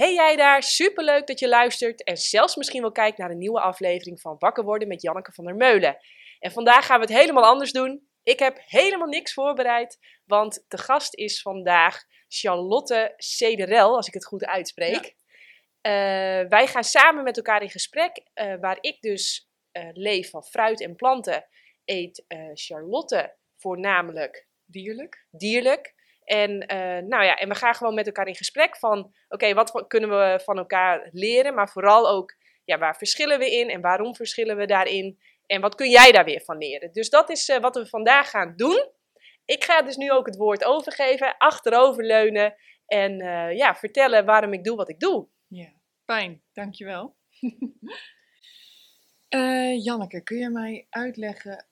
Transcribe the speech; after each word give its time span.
Hey 0.00 0.14
jij 0.14 0.36
daar, 0.36 0.62
superleuk 0.62 1.26
dat 1.26 1.38
je 1.38 1.48
luistert 1.48 2.04
en 2.04 2.16
zelfs 2.16 2.56
misschien 2.56 2.80
wel 2.80 2.92
kijkt 2.92 3.18
naar 3.18 3.30
een 3.30 3.38
nieuwe 3.38 3.60
aflevering 3.60 4.20
van 4.20 4.36
Wakker 4.38 4.64
worden 4.64 4.88
met 4.88 5.02
Janneke 5.02 5.32
van 5.32 5.44
der 5.44 5.54
Meulen. 5.54 5.96
En 6.38 6.52
vandaag 6.52 6.86
gaan 6.86 7.00
we 7.00 7.06
het 7.06 7.14
helemaal 7.14 7.44
anders 7.44 7.72
doen. 7.72 8.08
Ik 8.22 8.38
heb 8.38 8.58
helemaal 8.66 9.08
niks 9.08 9.32
voorbereid, 9.32 9.98
want 10.24 10.64
de 10.68 10.78
gast 10.78 11.14
is 11.14 11.42
vandaag 11.42 12.04
Charlotte 12.28 13.14
Cederel, 13.16 13.96
als 13.96 14.06
ik 14.06 14.14
het 14.14 14.26
goed 14.26 14.44
uitspreek. 14.44 15.16
Eh, 15.80 15.92
wij 16.48 16.66
gaan 16.66 16.84
samen 16.84 17.24
met 17.24 17.36
elkaar 17.36 17.62
in 17.62 17.70
gesprek, 17.70 18.22
eh, 18.32 18.54
waar 18.60 18.78
ik 18.80 19.00
dus 19.00 19.50
eh, 19.70 19.88
leef 19.92 20.30
van 20.30 20.42
fruit 20.42 20.80
en 20.80 20.96
planten, 20.96 21.46
eet 21.84 22.24
Charlotte 22.54 23.36
voornamelijk 23.56 24.48
dierlijk. 24.64 25.26
dierlijk. 25.30 25.94
En, 26.30 26.66
eh, 26.66 27.02
nou 27.02 27.24
ja, 27.24 27.34
en 27.34 27.48
we 27.48 27.54
gaan 27.54 27.74
gewoon 27.74 27.94
met 27.94 28.06
elkaar 28.06 28.26
in 28.26 28.34
gesprek 28.34 28.76
van, 28.76 29.14
oké, 29.28 29.54
wat 29.54 29.84
kunnen 29.86 30.10
we 30.10 30.40
van 30.44 30.58
elkaar 30.58 31.08
leren? 31.12 31.54
Maar 31.54 31.68
vooral 31.68 32.08
ook, 32.08 32.36
ja, 32.64 32.78
waar 32.78 32.96
verschillen 32.96 33.38
we 33.38 33.50
in 33.50 33.70
en 33.70 33.80
waarom 33.80 34.14
verschillen 34.14 34.56
we 34.56 34.66
daarin? 34.66 35.18
En 35.46 35.60
wat 35.60 35.74
kun 35.74 35.90
jij 35.90 36.12
daar 36.12 36.24
weer 36.24 36.40
van 36.40 36.58
leren? 36.58 36.92
Dus 36.92 37.10
dat 37.10 37.30
is 37.30 37.48
eh, 37.48 37.60
wat 37.60 37.76
we 37.76 37.86
vandaag 37.86 38.30
gaan 38.30 38.52
doen. 38.56 38.90
Ik 39.44 39.64
ga 39.64 39.82
dus 39.82 39.96
nu 39.96 40.10
ook 40.10 40.26
het 40.26 40.36
woord 40.36 40.64
overgeven, 40.64 41.36
achteroverleunen 41.36 42.54
en 42.86 43.22
uh, 43.22 43.56
ja, 43.56 43.74
vertellen 43.74 44.24
waarom 44.24 44.52
ik 44.52 44.64
doe 44.64 44.76
wat 44.76 44.88
ik 44.88 45.00
doe. 45.00 45.28
Ja, 45.46 45.72
fijn, 46.04 46.42
dankjewel. 46.52 47.16
Janneke, 49.84 50.22
kun 50.22 50.38
je 50.38 50.50
mij 50.50 50.86
uitleggen 50.90 51.66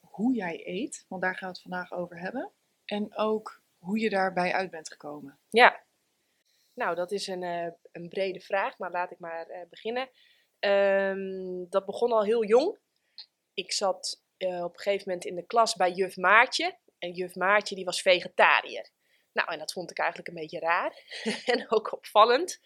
hoe 0.00 0.34
jij 0.34 0.60
eet? 0.64 1.04
Want 1.08 1.22
daar 1.22 1.36
gaan 1.36 1.48
we 1.48 1.54
het 1.54 1.62
vandaag 1.62 1.92
over 1.92 2.20
hebben. 2.20 2.52
En 2.84 3.16
ook 3.16 3.61
hoe 3.82 3.98
je 3.98 4.10
daarbij 4.10 4.52
uit 4.52 4.70
bent 4.70 4.88
gekomen. 4.88 5.38
Ja, 5.50 5.84
nou 6.74 6.94
dat 6.94 7.12
is 7.12 7.26
een, 7.26 7.42
uh, 7.42 7.68
een 7.92 8.08
brede 8.08 8.40
vraag, 8.40 8.78
maar 8.78 8.90
laat 8.90 9.10
ik 9.10 9.18
maar 9.18 9.50
uh, 9.50 9.60
beginnen. 9.70 10.10
Um, 10.60 11.66
dat 11.70 11.86
begon 11.86 12.12
al 12.12 12.24
heel 12.24 12.44
jong. 12.44 12.78
Ik 13.54 13.72
zat 13.72 14.22
uh, 14.38 14.64
op 14.64 14.74
een 14.74 14.80
gegeven 14.80 15.04
moment 15.06 15.24
in 15.24 15.34
de 15.34 15.46
klas 15.46 15.74
bij 15.74 15.90
juf 15.90 16.16
Maartje. 16.16 16.78
En 16.98 17.12
juf 17.12 17.34
Maartje 17.34 17.74
die 17.74 17.84
was 17.84 18.02
vegetariër. 18.02 18.90
Nou, 19.32 19.52
en 19.52 19.58
dat 19.58 19.72
vond 19.72 19.90
ik 19.90 19.98
eigenlijk 19.98 20.28
een 20.28 20.40
beetje 20.40 20.58
raar 20.58 21.20
en 21.52 21.70
ook 21.70 21.92
opvallend. 21.92 22.60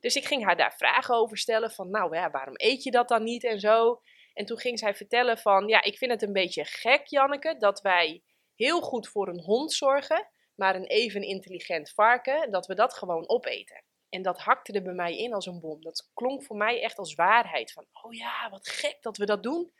Dus 0.00 0.16
ik 0.16 0.24
ging 0.24 0.44
haar 0.44 0.56
daar 0.56 0.74
vragen 0.76 1.14
over 1.14 1.38
stellen 1.38 1.70
van, 1.70 1.90
nou 1.90 2.16
ja, 2.16 2.30
waarom 2.30 2.54
eet 2.56 2.82
je 2.82 2.90
dat 2.90 3.08
dan 3.08 3.22
niet 3.22 3.44
en 3.44 3.60
zo. 3.60 4.00
En 4.32 4.44
toen 4.44 4.58
ging 4.58 4.78
zij 4.78 4.94
vertellen 4.94 5.38
van, 5.38 5.68
ja, 5.68 5.82
ik 5.82 5.98
vind 5.98 6.10
het 6.10 6.22
een 6.22 6.32
beetje 6.32 6.64
gek, 6.64 7.06
Janneke, 7.06 7.56
dat 7.58 7.80
wij 7.80 8.22
heel 8.54 8.80
goed 8.80 9.08
voor 9.08 9.28
een 9.28 9.40
hond 9.40 9.72
zorgen, 9.72 10.28
maar 10.54 10.74
een 10.74 10.86
even 10.86 11.22
intelligent 11.22 11.90
varken, 11.90 12.50
dat 12.50 12.66
we 12.66 12.74
dat 12.74 12.94
gewoon 12.94 13.28
opeten. 13.28 13.84
En 14.08 14.22
dat 14.22 14.38
hakte 14.38 14.72
er 14.72 14.82
bij 14.82 14.92
mij 14.92 15.16
in 15.16 15.32
als 15.32 15.46
een 15.46 15.60
bom. 15.60 15.82
Dat 15.82 16.10
klonk 16.14 16.42
voor 16.42 16.56
mij 16.56 16.82
echt 16.82 16.98
als 16.98 17.14
waarheid. 17.14 17.72
Van, 17.72 17.86
oh 18.02 18.12
ja, 18.12 18.50
wat 18.50 18.68
gek 18.68 18.96
dat 19.00 19.16
we 19.16 19.26
dat 19.26 19.42
doen. 19.42 19.72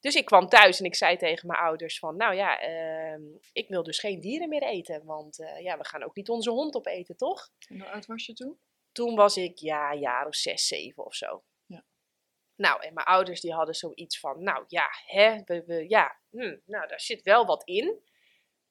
Dus 0.00 0.14
ik 0.14 0.24
kwam 0.24 0.48
thuis 0.48 0.78
en 0.78 0.84
ik 0.84 0.94
zei 0.94 1.16
tegen 1.16 1.46
mijn 1.46 1.60
ouders 1.60 1.98
van, 1.98 2.16
nou 2.16 2.34
ja, 2.34 2.68
uh, 2.68 3.18
ik 3.52 3.68
wil 3.68 3.82
dus 3.82 3.98
geen 3.98 4.20
dieren 4.20 4.48
meer 4.48 4.62
eten. 4.62 5.04
Want 5.04 5.38
uh, 5.38 5.60
ja, 5.60 5.78
we 5.78 5.86
gaan 5.86 6.02
ook 6.02 6.16
niet 6.16 6.28
onze 6.28 6.50
hond 6.50 6.74
opeten, 6.74 7.16
toch? 7.16 7.48
En 7.68 7.80
hoe 7.80 7.88
oud 7.88 8.06
was 8.06 8.26
je 8.26 8.32
toen? 8.32 8.58
Toen 8.92 9.14
was 9.14 9.36
ik, 9.36 9.58
ja, 9.58 9.92
een 9.92 9.98
jaar 9.98 10.26
of 10.26 10.34
zes, 10.34 10.66
zeven 10.66 11.04
of 11.04 11.14
zo. 11.14 11.44
Ja. 11.66 11.84
Nou, 12.56 12.82
en 12.82 12.94
mijn 12.94 13.06
ouders 13.06 13.40
die 13.40 13.52
hadden 13.52 13.74
zoiets 13.74 14.20
van, 14.20 14.42
nou 14.42 14.64
ja, 14.68 14.88
hè, 15.06 15.42
we, 15.44 15.64
we, 15.64 15.88
ja, 15.88 16.20
hm, 16.30 16.56
nou 16.64 16.86
daar 16.88 17.00
zit 17.00 17.22
wel 17.22 17.46
wat 17.46 17.64
in. 17.64 18.00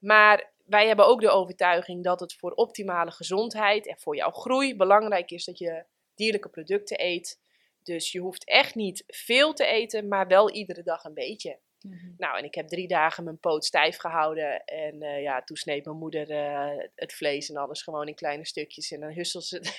Maar 0.06 0.52
wij 0.66 0.88
hebben 0.88 1.08
ook 1.08 1.22
de 1.22 1.30
overtuiging 1.30 2.04
dat 2.04 2.20
het 2.20 2.34
voor 2.34 2.52
optimale 2.52 3.12
gezondheid 3.12 3.88
en 3.88 3.98
voor 4.00 4.16
jouw 4.16 4.32
groei 4.32 4.76
belangrijk 4.76 5.32
is 5.32 5.46
dat 5.46 5.58
je 5.58 5.86
dierlijke 6.16 6.50
producten 6.50 7.04
eet. 7.04 7.40
Dus 7.84 8.12
je 8.12 8.20
hoeft 8.20 8.46
echt 8.46 8.76
niet 8.76 9.04
veel 9.08 9.54
te 9.54 9.66
eten, 9.66 10.08
maar 10.08 10.28
wel 10.28 10.52
iedere 10.52 10.84
dag 10.84 11.04
een 11.04 11.14
beetje. 11.14 11.60
Mhm. 11.82 12.14
Nou, 12.18 12.38
en 12.38 12.44
ik 12.44 12.56
heb 12.56 12.68
drie 12.68 12.88
dagen 12.88 13.24
mijn 13.24 13.40
poot 13.40 13.66
stijf 13.66 13.98
gehouden. 13.98 14.66
En 14.66 15.04
uh, 15.04 15.22
ja, 15.22 15.44
toen 15.44 15.58
sneed 15.58 15.86
mijn 15.86 15.98
moeder 15.98 16.32
uh, 16.32 16.84
het 16.96 17.14
vlees 17.14 17.50
en 17.50 17.56
alles 17.56 17.82
gewoon 17.82 18.08
in 18.08 18.16
kleine 18.16 18.46
stukjes. 18.46 18.92
En 18.92 19.00
dan 19.00 19.12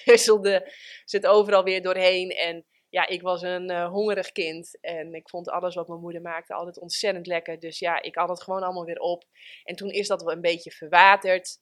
husselde 0.05 0.73
ze 1.05 1.17
het 1.17 1.27
overal 1.27 1.65
weer 1.65 1.83
doorheen. 1.83 2.31
En 2.31 2.65
ja, 2.97 3.07
ik 3.07 3.23
was 3.23 3.43
een 3.43 3.71
uh, 3.71 3.89
hongerig 3.89 4.33
kind 4.33 4.81
en 4.81 5.15
ik 5.15 5.29
vond 5.29 5.49
alles 5.49 5.75
wat 5.75 5.89
mijn 5.89 6.01
moeder 6.01 6.23
maakte 6.23 6.55
altijd 6.55 6.79
ontzettend 6.79 7.27
lekker. 7.27 7.59
Dus 7.59 7.79
ja, 7.79 8.03
ik 8.03 8.15
had 8.15 8.29
het 8.29 8.43
gewoon 8.43 8.63
allemaal 8.63 8.85
weer 8.85 8.99
op. 8.99 9.25
En 9.65 9.77
toen 9.77 9.91
is 9.91 10.09
dat 10.09 10.23
wel 10.23 10.33
een 10.33 10.41
beetje 10.41 10.71
verwaterd. 10.71 11.59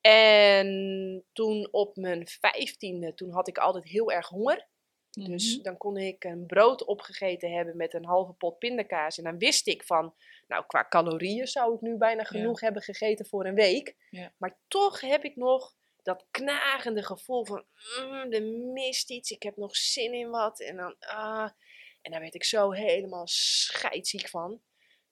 En 0.00 1.24
toen 1.32 1.68
op 1.70 1.96
mijn 1.96 2.26
vijftiende, 2.26 3.14
toen 3.14 3.30
had 3.30 3.48
ik 3.48 3.58
altijd 3.58 3.84
heel 3.84 4.12
erg 4.12 4.28
honger. 4.28 4.68
Mm 5.10 5.24
-hmm. 5.24 5.32
Dus 5.32 5.62
dan 5.62 5.76
kon 5.76 5.96
ik 5.96 6.24
een 6.24 6.46
brood 6.46 6.84
opgegeten 6.84 7.52
hebben 7.52 7.76
met 7.76 7.94
een 7.94 8.04
halve 8.04 8.32
pot 8.32 8.58
pindakaas. 8.58 9.18
En 9.18 9.24
dan 9.24 9.38
wist 9.38 9.66
ik 9.66 9.84
van, 9.84 10.14
nou 10.46 10.64
qua 10.66 10.86
calorieën 10.88 11.46
zou 11.46 11.74
ik 11.74 11.80
nu 11.80 11.96
bijna 11.96 12.24
genoeg 12.24 12.60
ja. 12.60 12.64
hebben 12.64 12.82
gegeten 12.82 13.26
voor 13.26 13.46
een 13.46 13.54
week. 13.54 13.96
Ja. 14.10 14.32
Maar 14.36 14.58
toch 14.68 15.00
heb 15.00 15.24
ik 15.24 15.36
nog 15.36 15.74
dat 16.10 16.26
knagende 16.30 17.02
gevoel 17.02 17.44
van, 17.44 17.64
mm, 18.00 18.32
er 18.32 18.42
mist 18.72 19.10
iets, 19.10 19.30
ik 19.30 19.42
heb 19.42 19.56
nog 19.56 19.76
zin 19.76 20.12
in 20.12 20.30
wat. 20.30 20.60
En 20.60 20.76
dan, 20.76 20.96
ah, 20.98 21.50
en 22.02 22.10
daar 22.10 22.20
werd 22.20 22.34
ik 22.34 22.44
zo 22.44 22.70
helemaal 22.70 23.26
scheidziek 23.26 24.28
van. 24.28 24.60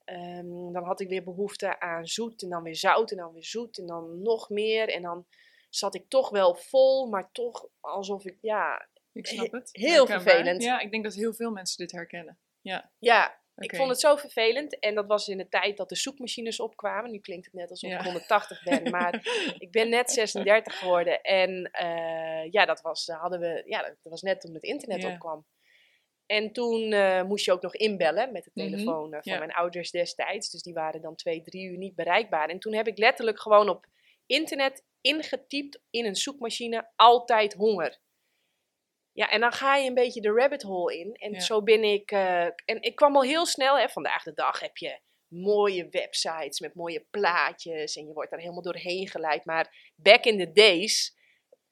Um, 0.05 0.73
dan 0.73 0.83
had 0.83 0.99
ik 0.99 1.09
weer 1.09 1.23
behoefte 1.23 1.79
aan 1.79 2.05
zoet 2.07 2.41
en 2.41 2.49
dan 2.49 2.63
weer 2.63 2.75
zout 2.75 3.11
en 3.11 3.17
dan 3.17 3.33
weer 3.33 3.45
zoet 3.45 3.77
en 3.77 3.85
dan 3.85 4.21
nog 4.21 4.49
meer. 4.49 4.89
En 4.89 5.01
dan 5.01 5.27
zat 5.69 5.95
ik 5.95 6.09
toch 6.09 6.29
wel 6.29 6.55
vol, 6.55 7.07
maar 7.07 7.31
toch 7.31 7.67
alsof 7.79 8.25
ik, 8.25 8.37
ja... 8.41 8.87
Ik 9.13 9.27
snap 9.27 9.51
het. 9.51 9.69
Heel 9.71 10.05
vervelend. 10.05 10.63
Ja, 10.63 10.79
ik 10.79 10.91
denk 10.91 11.03
dat 11.03 11.13
heel 11.13 11.33
veel 11.33 11.51
mensen 11.51 11.77
dit 11.77 11.91
herkennen. 11.91 12.39
Ja. 12.61 12.91
Ja. 12.99 13.38
Ik 13.59 13.75
vond 13.75 13.89
het 13.89 13.99
zo 13.99 14.15
vervelend. 14.15 14.79
En 14.79 14.95
dat 14.95 15.05
was 15.07 15.27
in 15.27 15.37
de 15.37 15.49
tijd 15.49 15.77
dat 15.77 15.89
de 15.89 15.95
zoekmachines 15.95 16.59
opkwamen. 16.59 17.11
Nu 17.11 17.19
klinkt 17.19 17.45
het 17.45 17.53
net 17.53 17.69
alsof 17.69 17.89
Ja. 17.89 17.97
ik 17.97 18.03
180 18.05 18.63
ben. 18.63 18.89
Maar 18.89 19.13
ik 19.57 19.71
ben 19.71 19.89
net 19.89 20.11
36 20.11 20.79
geworden. 20.79 21.21
En 21.21 21.69
uh, 21.81 22.51
ja, 22.51 22.65
dat 22.65 22.81
was, 22.81 23.07
hadden 23.07 23.39
we, 23.39 23.63
ja, 23.65 23.81
dat 23.81 23.97
was 24.11 24.21
net 24.21 24.41
toen 24.41 24.53
het 24.53 24.63
internet 24.63 25.01
Ja. 25.01 25.11
opkwam. 25.11 25.45
En 26.25 26.51
toen 26.51 26.91
uh, 26.91 27.23
moest 27.23 27.45
je 27.45 27.51
ook 27.51 27.61
nog 27.61 27.75
inbellen 27.75 28.31
met 28.31 28.43
de 28.43 28.51
Mhm. 28.53 28.69
telefoon 28.69 29.09
van 29.09 29.19
Ja. 29.23 29.37
mijn 29.37 29.53
ouders 29.53 29.91
destijds. 29.91 30.49
Dus 30.49 30.61
die 30.61 30.73
waren 30.73 31.01
dan 31.01 31.15
twee, 31.15 31.41
drie 31.41 31.69
uur 31.69 31.77
niet 31.77 31.95
bereikbaar. 31.95 32.49
En 32.49 32.59
toen 32.59 32.73
heb 32.73 32.87
ik 32.87 32.97
letterlijk 32.97 33.39
gewoon 33.39 33.69
op 33.69 33.85
internet 34.25 34.83
ingetypt 35.01 35.79
in 35.89 36.05
een 36.05 36.15
zoekmachine 36.15 36.87
altijd 36.95 37.53
honger. 37.53 37.97
Ja, 39.13 39.29
en 39.29 39.39
dan 39.39 39.51
ga 39.51 39.75
je 39.75 39.87
een 39.87 39.93
beetje 39.93 40.21
de 40.21 40.31
rabbit 40.31 40.61
hole 40.61 40.97
in. 40.99 41.13
En 41.13 41.31
Ja. 41.31 41.39
zo 41.39 41.63
ben 41.63 41.83
ik. 41.83 42.11
eh, 42.11 42.43
en 42.43 42.81
ik 42.81 42.95
kwam 42.95 43.15
al 43.15 43.23
heel 43.23 43.45
snel. 43.45 43.77
Hè, 43.79 43.89
vandaag 43.89 44.23
de 44.23 44.33
dag 44.33 44.59
heb 44.59 44.77
je 44.77 44.99
mooie 45.27 45.87
websites 45.89 46.59
met 46.59 46.75
mooie 46.75 47.05
plaatjes. 47.09 47.95
En 47.95 48.07
je 48.07 48.13
wordt 48.13 48.29
daar 48.31 48.39
helemaal 48.39 48.61
doorheen 48.61 49.07
geleid. 49.07 49.45
Maar 49.45 49.91
back 49.95 50.23
in 50.23 50.37
the 50.37 50.51
days 50.51 51.17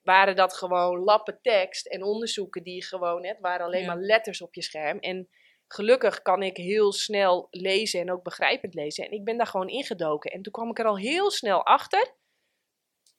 waren 0.01 0.35
dat 0.35 0.53
gewoon 0.53 0.99
lappen 0.99 1.39
tekst 1.41 1.85
en 1.87 2.03
onderzoeken 2.03 2.63
die 2.63 2.83
gewoon. 2.85 3.25
Het 3.25 3.39
waren 3.39 3.65
alleen 3.65 3.81
Ja. 3.81 3.87
maar 3.87 3.97
letters 3.97 4.41
op 4.41 4.53
je 4.55 4.61
scherm. 4.61 4.99
En 4.99 5.29
gelukkig 5.67 6.21
kan 6.21 6.43
ik 6.43 6.57
heel 6.57 6.91
snel 6.93 7.47
lezen 7.49 7.99
en 8.01 8.11
ook 8.11 8.23
begrijpend 8.23 8.73
lezen. 8.73 9.05
En 9.05 9.11
ik 9.11 9.23
ben 9.23 9.37
daar 9.37 9.47
gewoon 9.47 9.69
ingedoken. 9.69 10.31
En 10.31 10.41
toen 10.41 10.51
kwam 10.53 10.69
ik 10.69 10.79
er 10.79 10.85
al 10.85 10.97
heel 10.97 11.31
snel 11.31 11.65
achter. 11.65 12.15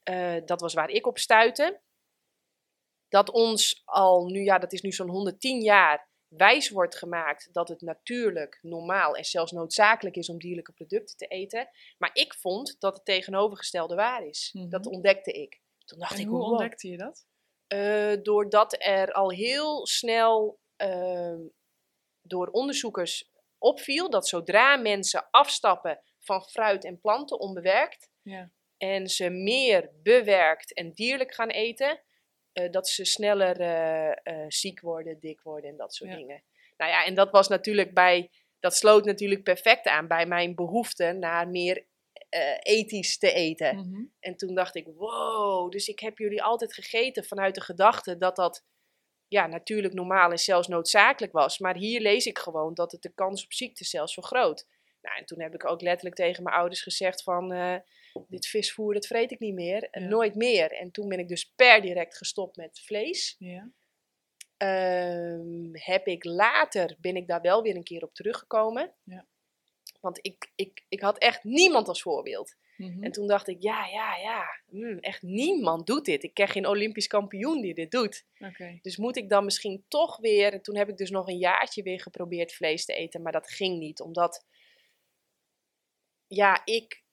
eh, 0.03 0.35
dat 0.45 0.61
was 0.61 0.73
waar 0.73 0.89
ik 0.89 1.07
op 1.07 1.17
stuitte 1.17 1.81
dat 3.09 3.31
ons 3.31 3.81
al 3.85 4.25
nu, 4.25 4.43
ja, 4.43 4.57
dat 4.59 4.73
is 4.73 4.81
nu 4.81 4.91
zo'n 4.91 5.09
110 5.09 5.61
jaar, 5.61 6.07
wijs 6.27 6.69
wordt 6.69 6.97
gemaakt 6.97 7.49
dat 7.53 7.67
het 7.67 7.81
natuurlijk, 7.81 8.59
normaal 8.61 9.15
en 9.15 9.25
zelfs 9.25 9.51
noodzakelijk 9.51 10.15
is 10.15 10.29
om 10.29 10.39
dierlijke 10.39 10.71
producten 10.71 11.17
te 11.17 11.25
eten. 11.27 11.69
Maar 11.97 12.09
ik 12.13 12.33
vond 12.33 12.75
dat 12.79 12.95
het 12.95 13.05
tegenovergestelde 13.05 13.95
waar 13.95 14.25
is. 14.25 14.49
Mhm. 14.53 14.69
Dat 14.69 14.85
ontdekte 14.85 15.31
ik. 15.31 15.61
Toen 15.85 15.99
dacht 15.99 16.13
En 16.13 16.19
ik, 16.19 16.27
hoe 16.27 16.37
wow. 16.39 16.49
ontdekte 16.49 16.87
je 16.89 16.97
dat? 16.97 17.25
Eh, 17.67 18.13
doordat 18.23 18.75
er 18.79 19.11
al 19.11 19.31
heel 19.31 19.87
snel 19.87 20.59
ehm, 20.75 21.39
door 22.21 22.47
onderzoekers 22.47 23.31
opviel 23.57 24.09
dat 24.09 24.27
zodra 24.27 24.77
mensen 24.77 25.27
afstappen 25.31 26.01
van 26.19 26.41
fruit 26.41 26.85
en 26.85 26.99
planten 26.99 27.39
onbewerkt 27.39 28.09
Ja. 28.21 28.51
en 28.77 29.07
ze 29.07 29.29
meer 29.29 29.89
bewerkt 30.03 30.73
en 30.73 30.93
dierlijk 30.93 31.33
gaan 31.33 31.49
eten, 31.49 32.01
eh, 32.53 32.71
dat 32.71 32.89
ze 32.89 33.05
sneller 33.05 33.59
eh, 33.59 34.09
eh, 34.23 34.45
ziek 34.47 34.81
worden, 34.81 35.19
dik 35.19 35.41
worden 35.41 35.69
en 35.69 35.77
dat 35.77 35.93
soort 35.93 36.09
Ja. 36.09 36.15
dingen. 36.15 36.43
Nou 36.77 36.91
ja, 36.91 37.05
en 37.05 37.13
dat 37.13 37.31
was 37.31 37.47
natuurlijk 37.47 37.93
bij, 37.93 38.31
dat 38.59 38.75
sloot 38.75 39.05
natuurlijk 39.05 39.43
perfect 39.43 39.85
aan 39.85 40.07
bij 40.07 40.25
mijn 40.25 40.55
behoefte 40.55 41.11
naar 41.11 41.47
meer 41.47 41.87
ethisch 42.59 43.17
te 43.17 43.31
eten. 43.31 43.75
Mhm. 43.75 44.03
En 44.19 44.35
toen 44.35 44.55
dacht 44.55 44.75
ik, 44.75 44.87
wow, 44.95 45.71
dus 45.71 45.87
ik 45.87 45.99
heb 45.99 46.17
jullie 46.17 46.43
altijd 46.43 46.73
gegeten 46.73 47.23
vanuit 47.23 47.55
de 47.55 47.61
gedachte 47.61 48.17
dat 48.17 48.35
dat 48.35 48.65
ja, 49.27 49.47
natuurlijk 49.47 49.93
normaal 49.93 50.31
en 50.31 50.37
zelfs 50.37 50.67
noodzakelijk 50.67 51.33
was. 51.33 51.59
Maar 51.59 51.75
hier 51.75 52.01
lees 52.01 52.25
ik 52.25 52.37
gewoon 52.37 52.73
dat 52.73 52.91
het 52.91 53.01
de 53.01 53.13
kans 53.13 53.43
op 53.43 53.53
ziekte 53.53 53.83
zelfs 53.83 54.13
vergroot. 54.13 54.67
Nou, 55.01 55.17
en 55.17 55.25
toen 55.25 55.41
heb 55.41 55.53
ik 55.53 55.65
ook 55.65 55.81
letterlijk 55.81 56.15
tegen 56.15 56.43
mijn 56.43 56.55
ouders 56.55 56.81
gezegd 56.81 57.23
van, 57.23 57.51
dit 58.27 58.47
visvoer, 58.47 58.93
dat 58.93 59.07
vreet 59.07 59.31
ik 59.31 59.39
niet 59.39 59.53
meer. 59.53 59.83
En 59.83 60.01
Ja. 60.01 60.07
Nooit 60.07 60.35
meer. 60.35 60.71
En 60.71 60.91
toen 60.91 61.09
ben 61.09 61.19
ik 61.19 61.27
dus 61.27 61.51
per 61.55 61.81
direct 61.81 62.17
gestopt 62.17 62.55
met 62.55 62.79
vlees. 62.79 63.35
Ja. 63.39 63.71
Ehm, 64.57 65.69
heb 65.71 66.07
ik 66.07 66.23
later, 66.23 66.95
ben 66.99 67.15
ik 67.15 67.27
daar 67.27 67.41
wel 67.41 67.61
weer 67.61 67.75
een 67.75 67.83
keer 67.83 68.03
op 68.03 68.13
teruggekomen. 68.13 68.93
Ja. 69.03 69.25
Want 70.01 70.19
ik, 70.21 70.51
ik, 70.55 70.85
ik 70.89 71.01
had 71.01 71.17
echt 71.17 71.43
niemand 71.43 71.87
als 71.87 72.01
voorbeeld. 72.01 72.55
Mhm. 72.79 73.03
En 73.03 73.11
toen 73.11 73.27
dacht 73.27 73.47
ik, 73.47 73.61
ja, 73.61 73.85
ja, 73.85 74.15
ja, 74.17 74.61
hmm, 74.69 74.99
echt 74.99 75.21
niemand 75.21 75.87
doet 75.87 76.05
dit. 76.05 76.23
Ik 76.23 76.33
ken 76.33 76.47
geen 76.47 76.67
Olympisch 76.67 77.07
kampioen 77.07 77.61
die 77.61 77.73
dit 77.73 77.91
doet. 77.91 78.25
Oké. 78.39 78.79
Dus 78.81 78.97
moet 78.97 79.17
ik 79.17 79.29
dan 79.29 79.45
misschien 79.45 79.85
toch 79.87 80.17
weer... 80.17 80.53
En 80.53 80.61
toen 80.61 80.75
heb 80.75 80.89
ik 80.89 80.97
dus 80.97 81.09
nog 81.09 81.27
een 81.27 81.37
jaartje 81.37 81.83
weer 81.83 82.01
geprobeerd 82.01 82.53
vlees 82.53 82.85
te 82.85 82.93
eten. 82.93 83.21
Maar 83.21 83.31
dat 83.31 83.49
ging 83.49 83.79
niet, 83.79 84.01
omdat... 84.01 84.45
Ja, 86.27 86.61
ik... 86.65 87.03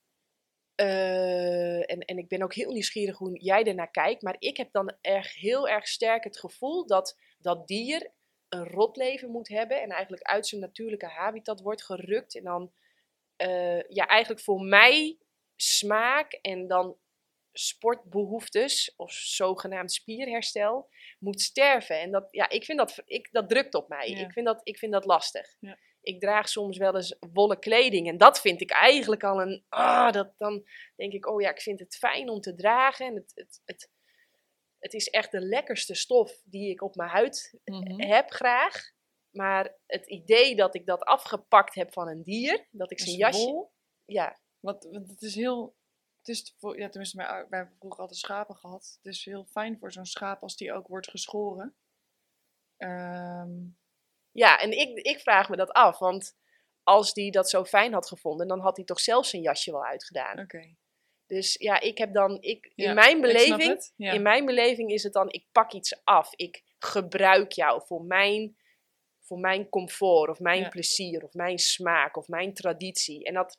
eh, 0.76 1.90
en, 1.90 2.00
en 2.00 2.18
ik 2.18 2.28
ben 2.28 2.42
ook 2.42 2.54
heel 2.54 2.72
nieuwsgierig 2.72 3.18
hoe 3.18 3.38
jij 3.38 3.64
ernaar 3.64 3.90
kijkt. 3.90 4.22
Maar 4.22 4.36
ik 4.38 4.56
heb 4.56 4.72
dan 4.72 4.96
erg, 5.00 5.34
heel 5.34 5.68
erg 5.68 5.88
sterk 5.88 6.24
het 6.24 6.38
gevoel 6.38 6.86
dat 6.86 7.18
dat 7.38 7.66
dier 7.66 8.10
een 8.48 8.64
rotleven 8.64 9.30
moet 9.30 9.48
hebben. 9.48 9.82
En 9.82 9.90
eigenlijk 9.90 10.22
uit 10.22 10.46
zijn 10.46 10.60
natuurlijke 10.60 11.06
habitat 11.06 11.60
wordt 11.60 11.84
gerukt. 11.84 12.36
En 12.36 12.44
dan 12.44 12.72
eh, 13.36 13.82
ja, 13.88 14.06
eigenlijk 14.06 14.42
voor 14.42 14.60
mij 14.60 15.18
smaak 15.56 16.32
en 16.32 16.66
dan 16.66 16.96
sportbehoeftes 17.52 18.94
of 18.96 19.12
zogenaamd 19.12 19.92
spierherstel 19.92 20.88
moet 21.18 21.40
sterven. 21.40 22.00
En 22.00 22.10
dat, 22.10 22.28
ja, 22.30 22.48
ik 22.48 22.64
vind 22.64 22.78
dat, 22.78 23.02
ik, 23.04 23.28
dat 23.32 23.48
drukt 23.48 23.74
op 23.74 23.88
mij. 23.88 24.10
Ja. 24.10 24.18
Ik, 24.18 24.32
vind 24.32 24.46
dat, 24.46 24.60
ik 24.62 24.78
vind 24.78 24.92
dat 24.92 25.04
lastig. 25.04 25.56
Ja. 25.60 25.78
Ik 26.06 26.20
draag 26.20 26.48
soms 26.48 26.78
wel 26.78 26.96
eens 26.96 27.16
wollen 27.32 27.58
kleding 27.58 28.08
en 28.08 28.18
dat 28.18 28.40
vind 28.40 28.60
ik 28.60 28.70
eigenlijk 28.70 29.24
al 29.24 29.40
een, 29.40 29.64
ah, 29.68 30.12
dat, 30.12 30.32
dan 30.36 30.66
denk 30.96 31.12
ik, 31.12 31.26
oh 31.26 31.40
ja, 31.40 31.50
ik 31.50 31.60
vind 31.60 31.80
het 31.80 31.96
fijn 31.96 32.28
om 32.28 32.40
te 32.40 32.54
dragen. 32.54 33.06
En 33.06 33.14
het, 33.14 33.32
het, 33.34 33.60
het, 33.64 33.90
het 34.78 34.94
is 34.94 35.08
echt 35.08 35.30
de 35.30 35.40
lekkerste 35.40 35.94
stof 35.94 36.40
die 36.44 36.70
ik 36.70 36.82
op 36.82 36.94
mijn 36.94 37.10
huid 37.10 37.58
Mhm. 37.64 38.00
heb 38.00 38.30
graag. 38.30 38.90
Maar 39.30 39.76
het 39.86 40.06
idee 40.06 40.56
dat 40.56 40.74
ik 40.74 40.86
dat 40.86 41.02
afgepakt 41.04 41.74
heb 41.74 41.92
van 41.92 42.08
een 42.08 42.22
dier, 42.22 42.66
dat 42.70 42.90
ik 42.90 43.00
zijn 43.00 43.16
jasje... 43.16 43.44
wol, 43.44 43.72
Ja, 44.04 44.38
Want, 44.60 44.84
want 44.84 45.08
het 45.08 45.22
is 45.22 45.34
heel. 45.34 45.76
Het 46.18 46.28
is 46.28 46.54
ja, 46.58 46.88
tenminste, 46.88 47.16
wij, 47.16 47.26
wij 47.48 47.58
hebben 47.58 47.76
vroeger 47.78 48.00
altijd 48.00 48.18
schapen 48.18 48.56
gehad. 48.56 48.98
Het 49.02 49.12
is 49.14 49.24
heel 49.24 49.44
fijn 49.44 49.78
voor 49.78 49.92
zo'n 49.92 50.06
schaap 50.06 50.42
als 50.42 50.56
die 50.56 50.72
ook 50.72 50.86
wordt 50.86 51.10
geschoren. 51.10 51.76
Ehm, 52.76 53.50
ja, 54.36 54.58
en 54.60 54.70
ik, 54.78 54.98
ik 54.98 55.20
vraag 55.20 55.48
me 55.48 55.56
dat 55.56 55.70
af, 55.72 55.98
want 55.98 56.36
als 56.82 57.12
die 57.12 57.30
dat 57.30 57.50
zo 57.50 57.64
fijn 57.64 57.92
had 57.92 58.08
gevonden, 58.08 58.48
dan 58.48 58.60
had 58.60 58.76
hij 58.76 58.84
toch 58.84 59.00
zelf 59.00 59.26
zijn 59.26 59.42
jasje 59.42 59.70
wel 59.70 59.84
uitgedaan. 59.84 60.38
Oké. 60.40 60.74
Dus 61.26 61.54
ja, 61.58 61.80
ik 61.80 61.98
heb 61.98 62.12
dan, 62.12 62.36
ik, 62.40 62.72
Ja, 62.74 62.88
in 62.88 62.94
mijn 62.94 63.20
beleving, 63.20 63.90
Ja. 63.96 64.12
in 64.12 64.22
mijn 64.22 64.44
beleving 64.44 64.90
is 64.90 65.02
het 65.02 65.12
dan, 65.12 65.30
ik 65.32 65.46
pak 65.52 65.72
iets 65.72 66.04
af, 66.04 66.32
ik 66.34 66.62
gebruik 66.78 67.52
jou 67.52 67.82
voor 67.86 68.02
mijn, 68.04 68.56
voor 69.20 69.38
mijn 69.38 69.68
comfort 69.68 70.30
of 70.30 70.38
mijn 70.40 70.60
Ja. 70.60 70.68
plezier 70.68 71.24
of 71.24 71.32
mijn 71.32 71.58
smaak 71.58 72.16
of 72.16 72.28
mijn 72.28 72.54
traditie. 72.54 73.24
En 73.24 73.34
dat, 73.34 73.58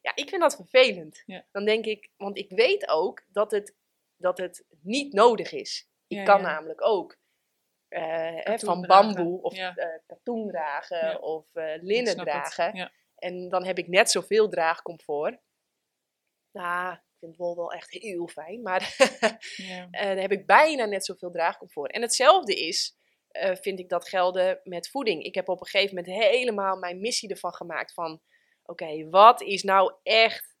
ja, 0.00 0.12
ik 0.14 0.28
vind 0.28 0.40
dat 0.42 0.56
vervelend. 0.56 1.22
Dan 1.52 1.64
denk 1.64 1.84
ik, 1.84 2.10
want 2.16 2.38
ik 2.38 2.50
weet 2.50 2.88
ook 2.88 3.24
dat 3.28 3.50
het, 3.50 3.74
dat 4.16 4.38
het 4.38 4.64
niet 4.82 5.12
nodig 5.12 5.52
is. 5.52 5.88
Ik 6.06 6.24
kan 6.24 6.42
namelijk 6.42 6.84
ook 6.84 7.17
hè, 7.88 8.42
Katoen 8.42 8.58
van 8.68 8.80
bamboe 8.86 9.42
of 9.42 9.56
ja. 9.56 9.74
eh, 9.76 9.98
katoen 10.06 10.48
dragen 10.48 11.06
Ja. 11.06 11.16
of 11.16 11.54
eh, 11.54 11.82
linnen 11.82 12.16
dragen. 12.16 12.76
Ja. 12.76 12.92
En 13.16 13.48
dan 13.48 13.64
heb 13.64 13.78
ik 13.78 13.88
net 13.88 14.10
zoveel 14.10 14.48
draagcomfort. 14.48 15.38
Nou, 16.52 16.92
ik 16.92 17.00
vind 17.18 17.36
wol 17.36 17.56
wel 17.56 17.72
echt 17.72 17.90
heel 17.90 18.26
fijn, 18.28 18.62
maar 18.62 18.96
Ja. 19.56 19.88
eh, 19.90 20.06
dan 20.08 20.16
heb 20.18 20.32
ik 20.32 20.46
bijna 20.46 20.84
net 20.84 21.04
zoveel 21.04 21.30
draagcomfort. 21.30 21.92
En 21.92 22.02
hetzelfde 22.02 22.54
is, 22.54 22.96
eh, 23.28 23.54
vind 23.56 23.78
ik 23.78 23.88
dat 23.88 24.08
gelden 24.08 24.60
met 24.64 24.88
voeding. 24.88 25.22
Ik 25.22 25.34
heb 25.34 25.48
op 25.48 25.60
een 25.60 25.66
gegeven 25.66 25.94
moment 25.96 26.14
helemaal 26.14 26.76
mijn 26.76 27.00
missie 27.00 27.28
ervan 27.30 27.54
gemaakt 27.54 27.92
van, 27.92 28.20
oké, 28.64 29.08
wat 29.08 29.42
is 29.42 29.62
nou 29.62 29.94
echt 30.02 30.56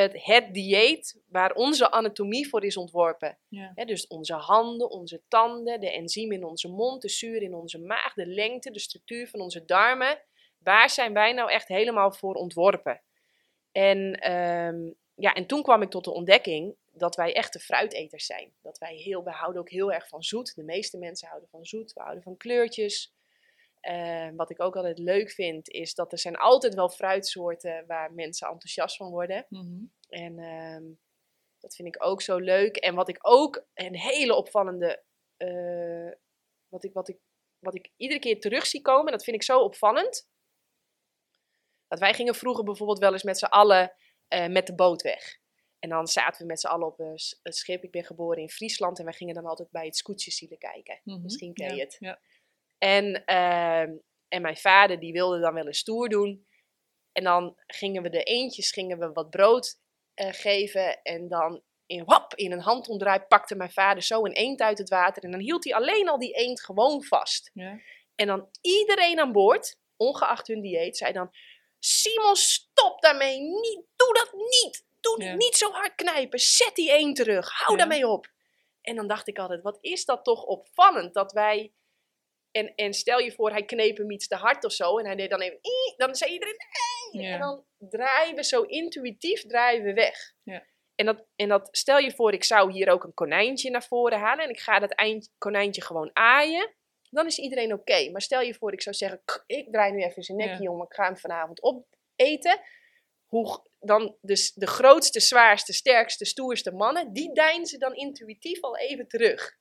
het, 0.00 0.24
het 0.24 0.54
dieet 0.54 1.20
waar 1.28 1.52
onze 1.52 1.90
anatomie 1.90 2.48
voor 2.48 2.64
is 2.64 2.76
ontworpen? 2.76 3.38
Ja. 3.48 3.72
Dus 3.84 4.06
onze 4.06 4.34
handen, 4.34 4.90
onze 4.90 5.22
tanden, 5.28 5.80
de 5.80 5.92
enzymen 5.92 6.36
in 6.36 6.44
onze 6.44 6.68
mond, 6.68 7.02
de 7.02 7.08
zuur 7.08 7.42
in 7.42 7.54
onze 7.54 7.78
maag, 7.78 8.14
de 8.14 8.26
lengte, 8.26 8.70
de 8.70 8.78
structuur 8.78 9.28
van 9.28 9.40
onze 9.40 9.64
darmen. 9.64 10.18
Waar 10.58 10.90
zijn 10.90 11.12
wij 11.12 11.32
nou 11.32 11.50
echt 11.50 11.68
helemaal 11.68 12.12
voor 12.12 12.34
ontworpen? 12.34 13.02
En, 13.72 14.12
ehm, 14.12 14.90
ja, 15.14 15.34
en 15.34 15.46
toen 15.46 15.62
kwam 15.62 15.82
ik 15.82 15.90
tot 15.90 16.04
de 16.04 16.12
ontdekking 16.12 16.76
dat 16.92 17.16
wij 17.16 17.34
echte 17.34 17.58
fruiteters 17.58 18.26
zijn. 18.26 18.52
Dat 18.62 18.78
wij 18.78 18.94
heel, 18.94 19.24
we 19.24 19.30
houden 19.30 19.60
ook 19.60 19.70
heel 19.70 19.92
erg 19.92 20.08
van 20.08 20.22
zoet. 20.22 20.54
De 20.54 20.64
meeste 20.64 20.98
mensen 20.98 21.28
houden 21.28 21.48
van 21.48 21.64
zoet, 21.64 21.92
we 21.92 22.00
houden 22.00 22.22
van 22.22 22.36
kleurtjes. 22.36 23.14
Ehm, 23.80 24.34
wat 24.36 24.50
ik 24.50 24.60
ook 24.62 24.76
altijd 24.76 24.98
leuk 24.98 25.30
vind, 25.30 25.68
is 25.68 25.94
dat 25.94 26.12
er 26.12 26.18
zijn 26.18 26.36
altijd 26.36 26.74
wel 26.74 26.88
fruitsoorten 26.88 27.86
waar 27.86 28.12
mensen 28.12 28.48
enthousiast 28.48 28.96
van 28.96 29.10
worden. 29.10 29.46
Mhm. 29.48 29.82
En 30.08 30.38
ehm, 30.38 30.84
dat 31.58 31.74
vind 31.74 31.88
ik 31.88 32.04
ook 32.04 32.22
zo 32.22 32.36
leuk. 32.38 32.76
En 32.76 32.94
wat 32.94 33.08
ik 33.08 33.18
ook 33.20 33.64
een 33.74 33.96
hele 33.96 34.34
opvallende. 34.34 35.02
eh, 35.36 36.10
wat, 36.68 36.84
ik, 36.84 36.92
wat, 36.92 37.08
ik, 37.08 37.18
wat 37.58 37.74
ik 37.74 37.90
iedere 37.96 38.20
keer 38.20 38.40
terug 38.40 38.66
zie 38.66 38.82
komen, 38.82 39.12
dat 39.12 39.24
vind 39.24 39.36
ik 39.36 39.42
zo 39.42 39.58
opvallend. 39.60 40.28
Dat 41.88 41.98
wij 41.98 42.14
gingen 42.14 42.34
vroeger 42.34 42.64
bijvoorbeeld 42.64 42.98
wel 42.98 43.12
eens 43.12 43.22
met 43.22 43.38
z'n 43.38 43.44
allen 43.44 43.92
eh, 44.28 44.46
met 44.48 44.66
de 44.66 44.74
boot 44.74 45.02
weg. 45.02 45.38
En 45.78 45.88
dan 45.88 46.06
zaten 46.06 46.40
we 46.40 46.46
met 46.46 46.60
z'n 46.60 46.66
allen 46.66 46.86
op 46.86 46.98
een 46.98 47.52
schip. 47.52 47.82
Ik 47.84 47.90
ben 47.90 48.04
geboren 48.04 48.42
in 48.42 48.50
Friesland 48.50 48.98
en 48.98 49.04
wij 49.04 49.12
gingen 49.14 49.34
dan 49.34 49.46
altijd 49.46 49.70
bij 49.70 49.84
het 49.84 49.96
Scootjeszielen 49.96 50.58
kijken. 50.58 51.00
Mhm. 51.04 51.22
Misschien 51.22 51.52
ken 51.54 51.68
je 51.68 51.74
Ja, 51.74 51.84
het. 51.84 51.96
Ja. 52.00 52.20
En, 52.80 53.24
ehm, 53.24 53.90
en 54.28 54.42
mijn 54.42 54.56
vader 54.56 55.00
die 55.00 55.12
wilde 55.12 55.40
dan 55.40 55.54
wel 55.54 55.66
eens 55.66 55.78
stoer 55.78 56.08
doen. 56.08 56.46
En 57.12 57.24
dan 57.24 57.54
gingen 57.66 58.02
we 58.02 58.08
de 58.08 58.22
eendjes 58.22 58.70
gingen 58.72 58.98
we 58.98 59.12
wat 59.12 59.30
brood 59.30 59.78
eh, 60.14 60.28
geven. 60.32 61.02
En 61.02 61.28
dan 61.28 61.62
in, 61.86 62.04
wap, 62.04 62.34
in 62.34 62.52
een 62.52 62.60
handomdraai 62.60 63.20
pakte 63.20 63.54
mijn 63.54 63.72
vader 63.72 64.02
zo 64.02 64.24
een 64.24 64.32
eend 64.32 64.60
uit 64.60 64.78
het 64.78 64.88
water. 64.88 65.22
En 65.24 65.30
dan 65.30 65.40
hield 65.40 65.64
hij 65.64 65.74
alleen 65.74 66.08
al 66.08 66.18
die 66.18 66.32
eend 66.32 66.62
gewoon 66.62 67.02
vast. 67.04 67.50
Ja. 67.54 67.78
En 68.14 68.26
dan 68.26 68.48
iedereen 68.60 69.20
aan 69.20 69.32
boord, 69.32 69.78
ongeacht 69.96 70.46
hun 70.46 70.60
dieet, 70.60 70.96
zei 70.96 71.12
dan... 71.12 71.30
Simon, 71.78 72.36
stop 72.36 73.00
daarmee. 73.00 73.40
Niet, 73.40 73.84
doe 73.96 74.14
dat 74.14 74.32
niet. 74.32 74.84
Doe 75.00 75.22
Ja. 75.24 75.34
niet 75.34 75.56
zo 75.56 75.70
hard 75.70 75.94
knijpen. 75.94 76.38
Zet 76.38 76.74
die 76.74 76.92
eend 76.92 77.16
terug. 77.16 77.50
Hou 77.50 77.70
Ja. 77.72 77.78
daarmee 77.78 78.06
op. 78.08 78.32
En 78.80 78.96
dan 78.96 79.06
dacht 79.06 79.28
ik 79.28 79.38
altijd, 79.38 79.62
wat 79.62 79.78
is 79.80 80.04
dat 80.04 80.24
toch 80.24 80.44
opvallend 80.44 81.14
dat 81.14 81.32
wij... 81.32 81.72
En, 82.50 82.74
en 82.74 82.92
stel 82.92 83.18
je 83.18 83.32
voor, 83.32 83.50
hij 83.50 83.64
kneep 83.64 83.96
hem 83.96 84.10
iets 84.10 84.26
te 84.28 84.34
hard 84.34 84.64
of 84.64 84.72
zo. 84.72 84.98
En 84.98 85.06
hij 85.06 85.16
deed 85.16 85.30
dan 85.30 85.40
even... 85.40 85.58
Dan 85.96 86.14
zei 86.14 86.32
iedereen... 86.32 86.56
Nee. 87.12 87.22
Ja. 87.26 87.32
En 87.32 87.40
dan 87.40 87.64
draaien 87.78 88.34
we 88.34 88.44
zo 88.44 88.62
intuïtief 88.62 89.46
draaien 89.46 89.82
we 89.82 89.92
weg. 89.92 90.32
Ja. 90.42 90.66
En, 90.94 91.06
dat, 91.06 91.26
en 91.36 91.48
dat, 91.48 91.68
stel 91.70 91.98
je 91.98 92.12
voor, 92.12 92.32
ik 92.32 92.44
zou 92.44 92.72
hier 92.72 92.88
ook 92.88 93.04
een 93.04 93.14
konijntje 93.14 93.70
naar 93.70 93.84
voren 93.84 94.18
halen. 94.18 94.44
En 94.44 94.50
ik 94.50 94.60
ga 94.60 94.78
dat 94.78 94.90
eind, 94.92 95.32
konijntje 95.38 95.82
gewoon 95.82 96.10
aaien. 96.12 96.74
Dan 97.10 97.26
is 97.26 97.38
iedereen 97.38 97.72
oké. 97.72 98.10
Maar 98.10 98.22
stel 98.22 98.40
je 98.40 98.54
voor, 98.54 98.72
ik 98.72 98.82
zou 98.82 98.96
zeggen... 98.96 99.22
"K, 99.24 99.44
Ik 99.46 99.72
draai 99.72 99.92
nu 99.92 100.02
even 100.02 100.22
zijn 100.22 100.38
nekje 100.38 100.62
Ja. 100.62 100.70
om. 100.70 100.82
Ik 100.82 100.94
ga 100.94 101.04
hem 101.04 101.16
vanavond 101.16 101.62
opeten. 101.62 102.60
Hoe, 103.26 103.62
dan 103.78 104.16
dus 104.20 104.52
de 104.52 104.66
grootste, 104.66 105.20
zwaarste, 105.20 105.72
sterkste, 105.72 106.24
stoerste 106.24 106.72
mannen... 106.72 107.12
Die 107.12 107.32
deinzen 107.34 107.78
dan 107.78 107.94
intuïtief 107.94 108.60
al 108.60 108.76
even 108.76 109.08
terug. 109.08 109.58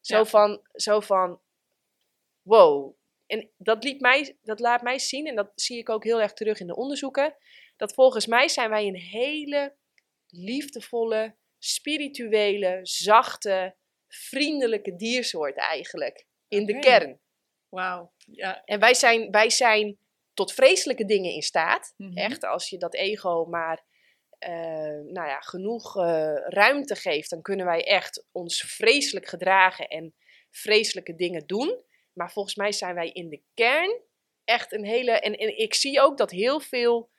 Zo 0.00 0.24
van... 0.24 0.66
Zo 0.72 1.00
van 1.00 1.40
wow. 2.46 2.96
En 3.26 3.50
dat, 3.56 3.84
liet 3.84 4.00
mij, 4.00 4.36
dat 4.42 4.60
laat 4.60 4.82
mij 4.82 4.98
zien, 4.98 5.26
en 5.26 5.34
dat 5.34 5.52
zie 5.54 5.78
ik 5.78 5.88
ook 5.88 6.04
heel 6.04 6.20
erg 6.20 6.32
terug 6.32 6.60
in 6.60 6.66
de 6.66 6.76
onderzoeken, 6.76 7.36
dat 7.76 7.94
volgens 7.94 8.26
mij 8.26 8.48
zijn 8.48 8.70
wij 8.70 8.86
een 8.86 8.96
hele 8.96 9.76
liefdevolle, 10.26 11.36
spirituele, 11.58 12.78
zachte, 12.82 13.76
vriendelijke 14.08 14.96
diersoort 14.96 15.56
eigenlijk. 15.56 16.26
In 16.48 16.66
de 16.66 16.78
kern. 16.78 17.20
Wauw. 17.68 18.12
Ja. 18.16 18.64
En 18.64 18.80
wij 18.80 18.94
zijn, 18.94 19.30
wij 19.30 19.50
zijn 19.50 19.98
tot 20.34 20.52
vreselijke 20.52 21.04
dingen 21.04 21.32
in 21.32 21.42
staat. 21.42 21.94
Mhm. 21.96 22.16
Echt, 22.16 22.44
als 22.44 22.68
je 22.68 22.78
dat 22.78 22.94
ego 22.94 23.44
maar 23.44 23.84
eh, 24.38 24.52
nou 25.04 25.28
ja, 25.28 25.40
genoeg 25.40 25.96
eh, 25.96 26.34
ruimte 26.34 26.94
geeft, 26.94 27.30
dan 27.30 27.42
kunnen 27.42 27.66
wij 27.66 27.86
echt 27.86 28.26
ons 28.32 28.62
vreselijk 28.62 29.26
gedragen 29.26 29.88
en 29.88 30.14
vreselijke 30.50 31.14
dingen 31.14 31.46
doen. 31.46 31.84
Maar 32.16 32.32
volgens 32.32 32.54
mij 32.54 32.72
zijn 32.72 32.94
wij 32.94 33.10
in 33.10 33.28
de 33.28 33.42
kern 33.54 34.00
echt 34.44 34.72
een 34.72 34.84
hele. 34.84 35.10
En, 35.10 35.36
en 35.36 35.58
ik 35.58 35.74
zie 35.74 36.00
ook 36.00 36.16
dat 36.16 36.30
heel 36.30 36.60
veel 36.60 37.10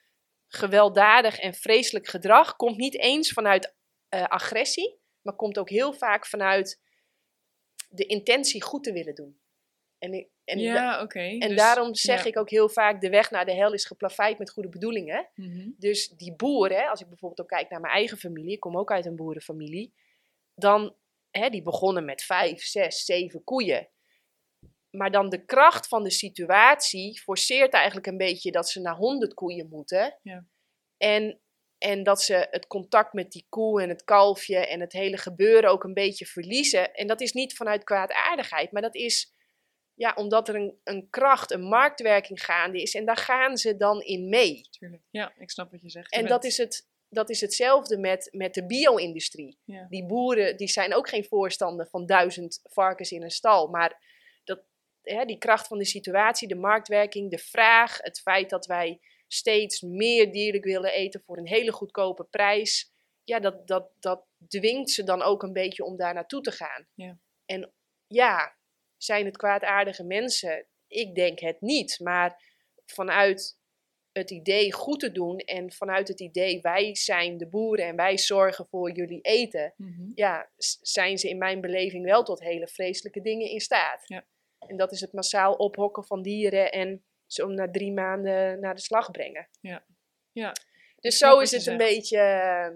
gewelddadig 0.48 1.40
en 1.40 1.54
vreselijk 1.54 2.08
gedrag 2.08 2.56
komt 2.56 2.78
niet 2.78 2.98
eens 3.00 3.32
vanuit 3.32 3.76
eh, 4.10 4.24
agressie, 4.24 5.00
maar 5.22 5.36
komt 5.36 5.58
ook 5.58 5.70
heel 5.70 5.94
vaak 5.94 6.26
vanuit 6.26 6.82
de 7.90 8.06
intentie 8.06 8.64
goed 8.64 8.84
te 8.84 8.92
willen 8.92 9.16
doen. 9.16 9.40
En 9.98 10.12
En, 10.44 10.58
da- 10.58 10.64
ja, 10.64 11.00
en 11.40 11.48
dus- 11.48 11.58
daarom 11.58 11.96
zeg 11.96 12.24
ja. 12.24 12.30
ik 12.30 12.38
ook 12.38 12.50
heel 12.50 12.70
vaak, 12.70 13.02
de 13.02 13.10
weg 13.10 13.32
naar 13.32 13.46
de 13.46 13.54
hel 13.54 13.74
is 13.74 13.86
geplaveid 13.86 14.38
met 14.38 14.50
goede 14.52 14.70
bedoelingen. 14.70 15.30
Mhm. 15.36 15.70
Dus 15.78 16.08
die 16.08 16.36
boer, 16.36 16.70
hè, 16.70 16.88
als 16.88 17.02
ik 17.02 17.08
bijvoorbeeld 17.08 17.42
ook 17.42 17.58
kijk 17.58 17.70
naar 17.70 17.82
mijn 17.82 17.94
eigen 17.94 18.18
familie, 18.18 18.52
ik 18.52 18.60
kom 18.60 18.78
ook 18.78 18.92
uit 18.92 19.06
een 19.06 19.16
boerenfamilie, 19.16 19.94
dan, 20.56 20.96
hè, 21.32 21.50
die 21.50 21.62
begonnen 21.62 22.06
met 22.06 22.22
vijf, 22.22 22.62
zes, 22.62 23.06
zeven 23.06 23.44
koeien. 23.44 23.90
Maar 24.98 25.12
dan 25.12 25.30
de 25.30 25.46
kracht 25.46 25.88
van 25.88 26.04
de 26.04 26.12
situatie 26.12 27.20
forceert 27.22 27.74
eigenlijk 27.74 28.08
een 28.08 28.18
beetje 28.18 28.52
dat 28.52 28.70
ze 28.70 28.82
naar 28.82 28.96
honderd 28.96 29.34
koeien 29.34 29.68
moeten. 29.70 30.20
Ja. 30.22 30.46
En, 30.98 31.42
en 31.78 32.04
dat 32.04 32.22
ze 32.22 32.48
het 32.52 32.68
contact 32.68 33.14
met 33.14 33.32
die 33.32 33.46
koe 33.50 33.82
en 33.82 33.90
het 33.90 34.04
kalfje 34.04 34.58
en 34.58 34.80
het 34.80 34.94
hele 34.94 35.18
gebeuren 35.18 35.70
ook 35.70 35.84
een 35.84 35.94
beetje 35.94 36.26
verliezen. 36.26 36.94
En 36.94 37.08
dat 37.08 37.22
is 37.22 37.32
niet 37.32 37.56
vanuit 37.56 37.84
kwaadaardigheid, 37.84 38.72
maar 38.72 38.82
dat 38.82 38.96
is 38.96 39.36
ja, 39.94 40.14
omdat 40.16 40.48
er 40.48 40.56
een, 40.56 40.80
een 40.84 41.10
kracht, 41.10 41.52
een 41.52 41.64
marktwerking 41.64 42.44
gaande 42.46 42.82
is. 42.82 42.96
En 42.96 43.06
daar 43.06 43.18
gaan 43.18 43.58
ze 43.58 43.78
dan 43.78 44.02
in 44.02 44.30
mee. 44.30 44.62
Tuurlijk. 44.70 45.04
Ja, 45.10 45.34
ik 45.38 45.50
snap 45.50 45.72
wat 45.72 45.82
je 45.82 45.90
zegt. 45.90 46.10
Je 46.10 46.16
En 46.16 46.22
bent- 46.28 46.34
dat 46.34 46.44
is, 46.52 46.58
het, 46.58 46.88
dat 47.10 47.30
is 47.30 47.42
hetzelfde 47.42 47.98
met, 47.98 48.30
met 48.32 48.54
de 48.54 48.66
bio-industrie. 48.66 49.60
Ja. 49.64 49.86
Die 49.90 50.06
boeren 50.06 50.58
die 50.58 50.68
zijn 50.68 50.94
ook 50.94 51.10
geen 51.10 51.26
voorstander 51.26 51.88
van 51.88 52.06
duizend 52.06 52.60
varkens 52.64 53.12
in 53.12 53.24
een 53.24 53.32
stal. 53.32 53.68
Maar 53.68 54.16
hè, 55.10 55.26
die 55.26 55.38
kracht 55.38 55.68
van 55.68 55.78
de 55.78 55.86
situatie, 55.86 56.48
de 56.48 56.56
marktwerking, 56.56 57.32
de 57.32 57.38
vraag, 57.38 57.98
het 57.98 58.20
feit 58.20 58.50
dat 58.50 58.66
wij 58.66 59.00
steeds 59.28 59.82
meer 59.82 60.32
dierlijk 60.32 60.64
willen 60.64 60.94
eten 60.94 61.22
voor 61.26 61.38
een 61.38 61.48
hele 61.48 61.72
goedkope 61.72 62.24
prijs. 62.24 62.92
Ja, 63.24 63.40
dat, 63.40 63.68
dat, 63.68 63.92
dat 64.00 64.26
dwingt 64.48 64.90
ze 64.90 65.04
dan 65.04 65.22
ook 65.22 65.44
een 65.44 65.54
beetje 65.54 65.84
om 65.84 65.98
daar 65.98 66.14
naartoe 66.14 66.42
te 66.42 66.52
gaan. 66.52 66.88
Ja. 66.94 67.20
En 67.46 67.74
ja, 68.08 68.58
zijn 68.98 69.26
het 69.26 69.38
kwaadaardige 69.38 70.04
mensen? 70.04 70.68
Ik 70.88 71.16
denk 71.16 71.40
het 71.40 71.62
niet. 71.62 72.00
Maar 72.00 72.42
vanuit 72.86 73.60
het 74.12 74.32
idee 74.32 74.74
goed 74.74 75.00
te 75.00 75.12
doen 75.12 75.38
en 75.38 75.72
vanuit 75.72 76.08
het 76.08 76.20
idee 76.20 76.62
wij 76.62 76.96
zijn 76.96 77.38
de 77.38 77.48
boeren 77.50 77.86
en 77.86 77.96
wij 77.96 78.18
zorgen 78.18 78.68
voor 78.68 78.92
jullie 78.92 79.22
eten, 79.22 79.74
Mhm. 79.76 80.12
ja, 80.16 80.50
zijn 80.82 81.18
ze 81.18 81.30
in 81.30 81.38
mijn 81.38 81.62
beleving 81.62 82.06
wel 82.06 82.24
tot 82.24 82.40
hele 82.40 82.68
vreselijke 82.68 83.22
dingen 83.22 83.50
in 83.50 83.60
staat. 83.60 84.04
Ja. 84.08 84.26
En 84.60 84.78
dat 84.78 84.92
is 84.92 85.02
het 85.02 85.14
massaal 85.14 85.54
ophokken 85.54 86.06
van 86.06 86.22
dieren 86.22 86.72
en 86.72 87.04
ze 87.26 87.44
om 87.46 87.54
na 87.54 87.72
drie 87.72 87.92
maanden 87.94 88.60
naar 88.60 88.76
de 88.76 88.82
slag 88.82 89.12
brengen. 89.12 89.48
Ja. 89.62 89.84
Ja. 90.32 90.54
Dus 91.00 91.18
zo 91.18 91.40
is 91.40 91.52
het 91.52 91.66
een 91.66 91.78
beetje, 91.78 92.18
eh, 92.20 92.76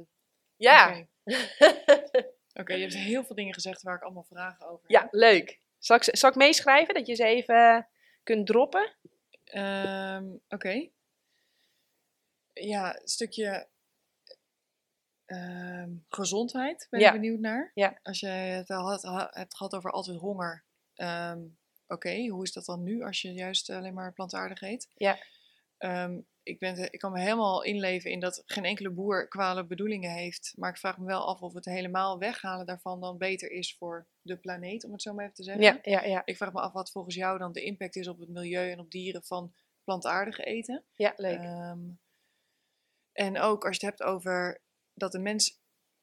ja. 0.55 0.89
Oké. 0.89 1.07
Oké, 2.61 2.73
je 2.73 2.81
hebt 2.81 2.93
heel 2.95 3.23
veel 3.23 3.35
dingen 3.35 3.53
gezegd 3.53 3.81
waar 3.81 3.95
ik 3.95 4.01
allemaal 4.03 4.23
vragen 4.23 4.65
over 4.67 4.81
heb. 4.87 4.91
ja, 4.91 5.07
leuk. 5.11 5.59
Zal 5.79 5.95
ik, 5.97 6.03
zal 6.03 6.29
ik 6.29 6.35
meeschrijven 6.35 6.93
dat 6.93 7.07
je 7.07 7.15
ze 7.15 7.23
even 7.25 7.87
kunt 8.23 8.47
droppen? 8.47 8.95
Ehm, 9.43 10.25
Oké. 10.49 10.89
Ja, 12.53 13.01
een 13.01 13.07
stukje 13.07 13.67
ehm, 15.25 15.89
gezondheid 16.09 16.87
ben 16.89 16.99
Ja. 16.99 17.07
ik 17.13 17.19
benieuwd 17.21 17.39
naar. 17.39 17.71
Ja. 17.73 17.99
Als 18.03 18.19
je 18.19 18.27
het 18.27 18.69
al 18.69 18.89
had, 18.89 19.01
ha- 19.03 19.29
hebt 19.31 19.55
gehad 19.55 19.73
over 19.75 19.91
altijd 19.91 20.17
honger. 20.17 20.63
ehm, 20.95 21.39
Oké, 21.91 22.27
hoe 22.27 22.43
is 22.43 22.53
dat 22.53 22.65
dan 22.65 22.83
nu 22.83 23.03
als 23.03 23.21
je 23.21 23.33
juist 23.33 23.69
alleen 23.69 23.93
maar 23.93 24.13
plantaardig 24.13 24.61
eet? 24.61 24.89
Ja. 24.95 25.17
Ehm, 25.77 26.19
ik, 26.43 26.59
ben, 26.59 26.91
ik 26.93 26.99
kan 26.99 27.11
me 27.11 27.19
helemaal 27.19 27.63
inleven 27.63 28.11
in 28.11 28.19
dat 28.19 28.43
geen 28.45 28.65
enkele 28.65 28.89
boer 28.89 29.27
kwade 29.27 29.65
bedoelingen 29.65 30.11
heeft. 30.11 30.53
Maar 30.55 30.69
ik 30.69 30.77
vraag 30.77 30.97
me 30.97 31.05
wel 31.05 31.27
af 31.27 31.41
of 31.41 31.53
het 31.53 31.65
helemaal 31.65 32.19
weghalen 32.19 32.65
daarvan 32.65 32.99
dan 33.01 33.17
beter 33.17 33.51
is 33.51 33.75
voor 33.77 34.07
de 34.21 34.37
planeet, 34.37 34.83
om 34.83 34.91
het 34.91 35.01
zo 35.01 35.13
maar 35.13 35.23
even 35.23 35.35
te 35.35 35.43
zeggen. 35.43 35.63
Ja, 35.63 35.79
ja, 35.81 36.03
ja. 36.03 36.21
Ik 36.25 36.37
vraag 36.37 36.53
me 36.53 36.61
af 36.61 36.73
wat 36.73 36.91
volgens 36.91 37.15
jou 37.15 37.37
dan 37.37 37.51
de 37.51 37.63
impact 37.63 37.95
is 37.95 38.07
op 38.07 38.19
het 38.19 38.29
milieu 38.29 38.71
en 38.71 38.79
op 38.79 38.91
dieren 38.91 39.23
van 39.23 39.53
plantaardig 39.83 40.39
eten. 40.39 40.83
Ja, 40.93 41.13
leuk. 41.15 41.39
Ehm, 41.39 41.89
en 43.11 43.39
ook 43.39 43.65
als 43.65 43.77
je 43.77 43.85
het 43.85 43.97
hebt 43.97 44.09
over 44.09 44.61
dat 44.93 45.11
de 45.11 45.19
mens 45.19 45.59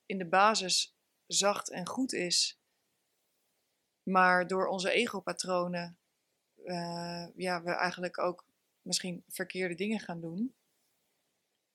in 0.07 0.18
de 0.18 0.28
basis 0.28 0.97
zacht 1.26 1.71
en 1.71 1.87
goed 1.87 2.12
is, 2.12 2.58
maar 4.09 4.47
door 4.47 4.67
onze 4.67 4.91
egopatronen 4.91 5.99
eh, 6.65 7.27
ja, 7.37 7.62
we 7.62 7.71
eigenlijk 7.71 8.19
ook 8.19 8.47
misschien 8.83 9.25
verkeerde 9.29 9.75
dingen 9.75 10.00
gaan 10.00 10.21
doen. 10.21 10.55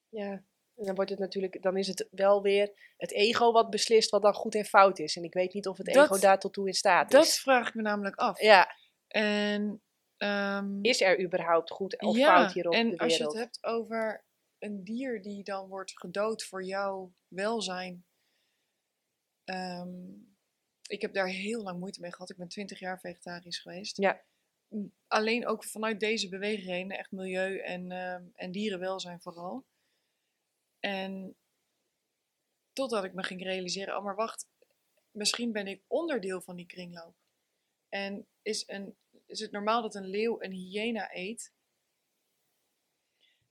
Ja, 0.10 0.32
en 0.76 0.86
dan 0.86 0.96
wordt 0.96 1.10
het 1.10 1.20
natuurlijk, 1.20 1.62
dan 1.62 1.78
is 1.78 1.88
het 1.88 2.08
wel 2.12 2.42
weer 2.42 2.94
het 2.98 3.12
ego 3.12 3.52
wat 3.52 3.70
beslist 3.70 4.10
wat 4.10 4.22
dan 4.22 4.34
goed 4.34 4.56
en 4.56 4.66
fout 4.66 5.00
is. 5.00 5.16
En 5.16 5.24
ik 5.24 5.34
weet 5.34 5.54
niet 5.54 5.68
of 5.68 5.78
het 5.78 5.86
Dat- 5.86 5.96
ego 5.96 6.20
daar 6.20 6.40
tot 6.40 6.54
toe 6.54 6.68
in 6.68 6.74
staat 6.74 7.12
Dat 7.12 7.26
is. 7.26 7.40
vraag 7.40 7.68
ik 7.68 7.74
me 7.74 7.82
namelijk 7.82 8.16
af. 8.16 8.42
Ja, 8.42 8.76
En 9.08 9.82
ehm, 10.18 10.80
is 10.82 11.02
er 11.02 11.22
überhaupt 11.24 11.72
goed 11.72 12.02
of 12.02 12.16
ja, 12.18 12.38
fout 12.38 12.52
hier 12.54 12.68
op 12.68 12.74
en 12.74 12.90
de 12.90 12.98
als 12.98 13.12
je 13.12 13.18
wereld? 13.18 13.34
het 13.38 13.44
hebt 13.44 13.64
over 13.64 14.26
een 14.60 14.84
dier 14.84 15.22
die 15.22 15.44
dan 15.44 15.68
wordt 15.68 16.00
gedood 16.00 16.44
voor 16.44 16.64
jouw 16.64 17.14
welzijn. 17.28 18.06
ehm, 19.44 19.90
ik 20.94 21.02
heb 21.02 21.14
daar 21.14 21.28
heel 21.28 21.64
lang 21.64 21.80
moeite 21.80 22.02
mee 22.02 22.12
gehad. 22.12 22.30
Ik 22.30 22.38
ben 22.38 22.48
twintig 22.48 22.80
jaar 22.80 23.00
vegetarisch 23.00 23.60
geweest. 23.60 23.98
Ja. 23.98 24.24
Alleen 25.08 25.48
ook 25.48 25.64
vanuit 25.64 26.00
deze 26.00 26.30
bewegingen, 26.30 26.98
echt 26.98 27.12
milieu 27.12 27.60
en, 27.60 27.92
ehm, 27.92 28.24
en 28.34 28.52
dierenwelzijn 28.52 29.22
vooral. 29.22 29.66
En 30.80 31.36
totdat 32.74 33.04
ik 33.04 33.14
me 33.14 33.24
ging 33.24 33.44
realiseren, 33.44 33.98
oh 33.98 34.04
maar 34.04 34.16
wacht, 34.16 34.48
misschien 35.12 35.52
ben 35.52 35.68
ik 35.68 35.84
onderdeel 35.88 36.42
van 36.42 36.56
die 36.56 36.66
kringloop. 36.66 37.16
En 37.90 38.28
is, 38.42 38.68
een, 38.68 38.96
is 39.26 39.40
het 39.40 39.52
normaal 39.52 39.82
dat 39.82 39.96
een 39.96 40.08
leeuw 40.08 40.42
een 40.42 40.52
hyena 40.52 41.16
eet? 41.16 41.54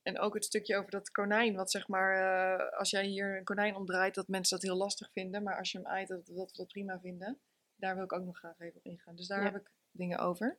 En 0.03 0.19
ook 0.19 0.35
het 0.35 0.45
stukje 0.45 0.77
over 0.77 0.91
dat 0.91 1.11
konijn, 1.11 1.55
wat 1.55 1.71
zeg 1.71 1.89
maar, 1.89 2.17
eh, 2.17 2.79
als 2.79 2.91
jij 2.91 3.05
hier 3.07 3.37
een 3.37 3.45
konijn 3.45 3.75
omdraait, 3.77 4.15
dat 4.15 4.29
mensen 4.29 4.59
dat 4.59 4.67
heel 4.69 4.77
lastig 4.77 5.11
vinden. 5.13 5.43
Maar 5.43 5.59
als 5.59 5.73
je 5.73 5.79
hem 5.83 5.97
eet, 5.97 6.09
dat, 6.09 6.27
dat 6.27 6.51
we 6.51 6.57
dat 6.57 6.69
prima 6.69 7.01
vinden. 7.01 7.41
Daar 7.77 7.95
wil 7.95 8.05
ik 8.05 8.13
ook 8.13 8.25
nog 8.25 8.39
graag 8.39 8.59
even 8.59 8.77
op 8.77 8.85
ingaan. 8.85 9.17
Dus 9.17 9.27
daar 9.27 9.39
Ja. 9.39 9.45
heb 9.45 9.57
ik 9.61 9.71
dingen 9.91 10.19
over. 10.19 10.59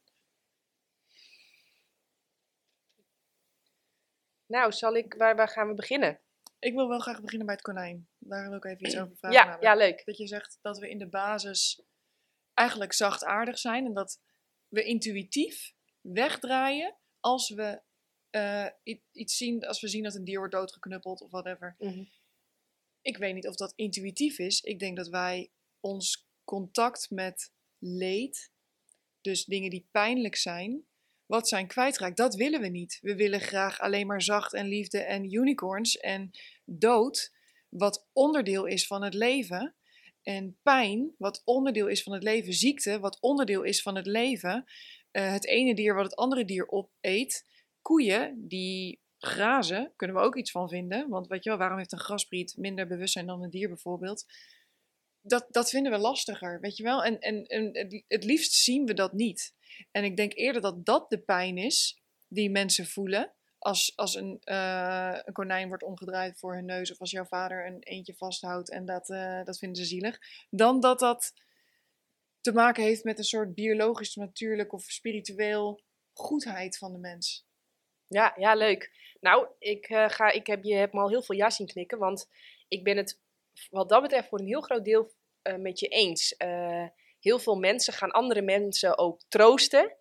Nou, 4.46 4.72
zal 4.72 4.96
ik, 4.96 5.14
waar, 5.14 5.36
waar 5.36 5.48
gaan 5.50 5.68
we 5.68 5.74
beginnen? 5.74 6.20
Ik 6.60 6.74
wil 6.74 6.88
wel 6.88 7.00
graag 7.00 7.22
beginnen 7.22 7.46
bij 7.46 7.56
het 7.56 7.64
konijn. 7.64 8.08
Daar 8.18 8.50
wil 8.50 8.58
ik 8.58 8.66
even 8.66 8.86
iets 8.86 8.98
over 8.98 9.16
vragen. 9.18 9.38
Ja, 9.38 9.44
namelijk. 9.44 9.64
ja, 9.64 9.76
leuk. 9.76 10.06
dat 10.06 10.18
je 10.18 10.28
zegt 10.28 10.58
dat 10.62 10.78
we 10.80 10.90
in 10.90 10.98
de 10.98 11.10
basis 11.10 11.84
eigenlijk 12.54 12.94
zachtaardig 12.94 13.58
zijn 13.58 13.86
en 13.86 13.94
dat 13.94 14.22
we 14.68 14.84
intuïtief 14.84 15.74
wegdraaien 16.02 16.98
als 17.20 17.50
we 17.50 17.82
eh, 18.34 18.96
iets 19.12 19.38
zien, 19.38 19.66
als 19.66 19.82
we 19.82 19.88
zien 19.88 20.04
dat 20.04 20.16
een 20.16 20.24
dier 20.24 20.38
wordt 20.38 20.54
doodgeknuppeld 20.54 21.22
of 21.22 21.32
whatever. 21.32 21.76
Mhm. 21.80 22.04
Ik 23.02 23.18
weet 23.18 23.34
niet 23.34 23.48
of 23.48 23.56
dat 23.56 23.74
intuïtief 23.76 24.40
is. 24.40 24.62
Ik 24.62 24.80
denk 24.80 24.98
dat 24.98 25.08
wij 25.08 25.52
ons 25.80 26.28
contact 26.44 27.10
met 27.10 27.52
leed, 27.78 28.52
dus 29.22 29.46
dingen 29.46 29.70
die 29.70 29.88
pijnlijk 29.92 30.36
zijn, 30.36 30.86
wat 31.26 31.48
zijn 31.48 31.68
kwijtraakt. 31.68 32.18
Dat 32.18 32.36
willen 32.36 32.62
we 32.62 32.68
niet. 32.68 33.00
We 33.02 33.16
willen 33.16 33.42
graag 33.42 33.80
alleen 33.80 34.08
maar 34.08 34.22
zacht 34.22 34.54
en 34.54 34.68
liefde 34.68 35.00
en 35.00 35.34
unicorns 35.34 35.98
en 35.98 36.32
dood, 36.66 37.34
wat 37.70 38.08
onderdeel 38.14 38.66
is 38.66 38.88
van 38.88 39.04
het 39.04 39.14
leven. 39.14 39.76
En 40.24 40.58
pijn, 40.62 41.16
wat 41.18 41.42
onderdeel 41.46 41.88
is 41.88 42.04
van 42.04 42.14
het 42.14 42.24
leven. 42.24 42.54
Ziekte, 42.54 43.00
wat 43.00 43.18
onderdeel 43.20 43.64
is 43.64 43.82
van 43.82 43.96
het 43.96 44.06
leven. 44.06 44.66
Eh, 45.12 45.32
het 45.32 45.46
ene 45.46 45.76
dier 45.76 45.96
wat 45.96 46.06
het 46.06 46.16
andere 46.16 46.46
dier 46.46 46.72
opeet. 46.72 47.46
Koeien 47.84 48.48
die 48.48 49.02
grazen, 49.18 49.94
kunnen 49.96 50.16
we 50.16 50.22
ook 50.22 50.36
iets 50.36 50.52
van 50.52 50.70
vinden. 50.70 51.10
Want 51.10 51.28
weet 51.28 51.44
je 51.44 51.50
wel, 51.50 51.60
waarom 51.60 51.78
heeft 51.78 51.92
een 51.92 52.00
graspriet 52.00 52.58
minder 52.58 52.88
bewustzijn 52.88 53.26
dan 53.26 53.44
een 53.44 53.50
dier 53.50 53.68
bijvoorbeeld? 53.68 54.26
Dat, 55.22 55.46
dat 55.50 55.70
vinden 55.70 55.92
we 55.92 55.98
lastiger, 55.98 56.60
weet 56.60 56.78
je 56.78 56.84
wel. 56.84 57.04
En, 57.04 57.20
en, 57.20 57.46
en 57.46 58.04
het- 58.08 58.24
liefst 58.24 58.54
zien 58.54 58.86
we 58.86 58.94
dat 58.94 59.14
niet. 59.14 59.54
En 59.92 60.04
ik 60.04 60.18
denk 60.18 60.34
eerder 60.34 60.62
dat 60.62 60.86
dat 60.86 61.10
de 61.10 61.20
pijn 61.20 61.58
is 61.58 62.02
die 62.28 62.50
mensen 62.50 62.86
voelen. 62.88 63.34
Als, 63.58 63.94
als 63.96 64.16
een, 64.16 64.40
eh, 64.44 65.20
een 65.24 65.34
konijn 65.34 65.68
wordt 65.68 65.84
omgedraaid 65.84 66.40
voor 66.40 66.54
hun 66.56 66.66
neus. 66.66 66.92
Of 66.92 67.00
als 67.00 67.12
jouw 67.12 67.26
vader 67.26 67.66
een 67.68 67.80
eentje 67.80 68.14
vasthoudt 68.16 68.72
en 68.72 68.86
dat, 68.86 69.10
eh, 69.10 69.44
dat 69.44 69.58
vinden 69.58 69.78
ze 69.78 69.86
zielig. 69.90 70.20
Dan 70.50 70.80
dat 70.80 71.00
dat 71.00 71.34
te 72.42 72.54
maken 72.54 72.84
heeft 72.84 73.04
met 73.04 73.18
een 73.18 73.24
soort 73.24 73.54
biologisch, 73.54 74.16
natuurlijk 74.16 74.74
of 74.74 74.84
spiritueel 74.84 75.82
goedheid 76.14 76.78
van 76.78 76.92
de 76.94 77.00
mens. 77.00 77.46
Ja, 78.14 78.34
ja, 78.38 78.54
leuk. 78.54 78.92
Nou, 79.20 79.48
ik, 79.60 79.86
eh, 79.86 80.10
ga, 80.10 80.32
ik 80.32 80.48
heb 80.48 80.64
je 80.64 80.76
hebt 80.76 80.94
me 80.94 81.00
al 81.00 81.10
heel 81.10 81.24
veel 81.24 81.36
ja 81.36 81.50
zien 81.50 81.68
knikken, 81.68 81.98
want 81.98 82.30
ik 82.68 82.84
ben 82.84 82.98
het 82.98 83.22
wat 83.70 83.90
dat 83.90 84.02
betreft 84.02 84.28
voor 84.28 84.40
een 84.40 84.46
heel 84.46 84.62
groot 84.62 84.86
deel 84.86 85.12
eh, 85.42 85.56
met 85.56 85.80
je 85.80 85.88
eens. 85.88 86.36
Eh, 86.38 86.86
heel 87.20 87.40
veel 87.40 87.56
mensen 87.56 87.94
gaan 87.94 88.12
andere 88.12 88.42
mensen 88.42 88.98
ook 88.98 89.22
troosten. 89.28 89.96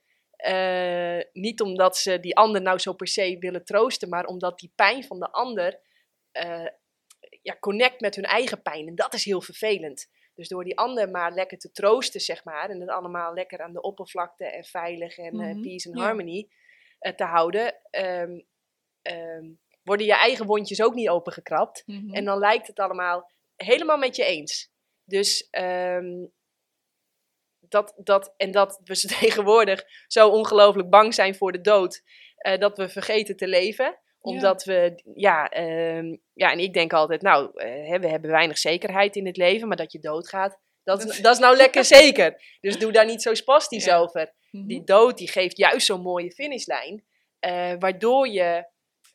Niet 1.33 1.61
omdat 1.61 1.97
ze 1.97 2.21
die 2.21 2.37
ander 2.37 2.63
nou 2.63 2.79
zo 2.79 2.93
per 2.93 3.09
se 3.09 3.37
willen 3.39 3.65
troosten, 3.65 4.09
maar 4.09 4.25
omdat 4.25 4.59
die 4.59 4.73
pijn 4.75 5.05
van 5.05 5.19
de 5.19 5.33
ander 5.33 5.81
ja, 7.43 7.57
connect 7.61 8.01
met 8.01 8.15
hun 8.15 8.25
eigen 8.25 8.63
pijn. 8.63 8.87
En 8.87 8.95
dat 8.95 9.15
is 9.15 9.25
heel 9.25 9.43
vervelend. 9.43 10.11
Dus 10.35 10.49
door 10.49 10.65
die 10.65 10.79
ander 10.79 11.11
maar 11.11 11.33
lekker 11.33 11.59
te 11.59 11.73
troosten, 11.73 12.21
zeg 12.21 12.45
maar, 12.45 12.71
en 12.71 12.81
het 12.81 12.89
allemaal 12.89 13.35
lekker 13.35 13.61
aan 13.61 13.73
de 13.73 13.81
oppervlakte 13.81 14.45
en 14.45 14.65
veilig 14.65 15.19
en 15.19 15.37
Mhm, 15.37 15.61
peace 15.61 15.89
and 15.89 15.99
ja. 15.99 16.05
harmony 16.05 16.49
te 17.17 17.25
houden, 17.25 17.81
ehm, 17.91 18.41
ehm, 19.03 19.45
worden 19.83 20.07
je 20.07 20.15
eigen 20.17 20.47
wondjes 20.47 20.83
ook 20.83 20.95
niet 20.95 21.09
opengekrapt. 21.09 21.83
Mhm. 21.87 22.15
En 22.15 22.25
dan 22.25 22.39
lijkt 22.39 22.67
het 22.67 22.79
allemaal 22.79 23.31
helemaal 23.57 23.99
met 23.99 24.17
je 24.17 24.25
eens. 24.25 24.71
Dus 25.05 25.49
ehm, 25.51 26.27
dat, 27.59 27.95
dat, 27.97 28.35
en 28.37 28.51
dat 28.51 28.81
we 28.85 28.95
tegenwoordig 29.21 29.85
zo 30.07 30.29
ongelooflijk 30.29 30.91
bang 30.91 31.15
zijn 31.15 31.35
voor 31.35 31.53
de 31.53 31.61
dood, 31.61 32.03
eh, 32.37 32.59
dat 32.59 32.77
we 32.77 32.89
vergeten 32.89 33.37
te 33.37 33.47
leven. 33.49 33.97
Omdat 34.21 34.65
we, 34.65 35.03
ja, 35.15 35.51
ja, 36.33 36.51
en 36.53 36.59
ik 36.59 36.73
denk 36.75 36.93
altijd, 36.93 37.23
nou, 37.23 37.51
eh, 37.61 37.89
hè, 37.89 37.99
we 37.99 38.09
hebben 38.09 38.31
weinig 38.31 38.59
zekerheid 38.59 39.17
in 39.17 39.27
het 39.27 39.37
leven, 39.37 39.69
maar 39.69 39.77
dat 39.77 39.93
je 39.93 39.99
doodgaat, 39.99 40.59
dat, 40.83 40.99
is- 40.99 41.07
Dat- 41.07 41.23
dat 41.23 41.33
is 41.35 41.39
nou 41.39 41.57
lekker 41.57 41.85
zeker. 42.01 42.57
Dus 42.61 42.79
doe 42.79 42.93
daar 42.93 43.05
niet 43.07 43.23
zo 43.23 43.35
spastisch 43.35 43.85
Ja. 43.85 43.99
over. 43.99 44.33
Mhm. 44.53 44.67
Die 44.67 44.85
dood 44.85 45.19
die 45.19 45.31
geeft 45.31 45.57
juist 45.57 45.87
zo'n 45.87 46.03
mooie 46.03 46.31
finishlijn, 46.31 47.05
eh, 47.39 47.75
waardoor 47.79 48.29
je 48.29 48.71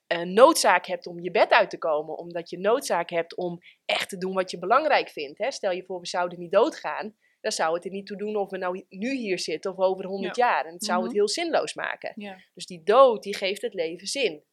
eh, 0.07 0.21
noodzaak 0.21 0.85
hebt 0.85 1.07
om 1.07 1.19
je 1.19 1.31
bed 1.31 1.51
uit 1.51 1.69
te 1.69 1.77
komen. 1.77 2.17
Omdat 2.17 2.49
je 2.49 2.59
noodzaak 2.59 3.09
hebt 3.09 3.35
om 3.35 3.59
echt 3.85 4.09
te 4.09 4.17
doen 4.17 4.33
wat 4.33 4.51
je 4.51 4.59
belangrijk 4.59 5.09
vindt. 5.09 5.37
Hè? 5.37 5.51
Stel 5.51 5.71
je 5.71 5.83
voor, 5.85 5.99
we 5.99 6.07
zouden 6.07 6.39
niet 6.39 6.51
doodgaan. 6.51 7.15
Dan 7.41 7.51
zou 7.51 7.73
het 7.73 7.85
er 7.85 7.91
niet 7.91 8.05
toe 8.05 8.17
doen 8.17 8.35
of 8.35 8.49
we 8.49 8.57
nou 8.57 8.85
nu 8.89 9.15
hier 9.15 9.39
zitten 9.39 9.71
of 9.71 9.77
over 9.77 10.05
100 10.05 10.35
jaar. 10.35 10.65
En 10.65 10.73
het 10.73 10.83
zou 10.85 10.97
het 10.97 11.07
Mhm. 11.07 11.15
heel 11.17 11.29
zinloos 11.29 11.73
maken. 11.73 12.11
Ja. 12.15 12.37
Dus 12.53 12.65
die 12.65 12.83
dood, 12.83 13.23
die 13.23 13.35
geeft 13.35 13.61
het 13.61 13.73
leven 13.73 14.07
zin. 14.07 14.43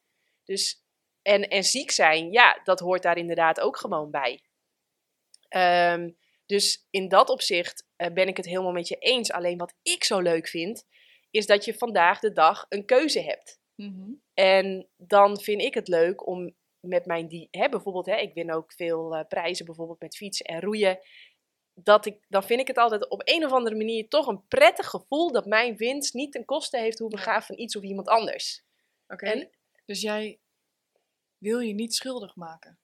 Dus, 0.43 0.83
en, 1.21 1.47
en 1.49 1.63
ziek 1.63 1.91
zijn, 1.91 2.31
ja, 2.31 2.59
dat 2.63 2.79
hoort 2.79 3.03
daar 3.03 3.17
inderdaad 3.17 3.59
ook 3.59 3.77
gewoon 3.77 4.11
bij. 4.11 4.41
Ehm, 5.47 6.09
dus 6.45 6.85
in 6.89 7.07
dat 7.07 7.29
opzicht 7.29 7.87
eh, 7.95 8.13
ben 8.13 8.27
ik 8.27 8.37
het 8.37 8.45
helemaal 8.45 8.71
met 8.71 8.87
je 8.87 8.95
eens. 8.95 9.31
Alleen 9.31 9.57
wat 9.57 9.75
ik 9.81 10.03
zo 10.03 10.19
leuk 10.19 10.47
vind, 10.47 10.85
is 11.31 11.45
dat 11.45 11.65
je 11.65 11.73
vandaag 11.73 12.19
de 12.19 12.31
dag 12.31 12.65
een 12.69 12.85
keuze 12.85 13.21
hebt. 13.21 13.59
Mhm. 13.75 14.11
En 14.33 14.89
dan 14.97 15.39
vind 15.39 15.61
ik 15.61 15.73
het 15.73 15.87
leuk 15.87 16.27
om 16.27 16.55
met 16.79 17.05
mijn 17.05 17.27
die, 17.27 17.47
hè, 17.51 17.69
bijvoorbeeld, 17.69 18.05
hè, 18.05 18.15
ik 18.15 18.33
win 18.33 18.53
ook 18.53 18.73
veel 18.73 19.15
eh, 19.15 19.27
prijzen, 19.27 19.65
bijvoorbeeld 19.65 20.01
met 20.01 20.15
fietsen 20.15 20.45
en 20.45 20.61
roeien. 20.61 20.99
Dat 21.73 22.05
ik, 22.05 22.25
dan 22.27 22.43
vind 22.43 22.59
ik 22.59 22.67
het 22.67 22.77
altijd 22.77 23.09
op 23.09 23.21
een 23.23 23.45
of 23.45 23.51
andere 23.51 23.75
manier 23.75 24.07
toch 24.07 24.27
een 24.27 24.47
prettig 24.47 24.87
gevoel 24.87 25.31
dat 25.31 25.45
mijn 25.45 25.77
winst 25.77 26.13
niet 26.13 26.31
ten 26.31 26.45
koste 26.45 26.77
heeft 26.77 26.99
hoeven 26.99 27.19
Ja. 27.19 27.25
gaan 27.25 27.43
van 27.43 27.59
iets 27.59 27.75
of 27.75 27.83
iemand 27.83 28.07
anders. 28.07 28.63
Oké. 29.07 29.49
Dus 29.85 30.01
jij 30.01 30.39
wil 31.37 31.59
je 31.59 31.73
niet 31.73 31.93
schuldig 31.93 32.35
maken. 32.35 32.79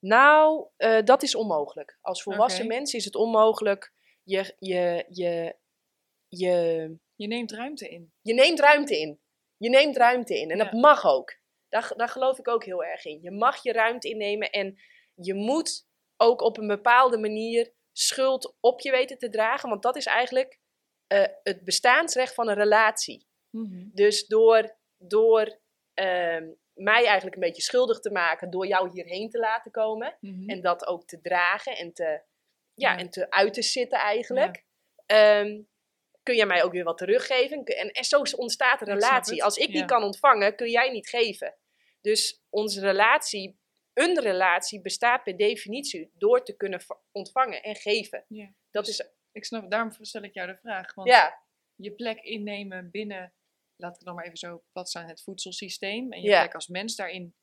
Nou, 0.00 0.68
eh, 0.76 1.02
dat 1.04 1.22
is 1.22 1.34
onmogelijk. 1.34 1.98
Als 2.00 2.22
volwassen 2.22 2.64
Oké. 2.64 2.74
mens 2.74 2.94
is 2.94 3.04
het 3.04 3.14
onmogelijk. 3.14 3.92
Je, 4.22 4.54
je, 4.58 5.04
je, 5.08 5.56
je, 6.28 6.96
Je 7.14 7.26
neemt 7.26 7.52
ruimte 7.52 7.88
in. 7.88 8.12
je 8.20 8.34
neemt 8.34 8.60
ruimte 8.60 8.98
in. 8.98 9.20
Je 9.56 9.68
neemt 9.68 9.96
ruimte 9.96 10.38
in. 10.38 10.50
En 10.50 10.56
Ja. 10.56 10.64
dat 10.64 10.72
mag 10.72 11.04
ook. 11.06 11.38
Daar, 11.68 11.92
daar 11.96 12.08
geloof 12.08 12.38
ik 12.38 12.48
ook 12.48 12.64
heel 12.64 12.84
erg 12.84 13.04
in. 13.04 13.18
Je 13.22 13.30
mag 13.30 13.62
je 13.62 13.72
ruimte 13.72 14.08
innemen 14.08 14.50
en 14.50 14.78
je 15.14 15.34
moet 15.34 15.88
ook 16.16 16.40
op 16.40 16.58
een 16.58 16.66
bepaalde 16.66 17.18
manier 17.18 17.72
schuld 17.92 18.56
op 18.60 18.80
je 18.80 18.90
weten 18.90 19.18
te 19.18 19.28
dragen. 19.28 19.68
Want 19.68 19.82
dat 19.82 19.96
is 19.96 20.06
eigenlijk 20.06 20.58
eh, 21.06 21.24
het 21.42 21.64
bestaansrecht 21.64 22.34
van 22.34 22.48
een 22.48 22.54
relatie. 22.54 23.26
Mhm. 23.50 23.88
Dus 23.92 24.26
door, 24.26 24.76
door 24.98 25.60
ehm, 25.94 26.48
mij 26.80 27.04
eigenlijk 27.06 27.34
een 27.34 27.42
beetje 27.42 27.62
schuldig 27.62 28.00
te 28.00 28.10
maken, 28.10 28.50
door 28.50 28.66
jou 28.66 28.90
hierheen 28.92 29.30
te 29.30 29.38
laten 29.38 29.70
komen. 29.70 30.16
Mhm. 30.20 30.48
En 30.50 30.60
dat 30.60 30.86
ook 30.86 31.06
te 31.06 31.20
dragen 31.20 31.76
en 31.76 31.92
te, 31.92 32.22
ja, 32.74 32.92
Ja. 32.92 32.98
en 32.98 33.10
te 33.10 33.30
uit 33.30 33.54
te 33.54 33.62
zitten 33.62 33.98
eigenlijk. 33.98 34.64
Ehm, 35.06 35.60
kun 36.22 36.36
jij 36.36 36.46
mij 36.46 36.62
ook 36.64 36.72
weer 36.72 36.84
wat 36.84 36.98
teruggeven? 36.98 37.64
En, 37.64 37.90
en 37.90 38.04
zo 38.04 38.22
ontstaat 38.36 38.80
een 38.80 38.86
relatie. 38.94 39.44
Als 39.44 39.56
ik 39.56 39.66
ja. 39.66 39.72
niet 39.72 39.88
kan 39.88 40.02
ontvangen, 40.02 40.56
kun 40.56 40.70
jij 40.70 40.90
niet 40.90 41.08
geven. 41.08 41.54
Dus 42.00 42.42
onze 42.48 42.80
relatie, 42.80 43.58
een 43.92 44.20
relatie 44.20 44.80
bestaat 44.80 45.22
per 45.22 45.36
definitie 45.36 46.10
door 46.14 46.44
te 46.44 46.56
kunnen 46.56 46.80
ontvangen 47.12 47.62
en 47.62 47.76
geven. 47.76 48.24
Dat 48.70 48.84
Dus 48.84 49.00
is, 49.00 49.08
Ik 49.32 49.44
snap, 49.44 49.70
daarom 49.70 49.92
stel 50.00 50.22
ik 50.22 50.34
jou 50.34 50.46
de 50.48 50.56
vraag. 50.56 50.94
Want 50.94 51.08
je 51.74 51.92
plek 51.92 52.20
innemen 52.20 52.90
binnen, 52.90 53.32
laat 53.80 53.96
ik 53.96 54.04
dan 54.04 54.14
maar 54.14 54.24
even 54.24 54.38
zo 54.38 54.62
plat 54.72 54.90
zijn, 54.90 55.08
het 55.08 55.22
voedselsysteem. 55.22 56.12
En 56.12 56.20
je 56.22 56.28
Ja. 56.28 56.40
plek 56.40 56.54
als 56.54 56.68
mens 56.68 56.96
daarin 56.96 57.34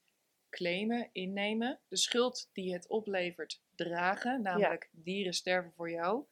claimen, 0.50 1.10
innemen. 1.12 1.80
De 1.88 1.98
schuld 1.98 2.50
die 2.54 2.74
het 2.74 2.88
oplevert, 2.88 3.62
dragen. 3.76 4.42
Namelijk 4.42 4.90
dieren 4.92 5.34
sterven 5.34 5.74
voor 5.76 5.92
jou. 5.92 6.26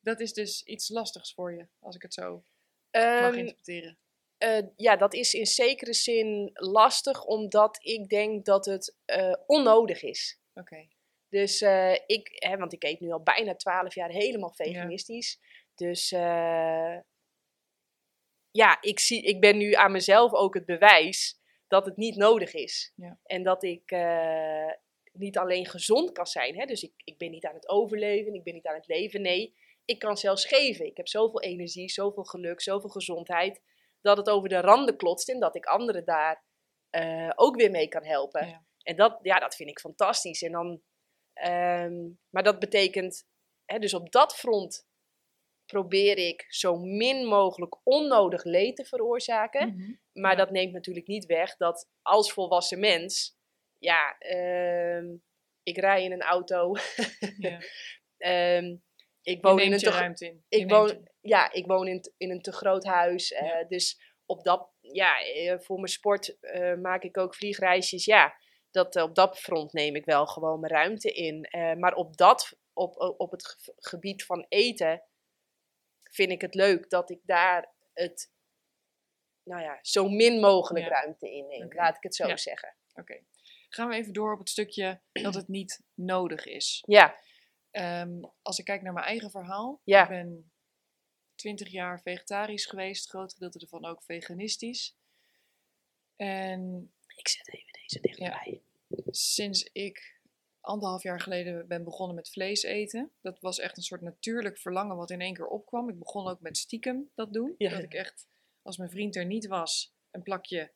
Dat 0.00 0.20
is 0.20 0.32
dus 0.32 0.62
iets 0.62 0.88
lastigs 0.88 1.34
voor 1.34 1.52
je, 1.54 1.66
als 1.78 1.94
ik 1.96 2.02
het 2.02 2.14
zo 2.14 2.44
mag 2.90 3.02
Ehm, 3.02 3.34
interpreteren. 3.34 3.98
eh, 4.38 4.58
ja, 4.76 4.96
dat 4.96 5.14
is 5.14 5.34
in 5.34 5.46
zekere 5.46 5.92
zin 5.92 6.50
lastig, 6.54 7.24
omdat 7.24 7.78
ik 7.84 8.08
denk 8.08 8.44
dat 8.44 8.64
het 8.66 8.96
eh, 9.04 9.34
onnodig 9.46 10.02
is. 10.02 10.38
Oké. 10.54 10.88
Dus 11.28 11.60
eh, 11.60 11.92
ik, 12.06 12.28
hè, 12.34 12.56
want 12.56 12.72
ik 12.72 12.82
eet 12.84 13.00
nu 13.00 13.10
al 13.10 13.22
bijna 13.22 13.54
twaalf 13.54 13.94
jaar 13.94 14.10
helemaal 14.10 14.52
veganistisch. 14.52 15.40
Dus 15.74 16.10
ja, 18.52 18.78
ik, 18.80 18.98
zie, 18.98 19.22
ik 19.22 19.40
ben 19.40 19.56
nu 19.56 19.72
aan 19.72 19.92
mezelf 19.92 20.32
ook 20.32 20.54
het 20.54 20.66
bewijs 20.66 21.40
dat 21.68 21.84
het 21.84 21.96
niet 21.96 22.16
nodig 22.16 22.54
is. 22.54 22.92
Ja. 22.96 23.18
En 23.22 23.42
dat 23.42 23.62
ik 23.62 23.90
eh, 23.90 24.72
niet 25.12 25.38
alleen 25.38 25.66
gezond 25.66 26.12
kan 26.12 26.26
zijn. 26.26 26.58
Hè? 26.58 26.66
Dus 26.66 26.82
ik, 26.82 26.92
ik 26.96 27.18
ben 27.18 27.30
niet 27.30 27.46
aan 27.46 27.54
het 27.54 27.68
overleven, 27.68 28.34
ik 28.34 28.44
ben 28.44 28.54
niet 28.54 28.66
aan 28.66 28.74
het 28.74 28.86
leven. 28.86 29.22
Nee, 29.22 29.56
ik 29.84 29.98
kan 29.98 30.16
zelfs 30.16 30.44
geven. 30.44 30.86
Ik 30.86 30.96
heb 30.96 31.08
zoveel 31.08 31.40
energie, 31.40 31.88
zoveel 31.88 32.24
geluk, 32.24 32.60
zoveel 32.60 32.90
gezondheid. 32.90 33.60
Dat 34.00 34.16
het 34.16 34.30
over 34.30 34.48
de 34.48 34.60
randen 34.60 34.96
klotst 34.96 35.28
en 35.28 35.40
dat 35.40 35.56
ik 35.56 35.64
anderen 35.64 36.04
daar 36.04 36.44
eh, 36.90 37.30
ook 37.34 37.56
weer 37.56 37.70
mee 37.70 37.88
kan 37.88 38.04
helpen. 38.04 38.48
Ja. 38.48 38.64
En 38.82 38.96
dat, 38.96 39.18
ja, 39.22 39.38
dat 39.38 39.54
vind 39.54 39.68
ik 39.68 39.80
fantastisch. 39.80 40.42
En 40.42 40.52
dan, 40.52 40.82
ehm, 41.32 42.10
maar 42.30 42.42
dat 42.42 42.58
betekent, 42.58 43.26
hè, 43.64 43.78
dus 43.78 43.94
op 43.94 44.12
dat 44.12 44.34
front 44.34 44.86
probeer 45.72 46.18
ik 46.18 46.44
zo 46.48 46.76
min 46.76 47.26
mogelijk 47.26 47.76
onnodig 47.82 48.44
leed 48.44 48.76
te 48.76 48.84
veroorzaken. 48.84 49.68
Mhm. 49.68 49.92
Maar 50.20 50.30
Ja. 50.30 50.36
dat 50.36 50.50
neemt 50.50 50.72
natuurlijk 50.72 51.06
niet 51.06 51.26
weg 51.26 51.56
dat 51.56 51.88
als 52.02 52.32
volwassen 52.32 52.78
mens, 52.80 53.36
ja, 53.78 54.18
ehm, 54.18 55.06
ik 55.62 55.76
rij 55.78 56.04
in 56.04 56.12
een 56.12 56.22
auto. 56.22 56.72
Ja. 57.38 57.58
ehm, 58.18 58.76
ik 59.22 59.42
woon 59.42 59.60
in 59.60 59.72
een 59.72 59.78
te, 59.78 59.90
ruimte 59.90 60.26
in. 60.26 60.44
ik 60.48 60.70
woon, 60.70 61.08
ja, 61.20 61.52
ik 61.52 61.66
woon 61.66 61.86
in, 61.88 62.12
in 62.16 62.30
een 62.30 62.42
te 62.42 62.52
groot 62.52 62.84
huis. 62.84 63.32
eh. 63.32 63.68
Dus 63.68 64.00
op 64.26 64.44
dat, 64.44 64.70
ja, 64.80 65.20
eh, 65.24 65.58
voor 65.58 65.76
mijn 65.76 65.88
sport 65.88 66.40
eh, 66.40 66.74
maak 66.74 67.02
ik 67.02 67.18
ook 67.18 67.34
vliegreisjes. 67.34 68.04
Ja, 68.04 68.34
dat, 68.70 68.96
op 68.96 69.14
dat 69.14 69.38
front 69.38 69.72
neem 69.72 69.96
ik 69.96 70.04
wel 70.04 70.26
gewoon 70.26 70.60
mijn 70.60 70.72
ruimte 70.72 71.12
in. 71.12 71.48
Maar 71.78 71.94
op, 71.94 72.16
dat, 72.16 72.56
op, 72.72 73.14
op 73.16 73.30
het 73.30 73.46
ge- 73.46 73.72
gebied 73.76 74.24
van 74.24 74.46
eten 74.48 75.02
vind 76.14 76.30
ik 76.30 76.40
het 76.40 76.54
leuk 76.54 76.90
dat 76.90 77.10
ik 77.10 77.20
daar 77.24 77.72
het, 77.92 78.30
nou 79.42 79.62
ja, 79.62 79.78
zo 79.82 80.08
min 80.08 80.40
mogelijk 80.40 80.84
Ja. 80.84 80.90
ruimte 80.90 81.30
in 81.32 81.46
neem. 81.46 81.72
Laat 81.74 81.96
ik 81.96 82.02
het 82.02 82.14
zo 82.14 82.26
Ja. 82.26 82.36
zeggen. 82.36 82.76
Oké. 82.94 83.20
Gaan 83.68 83.88
we 83.88 83.94
even 83.94 84.12
door 84.12 84.32
op 84.32 84.38
het 84.38 84.48
stukje 84.48 85.00
dat 85.12 85.34
het 85.34 85.48
niet 85.48 85.82
nodig 85.94 86.44
is. 86.46 86.82
Ja, 86.86 87.20
Ehm, 87.70 88.22
als 88.42 88.58
ik 88.58 88.64
kijk 88.64 88.82
naar 88.82 88.92
mijn 88.92 89.06
eigen 89.06 89.30
verhaal. 89.30 89.80
Ja. 89.84 90.02
Ik 90.02 90.08
ben 90.08 90.52
20 91.34 91.68
jaar 91.70 92.00
vegetarisch 92.00 92.66
geweest, 92.66 93.08
groot 93.08 93.32
gedeelte 93.32 93.58
ervan 93.58 93.84
ook 93.84 94.02
veganistisch. 94.02 94.96
En 96.16 96.92
ik 97.16 97.28
zet 97.28 97.48
even 97.54 97.72
deze 97.82 98.00
dichterbij. 98.00 98.62
sinds 99.10 99.62
ik 99.72 100.20
anderhalf 100.62 101.02
jaar 101.02 101.20
geleden 101.20 101.66
ben 101.66 101.84
begonnen 101.84 102.16
met 102.16 102.30
vlees 102.30 102.62
eten, 102.62 103.12
dat 103.20 103.40
was 103.40 103.58
echt 103.58 103.76
een 103.76 103.82
soort 103.82 104.00
natuurlijk 104.00 104.58
verlangen 104.58 104.96
wat 104.96 105.10
in 105.10 105.20
één 105.20 105.34
keer 105.34 105.46
opkwam. 105.46 105.88
Ik 105.88 105.98
begon 105.98 106.28
ook 106.28 106.40
met 106.40 106.56
stiekem 106.56 107.10
dat 107.14 107.32
doen. 107.32 107.54
Ja. 107.58 107.70
Dat 107.70 107.82
ik 107.82 107.94
echt, 107.94 108.26
als 108.62 108.76
mijn 108.76 108.90
vriend 108.90 109.16
er 109.16 109.26
niet 109.26 109.46
was, 109.46 109.94
een 110.10 110.22
plakje 110.22 110.72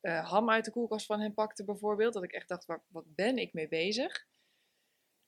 eh, 0.00 0.30
ham 0.30 0.50
uit 0.50 0.64
de 0.64 0.70
koelkast 0.70 1.06
van 1.06 1.20
hem 1.20 1.34
pakte 1.34 1.64
bijvoorbeeld. 1.64 2.12
Dat 2.12 2.22
ik 2.22 2.32
echt 2.32 2.48
dacht, 2.48 2.64
waar, 2.64 2.84
wat 2.88 3.14
ben 3.14 3.36
ik 3.36 3.52
mee 3.52 3.68
bezig? 3.68 4.26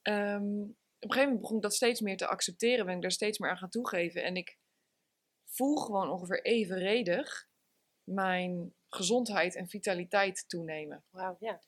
Ehm, 0.03 0.61
op 1.01 1.09
een 1.09 1.13
gegeven 1.13 1.23
moment 1.23 1.41
begon 1.41 1.57
ik 1.57 1.63
dat 1.63 1.75
steeds 1.75 2.01
meer 2.01 2.17
te 2.17 2.27
accepteren, 2.27 2.87
ben 2.87 2.95
ik 2.95 3.03
daar 3.03 3.11
steeds 3.11 3.39
meer 3.39 3.51
aan 3.51 3.59
gaan 3.59 3.71
toegeven. 3.71 4.23
En 4.23 4.37
ik 4.37 4.59
voel 5.45 5.77
gewoon 5.77 6.11
ongeveer 6.11 6.43
evenredig 6.45 7.49
mijn 8.05 8.75
gezondheid 8.89 9.57
en 9.57 9.69
vitaliteit 9.69 10.49
toenemen. 10.49 11.05
Wauw, 11.11 11.37
ja. 11.41 11.61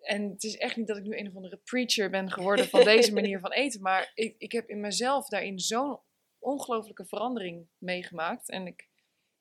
En 0.00 0.30
het 0.30 0.44
is 0.44 0.56
echt 0.56 0.76
niet 0.76 0.86
dat 0.86 0.96
ik 0.96 1.04
nu 1.04 1.18
een 1.18 1.28
of 1.28 1.36
andere 1.36 1.56
preacher 1.56 2.10
ben 2.10 2.30
geworden 2.30 2.68
van 2.68 2.84
deze 2.84 3.12
manier 3.12 3.40
van 3.40 3.52
eten. 3.52 3.80
Maar 3.80 4.10
ik, 4.14 4.34
ik 4.38 4.52
heb 4.52 4.68
in 4.68 4.80
mezelf 4.80 5.28
daarin 5.28 5.58
zo'n 5.58 6.00
ongelooflijke 6.38 7.06
verandering 7.06 7.68
meegemaakt. 7.78 8.48
En 8.48 8.66
ik 8.66 8.88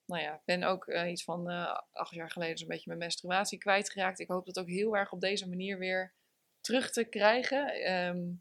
nou 0.05 0.21
ja, 0.21 0.41
ben 0.45 0.63
ook 0.63 0.87
eh, 0.87 1.09
iets 1.11 1.23
van 1.23 1.49
eh, 1.49 1.79
acht 1.91 2.13
jaar 2.13 2.31
geleden 2.31 2.57
zo'n 2.57 2.67
beetje 2.67 2.87
mijn 2.87 2.99
menstruatie 2.99 3.57
kwijtgeraakt. 3.57 4.19
Ik 4.19 4.27
hoop 4.27 4.45
dat 4.45 4.59
ook 4.59 4.69
heel 4.69 4.95
erg 4.95 5.11
op 5.11 5.21
deze 5.21 5.49
manier 5.49 5.77
weer 5.77 6.13
terug 6.61 6.91
te 6.91 7.03
krijgen. 7.03 7.67
Ehm, 7.67 8.31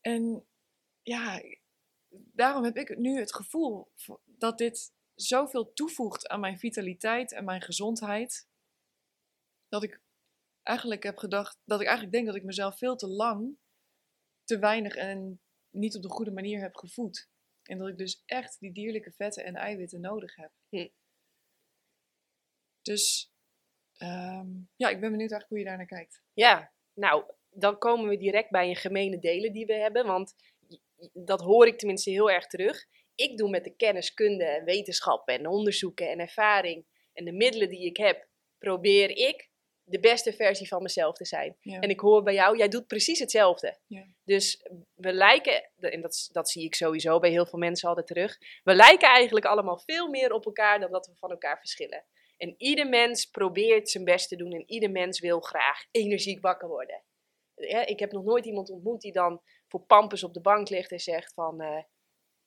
En 0.00 0.46
ja, 1.02 1.42
daarom 2.08 2.64
heb 2.64 2.76
ik 2.76 2.98
nu 2.98 3.18
het 3.18 3.34
gevoel 3.34 3.92
dat 4.24 4.58
dit 4.58 4.92
zoveel 5.14 5.72
toevoegt 5.72 6.28
aan 6.28 6.40
mijn 6.40 6.58
vitaliteit 6.58 7.32
en 7.32 7.44
mijn 7.44 7.62
gezondheid. 7.62 8.48
Dat 9.68 9.82
ik 9.82 10.00
eigenlijk 10.64 11.02
heb 11.02 11.16
gedacht, 11.16 11.60
dat 11.64 11.80
ik 11.80 11.86
eigenlijk 11.86 12.16
denk 12.16 12.26
dat 12.26 12.36
ik 12.36 12.44
mezelf 12.44 12.78
veel 12.78 12.96
te 12.96 13.08
lang 13.08 13.56
te 14.44 14.58
weinig 14.58 14.94
en 14.94 15.40
niet 15.70 15.96
op 15.96 16.02
de 16.02 16.10
goede 16.10 16.30
manier 16.30 16.60
heb 16.60 16.76
gevoed. 16.76 17.28
En 17.62 17.78
dat 17.78 17.88
ik 17.88 17.96
dus 17.96 18.22
echt 18.26 18.60
die 18.60 18.72
dierlijke 18.72 19.12
vetten 19.12 19.44
en 19.44 19.54
eiwitten 19.54 20.00
nodig 20.00 20.36
heb. 20.36 20.50
Hm. 20.68 20.88
Dus 22.82 23.32
ehm, 23.96 24.48
ja, 24.76 24.88
ik 24.88 25.00
ben 25.00 25.10
benieuwd 25.10 25.30
eigenlijk 25.30 25.48
hoe 25.48 25.58
je 25.58 25.64
daar 25.64 25.76
naar 25.76 25.86
kijkt. 25.86 26.22
Ja, 26.32 26.72
nou, 26.94 27.24
dan 27.50 27.78
komen 27.78 28.08
we 28.08 28.16
direct 28.16 28.50
bij 28.50 28.68
een 28.68 28.76
gemene 28.76 29.18
delen 29.18 29.52
die 29.52 29.66
we 29.66 29.74
hebben. 29.74 30.06
Want 30.06 30.34
dat 31.12 31.40
hoor 31.40 31.66
ik 31.66 31.78
tenminste 31.78 32.10
heel 32.10 32.30
erg 32.30 32.46
terug. 32.46 32.86
Ik 33.14 33.36
doe 33.36 33.50
met 33.50 33.64
de 33.64 33.76
kennis, 33.76 34.14
kunde 34.14 34.44
en 34.44 34.64
wetenschap 34.64 35.28
en 35.28 35.46
onderzoeken 35.46 36.10
en 36.10 36.18
ervaring 36.18 36.86
en 37.12 37.24
de 37.24 37.32
middelen 37.32 37.68
die 37.68 37.86
ik 37.86 37.96
heb, 37.96 38.28
probeer 38.58 39.10
ik 39.10 39.50
de 39.84 40.00
beste 40.00 40.32
versie 40.32 40.68
van 40.68 40.82
mezelf 40.82 41.16
te 41.16 41.24
zijn. 41.24 41.56
Ja. 41.60 41.80
En 41.80 41.88
ik 41.88 42.00
hoor 42.00 42.22
bij 42.22 42.34
jou, 42.34 42.56
jij 42.56 42.68
doet 42.68 42.86
precies 42.86 43.18
hetzelfde. 43.18 43.78
Ja. 43.86 44.06
Dus 44.24 44.66
we 44.94 45.12
lijken, 45.12 45.70
en 45.78 46.00
dat, 46.00 46.28
dat 46.32 46.50
zie 46.50 46.64
ik 46.64 46.74
sowieso 46.74 47.18
bij 47.18 47.30
heel 47.30 47.46
veel 47.46 47.58
mensen 47.58 47.88
altijd 47.88 48.06
terug, 48.06 48.38
we 48.62 48.74
lijken 48.74 49.08
eigenlijk 49.08 49.46
allemaal 49.46 49.78
veel 49.78 50.08
meer 50.08 50.32
op 50.32 50.46
elkaar 50.46 50.80
dan 50.80 50.90
dat 50.92 51.06
we 51.06 51.14
van 51.14 51.30
elkaar 51.30 51.58
verschillen. 51.58 52.04
En 52.36 52.54
ieder 52.58 52.88
mens 52.88 53.26
probeert 53.26 53.90
zijn 53.90 54.04
best 54.04 54.28
te 54.28 54.36
doen 54.36 54.52
en 54.52 54.70
ieder 54.70 54.90
mens 54.90 55.20
wil 55.20 55.40
graag 55.40 55.84
energiek 55.90 56.40
wakker 56.40 56.68
worden. 56.68 57.02
Ja, 57.54 57.86
ik 57.86 57.98
heb 57.98 58.12
nog 58.12 58.24
nooit 58.24 58.44
iemand 58.44 58.70
ontmoet 58.70 59.00
die 59.00 59.12
dan 59.12 59.42
voor 59.68 59.80
pampers 59.80 60.24
op 60.24 60.34
de 60.34 60.40
bank 60.40 60.68
ligt 60.68 60.90
en 60.92 61.00
zegt 61.00 61.34
van, 61.34 61.60
eh, 61.60 61.82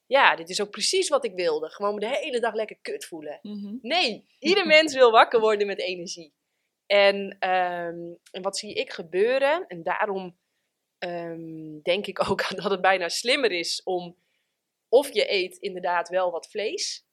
ja, 0.06 0.36
dit 0.36 0.50
is 0.50 0.62
ook 0.62 0.70
precies 0.70 1.10
wat 1.10 1.26
ik 1.26 1.36
wilde. 1.36 1.70
Gewoon 1.70 1.94
me 1.94 2.00
de 2.00 2.18
hele 2.20 2.40
dag 2.40 2.54
lekker 2.54 2.78
kut 2.82 3.06
voelen. 3.06 3.40
Mhm. 3.42 3.76
Nee, 3.82 4.26
ieder 4.40 4.68
mens 4.68 4.94
wil 4.94 5.12
wakker 5.12 5.40
worden 5.40 5.68
met 5.68 5.80
energie. 5.80 6.34
En, 6.88 7.36
ehm, 7.40 8.14
en 8.32 8.42
wat 8.42 8.58
zie 8.58 8.74
ik 8.74 8.92
gebeuren? 8.92 9.68
En 9.68 9.84
daarom 9.84 10.38
ehm, 10.98 11.80
denk 11.82 12.08
ik 12.08 12.30
ook 12.30 12.50
dat 12.62 12.72
het 12.72 12.82
bijna 12.82 13.10
slimmer 13.10 13.52
is 13.52 13.84
om 13.84 14.18
of 14.90 15.14
je 15.14 15.32
eet 15.32 15.58
inderdaad 15.58 16.10
wel 16.10 16.32
wat 16.32 16.50
vlees, 16.50 17.06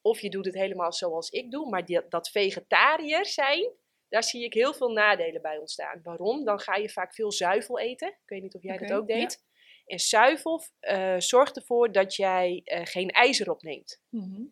of 0.00 0.20
je 0.20 0.30
doet 0.30 0.44
het 0.44 0.54
helemaal 0.54 0.92
zoals 0.92 1.30
ik 1.30 1.50
doe. 1.50 1.68
Maar 1.68 1.84
die, 1.84 2.08
dat 2.08 2.30
vegetariër 2.30 3.26
zijn, 3.26 3.70
daar 4.08 4.24
zie 4.24 4.44
ik 4.44 4.54
heel 4.54 4.74
veel 4.74 4.90
nadelen 4.90 5.42
bij 5.42 5.58
ontstaan. 5.58 6.00
Waarom? 6.02 6.44
Dan 6.44 6.60
ga 6.60 6.76
je 6.76 6.88
vaak 6.88 7.14
veel 7.14 7.32
zuivel 7.32 7.78
eten. 7.78 8.08
Ik 8.08 8.28
weet 8.28 8.42
niet 8.42 8.54
of 8.54 8.62
jij 8.62 8.78
dat 8.78 8.92
ook 8.92 9.08
ja. 9.08 9.14
deed. 9.14 9.46
En 9.86 9.98
zuivel 9.98 10.62
eh, 10.80 11.18
zorgt 11.18 11.56
ervoor 11.56 11.92
dat 11.92 12.14
jij 12.14 12.60
eh, 12.64 12.80
geen 12.84 13.10
ijzer 13.10 13.50
opneemt. 13.50 14.02
Mhm. 14.08 14.42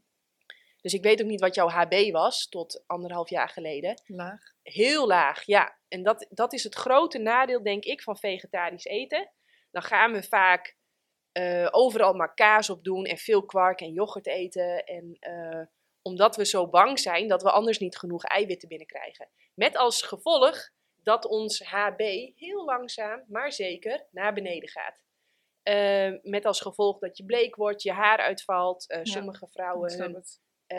Dus 0.86 0.94
ik 0.94 1.02
weet 1.02 1.22
ook 1.22 1.28
niet 1.28 1.40
wat 1.40 1.54
jouw 1.54 1.68
HB 1.68 2.10
was 2.12 2.48
tot 2.48 2.84
anderhalf 2.86 3.28
jaar 3.30 3.48
geleden. 3.48 4.02
Laag. 4.06 4.40
Heel 4.62 5.06
laag, 5.06 5.42
ja. 5.44 5.78
En 5.88 6.02
dat, 6.02 6.26
dat 6.30 6.52
is 6.52 6.64
het 6.64 6.74
grote 6.74 7.18
nadeel, 7.18 7.62
denk 7.62 7.84
ik, 7.84 8.02
van 8.02 8.16
vegetarisch 8.16 8.84
eten. 8.84 9.32
Dan 9.70 9.82
gaan 9.82 10.12
we 10.12 10.22
vaak 10.22 10.76
eh, 11.32 11.68
overal 11.70 12.12
maar 12.12 12.34
kaas 12.34 12.70
op 12.70 12.84
doen 12.84 13.04
en 13.04 13.16
veel 13.16 13.44
kwark 13.44 13.80
en 13.80 13.92
yoghurt 13.92 14.26
eten. 14.26 14.84
En 14.84 15.16
eh, 15.20 15.66
omdat 16.02 16.36
we 16.36 16.44
zo 16.44 16.68
bang 16.68 16.98
zijn 16.98 17.28
dat 17.28 17.42
we 17.42 17.50
anders 17.50 17.78
niet 17.78 17.96
genoeg 17.96 18.24
eiwitten 18.24 18.68
binnenkrijgen. 18.68 19.28
Met 19.54 19.76
als 19.76 20.02
gevolg 20.02 20.70
dat 21.02 21.24
ons 21.24 21.62
HB 21.62 22.00
heel 22.36 22.64
langzaam, 22.64 23.24
maar 23.28 23.52
zeker, 23.52 24.06
naar 24.10 24.34
beneden 24.34 24.68
gaat. 24.68 25.02
Eh, 25.62 26.12
met 26.22 26.44
als 26.44 26.60
gevolg 26.60 26.98
dat 26.98 27.16
je 27.16 27.24
bleek 27.24 27.56
wordt, 27.56 27.82
je 27.82 27.92
haar 27.92 28.18
uitvalt. 28.18 28.88
Eh, 28.88 28.98
Ja, 29.04 29.12
sommige 29.12 29.46
vrouwen 29.46 29.98
hun, 29.98 30.24
eh, 30.66 30.78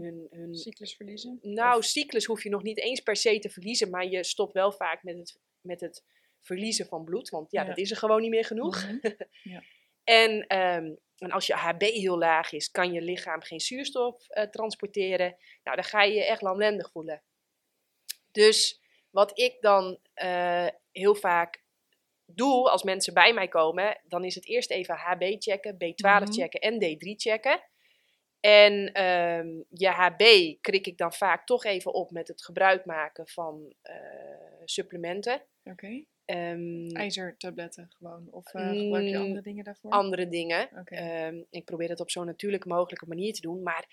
hun, 0.00 0.26
hun 0.30 0.54
Cyclus 0.54 0.94
verliezen? 0.96 1.38
nou, 1.42 1.78
Of- 1.78 1.84
cyclus 1.84 2.24
hoef 2.24 2.42
je 2.42 2.48
nog 2.48 2.62
niet 2.62 2.78
eens 2.78 3.00
per 3.00 3.16
se 3.16 3.38
te 3.38 3.48
verliezen, 3.50 3.90
maar 3.90 4.06
je 4.06 4.24
stopt 4.24 4.52
wel 4.52 4.72
vaak 4.72 5.02
met 5.02 5.16
het, 5.18 5.38
met 5.60 5.80
het 5.80 6.04
verliezen 6.40 6.86
van 6.86 7.04
bloed, 7.04 7.28
want 7.28 7.50
ja, 7.50 7.60
Ja. 7.62 7.68
dat 7.68 7.78
is 7.78 7.90
er 7.90 7.96
gewoon 7.96 8.20
niet 8.20 8.30
meer 8.30 8.44
genoeg. 8.44 8.82
Mhm. 8.86 8.98
En, 10.04 10.46
ehm, 10.46 10.94
en 11.18 11.30
als 11.30 11.46
je 11.46 11.54
HB 11.54 11.82
heel 11.82 12.18
laag 12.18 12.52
is, 12.52 12.70
kan 12.70 12.92
je 12.92 13.00
lichaam 13.00 13.42
geen 13.42 13.60
zuurstof 13.60 14.28
eh, 14.28 14.44
transporteren. 14.44 15.36
Nou, 15.62 15.76
dan 15.76 15.84
ga 15.84 16.02
je 16.02 16.14
je 16.14 16.24
echt 16.24 16.42
lamlendig 16.42 16.90
voelen. 16.90 17.22
Dus 18.32 18.80
wat 19.10 19.38
ik 19.38 19.56
dan 19.60 19.98
eh, 20.14 20.66
heel 20.92 21.14
vaak 21.14 21.64
doe 22.26 22.70
als 22.70 22.82
mensen 22.82 23.14
bij 23.14 23.32
mij 23.34 23.48
komen, 23.48 24.00
dan 24.04 24.24
is 24.24 24.34
het 24.34 24.46
eerst 24.46 24.70
even 24.70 24.94
HB 24.94 25.36
checken, 25.38 25.74
B12 25.74 26.22
Mhm. 26.22 26.32
checken 26.32 26.60
en 26.60 26.74
D3 26.80 27.14
checken. 27.16 27.60
En 28.46 28.92
ehm, 28.92 29.48
je 29.68 29.88
HB 29.88 30.22
krik 30.60 30.86
ik 30.86 30.98
dan 30.98 31.12
vaak 31.12 31.46
toch 31.46 31.64
even 31.64 31.94
op 31.94 32.10
met 32.10 32.28
het 32.28 32.44
gebruik 32.44 32.84
maken 32.84 33.28
van 33.28 33.74
eh, 33.82 33.94
supplementen. 34.64 35.42
Oké. 35.64 36.04
Ehm, 36.24 36.86
IJzertabletten 36.86 37.90
gewoon. 37.96 38.28
Of 38.30 38.54
eh, 38.54 38.68
gebruik 38.68 39.06
je 39.08 39.16
Mm, 39.16 39.22
andere 39.22 39.42
dingen 39.42 39.64
daarvoor? 39.64 39.90
andere 39.90 40.28
dingen. 40.28 40.68
Oké. 40.78 40.94
Ehm, 40.94 41.42
ik 41.50 41.64
probeer 41.64 41.88
het 41.88 42.00
op 42.00 42.10
zo'n 42.10 42.26
natuurlijke 42.26 42.68
mogelijke 42.68 43.06
manier 43.06 43.32
te 43.32 43.40
doen. 43.40 43.62
Maar 43.62 43.86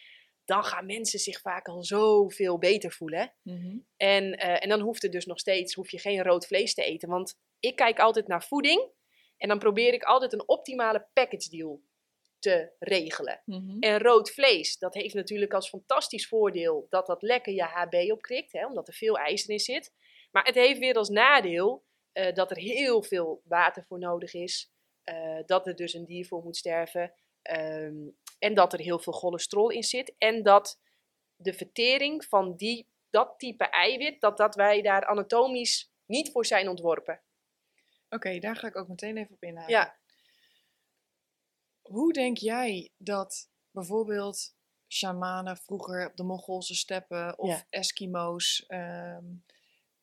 dan 0.45 0.63
gaan 0.63 0.85
mensen 0.85 1.19
zich 1.19 1.41
vaak 1.41 1.67
al 1.67 1.83
zoveel 1.83 2.57
beter 2.57 2.91
voelen. 2.91 3.33
Mhm. 3.41 3.77
En, 3.97 4.37
eh, 4.37 4.63
en 4.63 4.69
dan 4.69 4.79
hoeft 4.79 5.01
het 5.01 5.11
dus 5.11 5.25
nog 5.25 5.39
steeds, 5.39 5.73
hoef 5.73 5.91
je 5.91 5.99
geen 5.99 6.23
rood 6.23 6.47
vlees 6.47 6.73
te 6.73 6.83
eten. 6.83 7.09
Want 7.09 7.39
ik 7.59 7.75
kijk 7.75 7.99
altijd 7.99 8.27
naar 8.27 8.43
voeding. 8.43 8.91
En 9.37 9.47
dan 9.47 9.59
probeer 9.59 9.93
ik 9.93 10.03
altijd 10.03 10.33
een 10.33 10.47
optimale 10.47 11.07
package 11.13 11.49
deal 11.49 11.81
te 12.43 12.71
regelen. 12.79 13.41
Mhm. 13.45 13.79
En 13.79 13.99
rood 13.99 14.31
vlees, 14.31 14.77
dat 14.77 14.93
heeft 14.93 15.13
natuurlijk 15.13 15.53
als 15.53 15.69
fantastisch 15.69 16.27
voordeel 16.27 16.85
dat 16.89 17.05
dat 17.05 17.21
lekker 17.21 17.53
je 17.53 17.63
HB 17.63 18.11
opkrikt, 18.11 18.51
hè, 18.51 18.65
omdat 18.65 18.87
er 18.87 18.93
veel 18.93 19.17
ijzer 19.17 19.49
in 19.49 19.59
zit. 19.59 19.93
Maar 20.31 20.43
het 20.45 20.55
heeft 20.55 20.79
weer 20.79 20.95
als 20.95 21.09
nadeel 21.09 21.83
eh, 22.11 22.33
dat 22.33 22.51
er 22.51 22.57
heel 22.57 23.03
veel 23.03 23.41
water 23.43 23.83
voor 23.83 23.99
nodig 23.99 24.33
is, 24.33 24.71
eh, 25.03 25.39
dat 25.45 25.67
er 25.67 25.75
dus 25.75 25.93
een 25.93 26.05
dier 26.05 26.25
voor 26.25 26.43
moet 26.43 26.57
sterven 26.57 27.13
ehm, 27.41 28.07
en 28.39 28.53
dat 28.53 28.73
er 28.73 28.79
heel 28.79 28.99
veel 28.99 29.13
cholesterol 29.13 29.69
in 29.69 29.83
zit 29.83 30.15
en 30.17 30.43
dat 30.43 30.79
de 31.35 31.53
vertering 31.53 32.25
van 32.25 32.55
die, 32.55 32.87
dat 33.09 33.33
type 33.37 33.69
eiwit, 33.69 34.21
dat, 34.21 34.37
dat 34.37 34.55
wij 34.55 34.81
daar 34.81 35.05
anatomisch 35.05 35.91
niet 36.05 36.31
voor 36.31 36.45
zijn 36.45 36.69
ontworpen. 36.69 37.21
Oké, 38.09 38.39
daar 38.39 38.55
ga 38.55 38.67
ik 38.67 38.75
ook 38.75 38.87
meteen 38.87 39.17
even 39.17 39.35
op 39.35 39.43
inhaken. 39.43 39.73
Ja. 39.73 40.01
Hoe 41.83 42.13
denk 42.13 42.37
jij 42.37 42.91
dat 42.97 43.49
bijvoorbeeld 43.71 44.55
shamanen 44.87 45.57
vroeger 45.57 46.07
op 46.07 46.15
de 46.15 46.23
Mongoolse 46.23 46.75
steppen 46.75 47.37
of 47.37 47.49
Ja. 47.49 47.65
Eskimo's 47.69 48.63
ehm, 48.67 49.25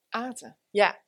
aten? 0.09 0.59
Ja, 0.71 1.03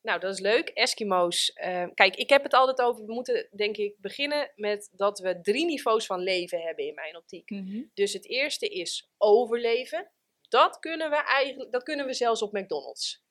nou 0.00 0.20
dat 0.20 0.32
is 0.34 0.40
leuk. 0.40 0.68
Eskimo's. 0.68 1.52
eh, 1.52 1.86
kijk, 1.94 2.16
ik 2.16 2.28
heb 2.28 2.42
het 2.42 2.52
altijd 2.52 2.88
over. 2.88 3.06
We 3.06 3.12
moeten 3.12 3.48
denk 3.56 3.76
ik 3.76 3.94
beginnen 4.00 4.52
met 4.56 4.90
dat 4.92 5.18
we 5.18 5.40
drie 5.40 5.64
niveaus 5.64 6.06
van 6.06 6.20
leven 6.20 6.60
hebben 6.60 6.84
in 6.84 6.94
mijn 6.94 7.16
optiek. 7.16 7.48
Dus 7.94 8.12
het 8.12 8.28
eerste 8.28 8.68
is 8.68 9.10
overleven. 9.18 10.10
Dat 10.48 10.78
kunnen 10.78 11.10
we 11.10 11.16
eigenlijk, 11.16 11.72
dat 11.72 11.82
kunnen 11.82 12.06
we 12.06 12.14
zelfs 12.14 12.42
op 12.42 12.52
McDonald's. 12.52 13.22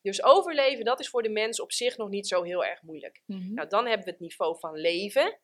Dus 0.00 0.22
overleven, 0.22 0.84
dat 0.84 1.00
is 1.00 1.08
voor 1.08 1.22
de 1.22 1.28
mens 1.28 1.60
op 1.60 1.72
zich 1.72 1.96
nog 1.96 2.08
niet 2.08 2.28
zo 2.28 2.42
heel 2.42 2.64
erg 2.64 2.82
moeilijk. 2.82 3.22
Mhm. 3.26 3.54
Nou, 3.54 3.68
dan 3.68 3.86
hebben 3.86 4.04
we 4.04 4.10
het 4.10 4.20
niveau 4.20 4.58
van 4.58 4.74
leven. 4.74 5.40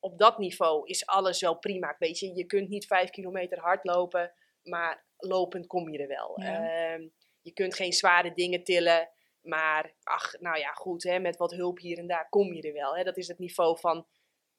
Op 0.00 0.18
dat 0.18 0.38
niveau 0.38 0.86
is 0.86 1.06
alles 1.06 1.40
wel 1.40 1.58
prima. 1.58 1.96
Weet 1.98 2.18
je, 2.18 2.34
je 2.34 2.44
kunt 2.44 2.68
niet 2.68 2.86
vijf 2.86 3.10
kilometer 3.10 3.58
hardlopen, 3.58 4.32
maar 4.62 5.04
lopend 5.16 5.66
kom 5.66 5.90
je 5.90 5.98
er 5.98 6.08
wel. 6.08 6.40
Ja. 6.40 6.68
Ehm, 6.68 7.08
je 7.42 7.52
kunt 7.52 7.74
geen 7.74 7.92
zware 7.92 8.32
dingen 8.34 8.64
tillen, 8.64 9.10
maar 9.42 9.94
ach, 10.02 10.40
nou 10.40 10.58
ja, 10.58 10.72
goed, 10.72 11.02
hè, 11.02 11.18
met 11.18 11.36
wat 11.36 11.52
hulp 11.52 11.78
hier 11.78 11.98
en 11.98 12.06
daar 12.06 12.28
kom 12.28 12.52
je 12.52 12.62
er 12.62 12.72
wel. 12.72 12.96
Hè. 12.96 13.04
Dat 13.04 13.16
is 13.16 13.28
het 13.28 13.38
niveau 13.38 13.78
van 13.78 14.06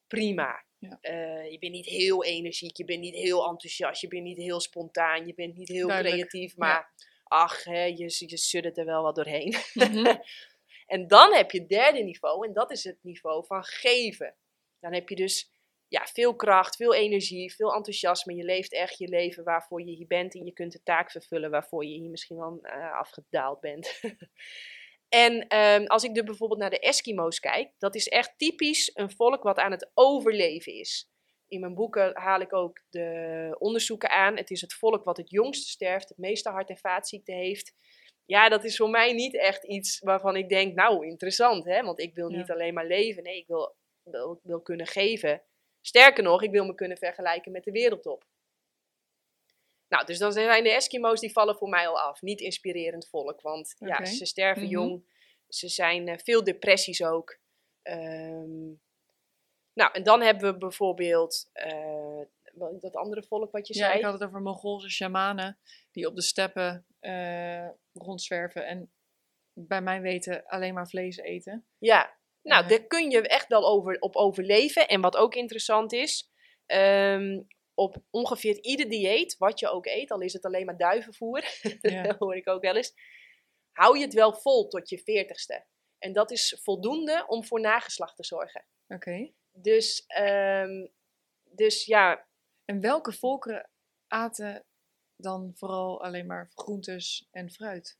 prima. 0.07 0.63
Ja. 0.77 0.97
Eh, 1.01 1.51
je 1.51 1.59
bent 1.59 1.71
niet 1.71 1.85
heel 1.85 2.23
energiek, 2.23 2.77
je 2.77 2.85
bent 2.85 2.99
niet 2.99 3.15
heel 3.15 3.47
enthousiast, 3.47 4.01
je 4.01 4.07
bent 4.07 4.23
niet 4.23 4.37
heel 4.37 4.59
spontaan, 4.59 5.27
je 5.27 5.33
bent 5.33 5.55
niet 5.55 5.69
heel 5.69 5.87
Duidelijk, 5.87 6.29
creatief, 6.29 6.57
maar 6.57 6.93
ach, 7.23 7.63
hè, 7.63 7.83
je, 7.83 8.25
je 8.27 8.37
suddert 8.37 8.77
er 8.77 8.85
wel 8.85 9.03
wat 9.03 9.15
doorheen. 9.15 9.55
Mhm. 9.73 10.15
En 10.89 11.07
dan 11.07 11.33
heb 11.33 11.51
je 11.51 11.59
het 11.59 11.69
derde 11.69 12.03
niveau 12.03 12.47
en 12.47 12.53
dat 12.53 12.71
is 12.71 12.83
het 12.83 12.97
niveau 13.01 13.45
van 13.45 13.63
geven. 13.63 14.35
Dan 14.79 14.93
heb 14.93 15.09
je 15.09 15.15
dus 15.15 15.51
ja, 15.87 16.05
veel 16.05 16.35
kracht, 16.35 16.75
veel 16.75 16.93
energie, 16.93 17.53
veel 17.55 17.73
enthousiasme. 17.73 18.35
Je 18.35 18.43
leeft 18.43 18.73
echt 18.73 18.97
je 18.97 19.07
leven 19.07 19.43
waarvoor 19.43 19.81
je 19.81 19.91
hier 19.95 20.07
bent 20.07 20.35
en 20.35 20.45
je 20.45 20.53
kunt 20.53 20.71
de 20.71 20.83
taak 20.83 21.11
vervullen 21.11 21.49
waarvoor 21.51 21.85
je 21.85 21.99
hier 21.99 22.09
misschien 22.09 22.37
wel 22.37 22.59
eh, 22.61 22.91
afgedaald 22.99 23.59
bent. 23.59 23.99
en 25.09 25.47
ehm, 25.47 25.85
als 25.85 26.03
ik 26.03 26.17
er 26.17 26.23
bijvoorbeeld 26.23 26.59
naar 26.59 26.69
de 26.69 26.79
Eskimo's 26.79 27.39
kijk, 27.39 27.71
dat 27.77 27.95
is 27.95 28.07
echt 28.07 28.33
typisch 28.37 28.91
een 28.93 29.11
volk 29.11 29.43
wat 29.43 29.57
aan 29.57 29.71
het 29.71 29.91
overleven 29.93 30.73
is. 30.73 31.09
In 31.47 31.59
mijn 31.59 31.73
boeken 31.73 32.17
haal 32.17 32.39
ik 32.39 32.53
ook 32.53 32.81
de 32.89 33.55
onderzoeken 33.59 34.09
aan. 34.09 34.37
Het 34.37 34.49
is 34.49 34.61
het 34.61 34.73
volk 34.73 35.03
wat 35.03 35.17
het 35.17 35.29
jongst 35.29 35.67
sterft, 35.67 36.09
het 36.09 36.17
meeste 36.17 36.49
hart- 36.49 36.69
en 36.69 36.77
vaatziekten 36.77 37.35
heeft. 37.35 37.73
ja, 38.25 38.49
dat 38.49 38.63
is 38.63 38.77
voor 38.77 38.89
mij 38.89 39.13
niet 39.13 39.35
echt 39.37 39.63
iets 39.65 39.99
waarvan 39.99 40.35
ik 40.35 40.49
denk, 40.49 40.75
nou, 40.75 41.07
interessant, 41.07 41.65
hè? 41.65 41.81
Want 41.81 41.99
ik 41.99 42.15
wil 42.15 42.31
Ja. 42.31 42.37
niet 42.37 42.51
alleen 42.51 42.73
maar 42.73 42.87
leven. 42.87 43.23
Nee, 43.23 43.37
ik 43.37 43.47
wil, 43.47 43.75
wil, 44.11 44.39
wil 44.43 44.61
kunnen 44.61 44.87
geven. 44.87 45.41
Sterker 45.81 46.23
nog, 46.23 46.43
ik 46.43 46.51
wil 46.51 46.65
me 46.65 46.75
kunnen 46.75 46.97
vergelijken 46.97 47.51
met 47.51 47.63
de 47.63 47.71
wereldtop. 47.71 48.25
Nou, 49.87 50.05
dus 50.05 50.17
dan 50.17 50.31
zijn 50.31 50.63
de 50.63 50.71
Eskimo's, 50.73 51.19
die 51.19 51.31
vallen 51.31 51.55
voor 51.55 51.69
mij 51.69 51.87
al 51.87 51.99
af. 51.99 52.21
Niet 52.21 52.39
inspirerend 52.39 53.07
volk, 53.07 53.41
want 53.41 53.75
ja, 53.77 54.05
ze 54.05 54.25
sterven 54.25 54.63
Mhm. 54.63 54.71
jong. 54.71 55.03
Ze 55.47 55.67
zijn 55.67 56.07
eh, 56.07 56.17
veel 56.17 56.43
depressies 56.43 57.03
ook. 57.03 57.37
Ehm, 57.81 58.67
nou, 59.73 59.91
en 59.93 60.03
dan 60.03 60.21
hebben 60.21 60.51
we 60.53 60.57
bijvoorbeeld 60.57 61.49
eh, 61.53 62.21
dat 62.79 62.95
andere 62.95 63.23
volk 63.23 63.51
wat 63.51 63.67
je 63.67 63.73
Ja, 63.77 63.85
zei. 63.85 63.97
ik 63.97 64.03
had 64.03 64.13
het 64.13 64.23
over 64.23 64.41
Mongoolse 64.41 64.89
shamanen 64.89 65.59
die 65.91 66.07
op 66.07 66.15
de 66.15 66.21
steppen 66.21 66.85
eh, 66.99 67.67
rondzwerven 67.93 68.65
en 68.65 68.91
bij 69.53 69.81
mijn 69.81 70.01
weten 70.01 70.45
alleen 70.45 70.73
maar 70.73 70.87
vlees 70.87 71.17
eten. 71.17 71.65
Ja, 71.77 72.17
nou, 72.41 72.67
daar 72.67 72.83
kun 72.87 73.09
je 73.11 73.21
echt 73.27 73.47
wel 73.47 73.67
over, 73.67 73.99
op 73.99 74.15
overleven. 74.15 74.87
En 74.87 75.01
wat 75.01 75.15
ook 75.17 75.35
interessant 75.35 75.93
is, 75.93 76.31
ehm, 76.65 77.41
op 77.73 77.97
ongeveer 78.09 78.59
ieder 78.61 78.89
dieet, 78.89 79.37
wat 79.37 79.59
je 79.59 79.69
ook 79.69 79.85
eet, 79.85 80.11
al 80.11 80.21
is 80.21 80.33
het 80.33 80.45
alleen 80.45 80.65
maar 80.65 80.77
duivenvoer, 80.77 81.43
Ja. 81.81 82.03
dat 82.03 82.17
hoor 82.17 82.35
ik 82.35 82.47
ook 82.47 82.61
wel 82.61 82.75
eens, 82.75 82.93
hou 83.71 83.97
je 83.97 84.03
het 84.03 84.13
wel 84.13 84.33
vol 84.33 84.67
tot 84.67 84.89
je 84.89 84.97
veertigste. 84.97 85.65
En 85.97 86.13
dat 86.13 86.31
is 86.31 86.59
voldoende 86.63 87.23
om 87.27 87.45
voor 87.45 87.59
nageslacht 87.59 88.15
te 88.15 88.25
zorgen. 88.25 88.65
Oké. 88.87 89.31
Dus, 89.51 90.03
ehm, 90.07 90.87
dus 91.43 91.85
ja, 91.85 92.27
En 92.65 92.79
welke 92.81 93.11
volkeren 93.11 93.69
aten 94.07 94.65
dan 95.15 95.51
vooral 95.55 96.03
alleen 96.03 96.25
maar 96.25 96.51
groentes 96.53 97.27
en 97.31 97.51
fruit? 97.51 97.97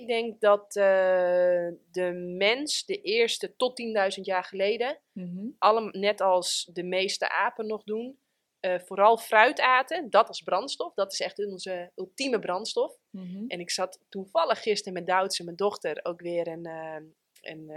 Ik 0.00 0.06
denk 0.06 0.40
dat 0.40 0.76
eh, 0.76 1.68
de 1.90 2.12
mens 2.36 2.84
de 2.84 3.00
eerste 3.00 3.56
tot 3.56 3.76
10.000 3.76 4.24
jaar 4.24 4.44
geleden 4.44 4.98
Mhm. 5.12 5.46
allem, 5.58 5.88
net 5.92 6.20
als 6.20 6.70
de 6.72 6.82
meeste 6.82 7.28
apen 7.28 7.66
nog 7.66 7.84
doen, 7.84 8.18
eh, 8.60 8.78
vooral 8.78 9.16
fruit 9.18 9.60
aten. 9.60 10.10
Dat 10.10 10.28
als 10.28 10.42
brandstof. 10.42 10.94
Dat 10.94 11.12
is 11.12 11.20
echt 11.20 11.46
onze 11.46 11.90
ultieme 11.96 12.38
brandstof. 12.38 12.96
Mhm. 13.10 13.44
En 13.48 13.60
ik 13.60 13.70
zat 13.70 14.00
toevallig 14.08 14.62
gisteren 14.62 14.92
met 14.92 15.06
Duitse, 15.06 15.44
mijn 15.44 15.56
dochter, 15.56 16.00
ook 16.02 16.20
weer 16.20 16.46
een, 16.46 16.66
eh, 16.66 16.96
een, 17.40 17.70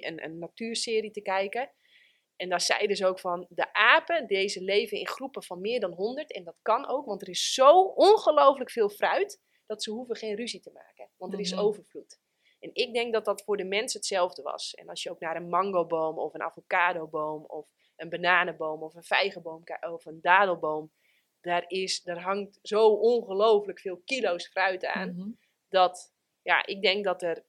een, 0.00 0.24
een 0.24 0.38
natuurserie 0.38 1.10
te 1.10 1.20
kijken. 1.22 1.70
En 2.36 2.48
daar 2.48 2.60
zeiden 2.60 2.96
ze 2.96 3.06
ook 3.06 3.20
van, 3.20 3.46
de 3.48 3.72
apen, 3.72 4.26
deze 4.26 4.62
leven 4.62 4.98
in 4.98 5.06
groepen 5.08 5.42
van 5.42 5.60
meer 5.60 5.80
dan 5.80 5.92
100. 5.92 6.32
En 6.32 6.44
dat 6.44 6.56
kan 6.62 6.88
ook, 6.88 7.06
want 7.06 7.22
er 7.22 7.28
is 7.28 7.54
zo 7.54 7.80
ongelooflijk 7.80 8.70
veel 8.70 8.88
fruit, 8.88 9.40
dat 9.66 9.82
ze 9.82 9.90
hoeven 9.90 10.16
geen 10.16 10.34
ruzie 10.34 10.60
te 10.60 10.70
maken. 10.72 11.08
Want 11.16 11.32
er 11.32 11.40
is 11.40 11.52
Mhm. 11.52 11.60
overvloed. 11.60 12.18
En 12.60 12.70
ik 12.72 12.92
denk 12.94 13.12
dat 13.12 13.24
dat 13.24 13.42
voor 13.42 13.56
de 13.56 13.64
mens 13.64 13.92
hetzelfde 13.92 14.42
was. 14.42 14.74
En 14.74 14.88
als 14.88 15.02
je 15.02 15.10
ook 15.10 15.20
naar 15.20 15.36
een 15.36 15.48
mangoboom 15.48 16.18
of 16.18 16.34
een 16.34 16.42
avocadoboom 16.42 17.44
of 17.44 17.68
een 17.96 18.08
bananenboom 18.08 18.82
of 18.82 18.94
een 18.94 19.04
vijgenboom 19.04 19.62
of 19.80 20.04
een 20.06 20.20
dadelboom. 20.20 20.92
Daar, 21.40 21.64
is, 21.68 22.02
daar 22.02 22.20
hangt 22.20 22.58
zo 22.62 22.88
ongelooflijk 22.88 23.80
veel 23.80 23.96
kilo's 24.04 24.46
fruit 24.48 24.84
aan 24.84 25.08
Mhm. 25.16 25.30
dat, 25.68 26.12
ja, 26.42 26.66
ik 26.66 26.82
denk 26.82 27.04
dat 27.04 27.22
er 27.22 27.44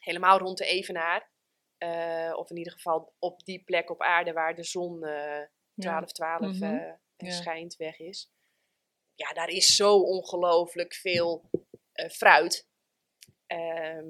helemaal 0.00 0.38
rond 0.38 0.58
de 0.58 0.64
Evenaar, 0.66 1.30
eh, 1.78 2.32
of 2.36 2.50
in 2.50 2.56
ieder 2.56 2.72
geval 2.72 3.12
op 3.18 3.44
die 3.44 3.62
plek 3.64 3.90
op 3.90 4.00
aarde 4.02 4.32
waar 4.32 4.54
de 4.54 4.64
zon 4.64 5.00
12-12 5.74 6.58
Mhm. 6.60 6.62
eh, 6.64 6.92
Ja. 7.16 7.30
schijnt, 7.30 7.76
weg 7.76 7.98
is. 7.98 8.30
Ja, 9.14 9.32
daar 9.32 9.48
is 9.48 9.76
zo 9.76 9.98
ongelooflijk 9.98 10.94
veel 10.94 11.50
eh, 11.92 12.08
fruit. 12.08 12.68
Ehm, 13.46 14.06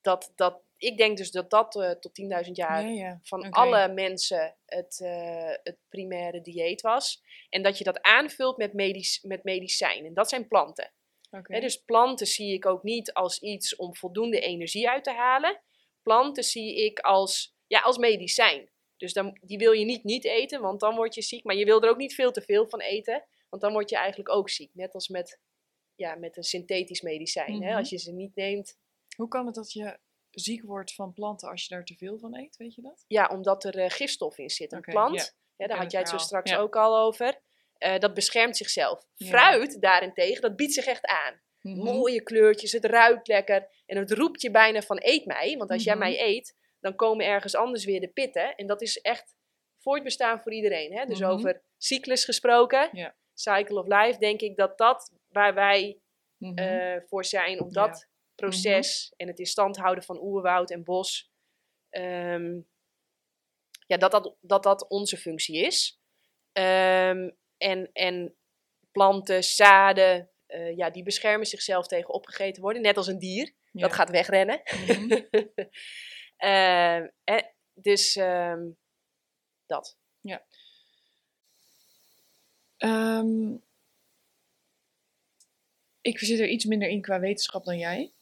dat, 0.00 0.32
dat, 0.34 0.62
ik 0.76 0.96
denk 0.96 1.16
dus 1.16 1.30
dat 1.30 1.50
dat 1.50 1.76
eh, 1.76 1.90
tot 1.90 2.44
10.000 2.46 2.50
jaar 2.52 2.82
Ja, 2.82 2.90
ja. 2.90 3.20
van 3.22 3.50
alle 3.50 3.88
mensen 3.88 4.56
het, 4.66 5.00
eh, 5.00 5.54
het 5.62 5.78
primaire 5.88 6.40
dieet 6.40 6.80
was. 6.80 7.22
En 7.48 7.62
dat 7.62 7.78
je 7.78 7.84
dat 7.84 8.02
aanvult 8.02 8.56
met, 8.56 8.72
medisch, 8.72 9.22
met 9.22 9.44
medicijn. 9.44 10.04
En 10.04 10.14
dat 10.14 10.28
zijn 10.28 10.48
planten. 10.48 10.92
Dus 11.46 11.76
planten 11.76 12.26
zie 12.26 12.52
ik 12.52 12.66
ook 12.66 12.82
niet 12.82 13.12
als 13.12 13.38
iets 13.38 13.76
om 13.76 13.96
voldoende 13.96 14.40
energie 14.40 14.88
uit 14.88 15.04
te 15.04 15.12
halen. 15.12 15.60
Planten 16.02 16.44
zie 16.44 16.84
ik 16.84 16.98
als, 16.98 17.56
ja, 17.66 17.80
als 17.80 17.98
medicijn. 17.98 18.70
Dus 18.96 19.12
dan, 19.12 19.38
die 19.40 19.58
wil 19.58 19.72
je 19.72 19.84
niet 19.84 20.04
niet 20.04 20.24
eten, 20.24 20.60
want 20.60 20.80
dan 20.80 20.94
word 20.94 21.14
je 21.14 21.22
ziek. 21.22 21.44
Maar 21.44 21.56
je 21.56 21.64
wil 21.64 21.82
er 21.82 21.90
ook 21.90 21.96
niet 21.96 22.14
veel 22.14 22.32
te 22.32 22.42
veel 22.42 22.68
van 22.68 22.80
eten, 22.80 23.24
want 23.50 23.62
dan 23.62 23.72
word 23.72 23.90
je 23.90 23.96
eigenlijk 23.96 24.28
ook 24.28 24.50
ziek. 24.50 24.70
Net 24.74 24.94
als 24.94 25.08
met, 25.08 25.40
ja, 25.94 26.14
met 26.14 26.36
een 26.36 26.42
synthetisch 26.42 27.00
medicijn. 27.00 27.62
hè? 27.62 27.68
Mhm. 27.68 27.78
Als 27.78 27.88
je 27.90 27.96
ze 27.98 28.12
niet 28.12 28.34
neemt, 28.34 28.78
Hoe 29.16 29.28
kan 29.28 29.46
het 29.46 29.54
dat 29.54 29.72
je 29.72 29.98
ziek 30.30 30.62
wordt 30.62 30.94
van 30.94 31.12
planten 31.12 31.48
als 31.48 31.62
je 31.66 31.74
daar 31.74 31.84
te 31.84 31.94
veel 31.96 32.18
van 32.18 32.36
eet? 32.36 32.56
Weet 32.56 32.74
je 32.74 32.82
dat? 32.82 33.04
ja, 33.08 33.26
omdat 33.28 33.64
er 33.64 33.78
eh, 33.78 33.90
gifstof 33.90 34.38
in 34.38 34.50
zit. 34.50 34.72
Een 34.72 34.80
plant, 34.80 35.34
ja. 35.56 35.66
daar 35.66 35.78
had 35.78 35.90
jij 35.90 36.00
het 36.00 36.08
zo 36.08 36.18
straks 36.18 36.54
ook 36.54 36.76
al 36.76 36.98
over. 36.98 37.40
eh, 37.78 37.98
dat 37.98 38.14
beschermt 38.14 38.56
zichzelf. 38.56 39.04
Fruit 39.14 39.80
daarentegen, 39.80 40.40
dat 40.42 40.56
biedt 40.56 40.72
zich 40.72 40.84
echt 40.86 41.06
aan. 41.06 41.40
Mhm. 41.60 41.78
mooie 41.84 42.22
kleurtjes, 42.22 42.72
het 42.72 42.84
ruikt 42.84 43.28
lekker 43.28 43.68
en 43.86 43.96
het 43.96 44.10
roept 44.10 44.42
je 44.42 44.50
bijna 44.50 44.82
van 44.82 44.98
eet 45.02 45.24
mij. 45.26 45.56
Want 45.56 45.70
als 45.70 45.84
jij 45.84 45.94
Mhm. 45.94 46.02
mij 46.02 46.20
eet, 46.20 46.56
dan 46.80 46.94
komen 46.94 47.26
ergens 47.26 47.54
anders 47.54 47.84
weer 47.84 48.00
de 48.00 48.08
pitten. 48.08 48.54
En 48.54 48.66
dat 48.66 48.82
is 48.82 49.00
echt 49.00 49.34
voortbestaan 49.78 50.40
voor 50.42 50.52
iedereen. 50.52 50.92
Hè? 50.92 51.04
Dus 51.06 51.22
over 51.22 51.62
cyclus 51.78 52.24
gesproken, 52.24 52.88
Ja. 52.92 53.16
Cycle 53.40 53.78
of 53.78 53.86
life, 53.86 54.18
denk 54.18 54.40
ik 54.40 54.56
dat 54.56 54.78
dat 54.78 55.12
waar 55.28 55.54
wij 55.54 56.00
Mhm. 56.36 56.58
eh, 56.58 57.02
voor 57.06 57.24
zijn. 57.24 57.60
Om 57.60 57.66
Ja. 57.70 57.72
dat 57.86 58.08
proces 58.34 59.12
en 59.16 59.26
het 59.26 59.38
in 59.38 59.46
stand 59.46 59.76
houden 59.76 60.04
van 60.04 60.18
oerwoud 60.22 60.70
en 60.70 60.84
bos, 60.84 61.30
ehm, 61.90 62.60
ja, 63.86 63.96
dat, 63.96 64.10
dat, 64.10 64.36
dat 64.40 64.62
dat 64.62 64.88
onze 64.88 65.16
functie 65.16 65.56
is. 65.66 66.00
Ehm, 66.52 67.30
en, 67.56 67.90
en 67.92 68.36
planten, 68.92 69.44
zaden, 69.44 70.30
eh, 70.46 70.76
ja, 70.76 70.90
die 70.90 71.02
beschermen 71.02 71.46
zichzelf 71.46 71.86
tegen 71.86 72.14
opgegeten 72.14 72.62
worden. 72.62 72.82
Net 72.82 72.96
als 72.96 73.06
een 73.06 73.18
dier, 73.18 73.54
Ja. 73.72 73.80
dat 73.80 73.92
gaat 73.92 74.10
wegrennen. 74.10 74.60
Mhm. 74.86 75.20
Ehm, 76.36 77.08
eh, 77.24 77.42
dus 77.74 78.16
ehm, 78.16 78.70
dat. 79.66 79.98
Ehm, 82.80 83.54
ik 86.00 86.18
zit 86.18 86.38
er 86.40 86.48
iets 86.48 86.64
minder 86.64 86.88
in 86.88 87.00
qua 87.00 87.20
wetenschap 87.20 87.64
dan 87.64 87.78
jij. 87.78 88.12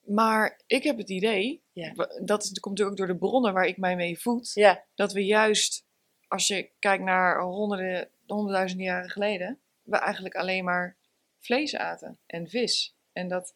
Maar 0.00 0.60
ik 0.66 0.82
heb 0.82 0.96
het 0.98 1.10
idee, 1.10 1.62
Ja. 1.72 1.92
dat 2.22 2.42
komt 2.60 2.78
natuurlijk 2.78 2.90
ook 2.90 2.96
door 2.96 3.06
de 3.06 3.16
bronnen 3.16 3.52
waar 3.52 3.66
ik 3.66 3.76
mij 3.76 3.96
mee 3.96 4.18
voed, 4.20 4.52
Ja, 4.54 4.84
dat 4.94 5.12
we 5.12 5.24
juist, 5.24 5.86
als 6.28 6.46
je 6.46 6.70
kijkt 6.78 7.04
naar 7.04 7.40
honderden, 7.42 8.10
honderdduizenden 8.26 8.86
jaren 8.86 9.10
geleden, 9.10 9.60
we 9.82 9.96
eigenlijk 9.96 10.34
alleen 10.34 10.64
maar 10.64 10.96
vlees 11.38 11.76
aten 11.76 12.18
en 12.26 12.48
vis. 12.48 12.96
En 13.12 13.28
dat 13.28 13.54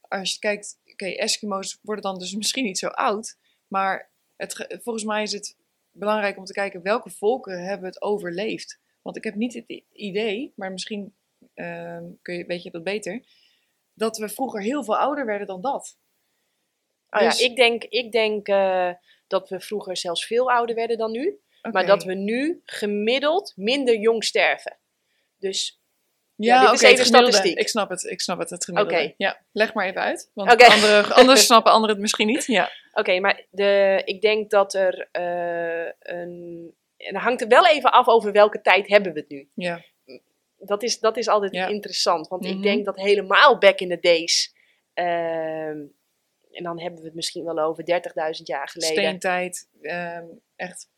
als 0.00 0.32
je 0.32 0.38
kijkt, 0.38 0.80
oké, 0.92 1.06
Eskimo's 1.06 1.78
worden 1.82 2.04
dan 2.04 2.18
dus 2.18 2.34
misschien 2.36 2.64
niet 2.64 2.78
zo 2.78 2.86
oud, 2.86 3.36
maar 3.68 4.10
het, 4.36 4.54
ge- 4.54 4.80
volgens 4.82 5.04
mij 5.04 5.22
is 5.22 5.32
het 5.32 5.56
belangrijk 5.90 6.36
om 6.36 6.44
te 6.44 6.52
kijken 6.52 6.82
welke 6.82 7.10
volken 7.10 7.64
hebben 7.64 7.86
het 7.88 8.02
overleefd. 8.02 8.78
Want 9.02 9.16
ik 9.16 9.24
heb 9.24 9.34
niet 9.34 9.54
het 9.54 9.82
idee, 9.92 10.52
maar 10.56 10.72
misschien 10.72 11.14
ehm, 11.54 12.04
kun 12.22 12.34
je, 12.34 12.44
weet 12.46 12.62
je 12.62 12.70
dat 12.70 12.84
beter, 12.84 13.22
dat 13.94 14.16
we 14.16 14.28
vroeger 14.28 14.62
heel 14.62 14.84
veel 14.84 14.96
ouder 14.96 15.26
werden 15.26 15.46
dan 15.46 15.60
dat. 15.60 15.98
oh, 17.10 17.20
Dus- 17.20 17.38
ja 17.38 17.46
ik 17.46 17.56
denk, 17.56 17.84
ik 17.84 18.12
denk 18.12 18.48
eh, 18.48 18.90
dat 19.26 19.48
we 19.48 19.60
vroeger 19.60 19.96
zelfs 19.96 20.26
veel 20.26 20.50
ouder 20.50 20.74
werden 20.74 20.98
dan 20.98 21.10
nu. 21.10 21.40
Maar 21.72 21.86
dat 21.86 22.04
we 22.04 22.14
nu 22.14 22.60
gemiddeld 22.64 23.52
minder 23.56 23.96
jong 23.98 24.24
sterven. 24.24 24.78
Dus 25.38 25.80
Ja, 26.34 26.60
dit 26.60 26.66
oké, 26.68 26.74
is 26.74 26.82
even 26.82 26.96
het 26.96 27.06
gemiddelde. 27.06 27.32
statistiek. 27.32 27.60
Ik 27.60 27.68
snap 27.68 27.88
het, 27.88 28.02
ik 28.04 28.20
snap 28.20 28.38
het, 28.38 28.50
het 28.50 28.64
gemiddelde. 28.64 29.02
Oké. 29.02 29.14
Ja, 29.16 29.40
leg 29.52 29.74
maar 29.74 29.86
even 29.86 30.00
uit, 30.00 30.30
want 30.34 30.50
andere, 30.64 31.14
anders 31.14 31.44
snappen 31.46 31.72
anderen 31.72 31.94
het 31.94 32.02
misschien 32.02 32.26
niet. 32.26 32.46
Ja. 32.46 32.70
Oké, 32.92 33.20
maar 33.20 33.46
de, 33.50 34.02
ik 34.04 34.20
denk 34.20 34.50
dat 34.50 34.74
er 34.74 35.08
eh, 35.12 35.92
een. 35.98 36.74
En 37.06 37.12
dan 37.12 37.22
hangt 37.22 37.40
er 37.40 37.48
wel 37.48 37.66
even 37.66 37.92
af 37.92 38.08
over 38.08 38.32
welke 38.32 38.60
tijd 38.60 38.88
hebben 38.88 39.12
we 39.12 39.18
het 39.20 39.28
nu. 39.28 39.48
Ja. 39.54 39.84
Dat 40.58 40.82
is, 40.82 40.98
dat 41.00 41.16
is 41.16 41.28
altijd 41.28 41.54
Ja. 41.54 41.66
interessant. 41.66 42.28
Want 42.28 42.42
Mhm. 42.42 42.52
ik 42.56 42.62
denk 42.62 42.84
dat 42.84 42.96
helemaal 42.96 43.58
back 43.58 43.78
in 43.80 43.88
the 43.88 43.98
days. 44.00 44.54
ehm, 44.94 45.78
en 46.50 46.62
dan 46.62 46.80
hebben 46.80 47.00
we 47.00 47.06
het 47.06 47.14
misschien 47.14 47.44
wel 47.44 47.58
over 47.58 47.84
30.000 47.84 48.48
jaar 48.48 48.68
geleden. 48.68 48.94
Steentijd, 48.96 49.68
ehm, 49.82 50.24
echt 50.56 50.88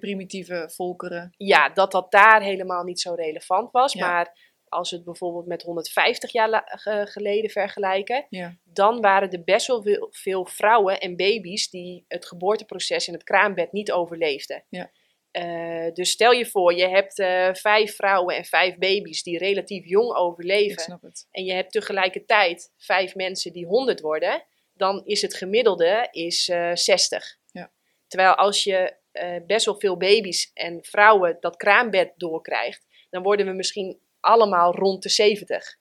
primitieve 0.00 0.70
volkeren. 0.74 1.34
Ja, 1.36 1.68
dat 1.68 1.92
dat 1.92 2.10
daar 2.10 2.42
helemaal 2.42 2.84
niet 2.84 3.00
zo 3.00 3.14
relevant 3.14 3.70
was. 3.70 3.92
Ja. 3.92 4.06
Maar 4.06 4.52
als 4.68 4.90
we 4.90 4.96
het 4.96 5.04
bijvoorbeeld 5.04 5.46
met 5.46 5.62
150 5.62 6.32
jaar 6.32 6.48
la- 6.48 6.64
ge- 6.66 7.06
geleden 7.08 7.50
vergelijken. 7.50 8.26
Ja. 8.28 8.56
dan 8.64 9.00
waren 9.00 9.30
er 9.30 9.44
best 9.44 9.66
wel 9.66 9.82
veel, 9.82 10.08
veel 10.10 10.46
vrouwen 10.46 11.00
en 11.00 11.16
baby's 11.16 11.70
die 11.70 12.04
het 12.08 12.26
geboorteproces 12.26 13.06
in 13.08 13.12
het 13.14 13.24
kraambed 13.24 13.72
niet 13.72 13.92
overleefden. 13.92 14.64
Ja. 14.68 14.90
Eh, 15.32 15.92
dus 15.92 16.10
stel 16.10 16.32
je 16.32 16.46
voor, 16.46 16.74
je 16.74 16.88
hebt 16.88 17.18
eh, 17.18 17.48
vijf 17.52 17.96
vrouwen 17.96 18.36
en 18.36 18.44
vijf 18.44 18.76
baby's 18.76 19.22
die 19.22 19.38
relatief 19.38 19.86
jong 19.86 20.14
overleven. 20.14 21.00
En 21.30 21.44
je 21.44 21.52
hebt 21.52 21.72
tegelijkertijd 21.72 22.72
vijf 22.76 23.14
mensen 23.14 23.52
die 23.52 23.66
100 23.66 24.00
worden. 24.00 24.44
Dan 24.74 25.04
is 25.04 25.22
het 25.22 25.34
gemiddelde 25.34 26.08
is, 26.10 26.48
eh 26.48 26.70
60. 26.74 27.38
Ja. 27.50 27.72
Terwijl 28.06 28.34
als 28.34 28.64
je 28.64 29.00
best 29.46 29.66
wel 29.66 29.80
veel 29.80 29.96
baby's 29.96 30.50
en 30.54 30.78
vrouwen 30.84 31.36
dat 31.40 31.56
kraambed 31.56 32.12
doorkrijgt. 32.16 32.86
Dan 33.10 33.22
worden 33.22 33.46
we 33.46 33.52
misschien 33.52 34.00
allemaal 34.20 34.74
rond 34.74 35.02
de 35.02 35.08
70. 35.08 35.78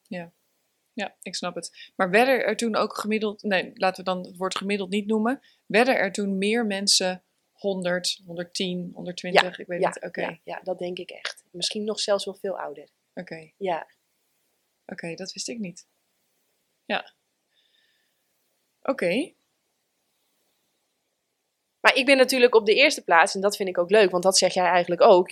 Ja, 0.93 1.15
ik 1.21 1.35
snap 1.35 1.55
het. 1.55 1.91
Maar 1.95 2.09
werden 2.09 2.45
er 2.45 2.55
toen 2.55 2.75
ook 2.75 2.97
gemiddeld, 2.97 3.43
nee, 3.43 3.71
laten 3.73 4.03
we 4.03 4.11
dan 4.11 4.25
het 4.25 4.37
woord 4.37 4.57
gemiddeld 4.57 4.89
niet 4.89 5.07
noemen. 5.07 5.39
Werden 5.65 5.95
er 5.95 6.11
toen 6.11 6.37
meer 6.37 6.65
mensen 6.65 7.23
100, 7.62 8.21
110, 8.26 8.91
120? 8.93 9.60
ik 9.60 9.67
weet 9.67 9.82
ja, 9.82 9.88
niet. 9.88 10.04
Oké, 10.04 10.21
ja, 10.21 10.39
ja, 10.43 10.60
dat 10.63 10.80
denk 10.80 10.97
ik 10.97 11.10
echt. 11.10 11.43
Misschien 11.52 11.84
nog 11.84 12.00
zelfs 12.00 12.26
wel 12.26 12.36
veel 12.36 12.60
ouder. 12.60 12.89
oké, 13.13 13.52
Ja, 13.58 13.88
oké, 14.86 15.15
dat 15.15 15.34
wist 15.34 15.47
ik 15.47 15.60
niet. 15.60 15.88
Ja. 16.86 17.13
Oké, 18.82 19.34
Maar 21.82 21.95
ik 21.95 22.06
ben 22.06 22.17
natuurlijk 22.17 22.56
op 22.56 22.65
de 22.65 22.76
eerste 22.76 23.04
plaats, 23.04 23.36
en 23.36 23.41
dat 23.41 23.56
vind 23.56 23.69
ik 23.69 23.78
ook 23.78 23.89
leuk, 23.89 24.12
want 24.12 24.24
dat 24.24 24.38
zeg 24.38 24.54
jij 24.54 24.65
eigenlijk 24.65 25.02
ook. 25.02 25.32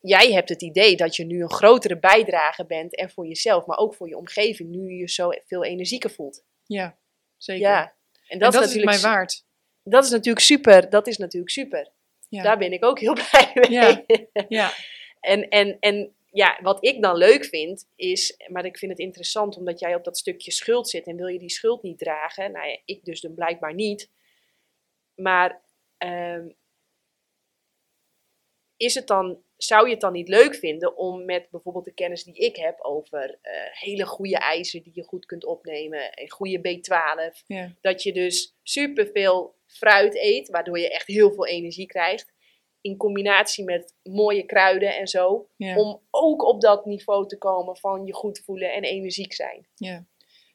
Jij 0.00 0.32
hebt 0.32 0.48
het 0.48 0.62
idee 0.62 0.96
dat 0.96 1.16
je 1.16 1.24
nu 1.24 1.42
een 1.42 1.50
grotere 1.50 1.98
bijdrage 1.98 2.66
bent 2.66 2.96
en 2.96 3.10
voor 3.10 3.26
jezelf, 3.26 3.66
maar 3.66 3.78
ook 3.78 3.94
voor 3.94 4.08
je 4.08 4.16
omgeving, 4.16 4.70
nu 4.70 4.90
je 4.90 4.96
je 4.96 5.08
zo 5.08 5.28
veel 5.46 5.64
energieker 5.64 6.10
voelt. 6.10 6.44
ja, 6.64 6.98
zeker. 7.36 7.68
Ja, 7.68 7.82
en 7.82 7.94
en 8.26 8.38
dat, 8.38 8.52
dat, 8.52 8.62
is 8.62 8.68
is 8.68 8.74
natuurlijk 8.74 9.02
mij 9.02 9.12
waard. 9.12 9.44
Dat 9.82 10.04
is 10.04 10.10
natuurlijk 10.10 10.44
super. 10.44 10.90
Dat 10.90 11.06
is 11.06 11.16
natuurlijk 11.16 11.52
super. 11.52 11.90
Ja. 12.28 12.42
Daar 12.42 12.58
ben 12.58 12.72
ik 12.72 12.84
ook 12.84 12.98
heel 12.98 13.14
blij 13.30 13.50
mee. 13.54 13.70
Ja. 13.70 14.04
Ja, 14.48 14.72
En, 15.20 15.48
en, 15.48 15.76
en 15.80 16.14
ja, 16.32 16.58
wat 16.62 16.84
ik 16.84 17.02
dan 17.02 17.16
leuk 17.16 17.44
vind 17.44 17.88
is, 17.96 18.36
maar 18.48 18.64
ik 18.64 18.78
vind 18.78 18.90
het 18.90 19.00
interessant 19.00 19.56
omdat 19.56 19.80
jij 19.80 19.94
op 19.94 20.04
dat 20.04 20.18
stukje 20.18 20.50
schuld 20.50 20.88
zit 20.88 21.06
en 21.06 21.16
wil 21.16 21.26
je 21.26 21.38
die 21.38 21.50
schuld 21.50 21.82
niet 21.82 21.98
dragen. 21.98 22.52
Nou 22.52 22.68
ja, 22.68 22.78
ik 22.84 23.04
dus 23.04 23.20
dan 23.20 23.34
blijkbaar 23.34 23.74
niet. 23.74 24.10
Maar 25.14 25.62
ehm, 25.96 26.48
is 28.76 28.94
het 28.94 29.06
dan, 29.06 29.42
zou 29.56 29.86
je 29.86 29.92
het 29.92 30.00
dan 30.00 30.12
niet 30.12 30.28
leuk 30.28 30.54
vinden 30.54 30.96
om 30.96 31.24
met 31.24 31.50
bijvoorbeeld 31.50 31.84
de 31.84 31.94
kennis 31.94 32.24
die 32.24 32.34
ik 32.34 32.56
heb 32.56 32.80
over 32.80 33.38
eh, 33.42 33.52
hele 33.70 34.06
goede 34.06 34.38
ijzer 34.38 34.82
die 34.82 34.92
je 34.94 35.02
goed 35.02 35.26
kunt 35.26 35.44
opnemen 35.44 36.12
en 36.12 36.30
goede 36.30 36.58
B12, 36.58 37.46
ja, 37.46 37.72
dat 37.80 38.02
je 38.02 38.12
dus 38.12 38.56
superveel 38.62 39.58
fruit 39.70 40.14
eet, 40.16 40.48
waardoor 40.48 40.78
je 40.78 40.90
echt 40.92 41.06
heel 41.06 41.32
veel 41.32 41.46
energie 41.46 41.86
krijgt. 41.86 42.32
In 42.80 42.96
combinatie 42.96 43.64
met 43.64 43.94
mooie 44.02 44.46
kruiden 44.46 44.96
en 44.96 45.06
zo. 45.06 45.48
ja. 45.56 45.76
Om 45.76 46.02
ook 46.10 46.42
op 46.44 46.60
dat 46.60 46.84
niveau 46.86 47.28
te 47.28 47.38
komen 47.38 47.76
van 47.76 48.06
je 48.06 48.14
goed 48.14 48.38
voelen 48.44 48.72
en 48.72 48.82
energiek 48.82 49.32
zijn. 49.32 49.68
Ja, 49.74 50.06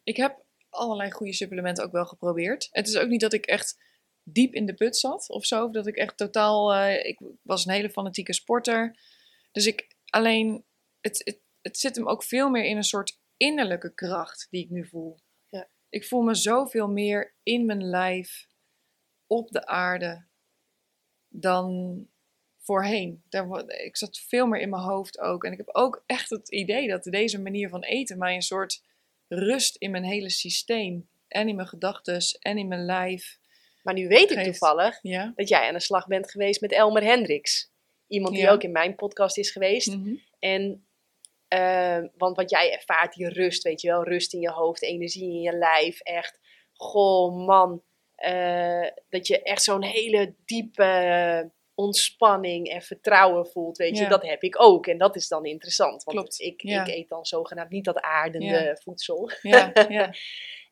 ik 0.04 0.18
heb 0.18 0.44
allerlei 0.70 1.12
goede 1.12 1.34
supplementen 1.34 1.84
ook 1.84 1.92
wel 1.92 2.06
geprobeerd. 2.06 2.68
Het 2.72 2.88
is 2.88 2.98
ook 2.98 3.10
niet 3.10 3.22
dat 3.22 3.34
ik 3.34 3.46
echt 3.46 3.84
diep 4.24 4.54
in 4.54 4.66
de 4.66 4.74
put 4.74 4.98
zat 4.98 5.30
of 5.30 5.46
zo. 5.46 5.66
Of 5.66 5.72
dat 5.72 5.88
ik 5.88 5.96
echt 5.96 6.18
totaal. 6.18 6.74
eh, 6.74 7.06
ik 7.06 7.20
was 7.42 7.66
een 7.66 7.74
hele 7.74 7.90
fanatieke 7.90 8.34
sporter. 8.34 9.00
Dus 9.52 9.66
ik 9.66 9.88
alleen. 10.06 10.66
Het, 11.02 11.22
het, 11.24 11.40
het 11.62 11.78
zit 11.78 11.96
hem 11.96 12.08
ook 12.08 12.24
veel 12.24 12.50
meer 12.50 12.64
in 12.64 12.78
een 12.78 12.84
soort 12.84 13.20
innerlijke 13.38 13.94
kracht 13.94 14.48
die 14.50 14.64
ik 14.64 14.70
nu 14.70 14.86
voel. 14.86 15.20
Ja. 15.50 15.70
Ik 15.90 16.06
voel 16.06 16.22
me 16.22 16.36
zoveel 16.36 16.88
meer 16.88 17.36
in 17.44 17.66
mijn 17.66 17.84
lijf, 17.84 18.48
op 19.28 19.50
de 19.50 19.66
aarde, 19.66 20.26
dan 21.28 22.08
voorheen. 22.58 23.24
Daar, 23.30 23.70
ik 23.70 23.98
zat 23.98 24.18
veel 24.20 24.46
meer 24.48 24.62
in 24.62 24.70
mijn 24.70 24.84
hoofd 24.84 25.20
ook. 25.20 25.44
En 25.44 25.52
ik 25.52 25.58
heb 25.58 25.70
ook 25.76 26.04
echt 26.06 26.30
het 26.30 26.52
idee 26.52 26.88
dat 26.88 27.04
deze 27.04 27.42
manier 27.42 27.70
van 27.70 27.84
eten 27.84 28.18
mij 28.18 28.36
een 28.36 28.42
soort 28.42 28.84
rust 29.28 29.76
in 29.76 29.92
mijn 29.92 30.04
hele 30.04 30.30
systeem. 30.30 31.10
En 31.28 31.48
in 31.48 31.56
mijn 31.56 31.68
gedachten 31.68 32.20
en 32.40 32.58
in 32.58 32.68
mijn 32.68 32.86
lijf. 32.86 33.40
Maar 33.84 33.94
nu 33.94 34.08
weet 34.08 34.30
ik 34.32 34.38
Geeft. 34.38 34.46
toevallig 34.46 35.00
Ja. 35.02 35.32
dat 35.36 35.48
jij 35.50 35.68
aan 35.68 35.74
de 35.74 35.80
slag 35.80 36.08
bent 36.08 36.32
geweest 36.32 36.62
met 36.62 36.72
Elmer 36.72 37.04
Hendricks. 37.04 37.72
Iemand 38.08 38.34
die 38.34 38.44
Ja. 38.44 38.52
ook 38.52 38.64
in 38.64 38.72
mijn 38.72 38.96
podcast 38.96 39.38
is 39.38 39.52
geweest. 39.52 39.96
Mhm. 39.96 40.16
En, 40.40 40.88
eh, 41.48 42.04
want 42.18 42.36
wat 42.36 42.50
jij 42.50 42.74
ervaart, 42.74 43.14
die 43.14 43.30
rust, 43.30 43.64
weet 43.64 43.82
je 43.82 43.88
wel. 43.88 44.04
Rust 44.04 44.34
in 44.34 44.40
je 44.40 44.52
hoofd, 44.52 44.82
energie 44.84 45.30
in 45.34 45.42
je 45.42 45.58
lijf. 45.58 46.00
Echt, 46.00 46.40
goh 46.74 47.46
man. 47.48 47.84
Eh, 48.16 48.88
dat 49.10 49.28
je 49.28 49.42
echt 49.42 49.64
zo'n 49.64 49.84
hele 49.84 50.36
diepe 50.46 51.52
ontspanning 51.74 52.70
en 52.70 52.82
vertrouwen 52.82 53.48
voelt, 53.48 53.78
weet 53.78 53.98
je. 53.98 54.04
Ja. 54.04 54.10
Dat 54.10 54.24
heb 54.28 54.42
ik 54.42 54.62
ook. 54.62 54.88
En 54.88 54.98
dat 54.98 55.16
is 55.16 55.28
dan 55.28 55.46
interessant. 55.46 56.04
Want 56.04 56.18
Klopt, 56.18 56.40
Ik, 56.40 56.62
ja. 56.62 56.86
ik 56.86 56.94
eet 56.96 57.10
dan 57.10 57.26
zogenaamd 57.26 57.70
niet 57.70 57.86
dat 57.86 58.00
aardende 58.00 58.46
Ja. 58.46 58.76
voedsel. 58.76 59.30
Ja, 59.42 59.72
ja, 59.90 60.14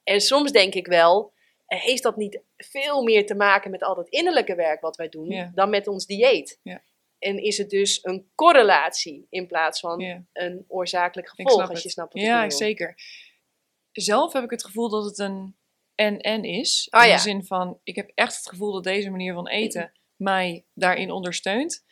En 0.04 0.22
soms 0.22 0.52
denk 0.52 0.74
ik 0.74 0.88
wel, 0.88 1.34
heeft 1.66 2.04
dat 2.04 2.16
niet 2.16 2.42
veel 2.58 3.04
meer 3.04 3.26
te 3.26 3.36
maken 3.36 3.72
met 3.72 3.84
al 3.84 3.96
dat 3.96 4.10
innerlijke 4.10 4.56
werk 4.56 4.82
wat 4.82 4.96
wij 4.96 5.10
doen, 5.10 5.52
dan 5.54 5.70
met 5.70 5.88
ons 5.88 6.06
dieet? 6.06 6.60
Ja. 6.64 6.84
En 7.20 7.38
is 7.38 7.58
het 7.58 7.70
dus 7.70 8.00
een 8.04 8.32
correlatie 8.36 9.28
in 9.30 9.48
plaats 9.48 9.80
van 9.80 10.24
een 10.34 10.66
oorzakelijk 10.68 11.30
gevolg, 11.30 11.60
als 11.62 11.70
het. 11.70 11.84
je 11.84 11.90
snapt 11.90 12.14
wat 12.14 12.22
ik 12.22 12.28
Ja, 12.28 12.50
zeker. 12.50 12.96
Zelf 13.92 14.34
heb 14.34 14.44
ik 14.44 14.50
het 14.50 14.66
gevoel 14.66 14.90
dat 14.90 15.06
het 15.06 15.18
een 15.18 15.56
en-en 15.96 16.44
is. 16.44 16.88
Oh 16.92 17.02
in 17.02 17.08
ja. 17.08 17.16
de 17.16 17.22
zin 17.22 17.46
van, 17.46 17.80
ik 17.84 17.96
heb 17.96 18.12
echt 18.16 18.36
het 18.36 18.50
gevoel 18.50 18.72
dat 18.72 18.84
deze 18.84 19.10
manier 19.10 19.34
van 19.34 19.48
eten 19.48 19.92
mij 20.16 20.66
daarin 20.74 21.12
ondersteunt. 21.12 21.86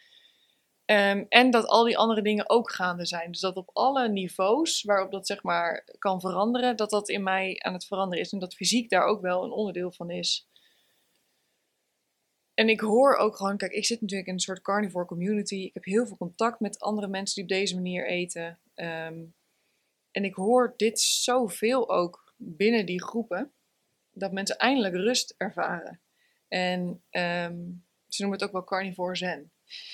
Ehm, 0.86 1.26
en 1.30 1.52
dat 1.52 1.66
al 1.66 1.84
die 1.84 1.98
andere 1.98 2.22
dingen 2.22 2.50
ook 2.50 2.72
gaande 2.72 3.06
zijn. 3.06 3.32
Dus 3.32 3.42
dat 3.42 3.56
op 3.56 3.70
alle 3.74 4.10
niveaus 4.10 4.84
waarop 4.84 5.12
dat 5.12 5.28
zeg 5.28 5.44
maar 5.44 5.84
kan 6.00 6.22
veranderen, 6.22 6.76
dat 6.76 6.90
dat 6.90 7.10
in 7.10 7.24
mij 7.24 7.60
aan 7.60 7.74
het 7.74 7.86
veranderen 7.86 8.24
is. 8.24 8.32
En 8.32 8.40
dat 8.40 8.56
fysiek 8.56 8.90
daar 8.90 9.06
ook 9.06 9.22
wel 9.22 9.44
een 9.44 9.52
onderdeel 9.52 9.92
van 9.92 10.10
is. 10.10 10.50
En 12.54 12.70
ik 12.70 12.80
hoor 12.80 13.16
ook 13.16 13.36
gewoon, 13.36 13.58
kijk, 13.58 13.72
ik 13.72 13.86
zit 13.86 14.02
natuurlijk 14.02 14.28
in 14.28 14.34
een 14.34 14.40
soort 14.40 14.62
carnivore 14.62 15.06
community. 15.06 15.56
Ik 15.56 15.74
heb 15.74 15.84
heel 15.84 16.08
veel 16.08 16.18
contact 16.18 16.60
met 16.60 16.80
andere 16.80 17.08
mensen 17.08 17.36
die 17.36 17.44
op 17.44 17.60
deze 17.60 17.76
manier 17.76 18.08
eten. 18.08 18.60
Ehm, 18.74 19.24
en 20.12 20.24
ik 20.24 20.34
hoor 20.34 20.74
dit 20.78 21.00
zoveel 21.00 21.90
ook 21.90 22.34
binnen 22.38 22.86
die 22.86 23.04
groepen, 23.04 23.54
dat 24.22 24.32
mensen 24.32 24.58
eindelijk 24.58 24.96
rust 24.96 25.34
ervaren. 25.38 26.02
En 26.48 27.04
ehm, 27.10 27.58
ze 28.08 28.22
noemen 28.22 28.40
het 28.40 28.48
ook 28.48 28.54
wel 28.54 28.64
carnivore 28.64 29.16
zen. 29.16 29.52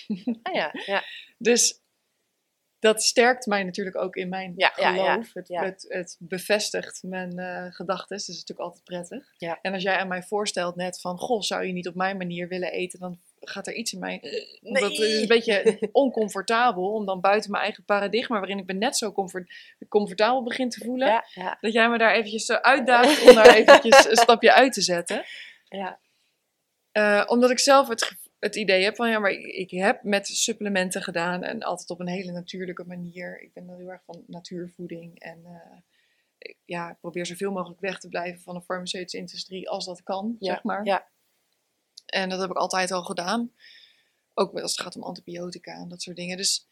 Ah, 0.43 0.53
ja, 0.53 0.71
ja. 0.85 1.03
Dus 1.37 1.81
dat 2.79 3.03
sterkt 3.03 3.45
mij 3.45 3.63
natuurlijk 3.63 3.97
ook 3.97 4.15
in 4.15 4.29
mijn 4.29 4.53
Ja, 4.55 4.69
geloof. 4.69 5.25
ja, 5.25 5.29
Het, 5.33 5.47
ja. 5.47 5.63
Het, 5.63 5.85
het 5.87 6.15
bevestigt 6.19 7.03
mijn 7.03 7.39
eh 7.39 7.65
gedachten. 7.71 8.17
Dus 8.17 8.25
dat 8.25 8.35
is 8.35 8.41
natuurlijk 8.41 8.67
altijd 8.67 8.83
prettig. 8.83 9.33
Ja. 9.37 9.59
En 9.61 9.73
als 9.73 9.83
jij 9.83 9.97
aan 9.97 10.07
mij 10.07 10.23
voorstelt 10.23 10.75
net 10.75 11.01
van... 11.01 11.17
Goh, 11.17 11.41
zou 11.41 11.65
je 11.65 11.73
niet 11.73 11.87
op 11.87 11.95
mijn 11.95 12.17
manier 12.17 12.47
willen 12.47 12.71
eten? 12.71 12.99
Dan 12.99 13.19
gaat 13.49 13.67
er 13.67 13.73
iets 13.73 13.93
in 13.93 13.99
mij... 13.99 14.19
Nee. 14.61 14.81
Dat 14.81 14.91
is 14.91 15.21
een 15.21 15.27
beetje 15.27 15.77
oncomfortabel. 15.91 16.91
Om 16.93 17.05
dan 17.05 17.21
buiten 17.21 17.51
mijn 17.51 17.63
eigen 17.63 17.83
paradigma... 17.83 18.37
waarin 18.37 18.57
ik 18.57 18.65
me 18.65 18.73
net 18.73 18.97
zo 18.97 19.11
comfort, 19.11 19.53
comfortabel 19.89 20.43
begin 20.43 20.69
te 20.69 20.83
voelen... 20.83 21.07
Ja, 21.07 21.25
ja, 21.33 21.57
dat 21.61 21.73
jij 21.73 21.89
me 21.89 21.97
daar 21.97 22.13
eventjes 22.13 22.45
zo 22.45 22.53
uitdaagt... 22.53 23.21
om 23.27 23.35
daar 23.35 23.55
eventjes 23.55 24.05
een 24.09 24.15
stapje 24.15 24.53
uit 24.53 24.73
te 24.73 24.81
zetten. 24.81 25.23
ja. 25.69 25.99
Eh, 26.91 27.23
omdat 27.27 27.49
ik 27.51 27.59
zelf 27.59 27.87
het, 27.87 28.11
het 28.39 28.55
idee 28.55 28.83
heb 28.83 28.95
van 28.95 29.09
ja, 29.09 29.19
maar 29.19 29.31
ik, 29.31 29.45
ik 29.45 29.71
heb 29.71 30.03
met 30.03 30.27
supplementen 30.27 31.01
gedaan 31.03 31.43
en 31.43 31.63
altijd 31.63 31.89
op 31.89 31.99
een 31.99 32.07
hele 32.07 32.31
natuurlijke 32.31 32.83
manier. 32.87 33.41
Ik 33.41 33.53
ben 33.53 33.69
heel 33.77 33.89
erg 33.91 34.01
van 34.05 34.23
natuurvoeding 34.27 35.19
en 35.19 35.41
eh, 35.45 35.77
ik- 36.37 36.57
ja, 36.65 36.89
ik 36.89 36.99
probeer 36.99 37.25
zoveel 37.25 37.51
mogelijk 37.51 37.79
weg 37.81 37.99
te 37.99 38.07
blijven 38.09 38.41
van 38.41 38.55
de 38.55 38.61
farmaceutische 38.61 39.17
industrie 39.17 39.69
als 39.69 39.85
dat 39.85 40.03
kan, 40.03 40.35
Ja, 40.39 40.53
zeg 40.53 40.63
maar. 40.63 40.85
ja. 40.85 41.07
En 42.07 42.29
dat 42.29 42.39
heb 42.39 42.49
ik 42.49 42.55
altijd 42.57 42.91
al 42.91 43.03
gedaan. 43.03 43.51
Ook 44.33 44.59
als 44.59 44.71
het 44.71 44.81
gaat 44.81 44.95
om 44.95 45.03
antibiotica 45.03 45.73
en 45.73 45.87
dat 45.89 46.01
soort 46.01 46.15
dingen. 46.15 46.37
Dus 46.37 46.67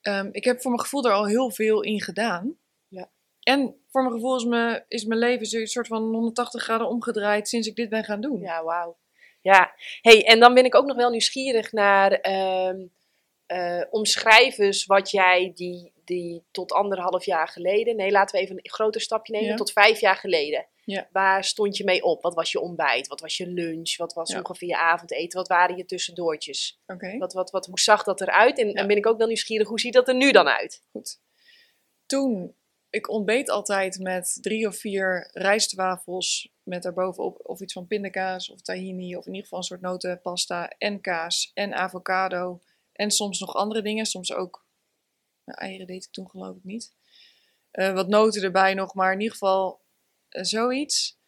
ehm, 0.00 0.28
ik 0.32 0.44
heb 0.44 0.60
voor 0.60 0.70
mijn 0.70 0.82
gevoel 0.82 1.04
er 1.04 1.12
al 1.12 1.26
heel 1.26 1.50
veel 1.50 1.82
in 1.82 2.00
gedaan. 2.00 2.58
Ja. 2.88 3.10
En 3.40 3.84
voor 3.88 4.02
mijn 4.02 4.14
gevoel 4.14 4.36
is, 4.36 4.44
me, 4.44 4.84
is 4.88 5.04
mijn 5.04 5.20
leven 5.20 5.60
een 5.60 5.66
soort 5.66 5.86
van 5.86 6.02
180 6.02 6.62
graden 6.62 6.88
omgedraaid 6.88 7.48
sinds 7.48 7.66
ik 7.68 7.76
dit 7.76 7.88
ben 7.88 8.04
gaan 8.04 8.20
doen. 8.20 8.40
Ja, 8.40 8.64
wauw. 8.64 8.98
Ja, 9.40 9.74
hey, 10.00 10.26
en 10.26 10.40
dan 10.40 10.54
ben 10.54 10.64
ik 10.64 10.74
ook 10.74 10.86
nog 10.86 10.96
wel 10.96 11.10
nieuwsgierig 11.10 11.72
naar 11.72 12.20
eh, 13.46 13.82
omschrijf 13.90 14.58
eens 14.58 14.86
wat 14.86 15.10
jij 15.10 15.52
die, 15.54 15.92
die 16.04 16.44
tot 16.50 16.72
anderhalf 16.72 17.24
jaar 17.24 17.48
geleden, 17.48 17.96
nee, 17.96 18.10
laten 18.10 18.36
we 18.36 18.42
even 18.42 18.56
een 18.56 18.70
groter 18.70 19.00
stapje 19.00 19.32
nemen, 19.32 19.48
Ja. 19.48 19.56
tot 19.56 19.72
vijf 19.72 20.00
jaar 20.00 20.16
geleden. 20.16 20.66
Ja. 20.86 21.08
Waar 21.12 21.44
stond 21.44 21.76
je 21.76 21.84
mee 21.84 22.02
op? 22.02 22.22
Wat 22.22 22.34
was 22.34 22.52
je 22.52 22.60
ontbijt? 22.60 23.06
Wat 23.06 23.20
was 23.20 23.36
je 23.36 23.46
lunch? 23.46 23.96
Wat 23.96 24.12
was 24.12 24.30
Ja. 24.30 24.38
ongeveer 24.38 24.68
je 24.68 24.78
avondeten? 24.78 25.38
Wat 25.38 25.48
waren 25.48 25.76
je 25.76 25.84
tussendoortjes? 25.84 26.80
Oké. 26.86 27.18
Wat, 27.18 27.32
wat, 27.32 27.50
wat, 27.50 27.66
hoe 27.66 27.80
zag 27.80 28.02
dat 28.04 28.20
eruit? 28.20 28.58
En, 28.58 28.74
en 28.74 28.86
ben 28.86 28.96
ik 28.96 29.06
ook 29.06 29.18
wel 29.18 29.26
nieuwsgierig, 29.26 29.68
hoe 29.68 29.80
ziet 29.80 29.92
dat 29.92 30.08
er 30.08 30.14
nu 30.14 30.32
dan 30.32 30.48
uit? 30.48 30.82
Goed. 30.90 31.20
Toen, 32.06 32.54
ik 32.90 33.08
ontbeet 33.08 33.50
altijd 33.50 33.98
met 33.98 34.38
drie 34.40 34.66
of 34.66 34.76
vier 34.76 35.30
rijstwafels 35.32 36.52
met 36.62 36.82
daarbovenop 36.82 37.40
of 37.42 37.60
iets 37.60 37.72
van 37.72 37.86
pindakaas 37.86 38.50
of 38.50 38.60
tahini. 38.60 39.16
Of 39.16 39.22
in 39.26 39.30
ieder 39.30 39.42
geval 39.42 39.58
een 39.58 39.64
soort 39.64 39.80
notenpasta 39.80 40.68
en 40.68 41.00
kaas 41.00 41.50
en 41.54 41.74
avocado. 41.74 42.60
En 42.92 43.10
soms 43.10 43.38
nog 43.40 43.54
andere 43.54 43.82
dingen. 43.82 44.06
Soms 44.06 44.32
ook, 44.32 44.66
nou, 45.44 45.58
eieren 45.58 45.86
deed 45.86 46.04
ik 46.04 46.10
toen 46.10 46.30
geloof 46.30 46.56
ik 46.56 46.64
niet. 46.64 46.94
Eh, 47.70 47.92
wat 47.92 48.08
noten 48.08 48.42
erbij 48.42 48.74
nog, 48.74 48.94
maar 48.94 49.12
in 49.12 49.18
ieder 49.20 49.32
geval 49.32 49.84
zoiets. 50.44 51.18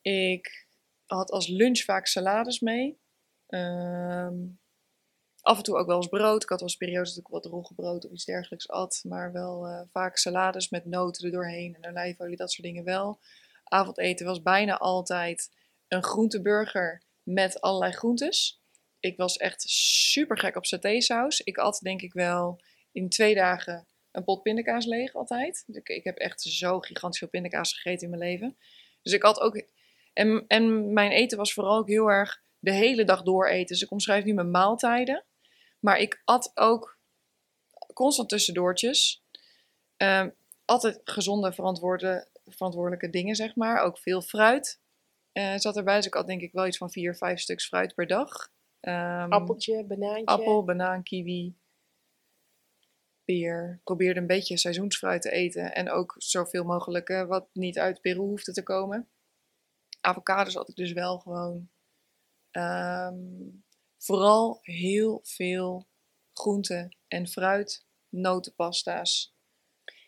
Ik 0.00 0.68
had 1.06 1.30
als 1.30 1.48
lunch 1.48 1.78
vaak 1.78 2.06
salades 2.06 2.60
mee. 2.60 3.00
Ehm, 3.46 4.36
af 5.40 5.56
en 5.56 5.62
toe 5.62 5.76
ook 5.76 5.86
wel 5.86 5.96
eens 5.96 6.08
brood. 6.08 6.42
Ik 6.42 6.48
had 6.48 6.60
wel 6.60 6.68
eens 6.68 6.76
periodes 6.76 7.14
dat 7.14 7.24
ik 7.24 7.30
wat 7.30 7.44
roggebrood 7.44 8.04
of 8.04 8.10
iets 8.12 8.24
dergelijks 8.24 8.68
at. 8.68 9.00
Maar 9.08 9.32
wel 9.32 9.66
eh, 9.66 9.80
vaak 9.90 10.16
salades 10.16 10.68
met 10.68 10.84
noten 10.84 11.24
er 11.24 11.32
doorheen 11.32 11.76
en 11.80 11.90
olijfolie, 11.90 12.36
dat 12.36 12.52
soort 12.52 12.66
dingen 12.66 12.84
wel. 12.84 13.20
Avondeten 13.64 14.26
was 14.26 14.42
bijna 14.42 14.78
altijd 14.78 15.50
een 15.88 16.02
groenteburger 16.02 17.02
met 17.22 17.60
allerlei 17.60 17.92
groentes. 17.92 18.60
Ik 19.00 19.16
was 19.16 19.36
echt 19.36 19.62
super 19.70 20.38
gek 20.38 20.56
op 20.56 20.66
satésaus. 20.66 21.40
Ik 21.40 21.58
at 21.58 21.80
denk 21.82 22.02
ik 22.02 22.12
wel 22.12 22.60
in 22.92 23.08
twee 23.08 23.34
dagen 23.34 23.86
een 24.12 24.24
pot 24.24 24.42
pindakaas 24.42 24.84
leeg 24.84 25.14
altijd. 25.14 25.64
Ik, 25.66 25.88
ik 25.88 26.04
heb 26.04 26.16
echt 26.16 26.40
zo 26.40 26.80
gigantisch 26.80 27.18
veel 27.18 27.28
pindakaas 27.28 27.72
gegeten 27.72 28.04
in 28.04 28.18
mijn 28.18 28.30
leven. 28.30 28.56
Dus 29.02 29.12
ik 29.12 29.22
had 29.22 29.40
ook... 29.40 29.62
En, 30.12 30.44
en 30.46 30.92
mijn 30.92 31.10
eten 31.10 31.38
was 31.38 31.52
vooral 31.52 31.78
ook 31.78 31.88
heel 31.88 32.10
erg 32.10 32.42
de 32.58 32.72
hele 32.72 33.04
dag 33.04 33.22
door 33.22 33.46
eten. 33.46 33.66
Dus 33.66 33.82
ik 33.82 33.90
omschrijf 33.90 34.24
nu 34.24 34.32
mijn 34.32 34.50
maaltijden. 34.50 35.24
Maar 35.80 35.98
ik 35.98 36.22
at 36.24 36.50
ook 36.54 36.98
constant 37.94 38.28
tussendoortjes. 38.28 39.24
Ehm, 39.96 40.30
altijd 40.64 41.00
gezonde, 41.04 41.52
verantwoorde, 41.52 42.28
verantwoordelijke 42.46 43.10
dingen, 43.10 43.36
zeg 43.36 43.56
maar. 43.56 43.82
Ook 43.82 43.98
veel 43.98 44.22
fruit 44.22 44.80
eh, 45.32 45.54
zat 45.56 45.76
erbij. 45.76 45.96
Dus 45.96 46.06
ik 46.06 46.14
had 46.14 46.26
denk 46.26 46.40
ik 46.40 46.52
wel 46.52 46.66
iets 46.66 46.76
van 46.76 46.90
vier, 46.90 47.14
vijf 47.14 47.40
stuks 47.40 47.66
fruit 47.66 47.94
per 47.94 48.06
dag. 48.06 48.52
Ehm, 48.80 49.32
Appeltje, 49.32 49.84
banaantje. 49.84 50.24
Appel, 50.24 50.64
banaan, 50.64 51.02
kiwi, 51.02 51.54
peer. 53.32 53.80
Probeerde 53.84 54.20
een 54.20 54.26
beetje 54.26 54.56
seizoensfruit 54.58 55.22
te 55.22 55.30
eten. 55.30 55.74
En 55.74 55.90
ook 55.90 56.14
zoveel 56.18 56.64
mogelijk 56.64 57.08
eh, 57.08 57.26
wat 57.26 57.48
niet 57.52 57.78
uit 57.78 58.00
Peru 58.00 58.18
hoefde 58.18 58.52
te 58.52 58.62
komen. 58.62 59.08
Avocados 60.00 60.54
had 60.54 60.68
ik 60.68 60.76
dus 60.76 60.92
wel 60.92 61.18
gewoon. 61.18 61.68
Ehm, 62.50 63.14
vooral 63.98 64.58
heel 64.62 65.20
veel 65.22 65.86
groenten 66.32 66.96
en 67.08 67.26
fruit, 67.28 67.86
notenpasta's, 68.08 69.34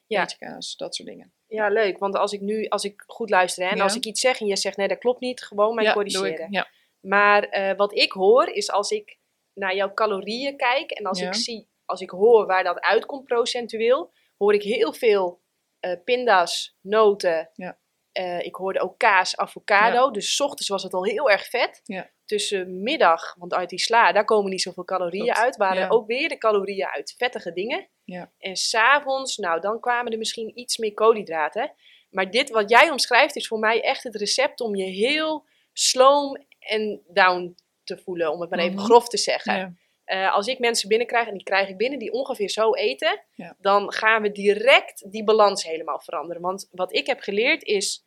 Ja. 0.07 0.25
kaas, 0.25 0.77
dat 0.77 0.95
soort 0.95 1.09
dingen. 1.09 1.33
Ja, 1.47 1.69
leuk. 1.69 1.99
Want 1.99 2.17
als 2.17 2.33
ik 2.33 2.41
nu, 2.41 2.67
als 2.69 2.85
ik 2.85 3.03
goed 3.07 3.31
luister 3.31 3.65
hè, 3.65 3.71
en 3.71 3.77
Ja. 3.77 3.83
als 3.83 3.97
ik 3.97 4.05
iets 4.05 4.21
zeg 4.21 4.41
en 4.41 4.47
je 4.47 4.57
zegt 4.57 4.77
nee, 4.77 4.89
dat 4.89 4.99
klopt 4.99 5.21
niet, 5.21 5.43
gewoon 5.43 5.75
mij 5.75 5.85
ja, 5.85 5.93
doe 5.93 6.03
corrigeren. 6.03 6.47
ik. 6.47 6.53
Ja. 6.55 6.69
Maar 7.01 7.43
eh, 7.43 7.77
wat 7.77 7.95
ik 7.95 8.13
hoor 8.13 8.49
is 8.49 8.71
als 8.71 8.91
ik 8.91 9.19
naar 9.53 9.75
jouw 9.77 9.95
calorieën 9.95 10.57
kijk 10.57 10.91
en 10.91 11.05
als 11.07 11.21
ik 11.21 11.35
zie, 11.35 11.69
als 11.93 12.01
ik 12.01 12.11
hoor 12.11 12.47
waar 12.47 12.65
dat 12.65 12.81
uitkomt 12.81 13.25
procentueel, 13.25 14.13
hoor 14.37 14.55
ik 14.55 14.63
heel 14.63 14.93
veel 14.93 15.41
eh, 15.81 15.97
pinda's, 16.05 16.77
noten. 16.81 17.51
Ja. 17.55 17.79
Eh, 18.13 18.41
ik 18.41 18.55
hoorde 18.55 18.81
ook 18.81 18.99
kaas, 18.99 19.37
avocado. 19.37 20.11
Dus 20.11 20.35
's 20.35 20.41
ochtends 20.41 20.69
was 20.69 20.83
het 20.83 20.93
al 20.93 21.05
heel 21.05 21.31
erg 21.31 21.47
vet. 21.49 21.81
Ja. 21.85 22.11
Tussen 22.25 22.83
middag, 22.83 23.35
want 23.39 23.55
uit 23.55 23.69
die 23.69 23.79
sla, 23.79 24.13
daar 24.13 24.25
komen 24.25 24.51
niet 24.51 24.63
zoveel 24.63 24.85
calorieën 24.85 25.35
uit, 25.35 25.57
waren 25.57 25.91
ook 25.91 26.07
weer 26.07 26.29
de 26.29 26.39
calorieën 26.39 26.87
uit 26.87 27.15
vettige 27.17 27.53
dingen. 27.53 27.89
Ja. 28.05 28.33
En 28.39 28.57
s'avonds, 28.57 29.37
nou, 29.37 29.61
dan 29.61 29.81
kwamen 29.81 30.13
er 30.13 30.19
misschien 30.19 30.59
iets 30.59 30.77
meer 30.77 30.95
koolhydraten. 30.95 31.73
Maar 32.11 32.31
dit 32.31 32.51
wat 32.51 32.71
jij 32.71 32.91
omschrijft 32.91 33.37
is 33.37 33.47
voor 33.47 33.59
mij 33.59 33.83
echt 33.83 34.03
het 34.03 34.15
recept 34.17 34.61
om 34.61 34.75
je 34.75 34.85
heel 34.85 35.45
sloom 35.73 36.47
en 36.59 37.03
down 37.09 37.57
te 37.85 37.99
voelen, 37.99 38.33
om 38.33 38.41
het 38.41 38.51
maar 38.51 38.59
even 38.59 38.75
Mhm. 38.75 38.85
grof 38.85 39.09
te 39.09 39.19
zeggen. 39.19 39.79
Eh, 40.05 40.35
als 40.35 40.47
ik 40.47 40.59
mensen 40.59 40.89
binnenkrijg, 40.89 41.27
en 41.27 41.35
die 41.35 41.43
krijg 41.43 41.69
ik 41.69 41.77
binnen, 41.77 41.99
die 41.99 42.13
ongeveer 42.13 42.49
zo 42.51 42.75
eten, 42.75 43.21
Ja. 43.35 43.57
dan 43.59 43.93
gaan 43.93 44.23
we 44.23 44.33
direct 44.33 45.11
die 45.13 45.25
balans 45.25 45.65
helemaal 45.65 46.01
veranderen. 46.01 46.43
Want 46.43 46.69
wat 46.71 46.95
ik 46.95 47.07
heb 47.07 47.21
geleerd 47.21 47.63
is 47.63 48.07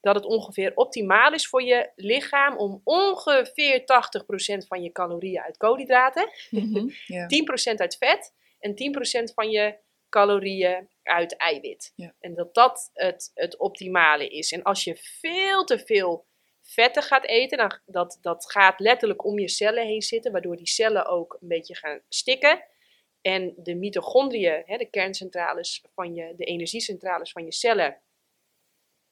dat 0.00 0.14
het 0.14 0.24
ongeveer 0.24 0.72
optimaal 0.74 1.32
is 1.32 1.48
voor 1.48 1.62
je 1.62 1.90
lichaam 1.94 2.56
om 2.56 2.80
ongeveer 2.84 3.84
80% 3.84 4.66
van 4.66 4.82
je 4.82 4.92
calorieën 4.92 5.40
uit 5.42 5.56
koolhydraten, 5.56 6.28
ja. 7.06 7.26
10% 7.26 7.74
uit 7.76 7.96
vet 7.96 8.34
en 8.58 8.74
10% 8.74 9.32
van 9.34 9.50
je 9.50 9.76
calorieën 10.08 10.88
uit 11.02 11.36
eiwit. 11.36 11.92
En 12.20 12.34
dat 12.34 12.54
dat 12.54 12.90
het, 12.94 13.30
het 13.34 13.56
optimale 13.58 14.28
is. 14.28 14.52
En 14.52 14.62
als 14.62 14.84
je 14.84 14.96
veel 14.96 15.64
te 15.64 15.78
veel 15.78 16.25
vetten 16.66 17.02
gaat 17.02 17.24
eten, 17.24 17.58
dan 17.58 17.78
dat, 17.86 18.18
dat 18.20 18.50
gaat 18.50 18.80
letterlijk 18.80 19.24
om 19.24 19.38
je 19.38 19.48
cellen 19.48 19.86
heen 19.86 20.02
zitten, 20.02 20.32
waardoor 20.32 20.56
die 20.56 20.68
cellen 20.68 21.06
ook 21.06 21.38
een 21.40 21.48
beetje 21.48 21.74
gaan 21.74 22.00
stikken. 22.08 22.64
En 23.22 23.54
de 23.56 23.74
mitochondriën, 23.74 24.62
hè, 24.66 24.76
de 24.76 24.90
kerncentrales 24.90 25.84
van 25.94 26.14
je, 26.14 26.34
de 26.36 26.44
energiecentrales 26.44 27.32
van 27.32 27.44
je 27.44 27.52
cellen, 27.52 27.96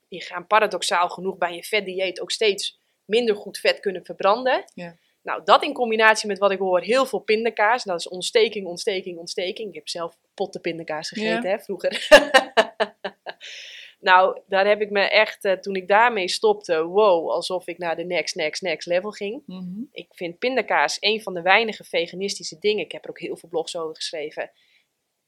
die 0.08 0.22
gaan 0.22 0.46
paradoxaal 0.46 1.08
genoeg 1.08 1.38
bij 1.38 1.54
je 1.54 1.62
vetdieet 1.64 2.20
ook 2.20 2.30
steeds 2.30 2.80
minder 3.04 3.36
goed 3.36 3.58
vet 3.58 3.80
kunnen 3.80 4.04
verbranden. 4.04 4.64
Ja. 4.74 4.96
Nou, 5.22 5.44
dat 5.44 5.62
in 5.62 5.72
combinatie 5.72 6.28
met 6.28 6.38
wat 6.38 6.50
ik 6.50 6.58
hoor, 6.58 6.80
heel 6.80 7.06
veel 7.06 7.18
pindakaas. 7.18 7.84
Dat 7.84 7.98
is 8.00 8.08
ontsteking, 8.08 8.66
ontsteking, 8.66 9.18
ontsteking. 9.18 9.68
Ik 9.68 9.74
heb 9.74 9.88
zelf 9.88 10.16
potten 10.34 10.60
pindakaas 10.60 11.08
gegeten, 11.08 11.50
Ja. 11.50 11.56
hè, 11.56 11.58
vroeger. 11.60 12.06
nou, 14.04 14.40
daar 14.46 14.66
heb 14.66 14.80
ik 14.80 14.90
me 14.90 15.00
echt, 15.00 15.44
eh, 15.44 15.52
toen 15.52 15.74
ik 15.74 15.88
daarmee 15.88 16.28
stopte, 16.28 16.84
wow, 16.84 17.30
alsof 17.30 17.66
ik 17.66 17.78
naar 17.78 17.96
de 17.96 18.04
next, 18.04 18.34
next, 18.34 18.62
next 18.62 18.86
level 18.86 19.10
ging. 19.10 19.42
Mhm. 19.46 19.82
Ik 19.92 20.08
vind 20.10 20.38
pindakaas 20.38 20.96
een 21.00 21.22
van 21.22 21.34
de 21.34 21.42
weinige 21.42 21.84
veganistische 21.84 22.58
dingen. 22.58 22.84
Ik 22.84 22.92
heb 22.92 23.04
er 23.04 23.10
ook 23.10 23.20
heel 23.20 23.36
veel 23.36 23.48
blogs 23.48 23.76
over 23.76 23.94
geschreven. 23.94 24.50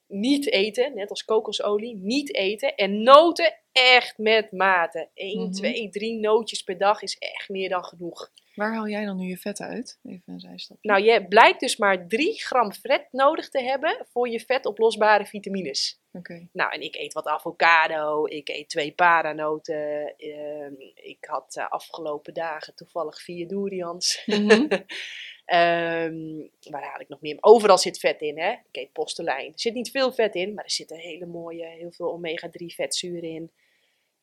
Niet 0.09 0.51
eten, 0.53 0.95
net 0.95 1.11
als 1.11 1.25
kokosolie, 1.25 1.97
niet 1.97 2.35
eten. 2.35 2.75
En 2.75 3.03
noten 3.03 3.55
echt 3.73 4.19
met 4.19 4.53
mate. 4.53 5.09
1, 5.15 5.43
Mhm. 5.43 5.51
2, 5.53 5.89
3 5.89 6.19
nootjes 6.21 6.63
per 6.63 6.79
dag 6.79 7.03
is 7.03 7.17
echt 7.19 7.49
meer 7.49 7.69
dan 7.69 7.85
genoeg. 7.85 8.31
Waar 8.55 8.75
haal 8.75 8.89
jij 8.89 9.05
dan 9.05 9.17
nu 9.17 9.29
je 9.29 9.37
vet 9.37 9.61
uit? 9.61 9.99
Even 10.05 10.23
een 10.27 10.41
zijstapje. 10.41 10.89
Nou, 10.89 11.03
je 11.05 11.27
blijkt 11.29 11.61
dus 11.61 11.77
maar 11.77 12.07
3 12.09 12.41
gram 12.43 12.73
vet 12.73 13.07
nodig 13.11 13.49
te 13.49 13.63
hebben 13.63 14.07
voor 14.13 14.29
je 14.29 14.41
vetoplosbare 14.41 15.27
vitamines. 15.27 16.01
Oké. 16.13 16.49
Nou, 16.53 16.73
en 16.73 16.81
ik 16.81 16.95
eet 16.95 17.13
wat 17.13 17.27
avocado, 17.27 18.27
ik 18.27 18.49
eet 18.49 18.69
twee 18.69 18.93
paranoten. 18.93 20.15
ehm, 20.17 20.73
ik 20.95 21.25
had 21.25 21.57
eh, 21.57 21.69
afgelopen 21.71 22.35
dagen 22.35 22.75
toevallig 22.75 23.21
vier 23.23 23.49
durians. 23.49 24.23
Mhm. 24.27 24.67
Ehm, 25.47 26.47
waar 26.71 26.83
haal 26.83 27.01
ik 27.01 27.09
nog 27.09 27.21
meer? 27.21 27.37
Overal 27.41 27.79
zit 27.79 27.99
vet 27.99 28.21
in, 28.21 28.39
hè? 28.39 28.51
Ik 28.51 28.77
eet 28.77 28.93
postelijn. 28.93 29.47
Er 29.53 29.61
zit 29.61 29.75
niet 29.75 29.91
veel 29.91 30.13
vet 30.13 30.35
in, 30.35 30.55
maar 30.55 30.65
er 30.65 30.71
zitten 30.71 30.97
hele 30.99 31.27
mooie, 31.27 31.67
heel 31.67 31.93
veel 31.93 32.13
omega-3 32.13 32.67
vetzuren 32.67 33.29
in. 33.29 33.53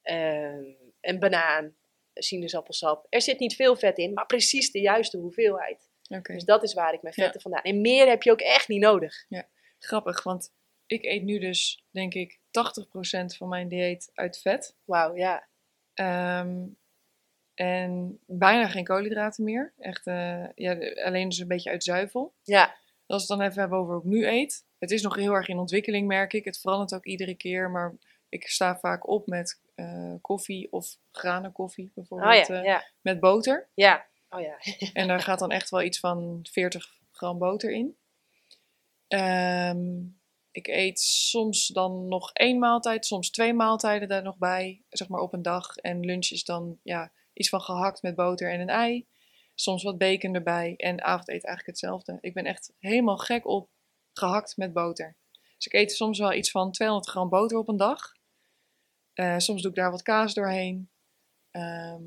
Ehm, 0.01 0.63
een 1.01 1.19
banaan, 1.19 1.75
sinaasappelsap. 2.13 3.05
Er 3.09 3.21
zit 3.21 3.39
niet 3.39 3.55
veel 3.55 3.75
vet 3.75 3.97
in, 3.97 4.13
maar 4.13 4.25
precies 4.25 4.71
de 4.71 4.79
juiste 4.79 5.17
hoeveelheid. 5.17 5.91
Dus 6.35 6.43
dat 6.43 6.63
is 6.63 6.73
waar 6.73 6.93
ik 6.93 7.01
mijn 7.01 7.13
Ja. 7.17 7.23
vetten 7.23 7.41
vandaan. 7.41 7.61
En 7.63 7.81
meer 7.81 8.07
heb 8.07 8.23
je 8.23 8.31
ook 8.31 8.41
echt 8.41 8.67
niet 8.67 8.81
nodig. 8.81 9.25
Grappig, 9.79 10.23
want 10.23 10.53
ik 10.85 11.03
eet 11.05 11.23
nu 11.23 11.39
dus, 11.39 11.83
denk 11.91 12.13
ik, 12.13 12.39
80% 12.51 13.35
van 13.37 13.47
mijn 13.49 13.67
dieet 13.67 14.11
uit 14.13 14.37
vet. 14.41 14.75
Wauw, 14.83 15.15
ja. 15.15 15.47
Ehm, 15.93 16.65
en 17.53 18.19
bijna 18.25 18.67
geen 18.67 18.83
koolhydraten 18.83 19.43
meer. 19.43 19.73
Echt, 19.79 20.07
eh, 20.07 20.45
ja, 20.55 20.77
alleen 21.03 21.29
dus 21.29 21.37
een 21.37 21.47
beetje 21.47 21.69
uit 21.69 21.83
zuivel. 21.83 22.33
Ja, 22.43 22.75
Als 23.05 23.27
we 23.27 23.33
het 23.33 23.39
dan 23.39 23.41
even 23.49 23.59
hebben 23.61 23.77
over 23.79 23.93
hoe 23.93 24.03
ik 24.03 24.09
nu 24.09 24.27
eet. 24.27 24.65
Het 24.79 24.91
is 24.91 25.01
nog 25.01 25.15
heel 25.15 25.33
erg 25.33 25.47
in 25.47 25.59
ontwikkeling, 25.59 26.07
merk 26.07 26.33
ik. 26.33 26.45
Het 26.45 26.59
verandert 26.59 26.93
ook 26.93 27.05
iedere 27.05 27.35
keer. 27.35 27.71
Maar 27.71 27.95
ik 28.29 28.47
sta 28.47 28.79
vaak 28.79 29.07
op 29.07 29.27
met 29.27 29.61
eh, 29.75 30.13
koffie 30.21 30.71
of 30.71 30.97
granenkoffie 31.11 31.87
oh 31.87 31.93
bijvoorbeeld. 31.93 32.47
ja, 32.47 32.59
eh, 32.59 32.63
ja, 32.63 32.83
Met 33.01 33.19
boter. 33.19 33.69
ja. 33.73 34.05
Oh 34.29 34.41
ja. 34.41 34.57
En 34.93 35.07
daar 35.07 35.19
gaat 35.19 35.39
dan 35.39 35.51
echt 35.51 35.69
wel 35.69 35.81
iets 35.81 35.99
van 35.99 36.39
40 36.51 36.99
gram 37.11 37.37
boter 37.37 37.71
in. 37.71 37.97
Ehm, 39.07 40.01
ik 40.51 40.67
eet 40.67 40.99
soms 40.99 41.67
dan 41.67 42.07
nog 42.07 42.31
één 42.31 42.59
maaltijd, 42.59 43.05
soms 43.05 43.29
twee 43.29 43.53
maaltijden 43.53 44.07
daar 44.07 44.23
nog 44.23 44.37
bij, 44.37 44.81
zeg 44.89 45.07
maar 45.07 45.21
op 45.21 45.33
een 45.33 45.41
dag. 45.41 45.75
En 45.75 45.99
lunch 46.05 46.29
is 46.29 46.43
dan 46.43 46.79
ja, 46.83 47.11
iets 47.33 47.49
van 47.49 47.61
gehakt 47.61 48.01
met 48.01 48.15
boter 48.15 48.51
en 48.51 48.59
een 48.59 48.69
ei. 48.69 49.07
Soms 49.55 49.83
wat 49.83 49.97
bacon 49.97 50.35
erbij 50.35 50.73
en 50.77 51.03
avondeten 51.03 51.47
eigenlijk 51.49 51.65
hetzelfde. 51.65 52.17
Ik 52.21 52.33
ben 52.33 52.45
echt 52.45 52.73
helemaal 52.79 53.17
gek 53.17 53.47
op 53.47 53.69
gehakt 54.13 54.57
met 54.57 54.73
boter. 54.73 55.15
Dus 55.31 55.65
ik 55.65 55.73
eet 55.73 55.91
soms 55.91 56.19
wel 56.19 56.33
iets 56.33 56.51
van 56.51 56.71
200 56.71 57.09
gram 57.09 57.29
boter 57.29 57.57
op 57.57 57.67
een 57.67 57.77
dag. 57.77 58.13
Eh, 59.13 59.37
soms 59.37 59.61
doe 59.61 59.71
ik 59.71 59.77
daar 59.77 59.91
wat 59.91 60.01
kaas 60.01 60.33
doorheen. 60.33 60.89
Ehm, 61.51 62.03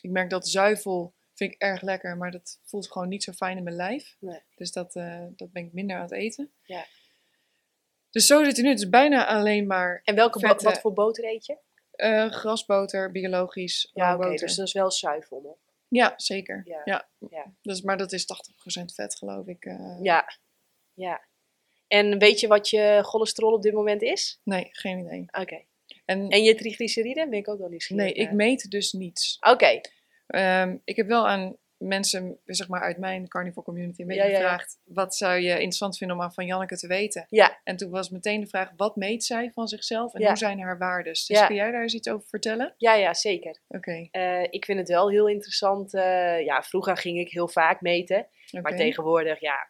ik 0.00 0.10
merk 0.10 0.30
dat 0.30 0.48
zuivel 0.48 1.14
vind 1.34 1.52
ik 1.52 1.60
erg 1.60 1.82
lekker, 1.82 2.16
maar 2.16 2.30
dat 2.30 2.60
voelt 2.64 2.92
gewoon 2.92 3.08
niet 3.08 3.24
zo 3.24 3.32
fijn 3.32 3.56
in 3.56 3.62
mijn 3.62 3.76
lijf. 3.76 4.16
Nee. 4.20 4.40
Dus 4.54 4.72
dat, 4.72 4.96
eh, 4.96 5.24
dat 5.36 5.52
ben 5.52 5.64
ik 5.64 5.72
minder 5.72 5.96
aan 5.96 6.02
het 6.02 6.12
eten. 6.12 6.52
Ja. 6.62 6.84
Dus 8.10 8.26
zo 8.26 8.44
zit 8.44 8.56
het 8.56 8.64
nu. 8.64 8.70
Het 8.70 8.78
is 8.78 8.88
bijna 8.88 9.26
alleen 9.26 9.66
maar 9.66 10.00
En 10.04 10.14
welke 10.14 10.38
Vette- 10.40 10.64
wat 10.64 10.80
voor 10.80 10.92
boter 10.92 11.24
eet 11.24 11.46
je? 11.46 11.58
Eh, 11.98 12.30
grasboter, 12.30 13.10
biologisch, 13.10 13.90
Ja, 13.94 14.14
oké, 14.16 14.28
dus 14.34 14.56
dat 14.56 14.66
is 14.66 14.72
wel 14.72 14.90
zuivel. 14.90 15.58
Ja, 15.88 16.12
zeker. 16.16 16.62
Ja, 16.64 16.80
Ja. 16.84 17.08
ja. 17.30 17.52
Dus, 17.62 17.82
maar 17.82 17.96
dat 17.96 18.12
is 18.12 18.26
80% 18.26 18.94
vet, 18.94 19.14
geloof 19.16 19.46
ik. 19.46 19.64
eh. 19.64 19.98
Ja, 20.02 20.38
ja. 20.94 21.26
En 21.86 22.18
weet 22.18 22.40
je 22.40 22.46
wat 22.46 22.68
je 22.70 22.98
cholesterol 23.02 23.52
op 23.52 23.62
dit 23.62 23.72
moment 23.72 24.02
is? 24.02 24.40
Nee, 24.44 24.68
geen 24.72 24.98
idee. 24.98 25.24
Oké. 25.40 25.64
En, 26.04 26.28
En 26.28 26.42
je 26.42 26.54
triglyceriden? 26.54 27.30
Ben 27.30 27.38
ik 27.38 27.48
ook 27.48 27.58
wel 27.58 27.68
nieuwsgierig. 27.68 28.04
nee, 28.04 28.14
ik 28.14 28.32
meet 28.32 28.70
dus 28.70 28.92
niets. 28.92 29.36
Oké, 29.40 29.80
Ehm, 30.26 30.76
ik 30.84 30.96
heb 30.96 31.06
wel 31.06 31.28
aan 31.28 31.56
mensen, 31.78 32.38
zeg 32.44 32.68
maar 32.68 32.80
uit 32.80 32.98
mijn 32.98 33.28
carnivore 33.28 33.66
community, 33.66 34.00
een 34.00 34.06
beetje 34.06 34.22
Ja, 34.22 34.28
ja, 34.28 34.34
ja. 34.38 34.40
gevraagd: 34.40 34.78
wat 34.84 35.14
zou 35.16 35.38
je 35.38 35.50
interessant 35.50 35.98
vinden 35.98 36.16
om 36.16 36.22
aan 36.22 36.32
van 36.32 36.46
Janneke 36.46 36.76
te 36.76 36.86
weten? 36.86 37.26
ja. 37.28 37.58
En 37.64 37.76
toen 37.76 37.90
was 37.90 38.10
meteen 38.10 38.40
de 38.40 38.46
vraag: 38.46 38.70
wat 38.76 38.96
meet 38.96 39.24
zij 39.24 39.50
van 39.54 39.68
zichzelf 39.68 40.14
en 40.14 40.26
hoe 40.26 40.36
zijn 40.36 40.60
haar 40.60 40.78
waardes? 40.78 41.26
Dus 41.26 41.46
kun 41.46 41.54
jij 41.56 41.70
daar 41.70 41.82
eens 41.82 41.94
iets 41.94 42.08
over 42.08 42.28
vertellen? 42.28 42.74
Ja, 42.76 42.94
ja, 42.94 43.14
zeker. 43.14 43.60
Oké. 43.68 44.08
Eh, 44.10 44.42
ik 44.50 44.64
vind 44.64 44.78
het 44.78 44.88
wel 44.88 45.10
heel 45.10 45.28
interessant. 45.28 45.94
eh, 45.94 46.44
ja, 46.44 46.62
vroeger 46.62 46.96
ging 46.96 47.18
ik 47.18 47.32
heel 47.32 47.48
vaak 47.48 47.80
meten. 47.80 48.26
Maar 48.62 48.76
tegenwoordig, 48.76 49.40
ja, 49.40 49.68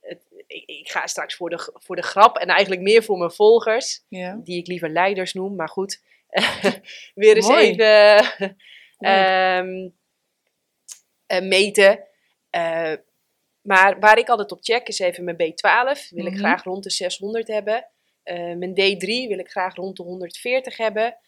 het, 0.00 0.26
ik, 0.46 0.62
ik 0.68 0.90
ga 0.90 1.06
straks 1.06 1.34
voor 1.34 1.50
de, 1.50 1.72
voor 1.74 1.96
de 1.96 2.02
grap 2.02 2.36
en 2.36 2.48
eigenlijk 2.48 2.80
meer 2.80 3.02
voor 3.02 3.18
mijn 3.18 3.30
volgers, 3.30 4.04
die 4.44 4.58
ik 4.58 4.66
liever 4.66 4.88
leiders 4.90 5.32
noem, 5.34 5.56
maar 5.56 5.68
goed. 5.68 6.02
weer 7.14 7.36
eens 7.36 7.48
Mooi. 7.48 7.70
even. 7.70 8.56
Eh, 11.30 11.40
meten. 11.42 12.04
Eh, 12.50 12.92
maar 13.60 13.98
waar 14.00 14.18
ik 14.18 14.28
altijd 14.28 14.52
op 14.52 14.58
check 14.62 14.88
is 14.88 14.98
even 14.98 15.24
mijn 15.24 15.36
B12. 15.36 16.08
Wil 16.10 16.26
ik 16.26 16.32
Mhm. 16.32 16.38
graag 16.40 16.62
rond 16.64 16.82
de 16.82 16.90
600 16.90 17.48
hebben. 17.48 17.86
Eh, 18.22 18.54
mijn 18.54 18.74
D3 18.74 19.28
wil 19.28 19.38
ik 19.38 19.50
graag 19.50 19.74
rond 19.74 19.96
de 19.96 20.02
140 20.02 20.76
hebben. 20.76 21.18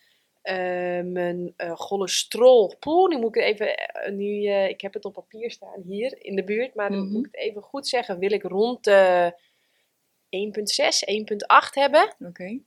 Eh, 0.43 0.55
mijn 1.03 1.53
eh, 1.57 1.73
cholesterol. 1.75 2.77
Poeh, 2.79 3.09
nu 3.09 3.19
moet 3.19 3.37
ik 3.37 3.43
het 3.43 3.53
even. 3.53 3.77
eh, 3.77 4.13
nu, 4.13 4.47
eh, 4.47 4.69
ik 4.69 4.81
heb 4.81 4.93
het 4.95 5.05
op 5.05 5.13
papier 5.13 5.51
staan 5.51 5.83
hier 5.87 6.25
in 6.25 6.37
de 6.37 6.45
buurt. 6.45 6.75
Maar 6.75 6.91
dan 6.91 7.03
Mhm. 7.05 7.13
moet 7.13 7.27
ik 7.27 7.33
het 7.35 7.41
even 7.41 7.63
goed 7.63 7.89
zeggen. 7.89 8.19
Wil 8.19 8.33
ik 8.33 8.43
rond 8.43 8.85
de 8.85 9.33
1,6, 10.29 11.07
1,8 11.07 11.75
hebben. 11.75 12.15
Oké. 12.29 12.59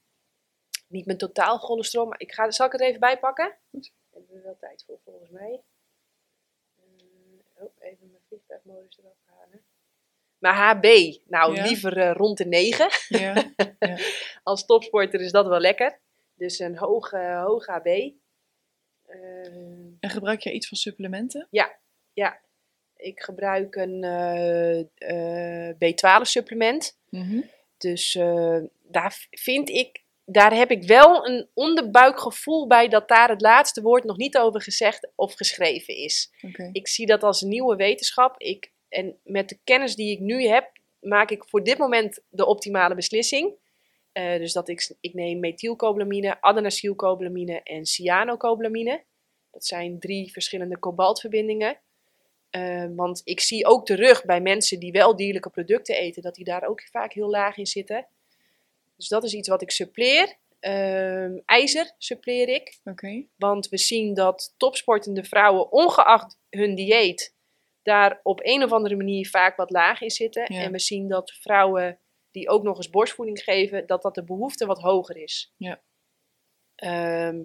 Niet 0.88 1.06
mijn 1.06 1.18
totaal 1.18 1.58
cholesterol, 1.58 2.06
maar 2.06 2.20
ik 2.20 2.32
ga, 2.34 2.52
zal 2.52 2.66
ik 2.66 2.72
het 2.72 2.82
even 2.82 3.00
bijpakken? 3.00 3.56
Daar 3.72 3.82
hebben 4.12 4.36
we 4.36 4.42
wel 4.42 4.58
tijd 4.60 4.84
voor, 4.88 5.00
volgens 5.04 5.30
mij. 5.30 5.62
Oh, 7.66 7.72
even 7.80 8.10
mijn 8.12 8.24
vliegtuigmodus 8.28 8.98
eraf 9.00 9.18
halen. 9.26 9.64
Maar 10.38 10.54
HB, 10.56 11.18
nou 11.28 11.56
Ja. 11.56 11.64
liever 11.66 11.98
eh, 11.98 12.12
rond 12.16 12.38
de 12.38 12.46
9. 12.46 12.90
Ja. 13.08 13.54
Als 14.44 14.66
topsporter 14.66 15.22
is 15.22 15.32
dat 15.32 15.48
wel 15.48 15.60
lekker. 15.60 16.00
Dus 16.36 16.60
een 16.60 16.78
hoog, 16.78 17.10
hoog 17.44 17.66
HB. 17.66 17.86
Eh, 19.06 19.46
En 20.00 20.10
gebruik 20.10 20.42
jij 20.42 20.54
iets 20.54 20.68
van 20.68 20.78
supplementen? 20.78 21.48
ja, 22.14 22.42
ik 22.96 23.20
gebruik 23.20 23.76
een 23.76 24.04
eh, 24.04 24.80
eh, 25.70 25.76
B12 25.76 26.22
supplement. 26.22 27.00
Mhm. 27.10 27.42
Dus 27.78 28.14
daar 28.82 29.28
vind 29.30 29.70
ik, 29.70 30.04
daar 30.26 30.54
heb 30.54 30.72
ik 30.72 30.84
wel 30.84 31.28
een 31.28 31.50
onderbuikgevoel 31.54 32.68
bij 32.68 32.88
dat 32.88 33.08
daar 33.08 33.30
het 33.30 33.42
laatste 33.42 33.82
woord 33.82 34.04
nog 34.04 34.18
niet 34.18 34.38
over 34.38 34.62
gezegd 34.62 35.12
of 35.16 35.34
geschreven 35.34 35.96
is. 35.96 36.34
Ik 36.72 36.88
zie 36.88 37.06
dat 37.06 37.24
als 37.24 37.42
nieuwe 37.42 37.76
wetenschap. 37.76 38.42
Ik, 38.42 38.72
en 38.90 39.20
met 39.24 39.50
de 39.50 39.60
kennis 39.64 39.96
die 39.96 40.12
ik 40.12 40.20
nu 40.20 40.44
heb, 40.44 40.72
maak 41.00 41.32
ik 41.32 41.46
voor 41.46 41.64
dit 41.64 41.78
moment 41.78 42.22
de 42.30 42.46
optimale 42.46 42.96
beslissing. 42.96 43.54
Eh, 44.12 44.38
dus 44.38 44.54
dat 44.54 44.68
ik, 44.68 44.96
ik 45.00 45.14
neem 45.14 45.40
methylcobalamine, 45.40 46.42
adenosylcobalamine 46.42 47.64
en 47.64 47.86
cyanocobalamine. 47.86 49.04
Dat 49.52 49.66
zijn 49.66 50.00
drie 50.00 50.32
verschillende 50.32 50.78
kobaltverbindingen. 50.78 51.80
Eh, 52.50 52.86
want 52.96 53.22
ik 53.24 53.40
zie 53.40 53.66
ook 53.66 53.86
terug 53.86 54.26
bij 54.26 54.42
mensen 54.42 54.80
die 54.80 54.92
wel 54.92 55.16
dierlijke 55.16 55.50
producten 55.50 55.96
eten, 55.96 56.22
dat 56.22 56.36
die 56.36 56.46
daar 56.46 56.68
ook 56.68 56.82
vaak 56.82 57.14
heel 57.14 57.30
laag 57.30 57.58
in 57.58 57.66
zitten. 57.66 58.08
Dus 58.96 59.08
dat 59.08 59.24
is 59.24 59.34
iets 59.34 59.48
wat 59.48 59.62
ik 59.62 59.72
suppleer. 59.72 60.38
Ehm, 60.60 61.38
ijzer 61.46 61.94
suppleer 61.98 62.50
ik. 62.50 62.80
Want 63.36 63.68
we 63.68 63.78
zien 63.78 64.14
dat 64.14 64.54
topsportende 64.58 65.24
vrouwen, 65.24 65.72
ongeacht 65.72 66.40
hun 66.50 66.76
dieet, 66.76 67.36
daar 67.82 68.20
op 68.24 68.40
een 68.44 68.64
of 68.64 68.72
andere 68.72 68.96
manier 68.96 69.30
vaak 69.30 69.56
wat 69.56 69.70
laag 69.70 70.02
in 70.02 70.10
zitten. 70.12 70.54
Ja. 70.54 70.62
En 70.62 70.72
we 70.72 70.80
zien 70.80 71.08
dat 71.08 71.32
vrouwen 71.32 72.00
die 72.32 72.50
ook 72.50 72.64
nog 72.64 72.78
eens 72.78 72.90
borstvoeding 72.90 73.40
geven, 73.40 73.88
dat 73.88 74.02
dat 74.02 74.16
de 74.16 74.24
behoefte 74.24 74.66
wat 74.66 74.82
hoger 74.82 75.18
is. 75.18 75.54
Ja. 75.58 75.84
Ehm, 76.76 77.44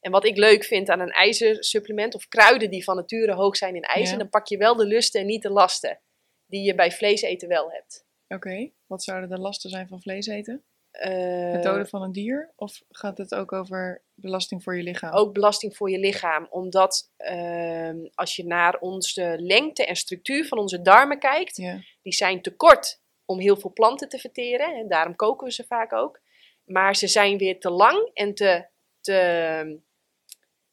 en 0.00 0.10
wat 0.10 0.24
ik 0.24 0.36
leuk 0.36 0.64
vind 0.64 0.88
aan 0.88 1.00
een 1.00 1.10
ijzersupplement, 1.10 2.14
of 2.14 2.28
kruiden 2.28 2.70
die 2.70 2.84
van 2.84 2.96
nature 2.96 3.34
hoog 3.34 3.56
zijn 3.56 3.74
in 3.76 3.82
ijzer, 3.82 4.12
Ja. 4.12 4.18
dan 4.18 4.28
pak 4.28 4.46
je 4.46 4.56
wel 4.56 4.76
de 4.76 4.86
lusten 4.86 5.20
en 5.20 5.26
niet 5.26 5.42
de 5.42 5.50
lasten. 5.50 6.00
Die 6.46 6.62
je 6.62 6.74
bij 6.74 6.92
vlees 6.92 7.22
eten 7.22 7.48
wel 7.48 7.70
hebt. 7.70 8.06
Oké. 8.28 8.70
Wat 8.86 9.02
zouden 9.02 9.28
de 9.28 9.38
lasten 9.38 9.70
zijn 9.70 9.88
van 9.88 10.00
vlees 10.00 10.26
eten? 10.26 10.64
Eh, 10.94 11.52
Het 11.52 11.62
doden 11.62 11.88
van 11.88 12.02
een 12.02 12.12
dier? 12.12 12.52
Of 12.56 12.82
gaat 12.90 13.18
het 13.18 13.34
ook 13.34 13.52
over 13.52 14.02
belasting 14.14 14.62
voor 14.62 14.76
je 14.76 14.82
lichaam? 14.82 15.12
ook 15.12 15.32
belasting 15.32 15.76
voor 15.76 15.90
je 15.90 15.98
lichaam. 15.98 16.46
Omdat 16.50 17.12
ehm, 17.16 17.96
als 18.14 18.36
je 18.36 18.46
naar 18.46 18.78
onze 18.78 19.36
lengte 19.38 19.86
en 19.86 19.96
structuur 19.96 20.46
van 20.46 20.58
onze 20.58 20.82
darmen 20.82 21.18
kijkt, 21.18 21.56
die 22.02 22.12
zijn 22.12 22.42
te 22.42 22.56
kort 22.56 23.00
om 23.24 23.38
heel 23.38 23.56
veel 23.56 23.72
planten 23.72 24.08
te 24.08 24.18
verteren. 24.18 24.74
En 24.74 24.88
daarom 24.88 25.16
koken 25.16 25.46
we 25.46 25.52
ze 25.52 25.64
vaak 25.64 25.92
ook. 25.92 26.20
Maar 26.64 26.96
ze 26.96 27.06
zijn 27.06 27.38
weer 27.38 27.60
te 27.60 27.70
lang 27.70 28.10
en 28.12 28.34
te. 28.34 28.66
te 29.00 29.80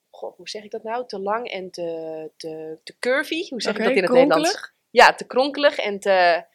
goh, 0.09 0.35
hoe 0.37 0.49
zeg 0.49 0.63
ik 0.63 0.71
dat 0.71 0.83
nou? 0.83 1.07
Te 1.07 1.19
lang 1.19 1.47
en 1.47 1.71
te, 1.71 2.31
te, 2.37 2.79
te 2.83 2.95
curvy. 2.99 3.49
Hoe 3.49 3.61
zeg 3.61 3.77
ik 3.77 3.83
dat 3.83 3.95
in 3.95 4.03
het 4.03 4.11
Nederlands? 4.11 4.49
kronkelig? 4.51 4.73
Ja, 4.89 5.13
te 5.13 5.27
kronkelig 5.27 5.77
en 5.77 5.99
te, 5.99 6.45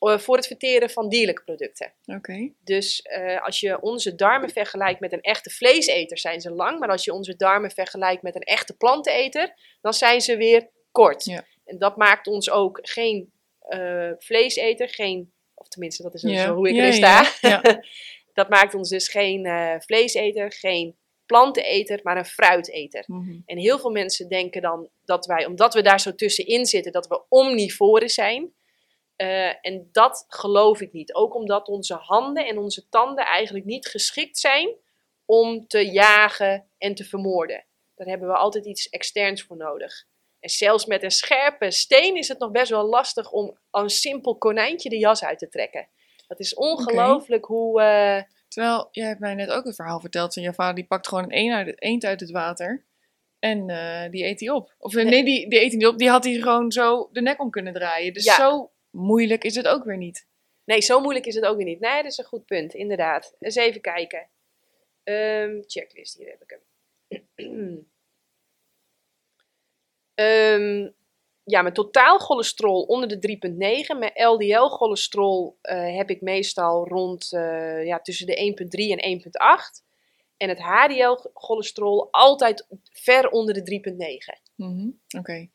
voor 0.00 0.36
het 0.36 0.46
verteren 0.46 0.90
van 0.90 1.08
dierlijke 1.08 1.42
producten. 1.44 1.92
Oké. 2.06 2.52
Dus 2.64 3.02
eh, 3.02 3.42
als 3.44 3.60
je 3.60 3.80
onze 3.80 4.14
darmen 4.14 4.50
vergelijkt 4.50 5.00
met 5.00 5.12
een 5.12 5.20
echte 5.20 5.50
vleeseter, 5.50 6.18
zijn 6.18 6.40
ze 6.40 6.50
lang. 6.50 6.78
Maar 6.78 6.88
als 6.88 7.04
je 7.04 7.12
onze 7.12 7.36
darmen 7.36 7.70
vergelijkt 7.70 8.22
met 8.22 8.34
een 8.34 8.42
echte 8.42 8.76
planteneter, 8.76 9.54
dan 9.80 9.92
zijn 9.94 10.20
ze 10.20 10.36
weer 10.36 10.68
kort. 10.92 11.24
Ja. 11.24 11.44
En 11.64 11.78
dat 11.78 11.96
maakt 11.96 12.26
ons 12.26 12.50
ook 12.50 12.78
geen 12.82 13.32
eh, 13.60 14.10
vleeseter, 14.18 14.88
geen, 14.88 15.32
of 15.54 15.68
tenminste, 15.68 16.02
dat 16.02 16.14
is 16.14 16.22
Ja. 16.22 16.44
zo 16.46 16.54
hoe 16.54 16.68
ik 16.68 16.74
Ja, 16.74 16.80
erin 16.80 16.92
sta. 16.94 17.30
ja. 17.40 17.82
dat 18.40 18.48
maakt 18.48 18.74
ons 18.74 18.88
dus 18.88 19.08
geen 19.08 19.44
eh, 19.46 19.74
vleeseter, 19.78 20.52
geen 20.52 20.96
planteneter, 21.26 22.00
maar 22.02 22.16
een 22.16 22.24
fruiteter. 22.24 23.04
Mhm. 23.06 23.36
En 23.46 23.58
heel 23.58 23.78
veel 23.78 23.90
mensen 23.90 24.28
denken 24.28 24.62
dan 24.62 24.88
dat 25.04 25.26
wij, 25.26 25.46
omdat 25.46 25.74
we 25.74 25.82
daar 25.82 26.00
zo 26.00 26.14
tussenin 26.14 26.66
zitten, 26.66 26.92
dat 26.92 27.06
we 27.06 27.22
omnivoren 27.28 28.08
zijn. 28.08 28.52
Eh, 29.20 29.52
en 29.60 29.88
dat 29.92 30.24
geloof 30.28 30.80
ik 30.80 30.92
niet. 30.92 31.14
Ook 31.14 31.34
omdat 31.34 31.68
onze 31.68 31.94
handen 31.94 32.46
en 32.46 32.58
onze 32.58 32.88
tanden 32.88 33.24
eigenlijk 33.26 33.64
niet 33.64 33.86
geschikt 33.86 34.38
zijn 34.38 34.74
om 35.24 35.66
te 35.66 35.90
jagen 35.90 36.70
en 36.78 36.94
te 36.94 37.04
vermoorden. 37.04 37.64
Daar 37.94 38.06
hebben 38.06 38.28
we 38.28 38.34
altijd 38.34 38.66
iets 38.66 38.88
externs 38.88 39.42
voor 39.42 39.56
nodig. 39.56 40.04
En 40.40 40.48
zelfs 40.50 40.86
met 40.86 41.02
een 41.02 41.10
scherpe 41.10 41.70
steen 41.70 42.16
is 42.16 42.28
het 42.28 42.38
nog 42.38 42.50
best 42.50 42.70
wel 42.70 42.84
lastig 42.88 43.30
om 43.30 43.58
een 43.70 43.88
simpel 43.90 44.36
konijntje 44.38 44.88
de 44.88 44.98
jas 44.98 45.24
uit 45.24 45.38
te 45.38 45.48
trekken. 45.48 45.88
Dat 46.26 46.40
is 46.40 46.54
ongelooflijk 46.54 47.44
hoe. 47.44 47.80
eh, 47.82 48.22
Terwijl, 48.48 48.88
jij 48.90 49.06
hebt 49.06 49.20
mij 49.20 49.34
net 49.34 49.50
ook 49.50 49.64
een 49.64 49.74
verhaal 49.74 50.00
verteld 50.00 50.34
van 50.34 50.42
je 50.42 50.54
vader, 50.54 50.74
die 50.74 50.86
pakt 50.86 51.08
gewoon 51.08 51.24
een 51.24 51.30
eend 51.30 51.52
uit 51.54 51.66
het, 51.66 51.82
eend 51.82 52.04
uit 52.04 52.20
het 52.20 52.30
water. 52.30 52.84
En 53.38 53.70
eh, 53.70 54.10
die 54.10 54.24
eet 54.24 54.40
hij 54.40 54.48
op. 54.50 54.74
Of 54.78 54.92
Nee. 54.94 55.04
nee, 55.04 55.24
die, 55.24 55.48
die 55.48 55.60
eet 55.60 55.68
hij 55.68 55.76
niet 55.76 55.86
op. 55.86 55.98
Die 55.98 56.08
had 56.10 56.24
hij 56.24 56.34
gewoon 56.34 56.72
zo 56.72 57.08
de 57.12 57.22
nek 57.22 57.40
om 57.40 57.50
kunnen 57.50 57.72
draaien. 57.72 58.12
Dus 58.12 58.24
Ja. 58.24 58.34
zo 58.34 58.70
moeilijk 58.90 59.44
is 59.44 59.54
het 59.54 59.68
ook 59.68 59.84
weer 59.84 59.96
niet. 59.96 60.28
Nee, 60.64 60.80
zo 60.80 61.00
moeilijk 61.00 61.26
is 61.26 61.34
het 61.34 61.44
ook 61.44 61.56
weer 61.56 61.66
niet. 61.66 61.80
Nee, 61.80 62.02
dat 62.02 62.12
is 62.12 62.18
een 62.18 62.24
goed 62.24 62.46
punt, 62.46 62.74
inderdaad. 62.74 63.34
Eens 63.38 63.54
even 63.54 63.80
kijken. 63.80 64.28
Ehm, 65.02 65.60
checklist, 65.66 66.16
hier 66.16 66.28
heb 66.28 66.42
ik 66.42 66.50
hem. 66.50 66.60
Ehm, 70.14 70.90
ja, 71.44 71.62
mijn 71.62 71.74
totaal 71.74 72.18
cholesterol 72.18 72.82
onder 72.82 73.08
de 73.08 73.38
3,9. 73.38 73.98
Mijn 73.98 74.12
LDL-cholesterol 74.14 75.58
eh, 75.60 75.96
heb 75.96 76.10
ik 76.10 76.20
meestal 76.20 76.88
rond 76.88 77.32
eh, 77.32 77.86
ja, 77.86 78.00
tussen 78.00 78.26
de 78.26 78.54
1,3 78.68 78.98
en 78.98 79.20
1,8. 79.20 79.84
En 80.36 80.48
het 80.48 80.58
HDL-cholesterol 80.58 82.08
altijd 82.10 82.66
ver 82.92 83.30
onder 83.30 83.54
de 83.54 83.62
3,9. 83.62 84.52
Mhm, 84.54 84.90
Oké. 85.18 85.48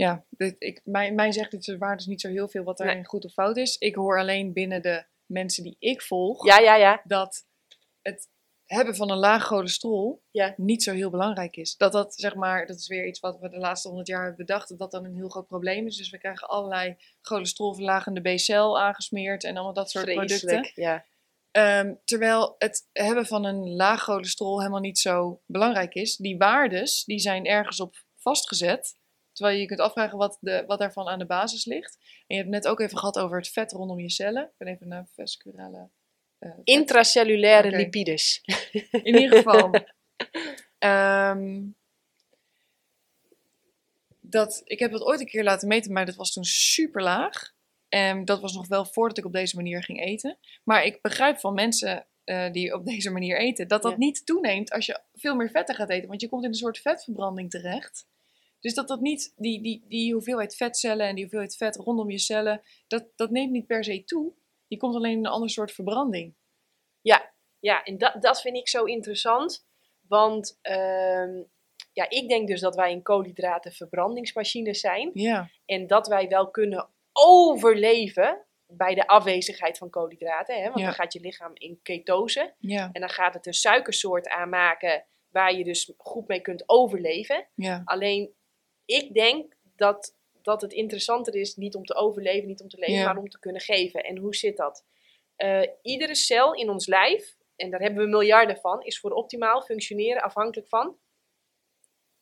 Ja, 0.00 0.24
dit, 0.30 0.56
ik, 0.58 0.80
mij, 0.84 1.12
mij 1.12 1.32
zegt 1.32 1.50
dit 1.50 1.76
waar 1.78 1.96
dus 1.96 2.06
niet 2.06 2.20
zo 2.20 2.28
heel 2.28 2.48
veel 2.48 2.64
wat 2.64 2.78
daarin 2.78 3.04
goed 3.04 3.24
of 3.24 3.32
fout 3.32 3.56
is. 3.56 3.76
Ik 3.76 3.94
hoor 3.94 4.18
alleen 4.18 4.52
binnen 4.52 4.82
de 4.82 5.04
mensen 5.26 5.62
die 5.62 5.76
ik 5.78 6.02
volg 6.02 6.46
Ja, 6.46 6.58
ja, 6.58 6.74
ja. 6.74 7.00
dat 7.04 7.46
het 8.02 8.28
hebben 8.66 8.96
van 8.96 9.10
een 9.10 9.18
laag 9.18 9.46
cholesterol 9.46 10.22
Ja. 10.30 10.54
niet 10.56 10.82
zo 10.82 10.92
heel 10.92 11.10
belangrijk 11.10 11.56
is. 11.56 11.76
Dat 11.76 11.92
dat 11.92 12.14
zeg 12.14 12.34
maar, 12.34 12.66
dat 12.66 12.76
is 12.76 12.86
weer 12.86 13.06
iets 13.06 13.20
wat 13.20 13.38
we 13.38 13.48
de 13.48 13.58
laatste 13.58 13.88
honderd 13.88 14.08
jaar 14.08 14.24
hebben 14.24 14.46
bedacht, 14.46 14.68
dat 14.68 14.78
dat 14.78 14.90
dan 14.90 15.04
een 15.04 15.14
heel 15.14 15.28
groot 15.28 15.46
probleem 15.46 15.86
is. 15.86 15.96
Dus 15.96 16.10
we 16.10 16.18
krijgen 16.18 16.48
allerlei 16.48 16.96
cholesterolverlagende 17.20 18.34
B-cel 18.34 18.80
aangesmeerd 18.80 19.44
en 19.44 19.54
allemaal 19.54 19.74
dat 19.74 19.90
soort 19.90 20.04
producten. 20.04 20.70
Ja. 20.74 21.04
Ehm, 21.50 21.94
terwijl 22.04 22.54
het 22.58 22.88
hebben 22.92 23.26
van 23.26 23.44
een 23.44 23.74
laag 23.74 24.02
cholesterol 24.02 24.58
helemaal 24.58 24.80
niet 24.80 24.98
zo 24.98 25.40
belangrijk 25.46 25.94
is. 25.94 26.16
Die 26.16 26.38
waardes 26.38 27.04
die 27.04 27.18
zijn 27.18 27.46
ergens 27.46 27.80
op 27.80 27.96
vastgezet. 28.16 28.98
Terwijl 29.40 29.58
je 29.58 29.66
je 29.68 29.74
kunt 29.74 29.88
afvragen 29.88 30.18
wat, 30.18 30.38
de, 30.40 30.64
wat 30.66 30.78
daarvan 30.78 31.08
aan 31.08 31.18
de 31.18 31.26
basis 31.26 31.64
ligt. 31.64 31.98
En 32.00 32.36
je 32.36 32.36
hebt 32.36 32.48
net 32.48 32.66
ook 32.66 32.80
even 32.80 32.98
gehad 32.98 33.18
over 33.18 33.36
het 33.36 33.48
vet 33.48 33.72
rondom 33.72 34.00
je 34.00 34.10
cellen. 34.10 34.42
Ik 34.42 34.54
ben 34.56 34.68
even 34.68 34.88
naar 34.88 35.06
vascurale... 35.14 35.88
eh, 36.38 36.50
Intracellulaire 36.64 37.70
lipides. 37.76 38.40
In 39.02 39.18
ieder 39.20 39.36
geval. 39.36 39.74
ehm, 40.78 41.62
dat, 44.20 44.62
ik 44.64 44.78
heb 44.78 44.90
dat 44.90 45.02
ooit 45.02 45.20
een 45.20 45.26
keer 45.26 45.44
laten 45.44 45.68
meten, 45.68 45.92
maar 45.92 46.06
dat 46.06 46.14
was 46.16 46.32
toen 46.32 46.44
super 46.44 47.02
laag. 47.02 47.52
En 47.88 48.24
dat 48.24 48.40
was 48.40 48.52
nog 48.52 48.66
wel 48.68 48.84
voordat 48.84 49.18
ik 49.18 49.24
op 49.24 49.32
deze 49.32 49.56
manier 49.56 49.84
ging 49.84 50.00
eten. 50.04 50.38
Maar 50.64 50.84
ik 50.84 50.98
begrijp 51.02 51.38
van 51.38 51.54
mensen 51.54 52.06
eh, 52.24 52.52
die 52.52 52.74
op 52.74 52.84
deze 52.84 53.10
manier 53.10 53.38
eten, 53.38 53.68
dat 53.68 53.82
dat 53.82 53.92
Ja. 53.92 53.98
niet 53.98 54.26
toeneemt 54.26 54.70
als 54.70 54.86
je 54.86 55.00
veel 55.14 55.34
meer 55.34 55.50
vetten 55.50 55.74
gaat 55.74 55.90
eten. 55.90 56.08
Want 56.08 56.20
je 56.20 56.28
komt 56.28 56.42
in 56.42 56.48
een 56.48 56.54
soort 56.54 56.78
vetverbranding 56.78 57.50
terecht. 57.50 58.06
Dus 58.60 58.74
dat 58.74 58.88
dat 58.88 59.00
niet, 59.00 59.32
die, 59.36 59.62
die, 59.62 59.84
die 59.88 60.12
hoeveelheid 60.12 60.56
vetcellen 60.56 61.06
en 61.06 61.14
die 61.14 61.22
hoeveelheid 61.24 61.56
vet 61.56 61.76
rondom 61.76 62.10
je 62.10 62.18
cellen, 62.18 62.62
dat, 62.86 63.06
dat 63.16 63.30
neemt 63.30 63.50
niet 63.52 63.66
per 63.66 63.84
se 63.84 64.04
toe. 64.04 64.32
Je 64.66 64.76
komt 64.76 64.94
alleen 64.94 65.12
in 65.12 65.18
een 65.24 65.30
ander 65.32 65.50
soort 65.50 65.72
verbranding. 65.72 66.34
Ja, 67.62 67.82
en 67.84 67.98
dat, 67.98 68.22
dat 68.22 68.40
vind 68.40 68.56
ik 68.56 68.68
zo 68.68 68.84
interessant. 68.84 69.66
Want 70.08 70.58
ehm, 70.62 71.42
ja, 71.92 72.08
ik 72.10 72.28
denk 72.28 72.48
dus 72.48 72.60
dat 72.60 72.74
wij 72.76 72.90
in 72.90 73.02
koolhydraten 73.02 73.72
verbrandingsmachines 73.72 74.80
zijn. 74.80 75.10
Ja, 75.14 75.50
En 75.66 75.86
dat 75.86 76.06
wij 76.06 76.28
wel 76.28 76.50
kunnen 76.50 76.88
overleven 77.12 78.46
bij 78.66 78.94
de 78.94 79.06
afwezigheid 79.06 79.78
van 79.78 79.90
koolhydraten. 79.90 80.56
Hè? 80.56 80.64
Want 80.64 80.78
Ja. 80.78 80.84
dan 80.84 80.94
gaat 80.94 81.12
je 81.12 81.20
lichaam 81.20 81.50
in 81.54 81.80
ketose. 81.82 82.54
ja, 82.58 82.88
En 82.92 83.00
dan 83.00 83.10
gaat 83.10 83.34
het 83.34 83.46
een 83.46 83.54
suikersoort 83.54 84.28
aanmaken 84.28 85.04
waar 85.28 85.54
je 85.54 85.64
dus 85.64 85.92
goed 85.96 86.28
mee 86.28 86.40
kunt 86.40 86.62
overleven. 86.68 87.48
ja. 87.54 87.82
Alleen, 87.84 88.34
ik 88.90 89.14
denk 89.14 89.56
dat, 89.76 90.16
dat 90.42 90.60
het 90.60 90.72
interessanter 90.72 91.34
is 91.34 91.56
niet 91.56 91.74
om 91.74 91.84
te 91.84 91.94
overleven, 91.94 92.48
niet 92.48 92.60
om 92.60 92.68
te 92.68 92.78
leven, 92.78 92.94
Ja. 92.94 93.04
maar 93.12 93.22
om 93.22 93.28
te 93.28 93.38
kunnen 93.38 93.60
geven. 93.62 94.04
En 94.04 94.16
hoe 94.16 94.34
zit 94.34 94.56
dat? 94.56 94.84
Eh, 95.36 95.62
iedere 95.82 96.14
cel 96.14 96.54
in 96.54 96.70
ons 96.70 96.86
lijf, 96.86 97.36
en 97.56 97.70
daar 97.70 97.80
hebben 97.80 98.04
we 98.04 98.08
miljarden 98.10 98.56
van, 98.56 98.82
is 98.82 99.00
voor 99.00 99.10
optimaal 99.10 99.62
functioneren 99.62 100.22
afhankelijk 100.22 100.68
van 100.68 100.98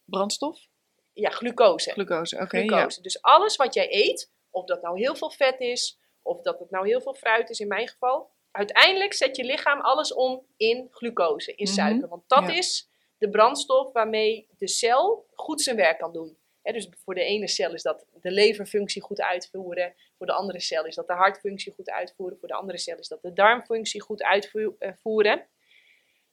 Brandstof? 0.04 0.66
ja, 1.12 1.30
glucose. 1.30 1.90
Glucose, 1.90 2.36
oké. 2.36 2.46
glucose. 2.58 3.02
Dus 3.02 3.22
alles 3.22 3.56
wat 3.56 3.74
jij 3.74 3.86
eet, 3.94 4.32
of 4.50 4.64
dat 4.64 4.82
nou 4.82 4.98
heel 4.98 5.16
veel 5.16 5.30
vet 5.30 5.60
is, 5.60 5.98
of 6.22 6.42
dat 6.42 6.58
het 6.58 6.70
nou 6.70 6.88
heel 6.88 7.00
veel 7.00 7.14
fruit 7.14 7.50
is 7.50 7.60
in 7.60 7.68
mijn 7.68 7.88
geval, 7.88 8.30
uiteindelijk 8.50 9.12
zet 9.12 9.36
je 9.36 9.44
lichaam 9.44 9.80
alles 9.80 10.14
om 10.14 10.46
in 10.56 10.86
glucose, 10.90 11.54
in 11.54 11.64
Mhm. 11.64 11.74
suiker. 11.74 12.08
Want 12.08 12.22
dat 12.28 12.42
Ja. 12.46 12.52
is 12.52 12.88
de 13.18 13.30
brandstof 13.30 13.92
waarmee 13.92 14.48
de 14.58 14.68
cel 14.68 15.26
goed 15.34 15.62
zijn 15.62 15.76
werk 15.76 15.98
kan 15.98 16.12
doen. 16.12 16.36
Dus 16.72 16.88
voor 17.04 17.14
de 17.14 17.22
ene 17.22 17.48
cel 17.48 17.72
is 17.74 17.82
dat 17.82 18.06
de 18.20 18.30
leverfunctie 18.30 19.02
goed 19.02 19.20
uitvoeren, 19.20 19.94
voor 20.16 20.26
de 20.26 20.32
andere 20.32 20.60
cel 20.60 20.84
is 20.86 20.94
dat 20.94 21.06
de 21.06 21.12
hartfunctie 21.12 21.72
goed 21.72 21.90
uitvoeren, 21.90 22.38
voor 22.38 22.48
de 22.48 22.54
andere 22.54 22.78
cel 22.78 22.98
is 22.98 23.08
dat 23.08 23.22
de 23.22 23.32
darmfunctie 23.32 24.00
goed 24.00 24.22
uitvoeren. 24.22 25.48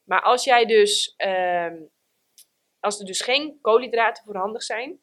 Maar 0.03 0.21
als 0.21 0.43
jij 0.43 0.65
dus, 0.65 1.13
ehm, 1.17 1.81
als 2.79 2.99
er 2.99 3.05
dus 3.05 3.21
geen 3.21 3.57
koolhydraten 3.61 4.23
voorhandig 4.23 4.63
zijn, 4.63 5.01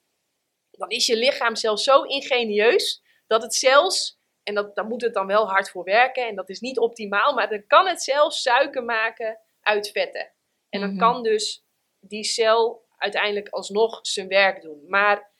dan 0.70 0.90
is 0.90 1.06
je 1.06 1.16
lichaam 1.16 1.56
zelfs 1.56 1.84
zo 1.84 2.02
ingenieus 2.02 3.02
dat 3.26 3.42
het 3.42 3.54
zelfs, 3.54 4.20
en 4.42 4.54
dat, 4.54 4.74
daar 4.74 4.86
moet 4.86 5.02
het 5.02 5.14
dan 5.14 5.26
wel 5.26 5.48
hard 5.48 5.70
voor 5.70 5.84
werken, 5.84 6.26
en 6.26 6.34
dat 6.34 6.48
is 6.48 6.60
niet 6.60 6.78
optimaal, 6.78 7.34
maar 7.34 7.48
dan 7.48 7.66
kan 7.66 7.86
het 7.86 8.02
zelfs 8.02 8.42
suiker 8.42 8.84
maken 8.84 9.38
uit 9.60 9.90
vetten. 9.90 10.32
En 10.68 10.80
dan 10.80 10.88
Mhm. 10.90 10.98
kan 10.98 11.22
dus 11.22 11.64
die 12.00 12.24
cel 12.24 12.81
uiteindelijk 13.02 13.48
alsnog 13.48 13.98
zijn 14.02 14.28
werk 14.28 14.62
doen. 14.62 14.84
Maar 14.88 15.30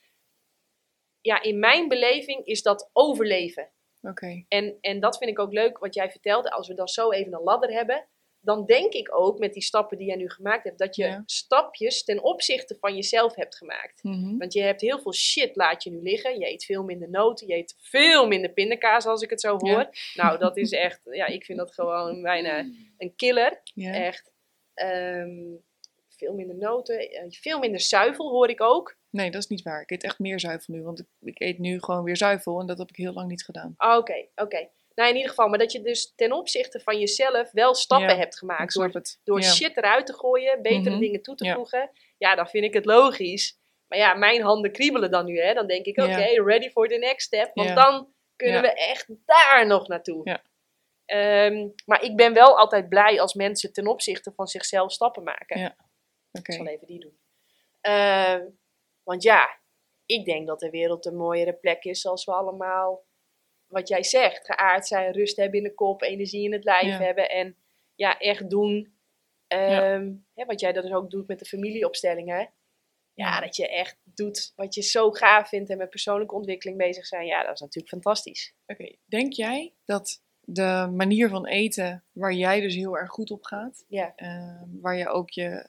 ja, 1.20 1.42
in 1.42 1.58
mijn 1.58 1.88
beleving 1.88 2.46
is 2.46 2.62
dat 2.62 2.90
overleven. 2.92 3.70
Oké. 4.00 4.44
En, 4.48 4.78
en 4.80 5.00
dat 5.00 5.16
vind 5.18 5.30
ik 5.30 5.38
ook 5.38 5.52
leuk 5.52 5.78
wat 5.78 5.94
jij 5.94 6.10
vertelde. 6.10 6.50
Als 6.50 6.68
we 6.68 6.74
dan 6.74 6.88
zo 6.88 7.10
even 7.10 7.32
een 7.32 7.42
ladder 7.42 7.70
hebben, 7.70 8.06
dan 8.40 8.66
denk 8.66 8.92
ik 8.92 9.16
ook 9.18 9.38
met 9.38 9.52
die 9.52 9.62
stappen 9.62 9.98
die 9.98 10.06
jij 10.06 10.16
nu 10.16 10.30
gemaakt 10.30 10.64
hebt, 10.64 10.78
dat 10.78 10.96
je 10.96 11.04
Ja. 11.04 11.22
stapjes 11.26 12.04
ten 12.04 12.22
opzichte 12.22 12.76
van 12.80 12.94
jezelf 12.94 13.34
hebt 13.34 13.56
gemaakt. 13.56 14.02
Mhm. 14.02 14.36
Want 14.38 14.52
je 14.52 14.62
hebt 14.62 14.80
heel 14.80 14.98
veel 15.00 15.14
shit 15.14 15.56
laat 15.56 15.82
je 15.82 15.90
nu 15.90 16.02
liggen. 16.02 16.38
Je 16.38 16.48
eet 16.50 16.64
veel 16.64 16.82
minder 16.82 17.10
noten. 17.10 17.46
Je 17.46 17.54
eet 17.54 17.74
veel 17.78 18.26
minder 18.26 18.50
pindakaas 18.50 19.06
als 19.06 19.22
ik 19.22 19.30
het 19.30 19.40
zo 19.40 19.56
Ja. 19.62 19.72
hoor. 19.74 19.88
Nou, 20.14 20.38
dat 20.38 20.56
is 20.56 20.72
echt, 20.72 21.00
ja, 21.04 21.26
ik 21.26 21.44
vind 21.44 21.58
dat 21.58 21.74
gewoon 21.74 22.22
bijna 22.22 22.58
een 22.98 23.12
killer. 23.16 23.60
Ja. 23.74 23.92
Echt. 23.94 24.32
Ehm, 24.74 25.54
veel 26.22 26.34
minder 26.34 26.56
noten. 26.56 27.10
eh, 27.10 27.24
veel 27.30 27.58
minder 27.58 27.80
zuivel 27.80 28.30
hoor 28.30 28.48
ik 28.48 28.60
ook. 28.60 28.96
Nee, 29.10 29.30
dat 29.30 29.42
is 29.42 29.48
niet 29.48 29.62
waar. 29.62 29.80
Ik 29.82 29.90
eet 29.90 30.04
echt 30.04 30.18
meer 30.18 30.40
zuivel 30.40 30.74
nu, 30.74 30.82
want 30.82 30.98
ik, 31.00 31.06
ik 31.20 31.40
eet 31.40 31.58
nu 31.58 31.80
gewoon 31.80 32.04
weer 32.04 32.16
zuivel 32.16 32.60
en 32.60 32.66
dat 32.66 32.78
heb 32.78 32.88
ik 32.88 32.96
heel 32.96 33.12
lang 33.12 33.28
niet 33.28 33.44
gedaan. 33.44 33.74
Ah, 33.76 33.96
Oké, 33.98 34.26
oké. 34.34 34.68
Nou, 34.94 35.08
in 35.08 35.14
ieder 35.14 35.30
geval, 35.30 35.48
maar 35.48 35.58
dat 35.58 35.72
je 35.72 35.80
dus 35.82 36.12
ten 36.16 36.32
opzichte 36.32 36.80
van 36.80 36.98
jezelf 36.98 37.50
wel 37.52 37.74
stappen 37.74 38.08
Ja, 38.08 38.16
hebt 38.16 38.38
gemaakt. 38.38 38.74
Door, 38.74 38.88
het. 38.92 39.20
door 39.24 39.40
ja. 39.40 39.50
shit 39.50 39.76
eruit 39.76 40.06
te 40.06 40.14
gooien, 40.14 40.62
betere 40.62 40.90
Mhm. 40.90 40.98
dingen 41.00 41.22
toe 41.22 41.34
te 41.34 41.44
Ja. 41.44 41.54
voegen. 41.54 41.90
Ja, 42.18 42.34
dan 42.34 42.46
vind 42.48 42.64
ik 42.64 42.72
het 42.74 42.84
logisch. 42.84 43.58
Maar 43.88 43.98
ja, 43.98 44.14
mijn 44.14 44.42
handen 44.42 44.72
kriebelen 44.72 45.10
dan 45.10 45.24
nu, 45.24 45.40
hè. 45.40 45.54
Dan 45.54 45.66
denk 45.66 45.86
ik, 45.86 45.98
oké, 45.98 46.42
ready 46.44 46.70
for 46.70 46.88
the 46.88 46.96
next 46.96 47.26
step. 47.26 47.50
Want 47.54 47.74
dan 47.74 48.12
kunnen 48.36 48.62
we 48.62 48.72
echt 48.74 49.06
daar 49.24 49.66
nog 49.66 49.88
naartoe. 49.88 50.20
Ja. 50.24 50.42
Ehm, 51.04 51.68
maar 51.86 52.02
ik 52.02 52.16
ben 52.16 52.32
wel 52.32 52.58
altijd 52.58 52.88
blij 52.88 53.20
als 53.20 53.34
mensen 53.34 53.72
ten 53.72 53.86
opzichte 53.86 54.32
van 54.34 54.46
zichzelf 54.46 54.92
stappen 54.92 55.22
maken. 55.22 55.58
Ja. 55.60 55.76
Ik 56.32 56.52
zal 56.52 56.66
even 56.66 56.86
die 56.86 57.00
doen. 57.00 57.18
Ehm, 57.80 58.48
want 59.02 59.22
ja, 59.22 59.60
ik 60.06 60.24
denk 60.24 60.46
dat 60.46 60.60
de 60.60 60.70
wereld 60.70 61.06
een 61.06 61.16
mooiere 61.16 61.52
plek 61.54 61.84
is 61.84 62.06
als 62.06 62.24
we 62.24 62.32
allemaal, 62.32 63.04
wat 63.66 63.88
jij 63.88 64.02
zegt, 64.04 64.46
geaard 64.46 64.86
zijn, 64.86 65.12
rust 65.12 65.36
hebben 65.36 65.58
in 65.58 65.64
de 65.64 65.74
kop, 65.74 66.02
energie 66.02 66.44
in 66.44 66.52
het 66.52 66.64
lijf 66.64 66.86
Ja. 66.86 66.98
hebben 66.98 67.30
en 67.30 67.56
ja, 67.94 68.18
echt 68.18 68.50
doen. 68.50 68.96
Ehm, 69.46 70.12
hè, 70.34 70.44
wat 70.44 70.60
jij 70.60 70.72
dus 70.72 70.92
ook 70.92 71.10
doet 71.10 71.26
met 71.26 71.38
de 71.38 71.44
familieopstellingen. 71.44 72.38
Ja, 73.14 73.28
Ja. 73.28 73.40
dat 73.40 73.56
je 73.56 73.68
echt 73.68 73.96
doet 74.04 74.52
wat 74.56 74.74
je 74.74 74.82
zo 74.82 75.10
gaaf 75.10 75.48
vindt 75.48 75.70
en 75.70 75.76
met 75.78 75.90
persoonlijke 75.90 76.34
ontwikkeling 76.34 76.78
bezig 76.78 77.06
zijn. 77.06 77.26
Ja, 77.26 77.42
dat 77.44 77.54
is 77.54 77.60
natuurlijk 77.60 77.92
fantastisch. 77.92 78.54
Oké, 78.66 78.96
Denk 79.04 79.32
jij 79.32 79.72
dat 79.84 80.22
de 80.40 80.88
manier 80.94 81.28
van 81.28 81.46
eten 81.46 82.04
waar 82.12 82.32
jij 82.32 82.60
dus 82.60 82.74
heel 82.74 82.96
erg 82.98 83.10
goed 83.10 83.30
op 83.30 83.44
gaat, 83.44 83.84
Ja. 83.88 84.12
ehm, 84.16 84.80
waar 84.80 84.96
je 84.96 85.08
ook 85.08 85.30
je 85.30 85.68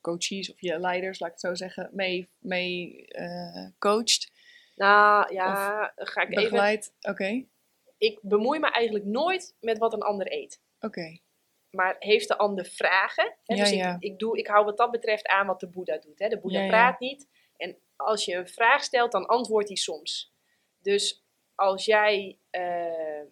coaches 0.00 0.52
of 0.52 0.60
je 0.60 0.78
leiders, 0.78 1.18
laat 1.18 1.28
ik 1.28 1.34
het 1.40 1.44
zo 1.44 1.54
zeggen, 1.54 1.90
mee, 1.92 2.30
mee 2.38 3.06
eh, 3.06 3.66
coacht, 3.78 4.32
Nou 4.74 5.34
ja, 5.34 5.92
ga 5.96 6.20
ik 6.20 6.28
even. 6.30 6.42
begeleidt? 6.42 6.94
Oké, 7.00 7.44
Ik 7.98 8.18
bemoei 8.22 8.58
me 8.58 8.70
eigenlijk 8.70 9.04
nooit 9.04 9.56
met 9.60 9.78
wat 9.78 9.92
een 9.92 10.02
ander 10.02 10.32
eet. 10.32 10.60
oké. 10.80 11.18
maar 11.70 11.96
heeft 11.98 12.28
de 12.28 12.36
ander 12.38 12.64
vragen? 12.64 13.36
Hè? 13.44 13.54
Ja, 13.54 13.60
dus 13.62 13.72
ik, 13.72 13.78
ja. 13.78 13.96
ik, 13.98 14.18
doe, 14.18 14.38
ik 14.38 14.46
hou 14.46 14.64
wat 14.64 14.76
dat 14.76 14.90
betreft 14.90 15.26
aan 15.26 15.46
wat 15.46 15.60
de 15.60 15.68
Boeddha 15.68 15.98
doet. 15.98 16.18
Hè? 16.18 16.28
De 16.28 16.38
Boeddha 16.38 16.60
Ja, 16.60 16.68
praat 16.68 17.00
niet. 17.00 17.28
En 17.56 17.78
als 17.96 18.24
je 18.24 18.34
een 18.34 18.48
vraag 18.48 18.82
stelt, 18.82 19.12
dan 19.12 19.26
antwoordt 19.26 19.68
hij 19.68 19.76
soms. 19.76 20.34
Dus 20.80 21.24
als 21.54 21.84
jij 21.84 22.38
eh, 22.50 23.22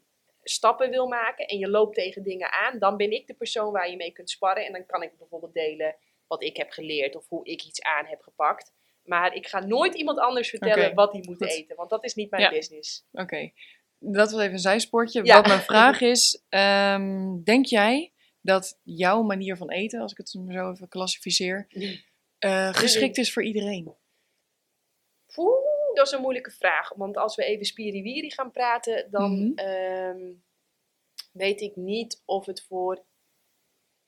stappen 0.42 0.90
wil 0.90 1.06
maken 1.06 1.46
en 1.46 1.58
je 1.58 1.68
loopt 1.68 1.94
tegen 1.94 2.22
dingen 2.22 2.52
aan, 2.52 2.78
dan 2.78 2.96
ben 2.96 3.10
ik 3.10 3.26
de 3.26 3.34
persoon 3.34 3.72
waar 3.72 3.90
je 3.90 3.96
mee 3.96 4.12
kunt 4.12 4.30
sparren. 4.30 4.66
En 4.66 4.72
dan 4.72 4.86
kan 4.86 5.02
ik 5.02 5.18
bijvoorbeeld 5.18 5.54
delen 5.54 5.96
wat 6.34 6.42
ik 6.42 6.56
heb 6.56 6.70
geleerd 6.70 7.16
of 7.16 7.28
hoe 7.28 7.44
ik 7.46 7.64
iets 7.64 7.82
aan 7.82 8.06
heb 8.06 8.20
gepakt. 8.22 8.72
Maar 9.02 9.34
ik 9.34 9.46
ga 9.46 9.64
nooit 9.66 9.94
iemand 9.94 10.18
anders 10.18 10.50
vertellen 10.50 10.94
wat 10.94 11.12
hij 11.12 11.22
moet 11.24 11.36
goed. 11.36 11.48
eten, 11.50 11.76
want 11.76 11.90
dat 11.90 12.04
is 12.04 12.14
niet 12.14 12.30
mijn 12.30 12.42
Ja. 12.42 12.50
business. 12.50 13.04
Oké, 13.12 13.50
dat 13.98 14.30
was 14.30 14.40
even 14.40 14.52
een 14.52 14.58
zijspoortje. 14.58 15.24
Ja. 15.24 15.36
Wat 15.36 15.46
mijn 15.46 15.60
vraag 15.60 16.00
is, 16.14 16.42
ehm, 16.48 17.42
denk 17.42 17.66
jij 17.66 18.12
dat 18.40 18.78
jouw 18.82 19.22
manier 19.22 19.56
van 19.56 19.70
eten, 19.70 20.00
als 20.00 20.10
ik 20.12 20.18
het 20.18 20.28
zo 20.30 20.70
even 20.70 20.88
klassificeer, 20.88 21.66
eh, 22.38 22.74
geschikt 22.74 23.16
is 23.16 23.32
voor 23.32 23.44
iedereen? 23.44 23.94
Oeh, 25.36 25.94
dat 25.94 26.06
is 26.06 26.12
een 26.12 26.20
moeilijke 26.20 26.50
vraag. 26.50 26.94
Want 26.94 27.16
als 27.16 27.36
we 27.36 27.44
even 27.44 27.64
spiriwiri 27.64 28.30
gaan 28.30 28.50
praten, 28.50 29.10
dan 29.10 29.32
Mhm. 29.40 29.58
ehm, 29.58 30.32
weet 31.32 31.60
ik 31.60 31.76
niet 31.76 32.22
of 32.24 32.46
het 32.46 32.62
voor 32.62 33.04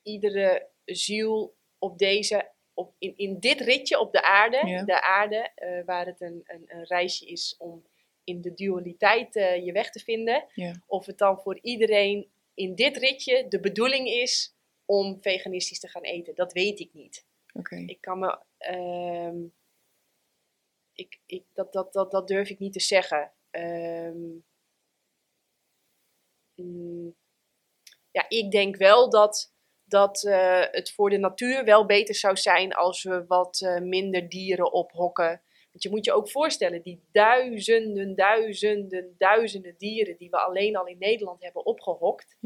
iedere 0.01 0.67
ziel 0.85 1.56
op 1.79 1.97
deze, 1.97 2.51
op, 2.73 2.93
in, 2.97 3.13
in 3.17 3.39
dit 3.39 3.59
ritje 3.59 3.99
op 3.99 4.11
de 4.11 4.21
aarde, 4.21 4.67
Ja. 4.67 4.83
de 4.83 5.01
aarde, 5.01 5.51
eh, 5.55 5.83
waar 5.85 6.05
het 6.05 6.21
een, 6.21 6.41
een, 6.45 6.63
een 6.67 6.83
reisje 6.83 7.25
is 7.25 7.55
om 7.57 7.85
in 8.23 8.41
de 8.41 8.53
dualiteit 8.53 9.35
eh, 9.35 9.65
je 9.65 9.71
weg 9.71 9.89
te 9.91 9.99
vinden, 9.99 10.45
Ja. 10.53 10.81
of 10.85 11.05
het 11.05 11.17
dan 11.17 11.39
voor 11.41 11.59
iedereen 11.61 12.29
in 12.53 12.75
dit 12.75 12.97
ritje 12.97 13.47
de 13.47 13.59
bedoeling 13.59 14.07
is 14.07 14.55
om 14.85 15.21
veganistisch 15.21 15.79
te 15.79 15.87
gaan 15.87 16.01
eten. 16.03 16.35
Dat 16.35 16.53
weet 16.53 16.79
ik 16.79 16.93
niet. 16.93 17.25
Ik 17.89 18.01
kan 18.01 18.19
me. 18.19 18.39
ehm, 18.57 19.37
ik, 20.93 21.19
ik, 21.25 21.43
dat, 21.53 21.73
dat, 21.73 21.93
dat, 21.93 22.11
dat 22.11 22.27
durf 22.27 22.49
ik 22.49 22.59
niet 22.59 22.73
te 22.73 22.79
zeggen. 22.79 23.31
Ehm, 23.49 24.19
mm, 26.55 27.15
ja, 28.11 28.25
ik 28.29 28.51
denk 28.51 28.75
wel 28.75 29.09
dat, 29.09 29.53
dat 29.87 30.23
eh, 30.23 30.61
het 30.71 30.91
voor 30.91 31.09
de 31.09 31.17
natuur 31.17 31.63
wel 31.63 31.85
beter 31.85 32.15
zou 32.15 32.37
zijn 32.37 32.73
als 32.73 33.03
we 33.03 33.25
wat 33.27 33.61
eh, 33.61 33.79
minder 33.81 34.29
dieren 34.29 34.71
ophokken. 34.71 35.41
Want 35.71 35.83
je 35.83 35.89
moet 35.89 36.05
je 36.05 36.13
ook 36.13 36.29
voorstellen, 36.29 36.81
die 36.81 37.03
duizenden, 37.11 38.15
duizenden, 38.15 39.15
duizenden 39.17 39.75
dieren 39.77 40.17
die 40.17 40.29
we 40.29 40.37
alleen 40.37 40.75
al 40.75 40.87
in 40.87 40.97
Nederland 40.97 41.41
hebben 41.43 41.65
opgehokt. 41.65 42.37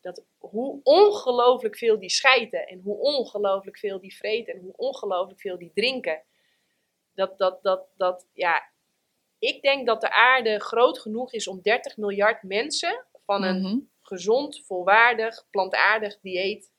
Dat 0.00 0.24
hoe 0.38 0.80
ongelooflijk 0.82 1.76
veel 1.76 1.98
die 1.98 2.10
schijten 2.10 2.66
en 2.66 2.80
hoe 2.80 2.98
ongelooflijk 2.98 3.78
veel 3.78 4.00
die 4.00 4.16
vreten 4.16 4.54
en 4.54 4.60
hoe 4.60 4.76
ongelooflijk 4.76 5.40
veel 5.40 5.58
die 5.58 5.70
drinken. 5.74 6.22
Dat, 7.14 7.38
dat, 7.38 7.62
dat, 7.62 7.86
dat, 7.96 8.26
ja, 8.32 8.70
ik 9.38 9.62
denk 9.62 9.86
dat 9.86 10.00
de 10.00 10.12
aarde 10.12 10.60
groot 10.60 10.98
genoeg 10.98 11.32
is 11.32 11.48
om 11.48 11.62
30 11.62 11.96
miljard 11.96 12.42
mensen 12.42 13.04
van 13.24 13.44
een 13.44 13.60
Mhm. 13.60 13.78
gezond, 14.02 14.62
volwaardig, 14.66 15.46
plantaardig 15.50 16.18
dieet 16.20 16.70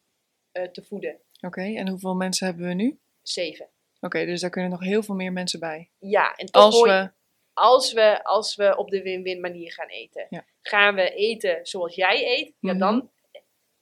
eh, 0.52 0.64
te 0.64 0.84
voeden. 0.84 1.20
Oké, 1.42 1.62
en 1.62 1.90
hoeveel 1.90 2.16
mensen 2.16 2.46
hebben 2.48 2.68
we 2.68 2.74
nu? 2.74 3.00
Zeven. 3.22 3.70
Oké, 4.00 4.26
dus 4.26 4.42
daar 4.42 4.50
kunnen 4.50 4.72
nog 4.72 4.80
heel 4.84 5.04
veel 5.04 5.16
meer 5.16 5.32
mensen 5.34 5.60
bij. 5.60 5.90
Ja, 6.00 6.36
en 6.36 6.46
toch 6.46 6.64
Als 6.64 6.78
je- 6.80 6.84
we... 6.86 7.12
als 7.54 7.94
we, 7.94 8.24
als 8.24 8.56
we 8.56 8.78
op 8.78 8.90
de 8.90 9.02
win-win 9.02 9.40
manier 9.42 9.72
gaan 9.74 9.88
eten. 9.88 10.26
Ja. 10.30 10.46
Gaan 10.62 10.96
we 10.96 11.10
eten 11.14 11.60
zoals 11.66 11.96
jij 11.96 12.38
eet, 12.38 12.54
ja, 12.60 12.72
Mhm. 12.72 12.80
dan 12.80 13.12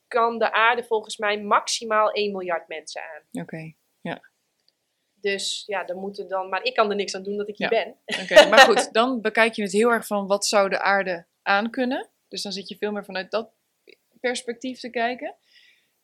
kan 0.07 0.39
de 0.39 0.51
aarde 0.51 0.83
volgens 0.83 1.17
mij 1.17 1.41
maximaal 1.41 2.09
1 2.15 2.31
miljard 2.31 2.67
mensen 2.67 3.01
aan. 3.01 3.41
Oké, 3.41 3.73
Dus 5.21 5.63
ja, 5.65 5.83
dan 5.83 5.97
moeten 5.97 6.27
dan. 6.27 6.49
Maar 6.49 6.63
ik 6.63 6.73
kan 6.73 6.89
er 6.89 6.95
niks 6.95 7.15
aan 7.15 7.23
doen 7.23 7.37
dat 7.37 7.47
ik 7.47 7.57
hier 7.57 7.73
Ja. 7.73 7.83
ben. 8.05 8.21
Oké, 8.23 8.49
maar 8.49 8.59
goed, 8.59 8.93
dan 8.99 9.21
bekijk 9.21 9.53
je 9.53 9.61
het 9.61 9.71
heel 9.71 9.89
erg 9.89 10.05
van 10.07 10.27
wat 10.27 10.45
zou 10.45 10.69
de 10.69 10.79
aarde 10.79 11.25
aankunnen. 11.41 12.09
Dus 12.27 12.41
dan 12.41 12.51
zit 12.51 12.67
je 12.67 12.77
veel 12.77 12.91
meer 12.91 13.05
vanuit 13.05 13.31
dat 13.31 13.51
perspectief 14.19 14.79
te 14.79 14.89
kijken. 14.89 15.35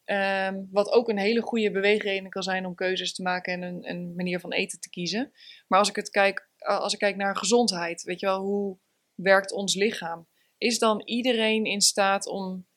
Ehm, 0.06 0.64
wat 0.72 0.92
ook 0.92 1.10
een 1.10 1.18
hele 1.18 1.42
goede 1.42 1.72
beweegreden 1.72 2.30
kan 2.30 2.44
zijn 2.44 2.66
om 2.66 2.76
keuzes 2.76 3.14
te 3.14 3.22
maken 3.22 3.54
en 3.54 3.62
een, 3.62 3.90
een 3.90 4.16
manier 4.16 4.40
van 4.40 4.54
eten 4.54 4.80
te 4.80 4.90
kiezen. 4.90 5.32
Maar 5.68 5.80
als 5.80 5.90
ik, 5.90 5.96
het 5.96 6.10
kijk, 6.10 6.50
als 6.58 6.94
ik 6.94 7.00
kijk 7.00 7.16
naar 7.16 7.38
gezondheid, 7.38 8.04
weet 8.04 8.20
je 8.20 8.26
wel, 8.26 8.42
hoe 8.42 8.78
werkt 9.16 9.52
ons 9.52 9.76
lichaam? 9.76 10.28
Is 10.58 10.80
dan 10.80 11.02
iedereen 11.06 11.66
in 11.66 11.82
staat 11.82 12.28
om 12.28 12.68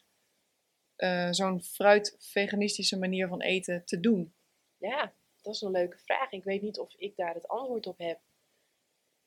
eh, 0.96 1.28
zo'n 1.30 1.62
fruit-veganistische 1.62 2.98
manier 2.98 3.28
van 3.28 3.42
eten 3.42 3.84
te 3.84 4.00
doen? 4.00 4.34
Ja, 4.78 5.12
dat 5.42 5.54
is 5.54 5.60
een 5.60 5.70
leuke 5.70 5.98
vraag. 5.98 6.32
Ik 6.32 6.44
weet 6.44 6.62
niet 6.62 6.78
of 6.78 6.94
ik 6.94 7.16
daar 7.16 7.34
het 7.34 7.48
antwoord 7.48 7.86
op 7.86 7.98
heb. 7.98 8.20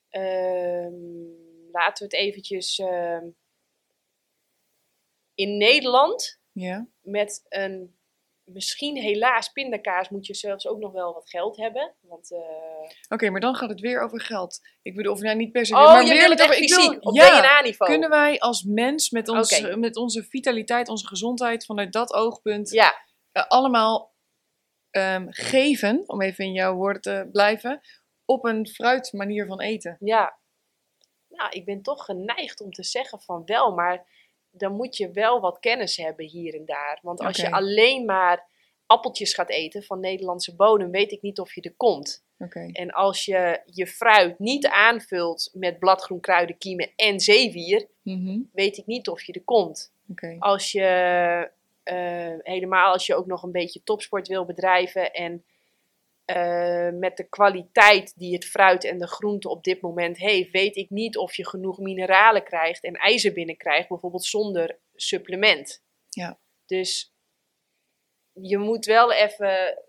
Ehm, 0.08 0.94
laten 1.72 2.08
we 2.08 2.16
het 2.16 2.26
eventjes. 2.26 2.78
ehm, 2.78 3.26
in 5.34 5.56
Nederland 5.56 6.40
Ja, 6.52 6.86
met 7.00 7.46
een. 7.48 7.96
Misschien 8.44 8.96
helaas 8.96 9.48
pindakaas 9.48 10.08
moet 10.08 10.26
je 10.26 10.34
zelfs 10.34 10.66
ook 10.66 10.78
nog 10.78 10.92
wel 10.92 11.12
wat 11.14 11.30
geld 11.30 11.56
hebben. 11.56 11.94
Want, 12.00 12.32
eh, 12.32 12.38
oké, 13.08 13.30
maar 13.30 13.40
dan 13.40 13.54
gaat 13.54 13.68
het 13.68 13.80
weer 13.80 14.00
over 14.00 14.20
geld. 14.20 14.60
Ik 14.82 14.94
bedoel, 14.94 15.12
of 15.12 15.20
nou 15.20 15.36
niet 15.36 15.52
per 15.52 15.66
se, 15.66 15.74
oh, 15.74 15.84
maar 15.84 16.02
je 16.04 16.12
weer 16.12 16.30
over- 16.42 16.56
ik 16.62 16.74
wil- 16.74 16.96
op 17.00 17.14
ja, 17.16 17.40
DNA-niveau. 17.40 17.90
Kunnen 17.90 18.10
wij 18.10 18.38
als 18.38 18.62
mens 18.62 19.10
met, 19.10 19.28
ons, 19.28 19.60
Oké. 19.60 19.76
met 19.76 19.96
onze 19.96 20.22
vitaliteit, 20.24 20.88
onze 20.88 21.06
gezondheid 21.06 21.64
vanuit 21.64 21.92
dat 21.92 22.12
oogpunt 22.12 22.70
Ja, 22.70 22.94
eh, 23.32 23.44
allemaal 23.48 24.14
ehm, 24.90 25.26
geven, 25.30 26.02
om 26.06 26.22
even 26.22 26.44
in 26.44 26.52
jouw 26.52 26.74
woorden 26.74 27.02
te 27.02 27.28
blijven, 27.32 27.80
op 28.24 28.44
een 28.44 28.68
fruit 28.68 29.12
manier 29.12 29.46
van 29.46 29.60
eten? 29.60 29.96
ja. 30.00 30.40
Nou, 31.28 31.50
ik 31.50 31.64
ben 31.64 31.82
toch 31.82 32.04
geneigd 32.04 32.60
om 32.60 32.70
te 32.70 32.82
zeggen 32.84 33.20
van 33.22 33.42
wel, 33.44 33.74
maar 33.74 34.21
dan 34.52 34.72
moet 34.72 34.96
je 34.96 35.10
wel 35.10 35.40
wat 35.40 35.58
kennis 35.58 35.96
hebben 35.96 36.26
hier 36.26 36.54
en 36.54 36.64
daar. 36.64 36.98
Want 37.02 37.20
als 37.20 37.36
je 37.36 37.50
alleen 37.50 38.04
maar 38.04 38.50
appeltjes 38.86 39.34
gaat 39.34 39.50
eten 39.50 39.82
van 39.82 40.00
Nederlandse 40.00 40.56
bodem, 40.56 40.90
weet 40.90 41.12
ik 41.12 41.22
niet 41.22 41.40
of 41.40 41.54
je 41.54 41.60
er 41.60 41.74
komt. 41.76 42.24
En 42.72 42.90
als 42.90 43.24
je 43.24 43.60
je 43.66 43.86
fruit 43.86 44.38
niet 44.38 44.66
aanvult 44.66 45.50
met 45.52 45.78
bladgroen, 45.78 46.20
kruiden, 46.20 46.58
kiemen 46.58 46.92
en 46.96 47.20
zeewier, 47.20 47.90
Mhm, 48.02 48.40
weet 48.52 48.76
ik 48.76 48.86
niet 48.86 49.08
of 49.08 49.22
je 49.22 49.32
er 49.32 49.44
komt. 49.44 49.92
Als 50.38 50.72
je 50.72 51.50
eh, 51.82 52.34
helemaal 52.42 52.92
als 52.92 53.06
je 53.06 53.14
ook 53.14 53.26
nog 53.26 53.42
een 53.42 53.52
beetje 53.52 53.82
topsport 53.82 54.28
wil 54.28 54.44
bedrijven 54.44 55.12
en 55.12 55.44
eh, 56.24 56.88
met 56.90 57.16
de 57.16 57.28
kwaliteit 57.28 58.18
die 58.18 58.34
het 58.34 58.44
fruit 58.44 58.84
en 58.84 58.98
de 58.98 59.08
groente 59.08 59.48
op 59.48 59.64
dit 59.64 59.80
moment 59.80 60.18
heeft, 60.18 60.50
weet 60.50 60.76
ik 60.76 60.90
niet 60.90 61.16
of 61.16 61.34
je 61.34 61.46
genoeg 61.48 61.78
mineralen 61.78 62.44
krijgt 62.44 62.84
en 62.84 62.94
ijzer 62.94 63.32
binnenkrijgt, 63.32 63.88
bijvoorbeeld 63.88 64.24
zonder 64.24 64.78
supplement. 64.94 65.82
Ja. 66.08 66.38
Dus 66.66 67.14
je 68.32 68.58
moet 68.58 68.84
wel 68.84 69.12
even. 69.12 69.82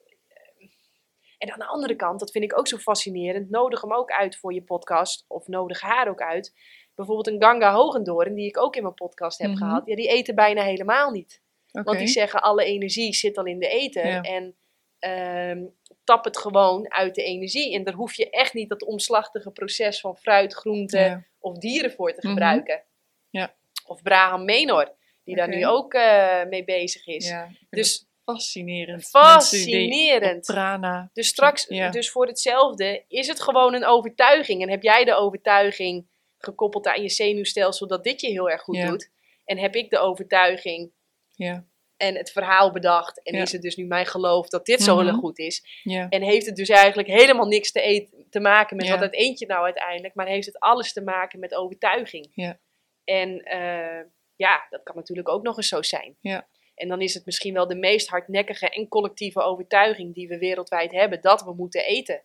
En 1.38 1.52
aan 1.52 1.60
de 1.60 1.66
andere 1.66 1.96
kant, 1.96 2.20
dat 2.20 2.32
vind 2.32 2.44
ik 2.44 2.58
ook 2.58 2.68
zo 2.68 2.78
fascinerend, 2.78 3.50
nodig 3.50 3.82
hem 3.82 3.94
ook 3.94 4.12
uit 4.12 4.38
voor 4.38 4.54
je 4.54 4.64
podcast, 4.64 5.26
of 5.28 5.48
nodig 5.48 5.82
haar 5.82 6.08
ook 6.08 6.22
uit. 6.22 6.54
Bijvoorbeeld 6.96 7.28
een 7.28 7.44
Ganga 7.44 7.74
Hogendoorn, 7.74 8.34
die 8.34 8.48
ik 8.48 8.58
ook 8.58 8.76
in 8.76 8.82
mijn 8.82 8.94
podcast 8.94 9.40
heb 9.40 9.50
Mhm. 9.50 9.58
gehad, 9.58 9.86
ja, 9.86 9.96
die 9.96 10.08
eten 10.08 10.36
bijna 10.36 10.64
helemaal 10.64 11.12
niet. 11.12 11.42
Want 11.72 11.98
die 11.98 12.08
zeggen 12.08 12.42
alle 12.42 12.64
energie 12.64 13.14
zit 13.14 13.38
al 13.38 13.46
in 13.46 13.60
de 13.60 13.68
eten. 13.68 14.08
Ja. 14.08 14.22
En 14.22 14.56
ehm, 15.00 15.66
tap 16.04 16.24
het 16.24 16.38
gewoon 16.38 16.92
uit 16.94 17.16
de 17.16 17.24
energie. 17.24 17.74
En 17.76 17.84
daar 17.84 17.94
hoef 17.94 18.14
je 18.14 18.30
echt 18.30 18.54
niet 18.54 18.70
dat 18.70 18.84
omslachtige 18.84 19.52
proces 19.52 20.00
van 20.00 20.18
fruit, 20.18 20.54
groente 20.54 21.00
Ja. 21.00 21.24
of 21.40 21.58
dieren 21.58 21.92
voor 21.92 22.10
te 22.14 22.20
Mhm. 22.20 22.28
gebruiken. 22.30 22.84
Ja. 23.30 23.54
Of 23.88 24.02
Braham 24.02 24.46
Menor, 24.46 24.94
die 25.24 25.36
daar 25.36 25.48
nu 25.48 25.66
ook 25.66 25.94
eh, 25.94 26.44
mee 26.46 26.64
bezig 26.64 27.06
is. 27.08 27.28
Ja, 27.28 27.50
Dus 27.70 28.06
fascinerend. 28.24 29.10
Fascinerend. 29.10 30.46
Prana. 30.46 31.10
Dus 31.14 31.28
straks, 31.28 31.66
Ja. 31.70 31.90
dus 31.90 32.10
voor 32.12 32.28
hetzelfde, 32.28 33.04
is 33.08 33.28
het 33.28 33.42
gewoon 33.42 33.74
een 33.74 33.86
overtuiging. 33.86 34.62
En 34.62 34.70
heb 34.70 34.84
jij 34.84 35.04
de 35.06 35.16
overtuiging 35.16 36.08
gekoppeld 36.38 36.88
aan 36.88 37.02
je 37.02 37.10
zenuwstelsel 37.10 37.88
dat 37.88 38.04
dit 38.04 38.22
je 38.22 38.28
heel 38.28 38.50
erg 38.50 38.62
goed 38.62 38.82
doet. 38.82 39.10
En 39.46 39.58
heb 39.58 39.76
ik 39.76 39.90
de 39.90 39.98
overtuiging 40.00 40.92
Ja, 41.36 41.66
en 42.08 42.16
het 42.16 42.32
verhaal 42.32 42.72
bedacht. 42.72 43.24
En 43.24 43.36
Ja. 43.36 43.42
is 43.42 43.52
het 43.52 43.62
dus 43.62 43.76
nu 43.76 43.86
mijn 43.86 44.06
geloof 44.06 44.48
dat 44.50 44.66
dit 44.66 44.82
zo 44.82 44.98
heel 44.98 45.08
erg 45.08 45.16
goed 45.18 45.40
is. 45.40 45.80
ja, 45.84 46.10
En 46.10 46.22
heeft 46.22 46.46
het 46.46 46.56
dus 46.56 46.70
eigenlijk 46.70 47.08
helemaal 47.08 47.46
niks 47.48 47.72
te, 47.72 47.82
eten, 47.82 48.26
te 48.30 48.40
maken 48.40 48.78
met 48.78 48.86
Ja. 48.86 48.92
wat 48.92 49.02
het 49.02 49.16
eet 49.16 49.40
je 49.40 49.46
nou 49.46 49.64
uiteindelijk. 49.64 50.16
Maar 50.16 50.28
heeft 50.28 50.46
het 50.46 50.60
alles 50.60 50.94
te 50.94 51.02
maken 51.02 51.40
met 51.40 51.56
overtuiging. 51.56 52.32
Ja. 52.34 52.60
En 53.04 53.44
eh, 53.44 54.06
ja, 54.36 54.66
dat 54.70 54.84
kan 54.84 54.96
natuurlijk 54.96 55.30
ook 55.30 55.44
nog 55.44 55.58
eens 55.58 55.68
zo 55.68 55.82
zijn. 55.82 56.16
Ja. 56.22 56.48
En 56.76 56.88
dan 56.88 57.02
is 57.02 57.14
het 57.14 57.26
misschien 57.26 57.54
wel 57.54 57.68
de 57.68 57.76
meest 57.76 58.08
hardnekkige 58.08 58.70
en 58.70 58.88
collectieve 58.88 59.42
overtuiging 59.42 60.14
die 60.14 60.28
we 60.28 60.38
wereldwijd 60.38 60.92
hebben. 60.92 61.22
Dat 61.22 61.42
we 61.44 61.54
moeten 61.54 61.86
eten. 61.86 62.22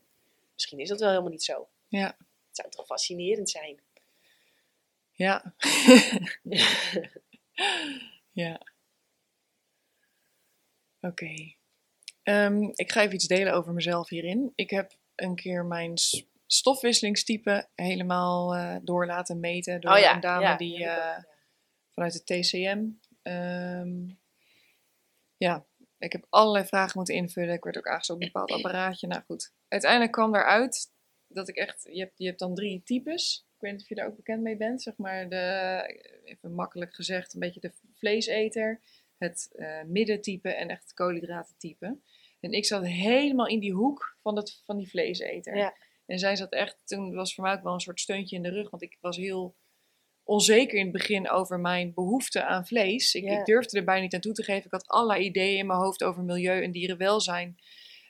Misschien 0.55 0.79
is 0.79 0.89
dat 0.89 1.01
wel 1.01 1.09
helemaal 1.09 1.31
niet 1.31 1.45
zo. 1.45 1.68
Ja. 1.89 2.07
Het 2.07 2.16
zou 2.57 2.68
toch 2.70 2.87
fascinerend 2.87 3.51
zijn. 3.51 3.81
ja. 5.12 5.55
ja. 8.33 8.61
Oké. 11.09 11.54
Ehm, 12.22 12.62
ik 12.62 12.92
ga 12.92 13.02
even 13.02 13.14
iets 13.14 13.26
delen 13.26 13.52
over 13.54 13.72
mezelf 13.72 14.09
hierin. 14.09 14.52
Ik 14.54 14.70
heb 14.70 14.96
een 15.14 15.34
keer 15.34 15.64
mijn 15.64 15.92
stofwisselingstype 16.46 17.68
helemaal 17.74 18.54
eh, 18.54 18.76
door 18.82 19.06
laten 19.06 19.40
meten 19.40 19.80
door 19.80 19.92
oh 19.92 19.98
ja, 19.98 20.14
een 20.14 20.20
dame 20.20 20.42
ja, 20.42 20.56
die 20.56 20.84
eh, 20.84 21.22
vanuit 21.90 22.14
het 22.14 22.26
TCM. 22.26 22.84
ehm, 23.22 24.09
ja, 25.36 25.66
ik 25.98 26.12
heb 26.12 26.26
allerlei 26.28 26.64
vragen 26.64 26.92
moeten 26.96 27.14
invullen. 27.14 27.54
Ik 27.54 27.64
werd 27.64 27.76
ook 27.78 27.88
aangesloten 27.88 28.26
op 28.26 28.34
een 28.34 28.40
bepaald 28.40 28.64
apparaatje. 28.64 29.06
Nou 29.06 29.22
goed, 29.26 29.52
uiteindelijk 29.68 30.12
kwam 30.12 30.32
daaruit 30.32 30.92
dat 31.28 31.48
ik 31.48 31.56
echt... 31.56 31.88
Je 31.92 32.00
hebt, 32.00 32.18
je 32.18 32.26
hebt 32.26 32.38
dan 32.38 32.54
drie 32.54 32.82
types. 32.84 33.46
Ik 33.54 33.61
weet 33.61 33.72
niet 33.72 33.82
of 33.82 33.88
je 33.88 33.94
daar 33.94 34.06
ook 34.06 34.16
bekend 34.16 34.42
mee 34.42 34.56
bent. 34.56 34.82
Zeg 34.82 34.96
maar 34.96 35.28
de, 35.28 36.22
even 36.24 36.54
makkelijk 36.54 36.94
gezegd, 36.94 37.34
een 37.34 37.40
beetje 37.40 37.61
de 37.61 37.72
vleeseter. 37.94 38.80
Het 39.19 39.51
eh 39.57 39.83
middentype 39.87 40.49
en 40.49 40.69
echt 40.69 40.83
het 40.83 40.95
koolhydratentype. 40.95 41.99
En 42.41 42.53
ik 42.53 42.66
zat 42.66 42.87
helemaal 42.87 43.47
in 43.47 43.61
die 43.61 43.73
hoek 43.73 44.16
van, 44.23 44.35
dat, 44.35 44.62
van 44.64 44.77
die 44.77 44.89
vleeseter. 44.89 45.57
Ja. 45.57 45.75
En 46.07 46.19
zij 46.19 46.37
zat 46.37 46.53
echt, 46.53 46.77
toen 46.85 47.14
was 47.14 47.35
voor 47.35 47.45
mij 47.45 47.53
ook 47.53 47.62
wel 47.62 47.73
een 47.73 47.81
soort 47.81 48.01
steuntje 48.01 48.37
in 48.37 48.43
de 48.43 48.51
rug. 48.51 48.71
Want 48.71 48.83
ik 48.83 48.99
was 49.01 49.16
heel 49.16 49.57
onzeker 50.23 50.79
in 50.79 50.83
het 50.83 50.93
begin 50.93 51.31
over 51.31 51.61
mijn 51.61 51.95
behoefte 51.95 52.45
aan 52.45 52.66
vlees. 52.66 53.14
Ik, 53.14 53.25
Ja. 53.25 53.39
ik 53.39 53.45
durfde 53.45 53.79
er 53.79 53.85
bijna 53.85 54.03
niet 54.03 54.14
aan 54.14 54.21
toe 54.21 54.33
te 54.33 54.43
geven. 54.43 54.64
Ik 54.64 54.71
had 54.71 54.87
allerlei 54.87 55.25
ideeën 55.25 55.59
in 55.59 55.66
mijn 55.66 55.79
hoofd 55.79 56.03
over 56.05 56.23
milieu 56.23 56.62
en 56.62 56.71
dierenwelzijn. 56.71 57.57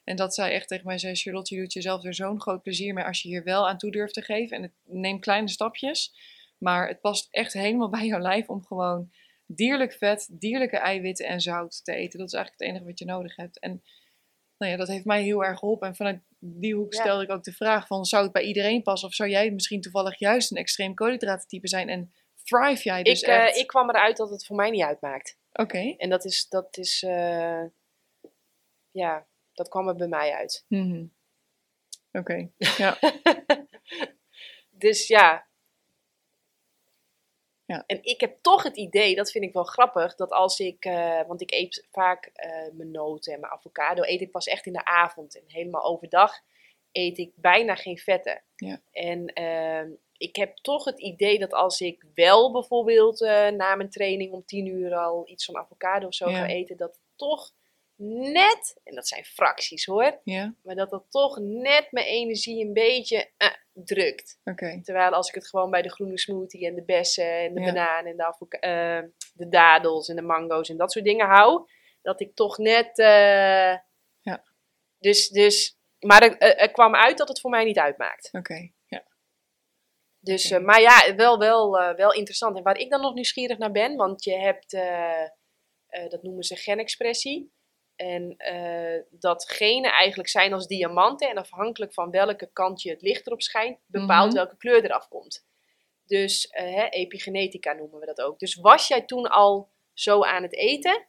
En 0.05 0.17
dat 0.17 0.35
zij 0.35 0.53
echt 0.53 0.69
tegen 0.69 0.87
mij 0.87 0.99
zei, 0.99 1.15
Charlotte, 1.15 1.55
je 1.55 1.61
doet 1.61 1.73
jezelf 1.73 2.05
er 2.05 2.15
zo'n 2.15 2.41
groot 2.41 2.63
plezier 2.63 2.95
mee 2.95 3.05
als 3.05 3.23
je 3.23 3.29
hier 3.29 3.45
wel 3.45 3.69
aan 3.69 3.79
toe 3.79 3.91
durft 3.91 4.15
te 4.15 4.23
geven. 4.23 4.57
En 4.57 4.63
het 4.63 4.73
neemt 4.85 5.21
kleine 5.21 5.49
stapjes, 5.49 6.15
maar 6.59 6.89
het 6.89 7.01
past 7.01 7.29
echt 7.31 7.53
helemaal 7.53 7.89
bij 7.99 8.07
jouw 8.07 8.21
lijf 8.21 8.49
om 8.49 8.65
gewoon 8.65 9.11
dierlijk 9.49 9.93
vet, 9.93 10.29
dierlijke 10.31 10.77
eiwitten 10.77 11.27
en 11.27 11.41
zout 11.41 11.85
te 11.85 11.93
eten. 11.93 12.19
Dat 12.19 12.29
is 12.29 12.35
eigenlijk 12.35 12.63
het 12.63 12.71
enige 12.71 12.85
wat 12.91 12.99
je 12.99 13.05
nodig 13.05 13.37
hebt. 13.37 13.61
En 13.61 13.83
nou 14.59 14.73
ja, 14.73 14.79
dat 14.79 14.89
heeft 14.89 15.05
mij 15.05 15.23
heel 15.23 15.45
erg 15.45 15.59
geholpen. 15.59 15.89
En 15.89 15.95
vanuit 15.97 16.23
die 16.39 16.75
hoek 16.75 16.95
Ja. 16.95 17.01
stelde 17.01 17.23
ik 17.23 17.31
ook 17.31 17.43
de 17.45 17.53
vraag 17.53 17.87
van, 17.87 18.05
zou 18.05 18.23
het 18.23 18.33
bij 18.33 18.43
iedereen 18.43 18.83
passen? 18.83 19.09
Of 19.09 19.15
zou 19.15 19.29
jij 19.31 19.51
misschien 19.51 19.81
toevallig 19.81 20.19
juist 20.19 20.51
een 20.51 20.57
extreem 20.57 20.95
koolhydratentype 20.95 21.69
zijn? 21.69 21.89
En 21.89 22.13
thrive 22.45 22.83
jij 22.83 23.03
dus 23.03 23.23
ik, 23.23 23.29
eh, 23.29 23.45
echt? 23.45 23.57
ik 23.57 23.67
kwam 23.67 23.89
eruit 23.89 24.17
dat 24.17 24.31
het 24.31 24.47
voor 24.47 24.57
mij 24.57 24.71
niet 24.71 24.83
uitmaakt. 24.83 25.39
Oké. 25.53 25.95
En 25.97 26.11
dat 26.11 26.25
is, 26.25 26.49
dat 26.49 26.77
is 26.77 27.03
eh, 27.03 27.65
ja, 28.91 29.27
dat 29.53 29.69
kwam 29.69 29.89
er 29.89 29.97
bij 29.97 30.09
mij 30.09 30.33
uit. 30.33 30.65
Mhm. 30.69 31.07
Oké. 32.13 32.51
Ja. 32.77 32.99
dus 34.71 35.07
ja. 35.07 35.48
Ja. 37.69 37.85
En 37.87 37.99
ik 38.03 38.21
heb 38.21 38.39
toch 38.41 38.63
het 38.63 38.77
idee, 38.77 39.15
dat 39.15 39.31
vind 39.31 39.45
ik 39.45 39.53
wel 39.53 39.65
grappig, 39.65 40.15
dat 40.15 40.31
als 40.31 40.59
ik, 40.59 40.85
eh, 40.85 41.21
want 41.27 41.41
ik 41.41 41.51
eet 41.51 41.87
vaak 41.91 42.31
eh, 42.33 42.51
mijn 42.73 42.91
noten 42.91 43.33
en 43.33 43.41
mijn 43.41 43.53
avocado, 43.53 44.03
eet 44.03 44.21
ik 44.21 44.31
pas 44.31 44.47
echt 44.47 44.67
in 44.67 44.73
de 44.73 44.85
avond. 44.85 45.37
En 45.37 45.45
helemaal 45.47 45.85
overdag 45.85 46.33
eet 46.93 47.19
ik 47.19 47.33
bijna 47.35 47.75
geen 47.75 47.99
vetten. 47.99 48.43
Ja. 48.57 48.81
En 48.93 49.27
ehm, 49.27 49.91
ik 50.17 50.37
heb 50.37 50.57
toch 50.57 50.85
het 50.85 51.01
idee 51.01 51.39
dat 51.39 51.53
als 51.53 51.81
ik 51.81 52.05
wel 52.15 52.53
bijvoorbeeld 52.53 53.23
eh, 53.23 53.49
na 53.49 53.75
mijn 53.75 53.91
training 53.91 54.33
om 54.33 54.45
tien 54.45 54.67
uur 54.67 54.95
al 54.95 55.29
iets 55.29 55.45
van 55.45 55.57
avocado 55.57 56.07
of 56.07 56.15
zo 56.15 56.31
Ja. 56.31 56.37
ga 56.39 56.47
eten, 56.47 56.77
dat 56.77 57.01
toch 57.17 57.51
net, 58.07 58.81
en 58.85 58.95
dat 58.95 59.09
zijn 59.09 59.25
fracties 59.25 59.85
hoor, 59.87 60.21
Ja. 60.25 60.55
maar 60.63 60.75
dat 60.75 60.91
dat 60.91 61.05
toch 61.09 61.39
net 61.41 61.87
mijn 61.91 62.07
energie 62.07 62.65
een 62.67 62.73
beetje 62.73 63.31
eh, 63.37 63.49
drukt. 63.73 64.39
Terwijl 64.83 65.11
als 65.13 65.29
ik 65.29 65.35
het 65.35 65.49
gewoon 65.49 65.71
bij 65.71 65.83
de 65.83 65.91
groene 65.91 66.19
smoothie 66.19 66.67
en 66.67 66.75
de 66.75 66.85
bessen 66.85 67.33
en 67.39 67.55
de 67.55 67.61
Ja. 67.61 67.67
bananen 67.67 68.11
en 68.11 68.17
de, 68.17 68.59
eh, 68.59 69.03
de 69.35 69.49
dadels 69.49 70.09
en 70.09 70.17
de 70.17 70.23
mango's 70.23 70.69
en 70.69 70.77
dat 70.77 70.93
soort 70.93 71.05
dingen 71.05 71.27
hou, 71.27 71.69
dat 72.03 72.21
ik 72.21 72.35
toch 72.35 72.59
net. 72.59 72.99
eh, 72.99 73.77
Ja. 74.21 74.45
Dus, 74.99 75.29
dus, 75.29 75.79
maar 75.99 76.23
er, 76.39 76.71
kwam 76.71 76.95
uit 76.95 77.19
dat 77.19 77.29
het 77.29 77.41
voor 77.41 77.51
mij 77.51 77.65
niet 77.65 77.79
uitmaakt. 77.79 78.29
Oké. 78.33 78.71
Ja. 78.87 79.05
Dus, 80.19 80.59
maar 80.59 80.81
ja, 80.81 81.15
wel, 81.15 81.39
wel, 81.39 81.71
wel 81.97 82.13
interessant. 82.13 82.57
En 82.57 82.63
waar 82.63 82.79
ik 82.79 82.91
dan 82.91 83.01
nog 83.01 83.15
nieuwsgierig 83.15 83.59
naar 83.59 83.73
ben, 83.73 83.97
want 83.97 84.25
je 84.25 84.35
hebt, 84.37 84.71
dat 86.11 86.23
noemen 86.23 86.43
ze 86.45 86.57
genexpressie. 86.57 87.53
En 87.99 88.35
eh, 88.37 89.03
dat 89.11 89.51
genen 89.51 89.91
eigenlijk 89.93 90.29
zijn 90.29 90.53
als 90.53 90.67
diamanten. 90.67 91.29
En 91.29 91.37
afhankelijk 91.37 91.93
van 91.93 92.11
welke 92.11 92.51
kant 92.53 92.83
je 92.83 92.91
het 92.91 93.03
licht 93.03 93.27
erop 93.27 93.43
schijnt, 93.43 93.79
bepaalt 93.87 94.27
Mhm. 94.27 94.37
welke 94.37 94.57
kleur 94.57 94.85
eraf 94.85 95.09
komt. 95.09 95.47
Dus 96.07 96.47
eh, 96.47 96.75
hè, 96.75 96.89
epigenetica 96.89 97.73
noemen 97.73 98.01
we 98.01 98.07
dat 98.07 98.21
ook. 98.21 98.39
Dus 98.39 98.55
was 98.55 98.89
jij 98.89 99.03
toen 99.03 99.27
al 99.27 99.71
zo 99.93 100.23
aan 100.23 100.43
het 100.43 100.55
eten? 100.55 101.07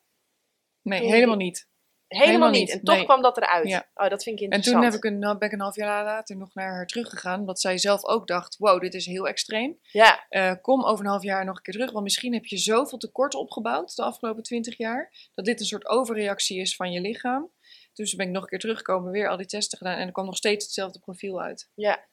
Nee, 0.81 1.01
helemaal 1.01 1.35
niet. 1.35 1.68
Helemaal, 2.09 2.27
Helemaal 2.33 2.49
niet. 2.59 2.69
En 2.71 2.83
toch 2.83 2.95
nee. 2.95 3.03
kwam 3.05 3.21
dat 3.21 3.37
eruit. 3.37 3.67
Ja. 3.67 3.89
Oh, 3.93 4.09
dat 4.09 4.23
vind 4.23 4.39
ik 4.39 4.45
En 4.45 4.51
interessant. 4.51 4.75
toen 4.75 4.85
heb 4.85 4.93
ik 4.93 5.03
een, 5.03 5.37
ben 5.39 5.47
ik 5.47 5.51
een 5.53 5.59
half 5.59 5.75
jaar 5.75 6.03
later 6.03 6.37
nog 6.37 6.53
naar 6.53 6.71
haar 6.73 6.87
teruggegaan. 6.87 7.39
Omdat 7.39 7.59
zij 7.59 7.77
zelf 7.77 8.05
ook 8.05 8.27
dacht, 8.27 8.57
wow, 8.57 8.81
dit 8.81 8.93
is 8.93 9.05
heel 9.05 9.27
extreem. 9.27 9.79
Ja, 9.81 10.25
Eh, 10.29 10.53
kom 10.61 10.83
over 10.85 11.05
een 11.05 11.11
half 11.11 11.23
jaar 11.23 11.45
nog 11.45 11.55
een 11.55 11.61
keer 11.61 11.73
terug. 11.73 11.91
Want 11.91 12.03
misschien 12.03 12.33
heb 12.33 12.45
je 12.45 12.57
zoveel 12.57 12.97
tekort 12.97 13.35
opgebouwd 13.35 13.95
de 13.95 14.03
afgelopen 14.03 14.43
twintig 14.43 14.77
jaar. 14.77 15.29
Dat 15.33 15.45
dit 15.45 15.59
een 15.59 15.65
soort 15.65 15.87
overreactie 15.87 16.59
is 16.59 16.75
van 16.75 16.91
je 16.91 17.01
lichaam. 17.01 17.51
Dus 17.93 18.15
ben 18.15 18.25
ik 18.27 18.31
nog 18.33 18.41
een 18.43 18.49
keer 18.49 18.59
teruggekomen, 18.59 19.11
weer 19.11 19.29
al 19.29 19.37
die 19.37 19.45
testen 19.45 19.77
gedaan. 19.77 19.97
En 19.97 20.05
er 20.05 20.13
kwam 20.13 20.25
nog 20.25 20.37
steeds 20.37 20.65
hetzelfde 20.65 20.99
profiel 20.99 21.41
uit. 21.41 21.69
ja. 21.73 22.07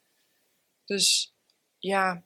Dus 0.85 1.35
ja, 1.77 2.23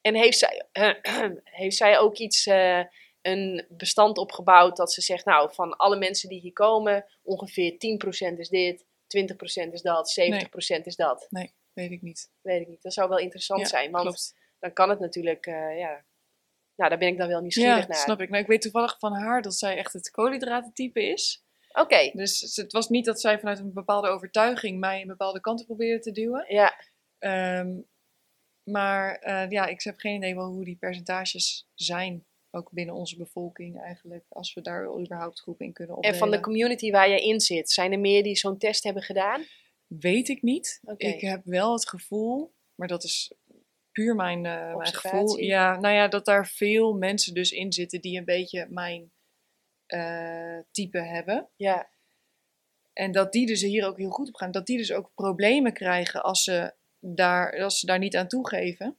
En 0.00 0.14
heeft 0.14 0.38
zij, 0.38 0.66
heeft 1.44 1.76
zij 1.76 1.98
ook 1.98 2.16
iets, 2.16 2.46
eh, 2.46 2.80
een 3.22 3.66
bestand 3.68 4.18
opgebouwd 4.18 4.76
dat 4.76 4.92
ze 4.92 5.00
zegt, 5.00 5.24
nou, 5.24 5.54
van 5.54 5.76
alle 5.76 5.96
mensen 5.96 6.28
die 6.28 6.40
hier 6.40 6.52
komen, 6.52 7.04
ongeveer 7.22 7.72
10% 7.72 8.38
is 8.38 8.48
dit, 8.48 8.84
20% 8.84 9.72
is 9.72 9.82
dat, 9.82 10.20
70% 10.20 10.82
is 10.82 10.96
dat. 10.96 11.26
weet 11.72 11.90
ik 11.90 12.02
niet. 12.02 12.30
Weet 12.40 12.60
ik 12.60 12.68
niet. 12.68 12.82
Dat 12.82 12.92
zou 12.92 13.08
wel 13.08 13.18
interessant 13.18 13.60
Ja, 13.60 13.66
zijn, 13.66 13.90
want 13.90 14.04
Klopt. 14.04 14.34
dan 14.58 14.72
kan 14.72 14.90
het 14.90 14.98
natuurlijk, 15.00 15.46
eh, 15.46 15.78
ja. 15.78 16.04
Nou, 16.76 16.90
daar 16.90 16.98
ben 16.98 17.08
ik 17.08 17.18
dan 17.18 17.28
wel 17.28 17.40
nieuwsgierig 17.40 17.78
Ja, 17.80 17.86
naar. 17.86 17.96
snap 17.96 18.20
ik. 18.20 18.28
Nou, 18.28 18.42
ik 18.42 18.48
weet 18.48 18.60
toevallig 18.62 18.98
van 18.98 19.12
haar 19.14 19.42
dat 19.42 19.54
zij 19.54 19.76
echt 19.76 19.92
het 19.92 20.10
koolhydratentype 20.10 21.02
is. 21.02 21.44
Oké, 21.72 22.10
Dus 22.14 22.56
het 22.56 22.72
was 22.72 22.88
niet 22.88 23.04
dat 23.04 23.20
zij 23.20 23.38
vanuit 23.38 23.58
een 23.58 23.72
bepaalde 23.72 24.08
overtuiging 24.08 24.78
mij 24.80 25.00
een 25.00 25.06
bepaalde 25.06 25.40
kant 25.40 25.64
probeerde 25.66 26.02
te 26.02 26.12
duwen. 26.12 26.44
ja, 26.48 26.74
Ehm, 27.18 27.80
maar 28.70 29.14
eh, 29.16 29.50
ja, 29.50 29.66
ik 29.66 29.82
heb 29.82 29.98
geen 29.98 30.16
idee 30.16 30.34
wel 30.34 30.46
hoe 30.48 30.64
die 30.64 30.76
percentages 30.76 31.68
zijn. 31.74 32.24
Ook 32.54 32.70
binnen 32.70 32.94
onze 32.94 33.16
bevolking 33.16 33.80
eigenlijk. 33.80 34.24
Als 34.28 34.54
we 34.54 34.60
daar 34.60 34.98
überhaupt 35.00 35.40
groepen 35.40 35.66
in 35.66 35.72
kunnen 35.72 35.92
en 35.92 35.98
opdelen. 35.98 36.18
van 36.18 36.30
de 36.30 36.40
community 36.40 36.90
waar 36.90 37.08
jij 37.08 37.22
in 37.22 37.40
zit, 37.40 37.70
zijn 37.70 37.92
er 37.92 38.00
meer 38.00 38.22
die 38.22 38.36
zo'n 38.36 38.58
test 38.58 38.84
hebben 38.84 39.02
gedaan? 39.02 39.44
Weet 39.86 40.28
ik 40.28 40.42
niet. 40.42 40.80
Ik 40.96 41.20
heb 41.20 41.44
wel 41.44 41.72
het 41.72 41.88
gevoel, 41.88 42.52
maar 42.74 42.88
dat 42.88 43.04
is 43.04 43.32
puur 43.92 44.14
mijn, 44.14 44.46
eh, 44.46 44.76
mijn 44.76 44.94
gevoel. 44.94 45.38
Ja, 45.38 45.80
nou 45.80 45.94
ja, 45.94 46.08
dat 46.08 46.24
daar 46.24 46.46
veel 46.46 46.92
mensen 46.92 47.34
dus 47.34 47.50
in 47.50 47.72
zitten 47.72 48.00
die 48.00 48.18
een 48.18 48.24
beetje 48.24 48.66
mijn 48.70 49.12
eh, 49.86 50.58
type 50.70 50.98
hebben. 50.98 51.48
Ja, 51.56 51.90
En 52.92 53.12
dat 53.12 53.32
die 53.32 53.46
dus 53.46 53.60
hier 53.60 53.86
ook 53.86 53.96
heel 53.96 54.10
goed 54.10 54.28
op 54.28 54.34
gaan. 54.34 54.50
Dat 54.50 54.66
die 54.66 54.76
dus 54.76 54.92
ook 54.92 55.10
problemen 55.14 55.72
krijgen 55.72 56.22
als 56.22 56.42
ze 56.42 56.74
daar, 56.98 57.62
als 57.62 57.78
ze 57.78 57.86
daar 57.86 57.98
niet 57.98 58.16
aan 58.16 58.28
toegeven. 58.28 58.96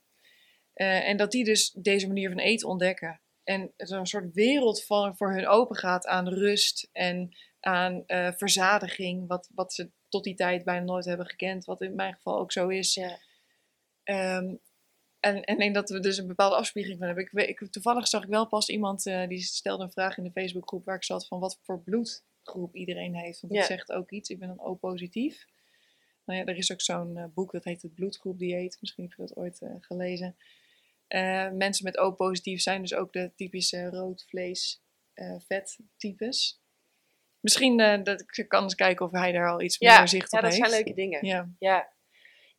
Eh, 0.74 1.08
en 1.08 1.18
dat 1.18 1.32
die 1.32 1.43
dus 1.43 1.72
deze 1.72 2.08
manier 2.08 2.30
van 2.30 2.39
eten 2.39 2.68
ontdekken. 2.68 3.22
En 3.44 3.74
zo'n 3.78 4.06
soort 4.06 4.34
wereld 4.34 4.84
van, 4.86 5.16
voor 5.18 5.34
hun 5.34 5.48
open 5.48 5.76
gaat 5.76 6.08
aan 6.08 6.28
rust 6.30 6.89
en 6.91 7.38
aan 7.60 8.04
eh, 8.06 8.32
verzadiging. 8.32 9.28
Wat, 9.28 9.50
wat 9.56 9.74
ze 9.74 9.91
tot 10.10 10.24
die 10.24 10.36
tijd 10.36 10.64
bijna 10.64 10.86
nooit 10.86 11.06
hebben 11.06 11.26
gekend. 11.26 11.66
Wat 11.66 11.82
in 11.82 11.96
mijn 11.96 12.14
geval 12.14 12.39
ook 12.39 12.52
zo 12.52 12.68
is. 12.68 12.94
ja. 12.94 13.18
Ehm, 14.04 14.56
en, 15.20 15.44
en 15.44 15.54
ik 15.54 15.58
denk 15.58 15.76
dat 15.76 15.89
we 15.89 16.00
dus 16.00 16.18
een 16.18 16.28
bepaalde 16.28 16.56
afspiegeling 16.56 17.00
van 17.00 17.08
hebben. 17.08 17.26
Ik, 17.48 17.60
ik, 17.62 17.72
toevallig 17.72 18.08
zag 18.08 18.24
ik 18.24 18.30
wel 18.30 18.48
pas 18.48 18.70
iemand 18.70 19.06
eh, 19.06 19.28
die 19.28 19.41
stelde 19.41 19.84
een 19.84 19.91
vraag 19.91 20.18
in 20.18 20.24
de 20.24 20.32
Facebookgroep 20.32 20.86
waar 20.86 20.96
ik 20.96 21.04
zat 21.04 21.28
van 21.28 21.39
wat 21.39 21.60
voor 21.62 21.82
bloedgroep 21.82 22.76
iedereen 22.76 23.16
heeft. 23.16 23.41
Want 23.41 23.54
dat 23.54 23.62
Ja. 23.62 23.68
zegt 23.68 23.91
ook 23.91 24.12
iets. 24.12 24.30
Ik 24.30 24.39
ben 24.39 24.48
dan 24.48 24.60
O-positief. 24.66 25.46
Nou 26.26 26.39
ja, 26.39 26.46
er 26.46 26.58
is 26.58 26.72
ook 26.72 26.82
zo'n 26.82 27.18
eh, 27.18 27.26
boek 27.34 27.52
dat 27.52 27.64
heet 27.64 27.82
het 27.82 27.94
bloedgroepdieet. 27.94 28.78
Misschien 28.80 29.04
heb 29.04 29.14
je 29.18 29.22
dat 29.26 29.36
ooit 29.36 29.62
gelezen. 29.80 30.36
Eh, 31.14 31.49
mensen 31.49 31.86
met 31.86 31.97
O-positief 31.97 32.61
zijn 32.61 32.82
dus 32.82 32.93
ook 32.93 33.14
de 33.14 33.32
typische 33.36 33.89
rood 33.89 34.26
vlees 34.28 34.82
eh 35.14 35.36
vet 35.47 35.80
types. 35.97 36.61
Misschien 37.39 37.80
eh, 37.80 38.03
dat 38.03 38.22
ik 38.22 38.45
kan 38.47 38.64
eens 38.64 38.76
kijken 38.76 39.05
of 39.05 39.11
hij 39.11 39.32
daar 39.32 39.49
al 39.49 39.61
iets 39.61 39.78
Ja, 39.78 39.97
meer 39.97 40.07
zicht 40.07 40.32
ja, 40.32 40.38
op 40.38 40.43
dat 40.43 40.53
heeft. 40.53 40.70
zijn 40.70 40.84
leuke 40.84 40.99
dingen. 40.99 41.26
Ja, 41.26 41.49
Ja. 41.59 41.91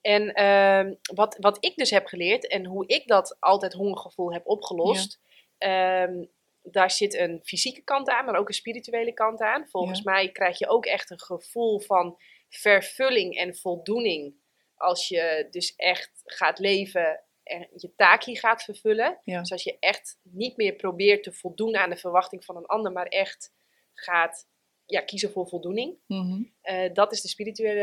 En 0.00 0.32
ehm, 0.34 0.94
wat, 1.14 1.36
wat 1.40 1.64
ik 1.64 1.76
dus 1.76 1.90
heb 1.90 2.06
geleerd 2.06 2.48
en 2.48 2.66
hoe 2.66 2.86
ik 2.86 3.06
dat 3.06 3.36
altijd 3.40 3.72
hongergevoel 3.72 4.32
heb 4.32 4.46
opgelost, 4.46 5.20
ehm, 5.58 6.24
daar 6.62 6.90
zit 6.90 7.14
een 7.14 7.40
fysieke 7.44 7.82
kant 7.82 8.08
aan, 8.08 8.24
maar 8.24 8.36
ook 8.36 8.48
een 8.48 8.54
spirituele 8.54 9.12
kant 9.12 9.40
aan. 9.40 9.68
Volgens 9.68 10.02
mij 10.02 10.32
krijg 10.32 10.58
je 10.58 10.68
ook 10.68 10.86
echt 10.86 11.10
een 11.10 11.20
gevoel 11.20 11.80
van 11.80 12.16
vervulling 12.48 13.36
en 13.36 13.56
voldoening 13.56 14.34
als 14.74 15.08
je 15.08 15.46
dus 15.50 15.74
echt 15.76 16.22
gaat 16.24 16.58
leven 16.58 17.23
en 17.44 17.68
je 17.76 17.94
taak 17.96 18.24
hier 18.24 18.38
gaat 18.38 18.62
vervullen. 18.62 19.18
Ja. 19.22 19.38
Dus 19.40 19.52
als 19.52 19.62
je 19.62 19.76
echt 19.80 20.18
niet 20.22 20.56
meer 20.56 20.74
probeert 20.74 21.22
te 21.22 21.32
voldoen 21.32 21.76
aan 21.76 21.90
de 21.90 21.96
verwachting 21.96 22.44
van 22.44 22.56
een 22.56 22.66
ander, 22.66 22.92
maar 22.92 23.06
echt 23.06 23.52
gaat 23.94 24.48
ja, 24.86 25.00
kiezen 25.00 25.30
voor 25.30 25.48
voldoening. 25.48 25.98
Mhm. 26.06 26.42
Eh, 26.60 26.92
dat 26.92 27.12
is 27.12 27.20
de 27.20 27.28
spirituele, 27.28 27.80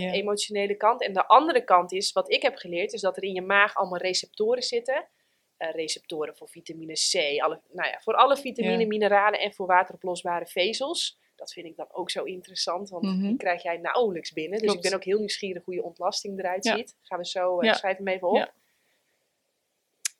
Ja. 0.00 0.12
emotionele 0.12 0.74
kant. 0.76 1.02
En 1.02 1.12
de 1.12 1.26
andere 1.26 1.64
kant 1.64 1.92
is, 1.92 2.12
wat 2.12 2.30
ik 2.32 2.42
heb 2.42 2.56
geleerd, 2.56 2.92
is 2.92 3.00
dat 3.00 3.16
er 3.16 3.22
in 3.22 3.34
je 3.34 3.42
maag 3.42 3.74
allemaal 3.74 3.98
receptoren 3.98 4.62
zitten. 4.62 5.08
Eh, 5.56 5.70
receptoren 5.70 6.36
voor 6.36 6.48
vitamine 6.48 6.92
C, 6.92 7.40
alle, 7.40 7.60
nou 7.72 7.88
ja, 7.88 7.98
voor 8.00 8.14
alle 8.14 8.36
vitamine, 8.36 8.78
Ja. 8.80 8.86
mineralen 8.86 9.40
en 9.40 9.52
voor 9.54 9.66
wateroplosbare 9.66 10.46
vezels. 10.46 11.20
Dat 11.36 11.52
vind 11.52 11.66
ik 11.66 11.76
dan 11.76 11.86
ook 11.92 12.10
zo 12.10 12.24
interessant, 12.24 12.88
want 12.88 13.04
Mhm. 13.04 13.20
die 13.26 13.36
krijg 13.36 13.62
jij 13.62 13.76
nauwelijks 13.76 14.32
binnen. 14.32 14.58
Dus 14.58 14.68
Klopt. 14.68 14.84
ik 14.84 14.90
ben 14.90 14.98
ook 14.98 15.04
heel 15.04 15.18
nieuwsgierig 15.18 15.64
hoe 15.64 15.74
je 15.74 15.82
ontlasting 15.82 16.38
eruit 16.38 16.64
Ja. 16.64 16.76
ziet. 16.76 16.96
Gaan 17.02 17.18
we 17.18 17.26
zo, 17.26 17.58
eh, 17.60 17.74
schrijf 17.74 17.96
hem 17.96 18.08
even 18.08 18.28
op. 18.28 18.52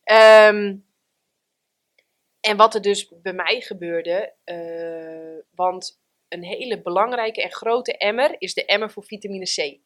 Ehm, 0.04 0.76
en 2.40 2.56
wat 2.56 2.74
er 2.74 2.82
dus 2.82 3.12
bij 3.22 3.32
mij 3.32 3.60
gebeurde, 3.60 4.34
eh, 4.44 5.44
want 5.54 6.00
een 6.28 6.44
hele 6.44 6.82
belangrijke 6.82 7.42
en 7.42 7.52
grote 7.52 7.96
emmer 7.96 8.34
is 8.38 8.54
de 8.54 8.64
emmer 8.64 8.90
voor 8.90 9.04
vitamine 9.04 9.44
C. 9.44 9.80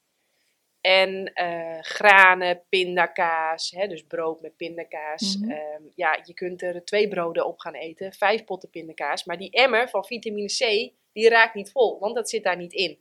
En 0.80 1.32
eh, 1.32 1.78
granen, 1.80 2.62
pindakaas, 2.68 3.70
hè, 3.70 3.86
dus 3.86 4.06
brood 4.06 4.40
met 4.40 4.56
pindakaas. 4.56 5.38
Ehm, 5.48 5.82
ja, 5.94 6.20
je 6.24 6.34
kunt 6.34 6.62
er 6.62 6.84
twee 6.84 7.08
broden 7.08 7.46
op 7.46 7.58
gaan 7.58 7.74
eten, 7.74 8.12
vijf 8.12 8.44
potten 8.44 8.70
pindakaas. 8.70 9.24
Maar 9.24 9.38
die 9.38 9.50
emmer 9.50 9.88
van 9.88 10.04
vitamine 10.04 10.46
C, 10.46 10.92
die 11.12 11.28
raakt 11.28 11.54
niet 11.54 11.70
vol, 11.70 11.98
want 11.98 12.14
dat 12.14 12.30
zit 12.30 12.44
daar 12.44 12.56
niet 12.56 12.72
in. 12.72 13.00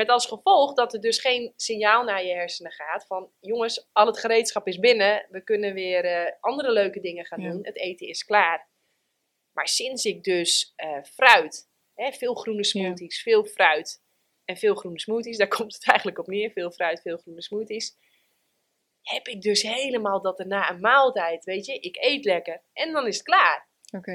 Met 0.00 0.08
als 0.08 0.26
gevolg 0.26 0.74
dat 0.74 0.92
er 0.94 1.00
dus 1.00 1.20
geen 1.20 1.52
signaal 1.56 2.04
naar 2.04 2.24
je 2.24 2.32
hersenen 2.32 2.72
gaat 2.72 3.06
van... 3.06 3.30
jongens, 3.40 3.88
al 3.92 4.06
het 4.06 4.18
gereedschap 4.18 4.66
is 4.66 4.78
binnen, 4.78 5.26
we 5.30 5.44
kunnen 5.44 5.74
weer 5.74 6.04
eh, 6.04 6.32
andere 6.40 6.72
leuke 6.72 7.00
dingen 7.00 7.24
gaan 7.26 7.40
Ja. 7.40 7.50
doen. 7.50 7.64
Het 7.64 7.76
eten 7.76 8.06
is 8.08 8.24
klaar. 8.24 8.68
Maar 9.52 9.68
sinds 9.68 10.04
ik 10.04 10.22
dus 10.22 10.72
eh, 10.76 11.02
fruit, 11.02 11.68
hè, 11.94 12.12
veel 12.12 12.34
groene 12.34 12.64
smoothies, 12.64 13.22
veel 13.22 13.44
fruit 13.44 14.02
en 14.44 14.56
veel 14.56 14.74
groene 14.74 15.00
smoothies... 15.00 15.36
daar 15.36 15.48
komt 15.58 15.74
het 15.74 15.86
eigenlijk 15.86 16.18
op 16.18 16.26
neer, 16.26 16.50
veel 16.50 16.70
fruit, 16.70 17.00
veel 17.00 17.16
groene 17.16 17.42
smoothies... 17.42 17.96
heb 19.02 19.26
ik 19.28 19.42
dus 19.42 19.62
helemaal 19.62 20.22
dat 20.22 20.38
er 20.40 20.46
na 20.46 20.70
een 20.70 20.80
maaltijd, 20.80 21.44
weet 21.44 21.66
je, 21.66 21.74
ik 21.78 21.96
eet 21.96 22.24
lekker 22.24 22.62
en 22.72 22.92
dan 22.92 23.06
is 23.06 23.16
het 23.16 23.24
klaar. 23.26 23.68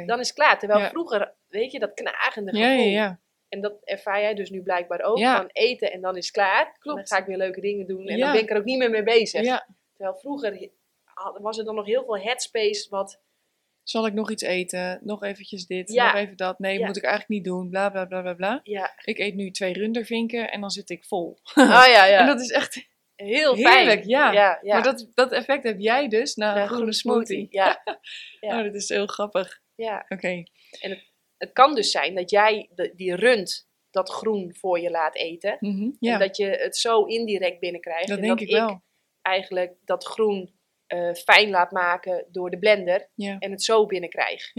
Dan 0.05 0.19
is 0.19 0.27
het 0.27 0.35
klaar. 0.37 0.59
Terwijl 0.59 0.79
Ja. 0.79 0.89
vroeger, 0.89 1.35
weet 1.47 1.71
je, 1.71 1.79
dat 1.79 1.93
knagende 1.93 2.51
gevoel. 2.51 2.67
Ja, 2.67 2.73
ja, 2.73 2.89
ja. 3.01 3.19
En 3.49 3.61
dat 3.61 3.73
ervaar 3.83 4.21
jij 4.21 4.33
dus 4.33 4.49
nu 4.49 4.61
blijkbaar 4.61 5.01
ook. 5.01 5.17
Ja. 5.17 5.35
Van 5.37 5.49
eten 5.51 5.91
en 5.91 6.01
dan 6.01 6.17
is 6.17 6.25
het 6.25 6.33
klaar. 6.35 6.75
Klopt. 6.79 6.97
Dan 6.97 7.07
ga 7.07 7.17
ik 7.17 7.25
weer 7.25 7.37
leuke 7.37 7.61
dingen 7.61 7.87
doen. 7.87 8.07
En 8.07 8.17
Ja. 8.17 8.23
dan 8.23 8.33
ben 8.33 8.41
ik 8.43 8.49
er 8.49 8.57
ook 8.57 8.63
niet 8.63 8.77
meer 8.77 8.89
mee 8.89 9.03
bezig. 9.03 9.43
ja. 9.43 9.67
Terwijl 9.95 10.17
vroeger 10.17 10.69
was 11.41 11.57
er 11.57 11.65
dan 11.65 11.75
nog 11.75 11.85
heel 11.85 12.03
veel 12.03 12.17
headspace 12.19 12.87
wat... 12.89 13.21
Zal 13.83 14.05
ik 14.05 14.13
nog 14.13 14.31
iets 14.31 14.43
eten? 14.43 14.99
Nog 15.03 15.23
eventjes 15.23 15.65
dit, 15.65 15.89
nog 15.89 16.13
even 16.15 16.37
dat. 16.37 16.59
Nee, 16.59 16.85
moet 16.85 16.97
ik 16.97 17.03
eigenlijk 17.03 17.33
niet 17.33 17.43
doen. 17.43 17.69
Bla, 17.69 17.89
bla, 17.89 18.05
bla, 18.05 18.21
bla, 18.21 18.33
bla. 18.33 18.59
Ja, 18.63 18.93
Ik 19.03 19.17
eet 19.19 19.35
nu 19.35 19.51
twee 19.51 19.73
rundervinken 19.73 20.51
en 20.51 20.61
dan 20.61 20.69
zit 20.69 20.89
ik 20.89 21.03
vol. 21.05 21.37
oh 21.55 21.65
ja, 21.65 22.05
ja. 22.05 22.19
En 22.19 22.25
dat 22.25 22.41
is 22.41 22.51
echt... 22.51 22.87
heel 23.15 23.55
heerlijk, 23.55 23.99
fijn. 23.99 24.07
ja. 24.07 24.31
ja, 24.31 24.59
ja. 24.61 24.73
Maar 24.73 24.83
dat, 24.83 25.07
dat 25.13 25.31
effect 25.31 25.63
heb 25.63 25.79
jij 25.79 26.07
dus 26.07 26.35
na 26.35 26.61
Een 26.61 26.67
groene 26.67 26.93
smoothie. 26.93 27.47
Ja, 27.49 27.83
Ja. 28.39 28.57
Oh, 28.57 28.63
dat 28.63 28.75
is 28.75 28.89
heel 28.89 29.07
grappig. 29.07 29.61
ja. 29.75 30.05
Oké. 30.09 30.43
Het 30.69 31.03
kan 31.53 31.75
dus 31.75 31.91
zijn 31.91 32.15
dat 32.15 32.29
jij 32.29 32.69
de, 32.75 32.91
die 32.95 33.15
rund 33.15 33.67
dat 33.89 34.09
groen 34.09 34.55
voor 34.55 34.79
je 34.79 34.89
laat 34.89 35.15
eten. 35.15 35.57
Mhm, 35.59 35.91
Ja, 35.99 36.13
En 36.13 36.19
dat 36.19 36.37
je 36.37 36.45
het 36.45 36.77
zo 36.77 37.03
indirect 37.03 37.59
binnenkrijgt. 37.59 38.07
dat 38.07 38.17
en 38.17 38.23
denk 38.23 38.39
dat 38.39 38.47
ik 38.49 38.55
wel. 38.55 38.83
eigenlijk 39.21 39.75
dat 39.83 40.05
groen 40.05 40.53
eh, 40.87 41.13
fijn 41.13 41.49
laat 41.49 41.71
maken 41.71 42.25
door 42.31 42.49
de 42.49 42.59
blender. 42.59 43.09
Ja. 43.15 43.39
En 43.39 43.51
het 43.51 43.63
zo 43.63 43.85
binnenkrijg. 43.85 44.51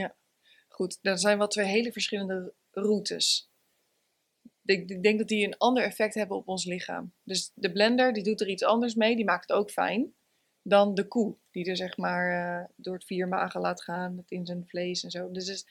Goed, 0.69 0.99
dat 1.03 1.21
zijn 1.21 1.39
wel 1.39 1.47
twee 1.49 1.67
hele 1.67 1.93
verschillende 1.93 2.55
routes. 2.71 3.51
Ik, 4.65 4.91
ik 4.91 5.03
denk 5.03 5.19
dat 5.19 5.29
die 5.29 5.47
een 5.47 5.59
ander 5.59 5.83
effect 5.83 6.15
hebben 6.15 6.37
op 6.37 6.49
ons 6.49 6.65
lichaam. 6.65 7.13
Dus 7.23 7.53
de 7.55 7.73
blender 7.73 8.13
die 8.13 8.23
doet 8.23 8.41
er 8.41 8.49
iets 8.49 8.65
anders 8.65 8.95
mee, 8.95 9.17
die 9.17 9.25
maakt 9.25 9.49
het 9.49 9.57
ook 9.59 9.71
fijn. 9.71 10.15
Dan 10.63 10.95
de 10.95 11.09
koe, 11.09 11.37
die 11.51 11.65
er 11.65 11.77
zeg 11.77 11.97
maar 11.97 12.31
eh, 12.61 12.69
door 12.77 12.95
het 12.95 13.05
vier 13.05 13.29
magen 13.29 13.61
laat 13.61 13.83
gaan, 13.83 14.25
in 14.29 14.47
zijn 14.47 14.67
vlees 14.67 15.05
en 15.05 15.11
zo. 15.11 15.31
Dus, 15.31 15.45
dus 15.45 15.67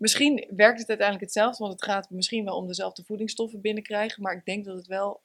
misschien 0.00 0.46
werkt 0.56 0.78
het 0.78 0.88
uiteindelijk 0.88 1.26
hetzelfde, 1.26 1.62
want 1.64 1.80
het 1.80 1.90
gaat 1.90 2.10
misschien 2.10 2.44
wel 2.44 2.56
om 2.56 2.66
dezelfde 2.66 3.04
voedingsstoffen 3.04 3.60
binnenkrijgen. 3.60 4.22
Maar 4.22 4.36
ik 4.36 4.44
denk 4.44 4.64
dat 4.64 4.76
het 4.76 4.86
wel 4.86 5.22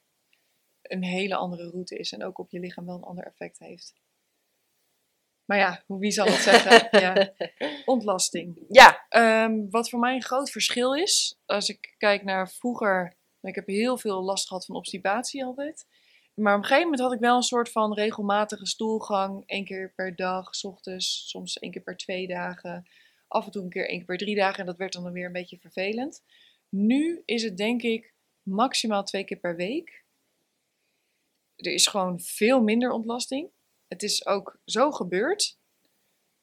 een 0.82 1.04
hele 1.04 1.36
andere 1.36 1.70
route 1.70 1.98
is 1.98 2.12
en 2.12 2.24
ook 2.24 2.38
op 2.38 2.52
je 2.52 2.60
lichaam 2.60 2.86
wel 2.86 2.96
een 2.96 3.04
ander 3.04 3.26
effect 3.26 3.60
heeft. 3.60 3.94
Maar 5.46 5.58
ja, 5.58 5.84
wie 5.88 6.12
zal 6.12 6.26
het 6.26 6.42
zeggen? 6.42 6.88
ja. 7.04 7.34
Ontlasting. 7.86 8.66
Ja, 8.70 9.06
Ehm, 9.16 9.70
wat 9.70 9.90
voor 9.90 10.00
mij 10.00 10.16
een 10.16 10.24
groot 10.24 10.50
verschil 10.50 10.96
is, 10.96 11.40
als 11.46 11.70
ik 11.70 11.96
kijk 11.98 12.24
naar 12.24 12.50
vroeger, 12.50 13.18
ik 13.42 13.56
heb 13.56 13.68
heel 13.68 13.98
veel 13.98 14.24
last 14.24 14.48
gehad 14.48 14.66
van 14.66 14.76
obstipatie 14.76 15.46
altijd. 15.46 15.86
Maar 16.34 16.54
op 16.54 16.60
een 16.60 16.66
gegeven 16.66 16.90
moment 16.90 17.02
had 17.02 17.14
ik 17.14 17.20
wel 17.20 17.36
een 17.36 17.42
soort 17.42 17.72
van 17.72 17.94
regelmatige 17.94 18.66
stoelgang, 18.66 19.44
één 19.46 19.66
keer 19.66 19.94
per 19.96 20.16
dag, 20.16 20.56
's 20.56 20.64
ochtends, 20.64 21.30
soms 21.30 21.60
één 21.60 21.72
keer 21.72 21.82
per 21.82 21.98
twee 21.98 22.28
dagen, 22.28 22.88
af 23.36 23.46
en 23.46 23.52
toe 23.52 23.64
een 23.64 23.70
keer 23.70 23.88
één 23.88 23.98
keer 23.98 24.06
per 24.06 24.18
drie 24.18 24.36
dagen 24.36 24.60
en 24.60 24.66
dat 24.66 24.78
werd 24.78 24.94
dan 24.94 25.12
weer 25.12 25.26
een 25.26 25.32
beetje 25.32 25.58
vervelend. 25.58 26.24
Nu 26.70 27.22
is 27.26 27.44
het 27.44 27.58
denk 27.58 27.82
ik 27.82 28.14
maximaal 28.44 29.04
twee 29.04 29.24
keer 29.24 29.38
per 29.38 29.56
week. 29.56 30.04
Er 31.56 31.72
is 31.72 31.88
gewoon 31.88 32.20
veel 32.20 32.62
minder 32.62 32.92
ontlasting. 32.92 33.50
Het 33.88 34.04
is 34.04 34.26
ook 34.26 34.60
zo 34.66 34.92
gebeurd. 34.92 35.58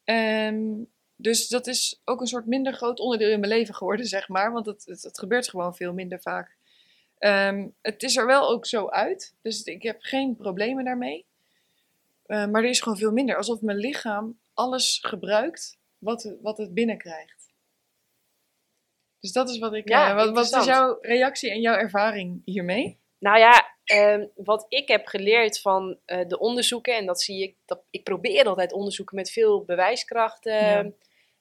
Ehm, 0.05 0.85
dus 1.17 1.49
dat 1.49 1.67
is 1.67 2.01
ook 2.05 2.21
een 2.21 2.27
soort 2.27 2.47
minder 2.47 2.73
groot 2.73 3.01
onderdeel 3.01 3.31
in 3.31 3.41
mijn 3.41 3.53
leven 3.53 3.75
geworden, 3.75 4.07
zeg 4.07 4.29
maar. 4.29 4.53
Want 4.53 4.67
het, 4.67 4.85
het, 4.85 5.19
gebeurt 5.19 5.49
gewoon 5.49 5.75
veel 5.75 5.93
minder 5.93 6.21
vaak. 6.21 6.57
Ehm, 7.19 7.69
het 7.81 8.03
is 8.03 8.17
er 8.17 8.27
wel 8.27 8.49
ook 8.49 8.67
zo 8.67 8.89
uit. 8.89 9.35
Dus 9.43 9.63
ik 9.63 9.83
heb 9.83 9.97
geen 10.01 10.37
problemen 10.37 10.85
daarmee. 10.85 11.27
Eh, 12.27 12.47
maar 12.47 12.63
er 12.63 12.69
is 12.69 12.81
gewoon 12.81 12.99
veel 12.99 13.13
minder. 13.13 13.37
Alsof 13.37 13.61
mijn 13.61 13.79
lichaam 13.79 14.39
alles 14.55 14.99
gebruikt 15.03 15.81
wat, 16.03 16.37
wat 16.41 16.59
het 16.59 16.75
binnenkrijgt. 16.75 17.53
Dus 19.21 19.33
dat 19.33 19.51
is 19.51 19.59
wat 19.59 19.75
ik. 19.75 19.89
Ja, 19.89 20.11
eh, 20.11 20.15
wat, 20.15 20.51
wat 20.51 20.61
is 20.61 20.65
jouw 20.65 20.99
reactie 21.01 21.51
en 21.51 21.61
jouw 21.61 21.75
ervaring 21.75 22.43
hiermee? 22.45 23.01
Nou 23.19 23.39
ja, 23.39 23.77
ehm, 23.85 24.27
wat 24.35 24.67
ik 24.69 24.89
heb 24.89 25.07
geleerd 25.07 25.61
van 25.61 25.99
eh, 26.05 26.29
de 26.29 26.39
onderzoeken, 26.39 26.97
en 26.97 27.07
dat 27.07 27.23
zie 27.23 27.43
ik, 27.43 27.57
dat, 27.65 27.83
ik 27.91 28.05
probeer 28.05 28.47
altijd 28.47 28.73
onderzoeken 28.73 29.17
met 29.17 29.31
veel 29.31 29.65
bewijskracht. 29.65 30.45
Ja. 30.45 30.91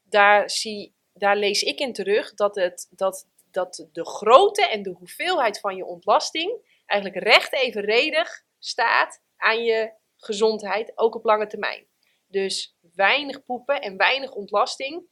daar, 0.03 0.49
zie, 0.49 0.93
daar 1.13 1.37
lees 1.37 1.61
ik 1.61 1.79
in 1.79 1.93
terug 1.93 2.33
dat, 2.33 2.55
het, 2.55 2.87
dat, 2.89 3.27
dat 3.51 3.87
de 3.91 4.05
grootte 4.05 4.67
en 4.67 4.83
de 4.83 4.95
hoeveelheid 4.99 5.59
van 5.59 5.75
je 5.75 5.85
ontlasting 5.85 6.81
eigenlijk 6.85 7.23
recht 7.23 7.53
evenredig 7.53 8.43
staat 8.59 9.21
aan 9.37 9.63
je 9.63 9.91
gezondheid, 10.17 10.91
ook 10.95 11.15
op 11.15 11.23
lange 11.23 11.47
termijn. 11.47 11.85
Dus 12.27 12.77
weinig 12.95 13.43
poepen 13.43 13.81
en 13.81 13.97
weinig 13.97 14.31
ontlasting 14.33 15.03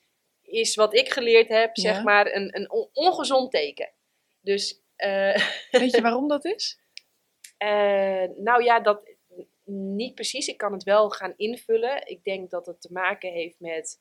is 0.42 0.76
wat 0.76 0.94
ik 0.96 1.10
geleerd 1.12 1.48
heb, 1.48 1.76
Ja. 1.76 1.82
zeg 1.94 2.04
maar, 2.04 2.34
een, 2.36 2.56
een 2.58 2.72
on- 2.72 2.90
ongezond 2.94 3.52
teken. 3.52 3.94
Dus 4.42 4.82
eh, 4.96 5.48
Weet 5.82 5.92
je 5.92 6.02
waarom 6.02 6.28
dat 6.28 6.46
is? 6.46 6.80
eh, 7.58 8.24
nou 8.36 8.64
ja, 8.64 8.80
dat 8.80 9.18
niet 9.72 10.16
precies. 10.16 10.48
Ik 10.48 10.58
kan 10.58 10.74
het 10.74 10.84
wel 10.84 11.10
gaan 11.10 11.34
invullen. 11.38 12.08
Ik 12.08 12.24
denk 12.24 12.50
dat 12.50 12.66
het 12.66 12.82
te 12.82 12.92
maken 12.92 13.32
heeft 13.32 13.60
met. 13.60 14.00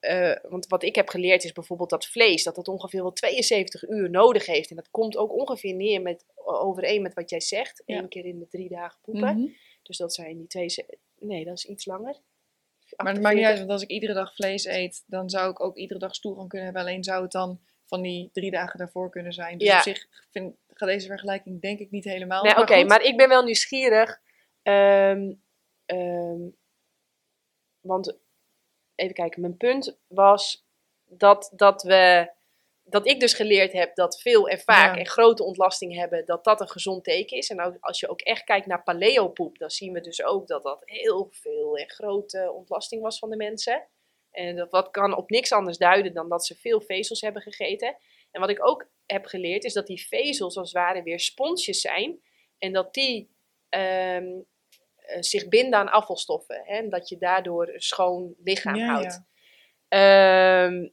eh, 0.00 0.32
want 0.42 0.66
wat 0.66 0.82
ik 0.82 0.94
heb 0.94 1.08
geleerd 1.08 1.44
is 1.44 1.52
bijvoorbeeld 1.52 1.90
dat 1.90 2.06
vlees, 2.06 2.42
dat 2.44 2.54
dat 2.54 2.68
ongeveer 2.68 3.02
wel 3.02 3.12
72 3.12 3.88
uur 3.88 4.10
nodig 4.10 4.46
heeft. 4.46 4.70
En 4.70 4.76
dat 4.76 4.90
komt 4.90 5.16
ook 5.16 5.32
ongeveer 5.32 5.74
neer 5.74 6.02
met, 6.02 6.24
overeen 6.34 7.02
met 7.02 7.14
wat 7.14 7.30
jij 7.30 7.40
zegt. 7.40 7.82
Ja. 7.86 7.98
Eén 7.98 8.08
keer 8.08 8.24
in 8.24 8.38
de 8.38 8.48
drie 8.48 8.68
dagen 8.68 9.00
poepen. 9.02 9.36
Mhm. 9.40 9.48
Dus 9.82 9.96
dat 9.96 10.14
zijn 10.14 10.36
die 10.38 10.46
twee. 10.46 10.66
Nee, 11.20 11.44
dat 11.44 11.56
is 11.56 11.64
iets 11.66 11.84
langer. 11.86 12.16
Maar 12.96 13.12
het 13.12 13.22
maakt 13.22 13.34
niet 13.34 13.44
48. 13.44 13.48
uit, 13.48 13.58
want 13.58 13.70
als 13.70 13.82
ik 13.82 13.88
iedere 13.88 14.12
dag 14.12 14.34
vlees 14.34 14.64
eet, 14.64 15.04
dan 15.06 15.30
zou 15.30 15.50
ik 15.50 15.60
ook 15.60 15.76
iedere 15.76 15.98
dag 16.00 16.14
stoelgang 16.14 16.48
kunnen 16.48 16.66
hebben. 16.66 16.82
Alleen 16.84 17.04
zou 17.04 17.22
het 17.22 17.32
dan 17.32 17.60
van 17.84 18.02
die 18.02 18.30
drie 18.32 18.50
dagen 18.50 18.78
daarvoor 18.78 19.10
kunnen 19.10 19.32
zijn. 19.32 19.58
Dus 19.58 19.68
Ja. 19.68 19.76
op 19.76 19.82
zich 19.82 20.06
vind, 20.30 20.54
gaat 20.68 20.88
deze 20.88 21.06
vergelijking 21.06 21.60
denk 21.60 21.78
ik 21.78 21.90
niet 21.90 22.04
helemaal. 22.04 22.42
Nee, 22.42 22.58
oké, 22.58 22.84
maar 22.84 23.02
ik 23.02 23.16
ben 23.16 23.28
wel 23.28 23.42
nieuwsgierig. 23.44 24.20
ehm, 24.62 25.32
ehm, 25.86 26.40
want 27.80 28.18
even 28.94 29.14
kijken, 29.14 29.40
mijn 29.40 29.56
punt 29.56 29.98
was 30.06 30.66
dat, 31.04 31.52
dat 31.56 31.82
we. 31.82 32.30
Dat 32.90 33.06
ik 33.08 33.20
dus 33.20 33.32
geleerd 33.34 33.72
heb 33.72 33.94
dat 33.94 34.20
veel 34.20 34.48
en 34.48 34.58
vaak 34.58 34.94
Ja. 34.94 35.00
en 35.00 35.06
grote 35.06 35.44
ontlasting 35.44 35.94
hebben, 35.94 36.26
dat 36.26 36.44
dat 36.44 36.60
een 36.60 36.68
gezond 36.68 37.04
teken 37.04 37.36
is. 37.36 37.50
En 37.50 37.78
als 37.80 38.00
je 38.00 38.08
ook 38.08 38.20
echt 38.20 38.44
kijkt 38.44 38.66
naar 38.66 38.82
paleopoep, 38.82 39.58
dan 39.58 39.70
zien 39.70 39.92
we 39.92 40.00
dus 40.00 40.22
ook 40.24 40.46
dat 40.46 40.62
dat 40.62 40.82
heel 40.84 41.28
veel 41.30 41.76
en 41.76 41.90
grote 41.90 42.52
ontlasting 42.52 43.02
was 43.02 43.18
van 43.18 43.30
de 43.30 43.36
mensen. 43.36 43.86
En 44.30 44.56
dat 44.56 44.70
wat 44.70 44.90
kan 44.90 45.16
op 45.16 45.30
niks 45.30 45.52
anders 45.52 45.78
duiden 45.78 46.14
dan 46.14 46.28
dat 46.28 46.46
ze 46.46 46.54
veel 46.56 46.80
vezels 46.80 47.20
hebben 47.20 47.42
gegeten. 47.42 47.96
En 48.30 48.40
wat 48.40 48.50
ik 48.50 48.66
ook 48.68 48.88
heb 49.06 49.24
geleerd 49.26 49.64
is 49.64 49.72
dat 49.72 49.86
die 49.86 50.06
vezels 50.08 50.56
als 50.56 50.72
het 50.72 50.82
ware 50.82 51.02
weer 51.02 51.20
sponsjes 51.20 51.80
zijn. 51.80 52.20
En 52.58 52.72
dat 52.72 52.94
die 52.94 53.36
ehm, 53.68 54.26
eh, 54.96 55.16
zich 55.20 55.48
binden 55.48 55.78
aan 55.78 55.88
afvalstoffen. 55.90 56.62
Hè, 56.64 56.76
en 56.76 56.88
dat 56.90 57.08
je 57.08 57.18
daardoor 57.18 57.68
een 57.68 57.80
schoon 57.80 58.34
lichaam 58.44 58.74
Ja, 58.74 58.86
houdt. 58.86 59.22
ja. 59.88 60.66
Ehm, 60.66 60.88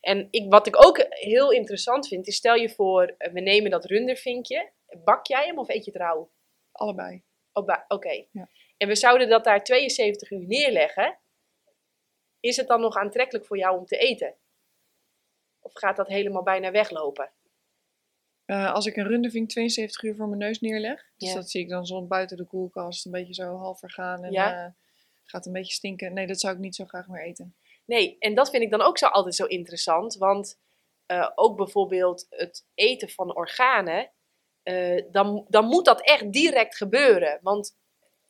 en 0.00 0.28
ik, 0.30 0.50
wat 0.50 0.66
ik 0.66 0.84
ook 0.86 1.06
heel 1.08 1.50
interessant 1.52 2.08
vind, 2.08 2.26
is 2.26 2.36
stel 2.36 2.54
je 2.54 2.68
voor, 2.68 3.14
eh, 3.18 3.32
we 3.32 3.40
nemen 3.40 3.70
dat 3.70 3.84
rundervinkje. 3.84 4.70
Bak 5.04 5.26
jij 5.26 5.46
hem 5.46 5.58
of 5.58 5.68
eet 5.68 5.84
je 5.84 5.90
het 5.90 6.00
rauw? 6.00 6.30
Allebei. 6.72 7.22
Oké. 7.88 8.24
Ja. 8.30 8.48
En 8.76 8.88
we 8.88 8.96
zouden 8.96 9.28
dat 9.28 9.44
daar 9.44 9.64
72 9.64 10.30
uur 10.30 10.46
neerleggen. 10.46 11.18
Is 12.40 12.56
het 12.56 12.68
dan 12.68 12.80
nog 12.80 12.96
aantrekkelijk 12.96 13.46
voor 13.46 13.58
jou 13.58 13.78
om 13.78 13.86
te 13.86 13.96
eten? 13.96 14.34
Of 15.60 15.72
gaat 15.74 15.96
dat 15.96 16.08
helemaal 16.08 16.42
bijna 16.42 16.70
weglopen? 16.70 17.30
Eh, 18.44 18.72
als 18.72 18.86
ik 18.86 18.96
een 18.96 19.06
rundervink 19.06 19.48
72 19.48 20.02
uur 20.02 20.14
voor 20.16 20.26
mijn 20.28 20.38
neus 20.40 20.60
neerleg, 20.60 21.10
dus 21.16 21.28
Ja. 21.28 21.34
dat 21.34 21.50
zie 21.50 21.60
ik 21.60 21.68
dan 21.68 21.86
zo 21.86 22.02
buiten 22.06 22.36
de 22.36 22.44
koelkast, 22.44 23.06
een 23.06 23.12
beetje 23.12 23.34
zo 23.34 23.56
half 23.56 23.78
vergaan 23.78 24.24
en 24.24 24.32
Ja. 24.32 24.64
eh, 24.66 24.72
gaat 25.24 25.46
een 25.46 25.52
beetje 25.52 25.72
stinken. 25.72 26.12
Nee, 26.12 26.26
dat 26.26 26.40
zou 26.40 26.54
ik 26.54 26.60
niet 26.60 26.74
zo 26.74 26.84
graag 26.84 27.08
meer 27.08 27.22
eten. 27.22 27.56
Nee, 27.88 28.16
en 28.18 28.34
dat 28.34 28.50
vind 28.50 28.62
ik 28.62 28.70
dan 28.70 28.80
ook 28.80 28.98
zo 28.98 29.06
altijd 29.06 29.34
zo 29.34 29.44
interessant. 29.44 30.16
Want 30.16 30.60
eh, 31.06 31.30
ook 31.34 31.56
bijvoorbeeld 31.56 32.26
het 32.28 32.66
eten 32.74 33.08
van 33.08 33.36
organen, 33.36 34.10
eh, 34.62 35.04
dan, 35.10 35.46
dan 35.48 35.64
moet 35.64 35.84
dat 35.84 36.02
echt 36.02 36.32
direct 36.32 36.76
gebeuren. 36.76 37.38
Want 37.42 37.76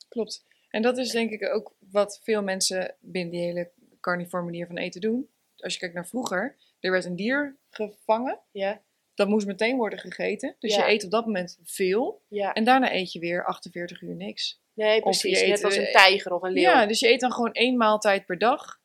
Klopt. 0.09 0.47
En 0.69 0.83
dat 0.83 0.99
is 0.99 1.11
denk 1.11 1.31
ik 1.31 1.55
ook 1.55 1.75
wat 1.79 2.21
veel 2.23 2.43
mensen 2.43 2.97
binnen 3.01 3.33
die 3.33 3.43
hele 3.43 3.73
carnivore 4.01 4.43
manier 4.43 4.67
van 4.67 4.77
eten 4.77 5.01
doen. 5.01 5.31
Als 5.57 5.73
je 5.73 5.79
kijkt 5.79 5.95
naar 5.95 6.07
vroeger, 6.07 6.57
er 6.81 6.91
werd 6.91 7.05
een 7.05 7.17
dier 7.17 7.59
gevangen, 7.71 8.41
ja, 8.51 8.83
dat 9.15 9.29
moest 9.29 9.47
meteen 9.47 9.77
worden 9.77 9.99
gegeten. 9.99 10.57
Dus 10.59 10.75
Ja. 10.75 10.87
je 10.87 10.93
eet 10.93 11.05
op 11.05 11.11
dat 11.11 11.25
moment 11.25 11.59
veel 11.65 12.23
ja. 12.29 12.53
en 12.53 12.65
daarna 12.65 12.93
eet 12.93 13.13
je 13.13 13.19
weer 13.19 13.45
48 13.45 14.03
uur 14.03 14.15
niks. 14.15 14.61
nee, 14.73 14.95
je 14.95 15.01
precies. 15.01 15.41
eet, 15.41 15.49
Net 15.49 15.65
als 15.65 15.77
een 15.77 15.87
eh, 15.87 15.93
tijger 15.95 16.33
of 16.33 16.43
een 16.43 16.53
leeuw. 16.53 16.63
Ja, 16.63 16.87
dus 16.87 17.01
je 17.01 17.09
eet 17.09 17.21
dan 17.21 17.33
gewoon 17.33 17.53
één 17.53 17.77
maaltijd 17.77 18.27
per 18.27 18.39
dag. 18.39 18.81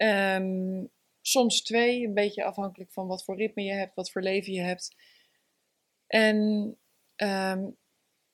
Ehm, 0.00 0.84
soms 1.20 1.62
twee, 1.62 2.06
een 2.06 2.14
beetje 2.14 2.44
afhankelijk 2.44 2.92
van 2.92 3.06
wat 3.06 3.24
voor 3.24 3.36
ritme 3.36 3.62
je 3.62 3.72
hebt, 3.72 3.94
wat 3.94 4.10
voor 4.10 4.22
leven 4.22 4.52
je 4.52 4.60
hebt. 4.60 4.96
En 6.06 6.78
ehm, 7.16 7.70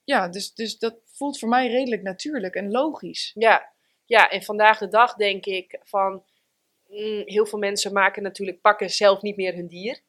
ja, 0.04 0.28
dus, 0.28 0.54
dus 0.54 0.78
dat 0.78 1.00
voelt 1.04 1.38
voor 1.38 1.48
mij 1.48 1.68
redelijk 1.68 2.02
natuurlijk 2.02 2.54
en 2.54 2.70
logisch. 2.70 3.30
Ja, 3.34 3.72
ja, 4.04 4.30
en 4.30 4.42
vandaag 4.42 4.78
de 4.78 4.88
dag 4.88 5.14
denk 5.14 5.46
ik 5.46 5.80
van, 5.82 6.24
mm, 6.88 7.22
heel 7.24 7.46
veel 7.46 7.58
mensen 7.58 7.92
maken 7.92 8.22
natuurlijk, 8.22 8.60
pakken 8.60 8.90
zelf 8.90 9.22
niet 9.22 9.36
meer 9.36 9.54
hun 9.54 9.68
dier. 9.68 10.00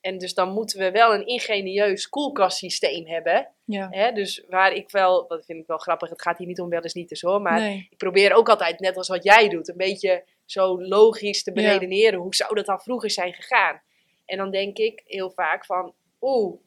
En 0.00 0.18
dus 0.18 0.34
dan 0.34 0.52
moeten 0.52 0.78
we 0.78 0.90
wel 0.90 1.14
een 1.14 1.26
ingenieus 1.26 2.08
koelkastsysteem 2.08 3.06
hebben. 3.06 3.48
Ja. 3.64 3.88
Hè? 3.90 4.12
Dus 4.12 4.44
waar 4.48 4.72
ik 4.72 4.90
wel, 4.90 5.26
dat 5.26 5.44
vind 5.44 5.58
ik 5.58 5.66
wel 5.66 5.78
grappig, 5.78 6.08
het 6.08 6.22
gaat 6.22 6.38
hier 6.38 6.46
niet 6.46 6.60
om 6.60 6.68
wel 6.68 6.82
eens 6.82 6.94
niet 6.94 7.10
eens 7.10 7.20
hoor. 7.20 7.42
Maar 7.42 7.60
nee. 7.60 7.86
ik 7.90 7.96
probeer 7.96 8.34
ook 8.34 8.48
altijd, 8.48 8.80
net 8.80 8.96
als 8.96 9.08
wat 9.08 9.24
jij 9.24 9.48
doet, 9.48 9.68
een 9.68 9.76
beetje 9.76 10.24
zo 10.44 10.82
logisch 10.82 11.42
te 11.42 11.50
Ja. 11.54 11.62
beredeneren. 11.62 12.18
Hoe 12.18 12.34
zou 12.34 12.54
dat 12.54 12.66
dan 12.66 12.80
vroeger 12.80 13.10
zijn 13.10 13.32
gegaan? 13.32 13.82
En 14.24 14.36
dan 14.38 14.50
denk 14.50 14.78
ik 14.78 15.02
heel 15.04 15.30
vaak 15.30 15.64
van, 15.66 15.94
oeh, 16.20 16.60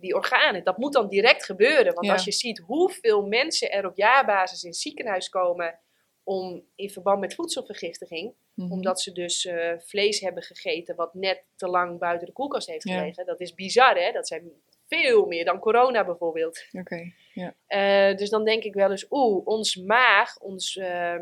die 0.00 0.14
organen, 0.14 0.64
dat 0.64 0.78
moet 0.78 0.92
dan 0.92 1.08
direct 1.08 1.44
gebeuren. 1.44 1.94
Want 1.94 2.06
Ja. 2.06 2.12
als 2.12 2.24
je 2.24 2.32
ziet 2.32 2.58
hoeveel 2.58 3.26
mensen 3.26 3.70
er 3.72 3.86
op 3.86 3.96
jaarbasis 3.96 4.62
in 4.62 4.68
het 4.70 4.78
ziekenhuis 4.78 5.28
komen 5.28 5.78
om 6.22 6.64
in 6.74 6.90
verband 6.90 7.20
met 7.20 7.34
voedselvergiftiging, 7.34 8.34
Mhm. 8.54 8.72
omdat 8.72 9.00
ze 9.00 9.12
dus 9.12 9.44
eh, 9.46 9.72
vlees 9.78 10.20
hebben 10.20 10.42
gegeten 10.42 10.94
wat 10.96 11.14
net 11.14 11.44
te 11.56 11.68
lang 11.68 11.98
buiten 11.98 12.26
de 12.26 12.32
koelkast 12.32 12.68
heeft 12.68 12.88
Ja. 12.88 12.98
gelegen. 12.98 13.26
Dat 13.26 13.40
is 13.40 13.54
bizar 13.54 13.96
hè, 13.96 14.12
dat 14.12 14.28
zijn 14.28 14.50
veel 14.86 15.26
meer 15.26 15.44
dan 15.44 15.58
corona 15.58 16.04
bijvoorbeeld. 16.04 16.64
Oké. 16.72 17.12
Eh, 17.66 18.16
dus 18.16 18.30
dan 18.30 18.44
denk 18.44 18.62
ik 18.62 18.74
wel 18.74 18.90
eens, 18.90 19.06
oeh, 19.10 19.46
ons 19.46 19.76
maag, 19.76 20.38
ons, 20.38 20.76
eh, 20.76 21.14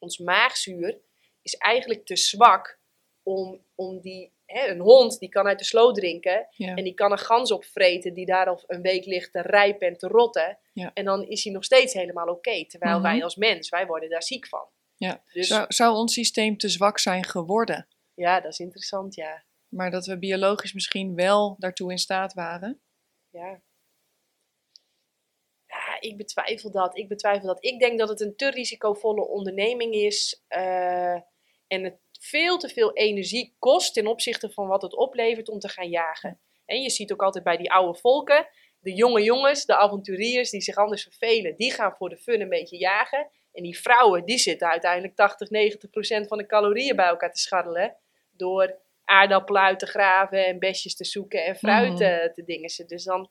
ons 0.00 0.18
maagzuur 0.18 0.98
is 1.42 1.54
eigenlijk 1.54 2.06
te 2.06 2.16
zwak 2.16 2.78
om, 3.22 3.64
om 3.74 4.00
die, 4.00 4.32
hè, 4.46 4.68
een 4.68 4.80
hond 4.80 5.18
die 5.18 5.28
kan 5.28 5.46
uit 5.46 5.58
de 5.58 5.64
sloot 5.64 5.94
drinken 5.94 6.46
Ja. 6.50 6.74
en 6.74 6.84
die 6.84 6.94
kan 6.94 7.12
een 7.12 7.18
gans 7.18 7.52
opvreten 7.52 8.14
die 8.14 8.26
daar 8.26 8.46
al 8.46 8.62
een 8.66 8.82
week 8.82 9.04
ligt 9.04 9.32
te 9.32 9.40
rijpen 9.40 9.86
en 9.88 9.96
te 9.98 10.06
rotten. 10.08 10.58
Ja. 10.72 10.90
En 10.94 11.04
dan 11.04 11.26
is 11.28 11.44
hij 11.44 11.52
nog 11.52 11.64
steeds 11.64 11.92
helemaal 11.94 12.26
oké. 12.26 12.66
terwijl 12.66 12.94
Mhm. 12.98 13.02
wij 13.02 13.22
als 13.24 13.36
mens, 13.36 13.68
wij 13.68 13.86
worden 13.86 14.10
daar 14.10 14.22
ziek 14.22 14.46
van. 14.48 14.68
Ja. 14.96 15.22
Dus 15.32 15.46
Zou, 15.48 15.64
zou 15.68 15.94
ons 15.96 16.12
systeem 16.14 16.56
te 16.56 16.68
zwak 16.68 16.98
zijn 16.98 17.24
geworden? 17.24 17.88
ja, 18.14 18.40
dat 18.40 18.52
is 18.52 18.58
interessant, 18.58 19.14
ja. 19.14 19.44
Maar 19.68 19.90
dat 19.90 20.06
we 20.06 20.18
biologisch 20.18 20.72
misschien 20.72 21.14
wel 21.14 21.56
daartoe 21.58 21.90
in 21.90 21.98
staat 21.98 22.32
waren? 22.34 22.80
Ja. 23.30 23.60
Ja, 26.00 26.10
ik 26.10 26.16
betwijfel 26.16 26.70
dat. 26.70 26.96
Ik 26.98 27.08
betwijfel 27.08 27.46
dat. 27.46 27.64
Ik 27.64 27.78
denk 27.78 27.98
dat 27.98 28.08
het 28.08 28.20
een 28.20 28.36
te 28.36 28.50
risicovolle 28.50 29.28
onderneming 29.28 29.94
is. 29.94 30.42
eh, 30.48 31.12
en 31.66 31.84
het 31.84 31.98
veel 32.20 32.58
te 32.58 32.68
veel 32.68 32.92
energie 32.92 33.54
kost 33.58 33.94
ten 33.94 34.06
opzichte 34.06 34.50
van 34.50 34.66
wat 34.68 34.82
het 34.82 34.96
oplevert 34.96 35.48
om 35.48 35.58
te 35.58 35.68
gaan 35.68 35.88
jagen. 35.88 36.40
En 36.66 36.82
je 36.82 36.90
ziet 36.90 37.12
ook 37.12 37.22
altijd 37.22 37.44
bij 37.44 37.56
die 37.56 37.72
oude 37.72 37.98
volken, 37.98 38.46
de 38.80 38.92
jonge 38.94 39.22
jongens, 39.22 39.64
de 39.66 39.76
avonturiers 39.76 40.50
die 40.50 40.60
zich 40.60 40.76
anders 40.76 41.02
vervelen, 41.02 41.56
die 41.56 41.72
gaan 41.72 41.94
voor 41.96 42.08
de 42.08 42.16
fun 42.16 42.40
een 42.40 42.48
beetje 42.48 42.76
jagen. 42.78 43.30
En 43.52 43.62
die 43.62 43.78
vrouwen, 43.80 44.24
die 44.24 44.38
zitten 44.38 44.68
uiteindelijk 44.70 45.16
80, 45.16 45.50
90 45.50 45.90
procent 45.90 46.26
van 46.28 46.38
de 46.38 46.46
calorieën 46.46 46.96
bij 46.96 47.06
elkaar 47.06 47.32
te 47.32 47.40
scharrelen. 47.40 47.96
Door 48.30 48.78
aardappelen 49.04 49.62
uit 49.62 49.78
te 49.78 49.86
graven 49.86 50.46
en 50.46 50.58
besjes 50.58 50.96
te 50.96 51.04
zoeken 51.04 51.44
en 51.44 51.56
fruit 51.56 51.88
Mhm. 51.98 52.32
te 52.32 52.42
dingen. 52.44 52.86
Dus 52.86 53.04
dan, 53.04 53.30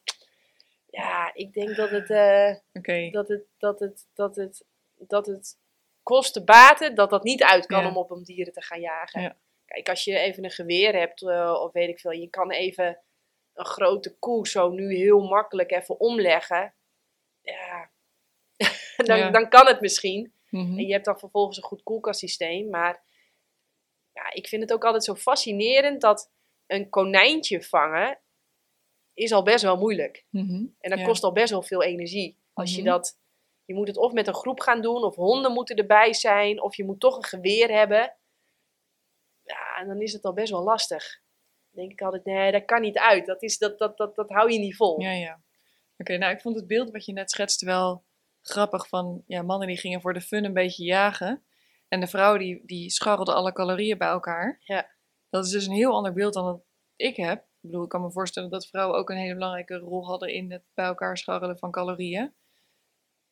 ja, 0.90 1.34
ik 1.34 1.54
denk 1.54 1.76
dat 1.76 1.90
het, 1.90 2.10
eh, 2.10 2.56
Oké. 2.74 3.10
dat 3.10 3.28
het, 3.28 3.44
dat 3.58 3.80
het, 3.80 4.08
dat 4.14 4.36
het, 4.36 4.66
dat 4.96 5.26
het 5.26 5.58
kosten 6.04 6.46
baten, 6.46 6.96
dat 6.96 7.10
dat 7.10 7.24
niet 7.24 7.44
uit 7.44 7.66
kan 7.66 7.82
Ja. 7.84 7.90
om 7.90 7.98
op 7.98 8.12
om 8.12 8.24
dieren 8.24 8.54
te 8.54 8.62
gaan 8.62 8.80
jagen. 8.82 9.22
Ja. 9.22 9.38
Kijk, 9.66 9.90
als 9.90 10.04
je 10.04 10.18
even 10.18 10.44
een 10.44 10.52
geweer 10.52 10.96
hebt, 10.96 11.22
eh, 11.22 11.60
of 11.64 11.72
weet 11.72 11.90
ik 11.90 12.00
veel, 12.00 12.12
je 12.12 12.30
kan 12.30 12.52
even 12.52 13.00
een 13.54 13.66
grote 13.66 14.18
koe 14.18 14.48
zo 14.48 14.70
nu 14.70 14.96
heel 14.96 15.20
makkelijk 15.22 15.72
even 15.72 16.00
omleggen. 16.00 16.74
Ja, 17.42 17.90
dan, 18.98 19.18
Ja. 19.18 19.30
dan 19.32 19.50
kan 19.50 19.68
het 19.68 19.82
misschien. 19.82 20.34
Mhm. 20.50 20.78
En 20.78 20.86
je 20.86 20.92
hebt 20.94 21.06
dan 21.06 21.20
vervolgens 21.20 21.58
een 21.58 21.64
goed 21.64 21.84
koelkastsysteem. 21.84 22.70
Maar 22.70 23.04
ja, 24.14 24.32
ik 24.34 24.48
vind 24.48 24.62
het 24.62 24.74
ook 24.74 24.84
altijd 24.86 25.04
zo 25.04 25.16
fascinerend 25.16 26.02
dat 26.02 26.32
een 26.68 26.90
konijntje 26.90 27.64
vangen 27.64 28.20
is 29.20 29.32
al 29.32 29.44
best 29.44 29.64
wel 29.64 29.78
moeilijk. 29.78 30.26
Mhm. 30.30 30.66
En 30.80 30.90
dat 30.90 31.00
Ja. 31.00 31.06
kost 31.06 31.24
al 31.24 31.32
best 31.32 31.50
wel 31.50 31.62
veel 31.62 31.84
energie. 31.84 32.38
Als 32.54 32.76
je 32.76 32.82
Mhm. 32.82 32.90
dat, 32.90 33.20
je 33.66 33.74
moet 33.74 33.88
het 33.88 33.98
of 33.98 34.12
met 34.12 34.28
een 34.28 34.34
groep 34.34 34.60
gaan 34.60 34.82
doen, 34.82 35.04
of 35.04 35.16
honden 35.16 35.52
moeten 35.52 35.76
erbij 35.76 36.14
zijn, 36.14 36.62
of 36.62 36.76
je 36.76 36.84
moet 36.86 37.00
toch 37.00 37.16
een 37.18 37.24
geweer 37.24 37.70
hebben. 37.72 38.16
Ja, 39.44 39.78
en 39.80 39.88
dan 39.88 40.02
is 40.02 40.14
het 40.14 40.24
al 40.24 40.34
best 40.34 40.52
wel 40.52 40.64
lastig. 40.64 41.22
Dan 41.72 41.82
denk 41.82 41.92
ik 41.92 42.02
altijd, 42.02 42.26
nee, 42.26 42.52
dat 42.52 42.66
kan 42.66 42.82
niet 42.82 42.98
uit. 42.98 43.26
Dat, 43.26 43.42
is, 43.44 43.58
dat, 43.58 43.78
dat, 43.80 43.98
dat, 43.98 44.16
dat 44.16 44.30
hou 44.30 44.52
je 44.52 44.60
niet 44.60 44.76
vol. 44.76 45.02
Ja, 45.02 45.12
ja. 45.12 45.42
Oké, 45.98 46.18
nou 46.18 46.34
ik 46.34 46.42
vond 46.42 46.56
het 46.56 46.68
beeld 46.68 46.92
wat 46.92 47.06
je 47.06 47.14
net 47.14 47.32
schetste 47.32 47.66
wel 47.66 48.04
grappig 48.42 48.88
van 48.88 49.24
ja, 49.28 49.42
mannen 49.42 49.68
die 49.68 49.78
gingen 49.78 50.02
voor 50.02 50.14
de 50.14 50.22
fun 50.22 50.44
een 50.46 50.54
beetje 50.54 50.84
jagen. 50.84 51.44
En 51.88 52.00
de 52.00 52.08
vrouwen 52.08 52.40
die, 52.40 52.62
die 52.66 52.90
scharrelden 52.90 53.36
alle 53.36 53.54
calorieën 53.54 53.98
bij 53.98 54.08
elkaar. 54.08 54.60
Ja. 54.64 54.90
Dat 55.30 55.46
is 55.46 55.52
dus 55.52 55.66
een 55.68 55.74
heel 55.74 55.92
ander 55.94 56.14
beeld 56.14 56.34
dan 56.34 56.46
dat 56.46 56.62
ik 56.96 57.16
heb. 57.16 57.48
Ik 57.70 57.76
bedoel, 57.76 57.88
ik 57.88 57.94
kan 58.00 58.08
me 58.08 58.12
voorstellen 58.12 58.50
dat 58.50 58.68
vrouwen 58.68 58.98
ook 58.98 59.10
een 59.10 59.18
hele 59.18 59.34
belangrijke 59.34 59.78
rol 59.78 60.06
hadden 60.06 60.34
in 60.34 60.52
het 60.52 60.64
bij 60.74 60.86
elkaar 60.86 61.18
scharrelen 61.18 61.58
van 61.58 61.72
calorieën. 61.72 62.34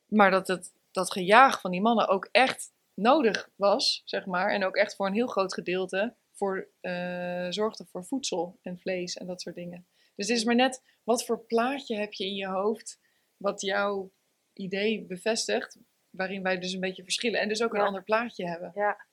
Maar 0.05 0.31
dat 0.31 0.47
het, 0.47 0.73
dat 0.91 1.11
gejaag 1.11 1.61
van 1.61 1.71
die 1.71 1.81
mannen 1.81 2.07
ook 2.07 2.29
echt 2.31 2.73
nodig 2.93 3.49
was, 3.55 4.01
zeg 4.05 4.25
maar. 4.25 4.51
En 4.53 4.63
ook 4.65 4.75
echt 4.75 4.95
voor 4.95 5.07
een 5.07 5.13
heel 5.13 5.27
groot 5.27 5.53
gedeelte 5.53 6.15
voor, 6.31 6.67
eh, 6.81 7.47
zorgde 7.49 7.85
voor 7.85 8.05
voedsel 8.05 8.59
en 8.61 8.79
vlees 8.79 9.17
en 9.17 9.27
dat 9.27 9.41
soort 9.41 9.55
dingen. 9.55 9.87
Dus 10.15 10.27
het 10.27 10.37
is 10.37 10.43
maar 10.43 10.55
net, 10.55 10.83
wat 11.03 11.25
voor 11.25 11.39
plaatje 11.39 11.95
heb 11.95 12.13
je 12.13 12.25
in 12.25 12.35
je 12.35 12.47
hoofd 12.47 12.99
wat 13.37 13.61
jouw 13.61 14.11
idee 14.53 15.05
bevestigt, 15.05 15.77
waarin 16.09 16.43
wij 16.43 16.59
dus 16.59 16.73
een 16.73 16.79
beetje 16.79 17.03
verschillen 17.03 17.39
en 17.39 17.47
dus 17.47 17.63
ook 17.63 17.73
een 17.73 17.79
Ja. 17.79 17.85
ander 17.85 18.03
plaatje 18.03 18.47
hebben. 18.47 18.71
Ja. 18.75 19.05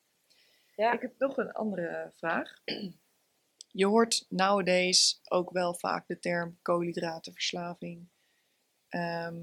Ja. 0.76 0.92
Ik 0.92 1.00
heb 1.00 1.12
nog 1.18 1.36
een 1.36 1.52
andere 1.52 2.12
vraag. 2.16 2.52
Je 3.76 3.86
hoort 3.86 4.26
nowadays 4.28 5.20
ook 5.28 5.50
wel 5.50 5.74
vaak 5.74 6.06
de 6.06 6.18
term 6.18 6.58
koolhydratenverslaving. 6.62 8.08
Ehm, 8.88 9.36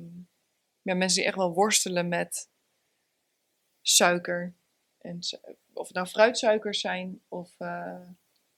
ja, 0.82 0.94
mensen 0.96 1.18
die 1.18 1.26
echt 1.28 1.36
wel 1.38 1.54
worstelen 1.54 2.08
met 2.08 2.50
suiker. 3.82 4.54
En, 4.98 5.20
of 5.74 5.88
het 5.88 5.96
nou 5.96 6.08
fruitsuikers 6.08 6.80
zijn 6.80 7.22
of, 7.28 7.56
eh, 7.58 8.08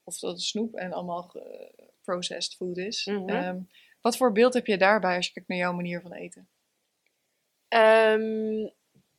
of 0.04 0.18
dat 0.18 0.30
het 0.32 0.42
snoep 0.42 0.74
en 0.74 0.92
allemaal 0.92 1.22
ge- 1.22 1.90
processed 2.02 2.54
food 2.56 2.76
is. 2.76 3.04
Mhm. 3.06 3.28
Ehm, 3.28 3.60
wat 4.00 4.16
voor 4.16 4.32
beeld 4.32 4.54
heb 4.54 4.66
je 4.66 4.78
daarbij 4.78 5.16
als 5.16 5.26
je 5.26 5.32
kijkt 5.32 5.48
naar 5.48 5.58
jouw 5.58 5.72
manier 5.72 6.00
van 6.00 6.12
eten? 6.12 6.48
Ehm, 7.68 8.68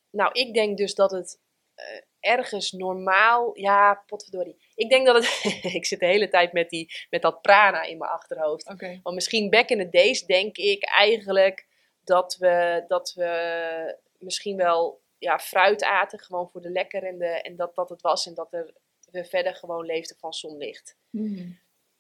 nou, 0.10 0.32
ik 0.32 0.53
denk 0.53 0.78
dus 0.78 0.95
dat 0.95 1.12
het 1.12 1.39
eh, 1.76 2.01
ergens 2.20 2.72
normaal. 2.72 3.58
Ja, 3.58 4.03
potverdorie. 4.08 4.58
Ik 4.76 4.90
denk 4.90 5.06
dat 5.06 5.16
het. 5.16 5.64
ik 5.80 5.86
zit 5.86 6.00
de 6.00 6.06
hele 6.06 6.28
tijd 6.28 6.54
met, 6.54 6.70
die, 6.70 6.92
met 7.10 7.22
dat 7.22 7.42
prana 7.42 7.84
in 7.84 7.98
mijn 7.98 8.12
achterhoofd. 8.12 8.66
Want 9.04 9.16
misschien 9.16 9.50
back 9.50 9.70
in 9.70 9.78
the 9.78 9.90
days 9.90 10.26
denk 10.26 10.58
ik 10.58 10.84
eigenlijk 10.84 11.68
dat 12.04 12.38
we, 12.40 12.84
dat 12.88 13.14
we 13.14 14.00
misschien 14.18 14.58
wel 14.58 15.02
ja, 15.18 15.40
fruit 15.40 15.84
aten, 15.84 16.20
gewoon 16.20 16.50
voor 16.50 16.62
de 16.62 16.70
lekker 16.70 17.04
en, 17.04 17.18
de, 17.18 17.42
en 17.42 17.56
dat 17.56 17.76
dat 17.76 17.90
het 17.90 18.02
was. 18.02 18.26
En 18.26 18.34
dat 18.34 18.54
er, 18.54 18.74
we 19.12 19.26
verder 19.26 19.56
gewoon 19.56 19.86
leefden 19.86 20.18
van 20.18 20.34
zonlicht. 20.34 20.98
Mhm. 21.10 21.52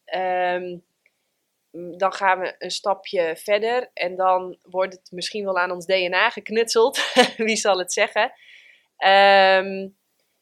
Ehm, 0.05 0.77
dan 1.97 2.13
gaan 2.13 2.39
we 2.39 2.55
een 2.57 2.71
stapje 2.71 3.35
verder 3.37 3.89
en 3.93 4.15
dan 4.15 4.57
wordt 4.61 4.93
het 4.93 5.11
misschien 5.11 5.45
wel 5.45 5.59
aan 5.59 5.71
ons 5.71 5.85
DNA 5.85 6.29
geknutseld. 6.29 7.13
Wie 7.37 7.55
zal 7.55 7.77
het 7.77 7.93
zeggen? 7.93 8.33
Ehm, 8.97 9.87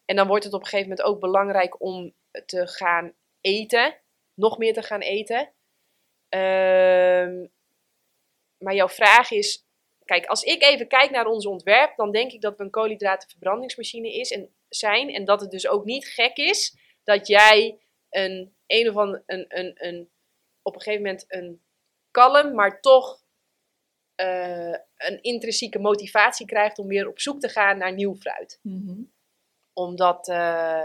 en 0.05 0.15
dan 0.15 0.27
wordt 0.27 0.43
het 0.43 0.53
op 0.53 0.59
een 0.59 0.67
gegeven 0.67 0.89
moment 0.89 1.07
ook 1.07 1.19
belangrijk 1.19 1.81
om 1.81 2.13
te 2.45 2.67
gaan 2.67 3.13
eten. 3.41 3.97
Nog 4.33 4.57
meer 4.57 4.73
te 4.73 4.83
gaan 4.83 5.01
eten. 5.01 5.53
Ehm, 6.29 7.47
maar 8.57 8.73
jouw 8.75 8.89
vraag 8.89 9.31
is... 9.31 9.65
Kijk, 10.05 10.25
als 10.25 10.43
ik 10.43 10.63
even 10.63 10.87
kijk 10.87 11.11
naar 11.11 11.25
ons 11.25 11.45
ontwerp, 11.45 11.95
dan 11.95 12.11
denk 12.11 12.31
ik 12.31 12.41
dat 12.41 12.57
we 12.57 12.63
een 12.63 12.69
koolhydratenverbrandingsmachine 12.69 14.13
is 14.13 14.31
en 14.31 14.55
zijn. 14.69 15.09
En 15.09 15.25
dat 15.25 15.41
het 15.41 15.51
dus 15.51 15.67
ook 15.67 15.85
niet 15.85 16.07
gek 16.07 16.37
is 16.37 16.77
dat 17.03 17.27
jij 17.27 17.79
een, 18.09 18.55
een 18.67 18.89
of 18.89 18.95
ander, 18.95 19.23
een, 19.25 19.45
een, 19.47 19.85
een, 19.87 20.09
op 20.61 20.75
een 20.75 20.81
gegeven 20.81 21.03
moment 21.03 21.25
een 21.27 21.61
kalm, 22.11 22.55
maar 22.55 22.81
toch 22.81 23.23
eh, 24.15 24.75
een 24.97 25.21
intrinsieke 25.21 25.79
motivatie 25.79 26.45
krijgt 26.45 26.79
om 26.79 26.87
weer 26.87 27.07
op 27.07 27.19
zoek 27.19 27.39
te 27.39 27.49
gaan 27.49 27.77
naar 27.77 27.93
nieuw 27.93 28.15
fruit. 28.15 28.59
Mhm. 28.61 29.01
Omdat, 29.73 30.27
eh, 30.27 30.83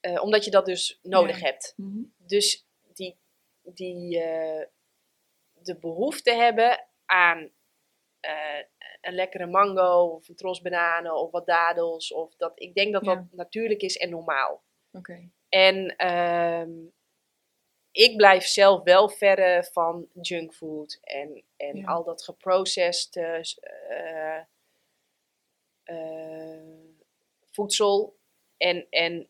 eh, 0.00 0.22
omdat 0.22 0.44
je 0.44 0.50
dat 0.50 0.66
dus 0.66 0.98
nodig 1.02 1.40
Ja. 1.40 1.46
hebt. 1.46 1.72
Mhm. 1.76 2.02
Dus 2.16 2.66
die, 2.94 3.18
die 3.62 4.22
eh, 4.22 4.66
de 5.52 5.76
behoefte 5.78 6.32
hebben 6.34 6.86
aan 7.04 7.50
eh, 8.20 8.58
een 9.00 9.14
lekkere 9.14 9.46
mango 9.46 10.04
of 10.04 10.28
een 10.28 10.36
tros 10.36 10.60
bananen 10.60 11.14
of 11.14 11.30
wat 11.30 11.46
dadels. 11.46 12.12
Of 12.12 12.36
dat, 12.36 12.52
ik 12.54 12.74
denk 12.74 12.92
dat 12.92 13.04
dat 13.04 13.14
Ja. 13.16 13.28
natuurlijk 13.30 13.82
is 13.82 13.96
en 13.96 14.10
normaal. 14.10 14.62
Oké. 14.92 15.30
En 15.48 15.96
ehm, 15.96 16.70
ik 17.90 18.16
blijf 18.16 18.44
zelf 18.44 18.82
wel 18.82 19.08
verre 19.08 19.64
van 19.72 20.08
junkfood 20.20 20.98
en, 21.02 21.44
en 21.56 21.76
Ja. 21.76 21.86
al 21.86 22.04
dat 22.04 22.22
geprocessed 22.24 23.16
voedsel. 27.50 28.18
En, 28.56 28.86
en 28.90 29.29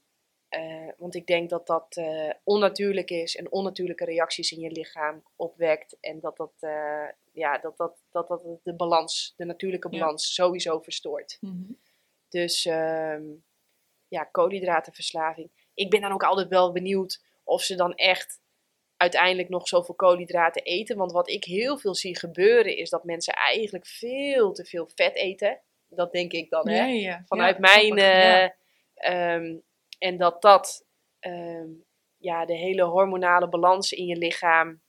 Eh, 0.51 0.89
want 0.97 1.15
ik 1.15 1.27
denk 1.27 1.51
dat 1.51 1.67
dat 1.67 1.97
eh, 1.97 2.31
onnatuurlijk 2.45 3.11
is 3.11 3.37
en 3.37 3.53
onnatuurlijke 3.53 4.05
reacties 4.05 4.53
in 4.53 4.61
je 4.61 4.71
lichaam 4.71 5.23
opwekt. 5.37 5.97
En 6.01 6.21
dat 6.21 6.37
dat, 6.37 6.53
eh, 6.61 7.09
ja, 7.33 7.59
dat, 7.59 7.77
dat, 7.77 7.97
dat, 8.11 8.29
dat 8.29 8.43
de 8.63 8.75
balans, 8.75 9.35
de 9.37 9.45
natuurlijke 9.45 9.89
Ja. 9.91 9.99
balans, 9.99 10.35
sowieso 10.35 10.81
verstoort. 10.81 11.39
Dus 12.29 12.65
ehm, 12.65 13.23
ja, 14.09 14.25
koolhydratenverslaving. 14.25 15.51
Ik 15.75 15.91
ben 15.91 16.01
dan 16.01 16.13
ook 16.13 16.25
altijd 16.25 16.49
wel 16.49 16.73
benieuwd 16.73 17.23
of 17.45 17.63
ze 17.63 17.75
dan 17.75 17.95
echt 17.95 18.41
uiteindelijk 18.97 19.49
nog 19.49 19.69
zoveel 19.69 19.95
koolhydraten 19.95 20.63
eten. 20.63 20.97
Want 20.97 21.13
wat 21.13 21.29
ik 21.29 21.45
heel 21.45 21.79
veel 21.79 21.95
zie 21.95 22.19
gebeuren 22.19 22.77
is 22.77 22.91
dat 22.91 23.05
mensen 23.05 23.35
eigenlijk 23.35 23.87
veel 23.87 24.53
te 24.53 24.65
veel 24.65 24.89
vet 24.95 25.15
eten. 25.15 25.61
Dat 25.89 26.13
denk 26.13 26.33
ik 26.33 26.51
dan, 26.51 26.69
hè? 26.69 26.77
Ja, 26.77 26.85
ja, 26.85 27.01
ja. 27.01 27.23
Vanuit 27.27 27.59
mijn... 27.59 27.99
en 30.01 30.17
dat 30.17 30.43
dat 30.43 30.87
ehm, 31.19 31.69
ja, 32.17 32.45
de 32.45 32.55
hele 32.57 32.83
hormonale 32.83 33.49
balans 33.49 33.93
in 33.93 34.07
je 34.07 34.17
lichaam 34.17 34.81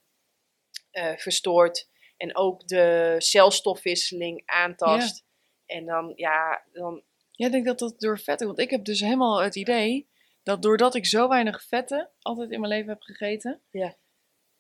eh, 0.92 1.18
verstoort. 1.18 1.90
En 2.18 2.36
ook 2.36 2.68
de 2.68 3.16
celstofwisseling 3.18 4.42
aantast. 4.46 5.26
En 5.66 5.86
dan, 5.86 6.14
ja, 6.16 6.64
dan... 6.72 7.04
Ja, 7.32 7.46
ik 7.46 7.52
denk 7.52 7.66
dat 7.66 7.80
dat 7.80 8.00
door 8.00 8.20
vetten, 8.20 8.48
want 8.48 8.60
ik 8.60 8.70
heb 8.70 8.86
dus 8.86 9.00
helemaal 9.00 9.42
het 9.42 9.56
idee 9.56 10.10
dat 10.44 10.62
doordat 10.62 10.96
ik 10.96 11.06
zo 11.06 11.28
weinig 11.28 11.64
vetten 11.64 12.10
altijd 12.20 12.52
in 12.52 12.60
mijn 12.60 12.72
leven 12.74 12.90
heb 12.90 13.02
gegeten, 13.02 13.62
Ja. 13.72 13.96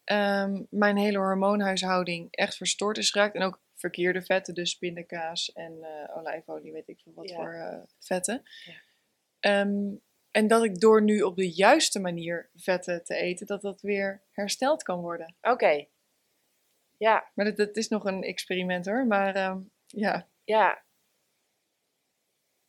ehm, 0.03 0.63
mijn 0.69 0.97
hele 0.97 1.17
hormoonhuishouding 1.17 2.27
echt 2.31 2.55
verstoord 2.55 2.97
is 2.97 3.09
geraakt. 3.11 3.35
En 3.35 3.41
ook 3.43 3.61
verkeerde 3.75 4.21
vetten, 4.21 4.53
dus 4.53 4.75
pindakaas 4.77 5.51
en 5.51 5.83
eh, 5.83 6.17
olijfolie, 6.17 6.71
weet 6.71 6.87
ik 6.87 6.99
veel 6.99 7.13
wat 7.13 7.29
Ja. 7.29 7.35
voor 7.35 7.53
eh, 7.53 7.79
vetten. 7.99 8.41
Ja. 8.65 8.73
Ehm, 9.39 9.95
en 10.31 10.47
dat 10.47 10.63
ik 10.63 10.79
door 10.79 11.01
nu 11.03 11.21
op 11.21 11.35
de 11.35 11.51
juiste 11.51 11.99
manier 11.99 12.49
vetten 12.55 13.03
te 13.03 13.15
eten, 13.15 13.45
dat 13.47 13.61
dat 13.61 13.81
weer 13.81 14.23
hersteld 14.31 14.83
kan 14.83 14.99
worden. 14.99 15.35
Oké. 15.41 15.85
Ja, 16.97 17.31
Maar 17.33 17.45
dat, 17.45 17.57
dat 17.57 17.75
is 17.77 17.87
nog 17.87 18.05
een 18.05 18.23
experiment 18.23 18.85
hoor. 18.85 19.05
Maar 19.07 19.35
ehm, 19.35 19.59
ja, 19.85 20.27
ja. 20.43 20.83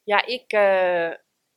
Ja, 0.02 0.26
ik... 0.26 0.52
eh, 0.52 1.10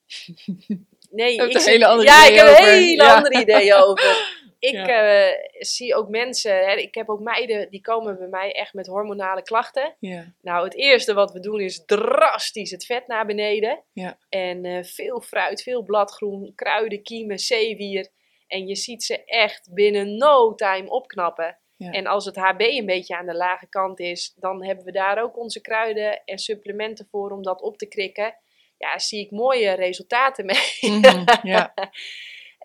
Nee, 1.09 1.35
ik 1.35 1.53
een 1.53 1.61
hele 1.61 1.85
andere 1.85 2.09
ja, 2.09 2.25
ik 2.27 2.35
heb 2.35 2.47
een 2.47 2.63
hele 2.63 3.03
Ja. 3.03 3.15
andere 3.15 3.41
ideeën 3.41 3.73
over. 3.73 4.03
Ik 4.65 4.85
Ja. 4.85 5.27
eh, 5.27 5.37
zie 5.59 5.95
ook 5.95 6.09
mensen, 6.09 6.51
hè, 6.51 6.75
ik 6.75 6.95
heb 6.95 7.09
ook 7.09 7.19
meiden 7.19 7.69
die 7.69 7.81
komen 7.81 8.17
bij 8.17 8.27
mij 8.27 8.51
echt 8.51 8.73
met 8.73 8.87
hormonale 8.87 9.41
klachten. 9.41 9.95
ja, 9.99 10.33
Nou, 10.41 10.63
het 10.63 10.75
eerste 10.75 11.13
wat 11.13 11.31
we 11.31 11.39
doen 11.39 11.59
is 11.59 11.83
drastisch 11.85 12.71
het 12.71 12.85
vet 12.85 13.07
naar 13.07 13.25
beneden. 13.25 13.83
Ja. 13.93 14.17
En 14.29 14.65
eh, 14.65 14.83
veel 14.83 15.21
fruit, 15.21 15.63
veel 15.63 15.83
bladgroen, 15.83 16.51
kruiden, 16.55 17.03
kiemen, 17.03 17.39
zeewier. 17.39 18.07
En 18.47 18.67
je 18.67 18.75
ziet 18.75 19.03
ze 19.03 19.25
echt 19.25 19.73
binnen 19.73 20.17
no 20.17 20.55
time 20.55 20.89
opknappen. 20.89 21.57
En 21.77 22.05
als 22.07 22.25
het 22.25 22.35
HB 22.35 22.61
een 22.61 22.85
beetje 22.85 23.17
aan 23.17 23.25
de 23.25 23.35
lage 23.35 23.67
kant 23.69 23.99
is, 23.99 24.33
dan 24.35 24.65
hebben 24.65 24.85
we 24.85 24.91
daar 24.91 25.21
ook 25.23 25.37
onze 25.37 25.61
kruiden 25.61 26.21
en 26.25 26.37
supplementen 26.37 27.07
voor 27.11 27.31
om 27.31 27.43
dat 27.43 27.61
op 27.61 27.77
te 27.77 27.87
krikken. 27.87 28.35
Ja, 28.77 28.99
zie 28.99 29.19
ik 29.25 29.31
mooie 29.31 29.71
resultaten 29.73 30.45
mee. 30.45 30.77
Mhm, 30.91 31.23
ja. 31.43 31.73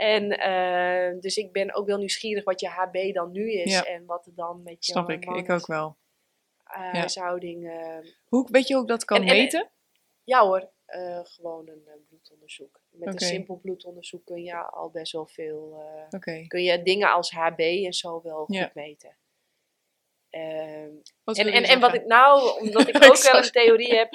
En 0.01 0.31
eh, 0.39 1.21
dus 1.21 1.37
ik 1.37 1.53
ben 1.53 1.75
ook 1.75 1.87
wel 1.87 1.99
nieuwsgierig 1.99 2.45
wat 2.45 2.61
je 2.61 2.69
HB 2.69 3.13
dan 3.15 3.31
nu 3.33 3.53
is 3.53 3.73
Ja. 3.73 3.85
en 3.85 4.05
wat 4.07 4.27
er 4.27 4.35
dan 4.35 4.63
met 4.63 4.87
je 4.87 4.93
snap 4.93 5.11
ik. 5.11 5.25
Ik 5.25 5.51
ook 5.51 5.67
wel. 5.67 5.97
uh, 6.77 6.93
huishouding. 6.93 7.69
eh, 7.71 7.99
Hoe, 8.29 8.49
weet 8.51 8.69
je 8.69 8.77
ik 8.79 8.87
dat 8.87 9.05
kan 9.05 9.23
En- 9.23 9.29
en- 9.29 9.37
meten? 9.37 9.71
ja 10.25 10.47
hoor, 10.47 10.71
eh, 10.87 11.21
gewoon 11.23 11.69
een 11.69 12.05
bloedonderzoek. 12.09 12.81
Met 12.91 13.09
een 13.09 13.19
simpel 13.19 13.57
bloedonderzoek 13.57 14.25
kun 14.25 14.43
je 14.43 14.57
al 14.57 14.91
best 14.91 15.13
wel 15.13 15.27
veel. 15.27 15.83
kun 16.49 16.63
je 16.63 16.83
dingen 16.83 17.13
als 17.13 17.31
HB 17.31 17.59
en 17.61 17.93
zo 17.93 18.21
wel 18.23 18.45
goed 18.45 18.55
Ja. 18.57 18.71
meten. 18.75 19.17
Ehm, 20.31 20.91
en, 21.25 21.47
en, 21.53 21.63
en 21.65 21.81
wat 21.81 21.95
ik 21.95 22.05
nou, 22.07 22.61
omdat 22.61 22.89
ik 22.89 22.95
ook 23.05 23.23
wel 23.23 23.37
een 23.43 23.51
theorie 23.51 23.95
heb, 23.95 24.09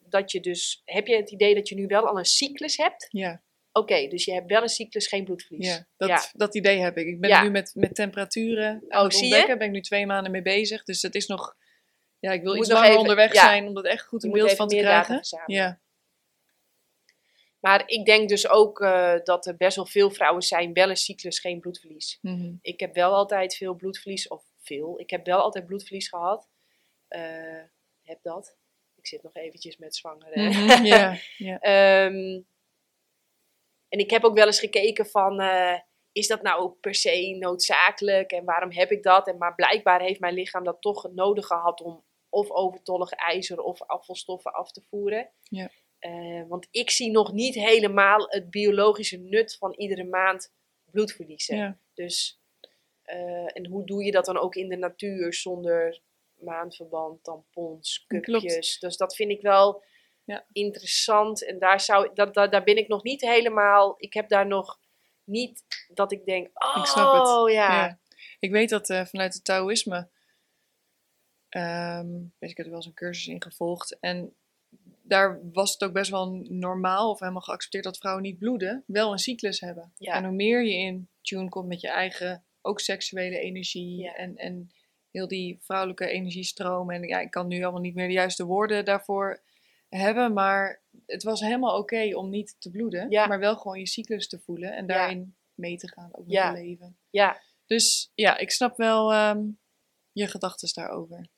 dat 0.00 0.32
je 0.32 0.40
dus, 0.40 0.82
heb 0.84 1.06
je 1.06 1.16
het 1.16 1.30
idee 1.30 1.54
dat 1.54 1.68
je 1.68 1.74
nu 1.74 1.86
wel 1.86 2.06
al 2.08 2.18
een 2.18 2.24
cyclus 2.24 2.76
hebt? 2.76 3.06
Ja, 3.10 3.42
Oké, 3.76 4.08
dus 4.08 4.24
je 4.24 4.32
hebt 4.32 4.48
wel 4.50 4.62
een 4.62 4.68
cyclus, 4.68 5.06
geen 5.06 5.24
bloedverlies. 5.24 5.66
ja, 5.66 5.86
dat, 5.96 6.08
Ja. 6.08 6.24
dat 6.32 6.54
idee 6.54 6.78
heb 6.78 6.96
ik. 6.98 7.06
Ik 7.06 7.20
ben 7.20 7.30
Ja. 7.30 7.42
nu 7.42 7.50
met, 7.50 7.70
met 7.74 7.94
temperaturen 7.94 8.84
aan 8.88 8.98
Oh, 9.00 9.04
het 9.06 9.20
ontdekken. 9.22 9.58
ben 9.58 9.66
ik 9.66 9.72
nu 9.72 9.80
twee 9.80 10.06
maanden 10.06 10.32
mee 10.32 10.42
bezig. 10.42 10.84
Dus 10.84 11.02
het 11.02 11.14
is 11.14 11.26
nog... 11.26 11.56
Ja, 12.18 12.32
ik 12.32 12.42
wil 12.42 12.56
iets 12.56 12.68
langer 12.68 12.88
even- 12.88 13.00
onderweg 13.00 13.34
zijn 13.34 13.66
om 13.66 13.74
dat 13.74 13.84
echt 13.84 14.06
goed 14.06 14.22
een 14.22 14.28
moet 14.30 14.38
beeld 14.38 14.52
van 14.56 14.68
te 14.68 14.76
krijgen. 14.76 15.20
Ja, 15.46 15.80
Maar 17.60 17.82
ik 17.88 18.04
denk 18.04 18.28
dus 18.28 18.48
ook 18.48 18.80
eh, 18.80 19.14
dat 19.24 19.46
er 19.46 19.56
best 19.56 19.76
wel 19.76 19.86
veel 19.86 20.10
vrouwen 20.10 20.42
zijn, 20.42 20.72
wel 20.72 20.90
een 20.90 20.96
cyclus, 20.96 21.38
geen 21.38 21.60
bloedverlies. 21.60 22.18
mhm. 22.22 22.52
Ik 22.60 22.80
heb 22.80 22.94
wel 22.94 23.14
altijd 23.14 23.54
veel 23.56 23.74
bloedverlies, 23.74 24.28
of 24.28 24.44
veel, 24.62 25.00
ik 25.00 25.10
heb 25.10 25.26
wel 25.26 25.40
altijd 25.40 25.66
bloedverlies 25.66 26.08
gehad. 26.08 26.48
Eh, 27.08 27.62
heb 28.02 28.18
dat. 28.22 28.56
Ik 28.96 29.06
zit 29.06 29.22
nog 29.22 29.34
eventjes 29.34 29.76
met 29.76 29.96
zwangere. 29.96 30.48
Mhm, 30.48 30.84
ja, 30.84 31.16
ja. 31.36 31.58
Ehm, 32.06 32.40
en 33.88 33.98
ik 33.98 34.10
heb 34.10 34.24
ook 34.24 34.36
wel 34.36 34.46
eens 34.46 34.60
gekeken 34.60 35.06
van, 35.06 35.40
eh, 35.40 35.78
is 36.12 36.26
dat 36.26 36.42
nou 36.42 36.70
per 36.80 36.94
se 36.94 37.36
noodzakelijk 37.38 38.32
en 38.32 38.44
waarom 38.44 38.72
heb 38.72 38.90
ik 38.90 39.02
dat? 39.02 39.28
En 39.28 39.38
maar 39.38 39.54
blijkbaar 39.54 40.00
heeft 40.00 40.20
mijn 40.20 40.34
lichaam 40.34 40.64
dat 40.64 40.80
toch 40.80 41.10
nodig 41.12 41.46
gehad 41.46 41.80
om 41.80 42.04
of 42.28 42.50
overtollig 42.50 43.10
ijzer 43.10 43.60
of 43.60 43.82
afvalstoffen 43.82 44.52
af 44.52 44.72
te 44.72 44.82
voeren. 44.88 45.30
Ja. 45.42 45.70
Eh, 45.98 46.42
want 46.48 46.68
ik 46.70 46.90
zie 46.90 47.10
nog 47.10 47.32
niet 47.32 47.54
helemaal 47.54 48.26
het 48.28 48.50
biologische 48.50 49.16
nut 49.16 49.56
van 49.56 49.74
iedere 49.74 50.04
maand 50.04 50.52
bloed 50.90 51.12
verliezen. 51.12 51.56
ja. 51.56 51.78
Dus, 51.94 52.40
eh, 53.02 53.56
en 53.56 53.66
hoe 53.66 53.84
doe 53.86 54.04
je 54.04 54.10
dat 54.10 54.24
dan 54.24 54.38
ook 54.38 54.54
in 54.54 54.68
de 54.68 54.76
natuur 54.76 55.34
zonder 55.34 56.00
maandverband, 56.34 57.24
tampons, 57.24 58.04
Klopt. 58.06 58.24
cupjes? 58.24 58.78
Dus 58.78 58.96
dat 58.96 59.14
vind 59.16 59.30
ik 59.30 59.40
wel 59.40 59.82
Ja. 60.26 60.46
interessant. 60.52 61.44
En 61.46 61.58
daar, 61.58 61.80
zou, 61.80 62.10
dat, 62.14 62.34
daar, 62.34 62.50
daar 62.50 62.64
ben 62.64 62.76
ik 62.76 62.88
nog 62.88 63.02
niet 63.02 63.20
helemaal. 63.20 63.94
Ik 63.98 64.12
heb 64.14 64.28
daar 64.28 64.46
nog 64.46 64.80
niet 65.24 65.62
dat 65.94 66.12
ik 66.12 66.24
denk, 66.24 66.48
oh 66.52 66.76
Ik 66.78 66.86
snap 66.86 67.12
het. 67.12 67.52
ja. 67.52 67.84
Ja. 67.86 67.98
Ik 68.38 68.50
weet 68.50 68.68
dat 68.68 68.90
eh, 68.90 69.04
vanuit 69.04 69.34
het 69.34 69.44
Taoïsme, 69.44 70.08
ehm, 71.48 72.12
weet 72.38 72.50
ik 72.50 72.56
heb 72.56 72.66
er 72.66 72.72
wel 72.72 72.74
eens 72.80 72.86
een 72.86 72.94
cursus 72.94 73.26
in 73.26 73.42
gevolgd. 73.42 73.98
En 74.00 74.34
daar 75.02 75.40
was 75.52 75.72
het 75.72 75.84
ook 75.84 75.92
best 75.92 76.10
wel 76.10 76.30
normaal 76.48 77.10
of 77.10 77.20
helemaal 77.20 77.40
geaccepteerd 77.42 77.84
dat 77.84 77.98
vrouwen 77.98 78.22
niet 78.22 78.38
bloeden, 78.38 78.84
wel 78.86 79.12
een 79.12 79.18
cyclus 79.18 79.60
hebben. 79.60 79.92
Ja. 79.96 80.14
En 80.14 80.24
hoe 80.24 80.34
meer 80.34 80.64
je 80.64 80.74
in 80.74 81.08
tune 81.22 81.48
komt 81.48 81.68
met 81.68 81.80
je 81.80 81.88
eigen, 81.88 82.44
ook 82.62 82.80
seksuele 82.80 83.38
energie 83.38 83.96
Ja. 84.02 84.14
en, 84.14 84.36
en 84.36 84.70
heel 85.10 85.28
die 85.28 85.58
vrouwelijke 85.62 86.08
energiestroom. 86.08 86.90
En 86.90 87.02
ja, 87.02 87.20
ik 87.20 87.30
kan 87.30 87.46
nu 87.48 87.62
allemaal 87.62 87.80
niet 87.80 87.94
meer 87.94 88.06
de 88.06 88.12
juiste 88.12 88.44
woorden 88.44 88.84
daarvoor 88.84 89.42
hebben, 89.88 90.32
maar 90.32 90.82
het 91.06 91.22
was 91.22 91.40
helemaal 91.40 91.78
oké 91.78 92.14
om 92.16 92.28
niet 92.30 92.56
te 92.58 92.70
bloeden, 92.70 93.10
Ja. 93.10 93.26
maar 93.26 93.38
wel 93.38 93.56
gewoon 93.56 93.78
je 93.78 93.86
cyclus 93.86 94.28
te 94.28 94.38
voelen 94.38 94.72
en 94.72 94.86
Ja. 94.86 94.94
daarin 94.94 95.36
mee 95.54 95.76
te 95.76 95.88
gaan, 95.88 96.08
ook 96.12 96.24
met 96.24 96.32
Ja. 96.32 96.50
je 96.54 96.62
leven. 96.62 96.98
Ja, 97.10 97.40
Dus 97.66 98.10
ja, 98.14 98.36
ik 98.38 98.50
snap 98.50 98.76
wel 98.76 99.12
ehm, 99.12 99.42
je 100.12 100.26
gedachten 100.26 100.68
daarover. 100.74 101.28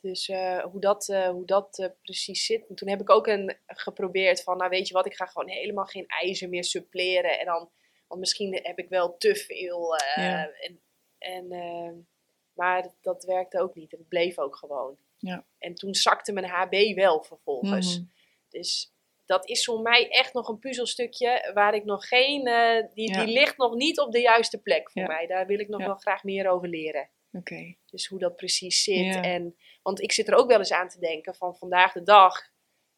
dus 0.00 0.28
eh, 0.28 0.58
hoe 0.64 0.80
dat, 0.80 1.08
eh, 1.08 1.28
hoe 1.28 1.46
dat 1.46 1.78
eh, 1.78 1.88
precies 2.02 2.46
zit. 2.46 2.66
En 2.68 2.74
toen 2.74 2.88
heb 2.88 3.00
ik 3.00 3.10
ook 3.10 3.26
een, 3.26 3.56
geprobeerd 3.66 4.42
van, 4.42 4.56
nou 4.56 4.70
weet 4.70 4.88
je 4.88 4.94
wat, 4.94 5.06
ik 5.06 5.14
ga 5.14 5.26
gewoon 5.26 5.48
helemaal 5.48 5.84
geen 5.84 6.06
ijzer 6.06 6.48
meer 6.48 6.64
suppleren. 6.64 7.38
En 7.38 7.44
dan, 7.46 7.70
want 8.06 8.20
misschien 8.20 8.60
heb 8.62 8.78
ik 8.78 8.88
wel 8.88 9.16
te 9.16 9.34
veel. 9.36 9.94
Ja. 10.16 10.50
en, 10.50 10.80
en, 11.18 12.08
maar 12.52 12.82
dat, 12.82 12.94
dat 13.00 13.24
werkte 13.24 13.60
ook 13.60 13.74
niet. 13.74 13.90
Het 13.90 14.08
bleef 14.08 14.38
ook 14.38 14.56
gewoon. 14.56 14.98
Ja. 15.18 15.46
En 15.58 15.74
toen 15.74 15.94
zakte 15.94 16.32
mijn 16.32 16.46
HB 16.46 16.94
wel 16.94 17.22
vervolgens. 17.22 17.98
Mhm. 17.98 18.06
Dus 18.48 18.92
dat 19.26 19.48
is 19.48 19.64
voor 19.64 19.80
mij 19.80 20.08
echt 20.08 20.32
nog 20.34 20.48
een 20.48 20.58
puzzelstukje 20.58 21.50
waar 21.54 21.74
ik 21.74 21.84
nog 21.84 22.08
geen. 22.08 22.46
eh, 22.46 22.86
die, 22.94 23.12
Ja. 23.12 23.24
die 23.24 23.34
ligt 23.34 23.56
nog 23.56 23.74
niet 23.74 24.00
op 24.00 24.12
de 24.12 24.20
juiste 24.20 24.62
plek 24.62 24.90
voor 24.90 25.02
Ja. 25.02 25.08
mij. 25.08 25.26
Daar 25.26 25.46
wil 25.46 25.58
ik 25.58 25.68
nog 25.68 25.84
wel 25.84 25.94
graag 25.94 26.24
meer 26.24 26.48
over 26.48 26.68
leren. 26.68 27.10
Oké. 27.32 27.74
Dus 27.86 28.06
hoe 28.06 28.18
dat 28.18 28.36
precies 28.36 28.82
zit. 28.82 29.14
En, 29.14 29.56
want 29.82 30.00
ik 30.02 30.12
zit 30.12 30.28
er 30.28 30.34
ook 30.34 30.48
wel 30.48 30.58
eens 30.58 30.72
aan 30.72 30.88
te 30.88 30.98
denken 31.00 31.34
van 31.34 31.56
vandaag 31.56 31.92
de 31.92 32.02
dag 32.02 32.36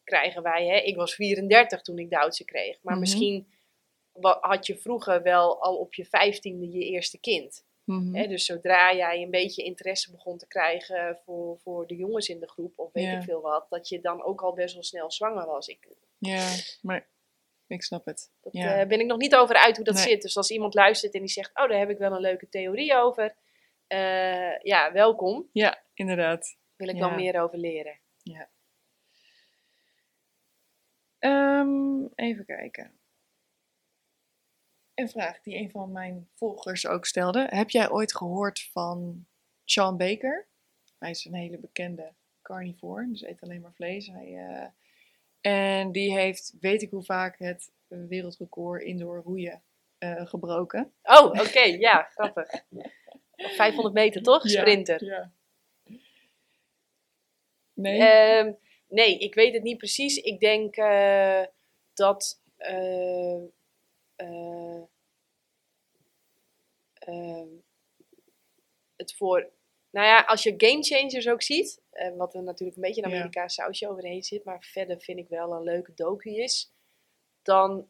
krijgen 0.05 0.42
wij. 0.42 0.66
Hè, 0.66 0.76
ik 0.76 0.97
was 0.97 1.14
34 1.14 1.82
toen 1.82 1.98
ik 1.98 2.10
Duitse 2.10 2.44
kreeg. 2.44 2.78
Maar 2.82 2.92
Mhm. 2.92 3.01
misschien 3.02 3.52
had 4.40 4.66
je 4.66 4.76
vroeger 4.76 5.22
wel 5.22 5.62
al 5.62 5.76
op 5.76 5.94
je 5.94 6.05
vijftiende 6.05 6.70
je 6.70 6.84
eerste 6.84 7.18
kind. 7.20 7.66
Mhm. 7.92 8.28
Dus 8.28 8.44
zodra 8.44 8.94
jij 8.94 9.22
een 9.22 9.30
beetje 9.30 9.62
interesse 9.64 10.10
begon 10.10 10.38
te 10.38 10.46
krijgen 10.46 11.18
voor, 11.24 11.58
voor 11.58 11.86
de 11.86 11.96
jongens 11.96 12.28
in 12.28 12.40
de 12.40 12.48
groep, 12.48 12.78
of 12.78 12.92
weet 12.92 13.04
Ja. 13.04 13.16
ik 13.16 13.22
veel 13.22 13.40
wat, 13.40 13.66
dat 13.68 13.88
je 13.88 14.00
dan 14.00 14.22
ook 14.22 14.40
al 14.42 14.52
best 14.54 14.74
wel 14.74 14.82
snel 14.82 15.10
zwanger 15.10 15.46
was. 15.46 15.66
Ik, 15.68 15.88
Ja, 16.18 16.48
maar 16.82 17.08
ik 17.66 17.82
snap 17.82 18.04
het. 18.04 18.30
Ja. 18.50 18.80
eh, 18.80 18.86
ben 18.88 19.00
ik 19.00 19.06
nog 19.06 19.18
niet 19.18 19.34
over 19.34 19.54
uit 19.56 19.76
hoe 19.76 19.84
dat 19.84 19.94
Nee. 19.94 20.02
zit. 20.02 20.22
Dus 20.22 20.36
als 20.36 20.50
iemand 20.50 20.74
luistert 20.74 21.14
en 21.14 21.20
die 21.20 21.28
zegt, 21.28 21.50
oh, 21.58 21.68
daar 21.68 21.78
heb 21.78 21.90
ik 21.90 21.98
wel 21.98 22.12
een 22.12 22.20
leuke 22.20 22.48
theorie 22.48 22.94
over. 22.94 23.34
eh, 23.86 24.58
ja, 24.58 24.92
welkom. 24.92 25.48
Ja, 25.52 25.82
inderdaad. 25.94 26.56
Wil 26.76 26.88
ik 26.88 26.94
Ja. 26.94 27.00
dan 27.00 27.14
meer 27.14 27.40
over 27.42 27.58
leren. 27.58 27.98
Ehm, 31.18 32.04
even 32.14 32.44
kijken. 32.44 32.99
Een 35.01 35.09
vraag 35.09 35.40
die 35.43 35.56
een 35.56 35.70
van 35.70 35.93
mijn 35.93 36.28
volgers 36.35 36.86
ook 36.86 37.06
stelde. 37.06 37.47
Heb 37.51 37.70
jij 37.70 37.90
ooit 37.90 38.16
gehoord 38.16 38.68
van 38.72 39.27
Sean 39.64 39.97
Baker? 39.97 40.47
Hij 40.98 41.10
is 41.10 41.24
een 41.24 41.35
hele 41.35 41.59
bekende 41.59 42.12
carnivore, 42.43 43.09
dus 43.10 43.22
eet 43.22 43.40
alleen 43.40 43.60
maar 43.60 43.72
vlees. 43.74 44.06
Hij, 44.06 44.36
eh, 44.36 44.66
en 45.52 45.93
die 45.93 46.12
heeft, 46.12 46.55
weet 46.60 46.82
ik 46.82 46.90
hoe 46.90 47.02
vaak, 47.05 47.39
het 47.39 47.72
wereldrecord 47.86 48.82
indoor 48.82 49.22
roeien 49.22 49.62
eh, 49.98 50.27
gebroken. 50.27 50.93
Oh, 51.02 51.24
oké, 51.24 51.60
ja, 51.60 52.02
grappig. 52.02 52.51
500 53.36 53.94
meter 53.94 54.22
toch? 54.22 54.48
Sprinter. 54.48 55.05
Ja. 55.05 55.32
Nee? 57.72 58.02
Ehm, 58.02 58.52
nee, 58.89 59.18
ik 59.18 59.35
weet 59.35 59.55
het 59.55 59.62
niet 59.62 59.78
precies. 59.78 60.16
Ik 60.16 60.40
denk 60.40 60.77
eh, 60.77 61.43
dat. 61.94 62.43
Eh, 64.20 64.82
eh, 66.94 67.47
het 68.97 69.14
voor. 69.16 69.51
Nou 69.90 70.06
ja, 70.06 70.20
als 70.20 70.42
je 70.42 70.55
Game 70.56 70.82
Changers 70.82 71.28
ook 71.28 71.42
ziet, 71.42 71.82
eh, 71.90 72.16
wat 72.16 72.34
er 72.34 72.42
natuurlijk 72.42 72.76
een 72.76 72.82
beetje 72.82 73.02
een 73.02 73.10
Ja. 73.10 73.16
Amerikaans 73.16 73.55
sausje 73.55 73.88
overheen 73.88 74.22
zit, 74.22 74.44
maar 74.44 74.64
verder 74.64 75.01
vind 75.01 75.18
ik 75.18 75.28
wel 75.28 75.52
een 75.52 75.62
leuke 75.62 75.92
docu 75.94 76.30
is, 76.30 76.72
dan 77.42 77.88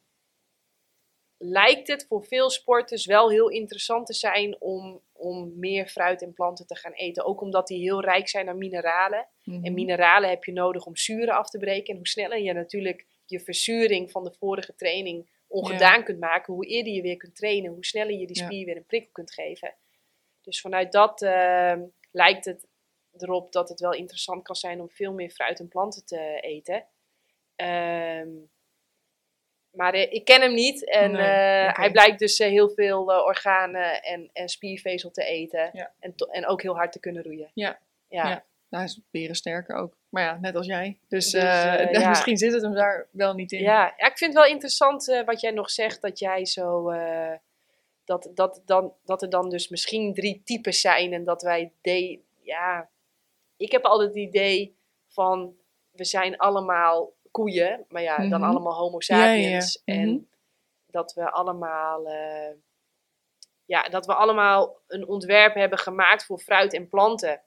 lijkt 1.36 1.88
het 1.88 2.06
voor 2.06 2.24
veel 2.24 2.50
sporters 2.50 3.06
wel 3.06 3.30
heel 3.30 3.48
interessant 3.48 4.06
te 4.06 4.14
zijn 4.14 4.60
om, 4.60 5.00
om 5.12 5.58
meer 5.58 5.86
fruit 5.86 6.22
en 6.22 6.32
planten 6.32 6.66
te 6.66 6.76
gaan 6.76 6.92
eten. 6.92 7.24
Ook 7.24 7.40
omdat 7.40 7.66
die 7.66 7.80
heel 7.80 8.00
rijk 8.00 8.28
zijn 8.28 8.48
aan 8.48 8.58
mineralen. 8.58 9.28
En 9.44 9.60
Mhm. 9.60 9.74
mineralen 9.74 10.28
heb 10.28 10.44
je 10.44 10.52
nodig 10.52 10.86
om 10.86 10.96
zuren 10.96 11.34
af 11.34 11.50
te 11.50 11.58
breken. 11.58 11.90
En 11.90 11.96
hoe 11.96 12.08
sneller 12.08 12.38
je 12.38 12.52
natuurlijk 12.52 13.06
je 13.24 13.40
verzuring 13.40 14.10
van 14.10 14.24
de 14.24 14.32
vorige 14.38 14.74
training 14.74 15.28
ongedaan 15.50 16.04
kunt 16.04 16.20
maken, 16.20 16.54
hoe 16.54 16.66
eerder 16.66 16.92
je 16.92 17.02
weer 17.02 17.16
kunt 17.16 17.36
trainen, 17.36 17.72
hoe 17.72 17.84
sneller 17.84 18.14
je 18.14 18.26
die 18.26 18.38
Ja. 18.38 18.44
spier 18.44 18.64
weer 18.64 18.76
een 18.76 18.86
prikkel 18.86 19.12
kunt 19.12 19.32
geven. 19.32 19.74
Dus 20.42 20.60
vanuit 20.60 20.92
dat 20.92 21.22
ehm, 21.22 21.82
lijkt 22.10 22.44
het 22.44 22.68
erop 23.18 23.52
dat 23.52 23.68
het 23.68 23.80
wel 23.80 23.92
interessant 23.92 24.42
kan 24.42 24.56
zijn 24.56 24.80
om 24.80 24.90
veel 24.90 25.12
meer 25.12 25.30
fruit 25.30 25.60
en 25.60 25.68
planten 25.68 26.04
te 26.04 26.38
eten. 26.40 26.86
Ehm, 27.56 28.28
maar 29.70 29.94
eh, 29.94 30.12
ik 30.12 30.24
ken 30.24 30.40
hem 30.40 30.54
niet 30.54 30.84
en 30.90 31.12
Nee, 31.12 31.22
eh, 31.22 31.74
hij 31.76 31.90
blijkt 31.90 32.18
dus 32.18 32.38
eh, 32.38 32.48
heel 32.48 32.70
veel 32.70 33.04
organen 33.04 34.02
en, 34.02 34.30
en 34.32 34.48
spiervezel 34.48 35.10
te 35.10 35.24
eten. 35.24 35.70
Ja. 35.72 35.92
En, 35.98 36.14
en 36.30 36.46
ook 36.46 36.62
heel 36.62 36.76
hard 36.76 36.92
te 36.92 37.00
kunnen 37.00 37.22
roeien. 37.22 37.50
Ja. 37.54 37.78
ja. 38.08 38.44
Nou, 38.70 38.84
hij 38.84 38.92
is 38.92 39.00
beren 39.10 39.34
sterker 39.36 39.76
ook. 39.76 39.96
Maar 40.08 40.22
ja, 40.22 40.38
net 40.40 40.54
als 40.54 40.66
jij. 40.66 40.98
Dus, 41.08 41.30
Dus, 41.30 41.42
eh, 41.42 41.80
eh, 41.82 41.92
ja. 42.00 42.08
misschien 42.08 42.36
zit 42.36 42.52
het 42.52 42.62
hem 42.62 42.74
daar 42.74 43.08
wel 43.10 43.34
niet 43.34 43.52
in. 43.52 43.62
Ja, 43.62 43.94
ja, 43.96 44.06
ik 44.06 44.18
vind 44.18 44.32
het 44.34 44.42
wel 44.42 44.52
interessant 44.52 45.08
eh, 45.08 45.24
wat 45.24 45.40
jij 45.40 45.50
nog 45.50 45.70
zegt, 45.70 46.02
dat 46.02 46.18
jij 46.18 46.46
zo. 46.46 46.92
dat, 48.04 48.30
dat, 48.34 48.62
dan, 48.64 48.94
dat 49.04 49.22
er 49.22 49.30
dan 49.30 49.48
dus 49.48 49.68
misschien 49.68 50.14
drie 50.14 50.42
types 50.44 50.80
zijn 50.80 51.12
en 51.12 51.24
dat 51.24 51.42
wij. 51.42 51.72
De, 51.80 52.20
ja, 52.40 52.90
ik 53.56 53.72
heb 53.72 53.84
altijd 53.84 54.08
het 54.08 54.18
idee 54.18 54.76
van. 55.08 55.54
We 55.90 56.04
zijn 56.04 56.36
allemaal 56.36 57.12
koeien, 57.30 57.84
maar 57.88 58.02
ja, 58.02 58.16
dan 58.16 58.40
Mhm. 58.40 58.50
allemaal 58.50 58.74
Homo 58.78 58.96
ja, 58.98 59.00
sapiens. 59.16 59.82
Mhm. 59.84 59.98
En 59.98 60.28
dat 60.86 61.12
we 61.14 61.30
allemaal. 61.30 62.08
ja, 63.64 63.82
dat 63.88 64.06
we 64.06 64.14
allemaal 64.14 64.76
een 64.86 65.08
ontwerp 65.08 65.54
hebben 65.54 65.78
gemaakt 65.78 66.24
voor 66.24 66.38
fruit 66.38 66.74
en 66.74 66.88
planten. 66.88 67.42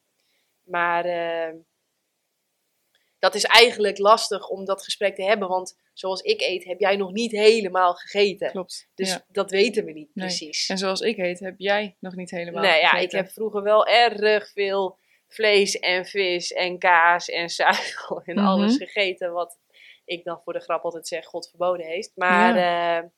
Maar. 0.64 1.06
eh, 1.06 1.54
dat 3.20 3.36
is 3.36 3.44
eigenlijk 3.44 3.98
lastig 3.98 4.48
om 4.50 4.66
dat 4.66 4.84
gesprek 4.84 5.16
te 5.16 5.24
hebben, 5.24 5.48
want 5.48 5.80
zoals 5.94 6.22
ik 6.22 6.42
eet, 6.42 6.64
heb 6.64 6.80
jij 6.80 6.96
nog 6.96 7.12
niet 7.12 7.32
helemaal 7.32 7.94
gegeten. 7.94 8.52
Klopt. 8.52 8.90
Dus 8.96 9.10
ja. 9.10 9.26
dat 9.28 9.52
weten 9.52 9.86
we 9.86 9.92
niet 9.92 10.16
Nee. 10.16 10.26
precies. 10.26 10.70
En 10.70 10.78
zoals 10.78 11.02
ik 11.02 11.16
heet, 11.16 11.40
heb 11.40 11.56
jij 11.58 11.96
nog 12.00 12.16
niet 12.16 12.30
helemaal 12.32 12.62
nee, 12.64 12.80
ja, 12.80 12.86
ik 12.88 12.90
gegeten. 12.90 13.18
heb 13.18 13.30
vroeger 13.30 13.64
wel 13.64 13.88
erg 13.88 14.52
veel 14.52 14.98
vlees 15.28 15.80
en 15.80 16.06
vis 16.06 16.52
en 16.54 16.80
kaas 16.80 17.30
en 17.30 17.50
zuivel 17.50 18.22
en 18.24 18.36
Mhm. 18.36 18.46
alles 18.46 18.78
gegeten 18.78 19.32
wat 19.32 19.60
ik 20.06 20.24
dan 20.24 20.42
voor 20.44 20.54
de 20.54 20.60
grap 20.60 20.84
altijd 20.84 21.08
zeg 21.08 21.26
God 21.26 21.50
verboden 21.50 21.86
heeft. 21.86 22.12
Maar 22.16 22.58
ja. 22.58 23.12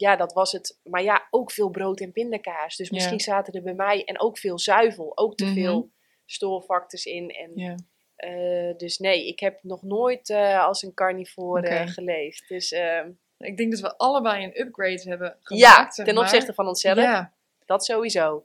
Ja, 0.00 0.16
dat 0.16 0.32
was 0.32 0.52
het. 0.52 0.78
Maar 0.82 1.02
ja, 1.02 1.26
ook 1.30 1.50
veel 1.52 1.68
brood 1.70 2.00
en 2.00 2.12
pindakaas. 2.12 2.76
Dus 2.76 2.88
Ja. 2.88 2.94
misschien 2.94 3.20
zaten 3.20 3.52
er 3.54 3.62
bij 3.62 3.74
mij 3.74 4.04
en 4.04 4.20
ook 4.20 4.38
veel 4.38 4.58
zuivel, 4.58 5.16
ook 5.16 5.36
te 5.36 5.44
Mhm. 5.44 5.54
veel 5.54 5.90
stoorfactors 6.26 7.04
in. 7.04 7.30
En 7.30 7.50
Ja. 7.54 7.74
Eh, 8.16 8.76
dus 8.76 8.98
nee, 8.98 9.26
ik 9.26 9.40
heb 9.40 9.62
nog 9.62 9.82
nooit 9.82 10.30
eh, 10.30 10.64
als 10.64 10.82
een 10.82 10.94
carnivore 10.94 11.86
geleefd. 11.88 12.48
Dus 12.48 12.72
ehm, 12.72 13.10
Ik 13.38 13.56
denk 13.56 13.70
dat 13.72 13.80
we 13.80 13.96
allebei 13.96 14.44
een 14.44 14.60
upgrade 14.60 15.02
hebben 15.02 15.28
ja, 15.28 15.70
gemaakt. 15.70 15.94
zeg 15.94 16.06
ten 16.06 16.14
maar. 16.14 16.24
opzichte 16.24 16.54
van 16.54 16.66
onszelf, 16.68 16.96
Ja. 16.98 17.34
dat 17.66 17.84
sowieso. 17.84 18.44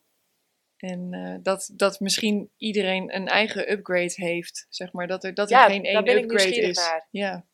En 0.77 1.13
eh, 1.13 1.35
dat, 1.43 1.69
dat 1.73 1.99
misschien 1.99 2.51
iedereen 2.57 3.15
een 3.15 3.27
eigen 3.27 3.71
upgrade 3.71 4.13
heeft. 4.15 4.65
Zeg 4.69 4.91
maar. 4.93 5.07
Dat 5.07 5.23
er, 5.23 5.33
dat 5.33 5.51
er 5.51 5.57
Ja, 5.57 5.65
geen 5.65 5.83
één 5.85 6.07
upgrade 6.17 6.55
is. 6.55 6.77
naar. 6.77 7.07
Ja. 7.11 7.45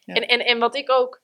Ja. 0.00 0.14
En, 0.14 0.26
en, 0.28 0.44
en 0.46 0.58
wat 0.58 0.76
ik 0.76 0.90
ook, 0.90 1.22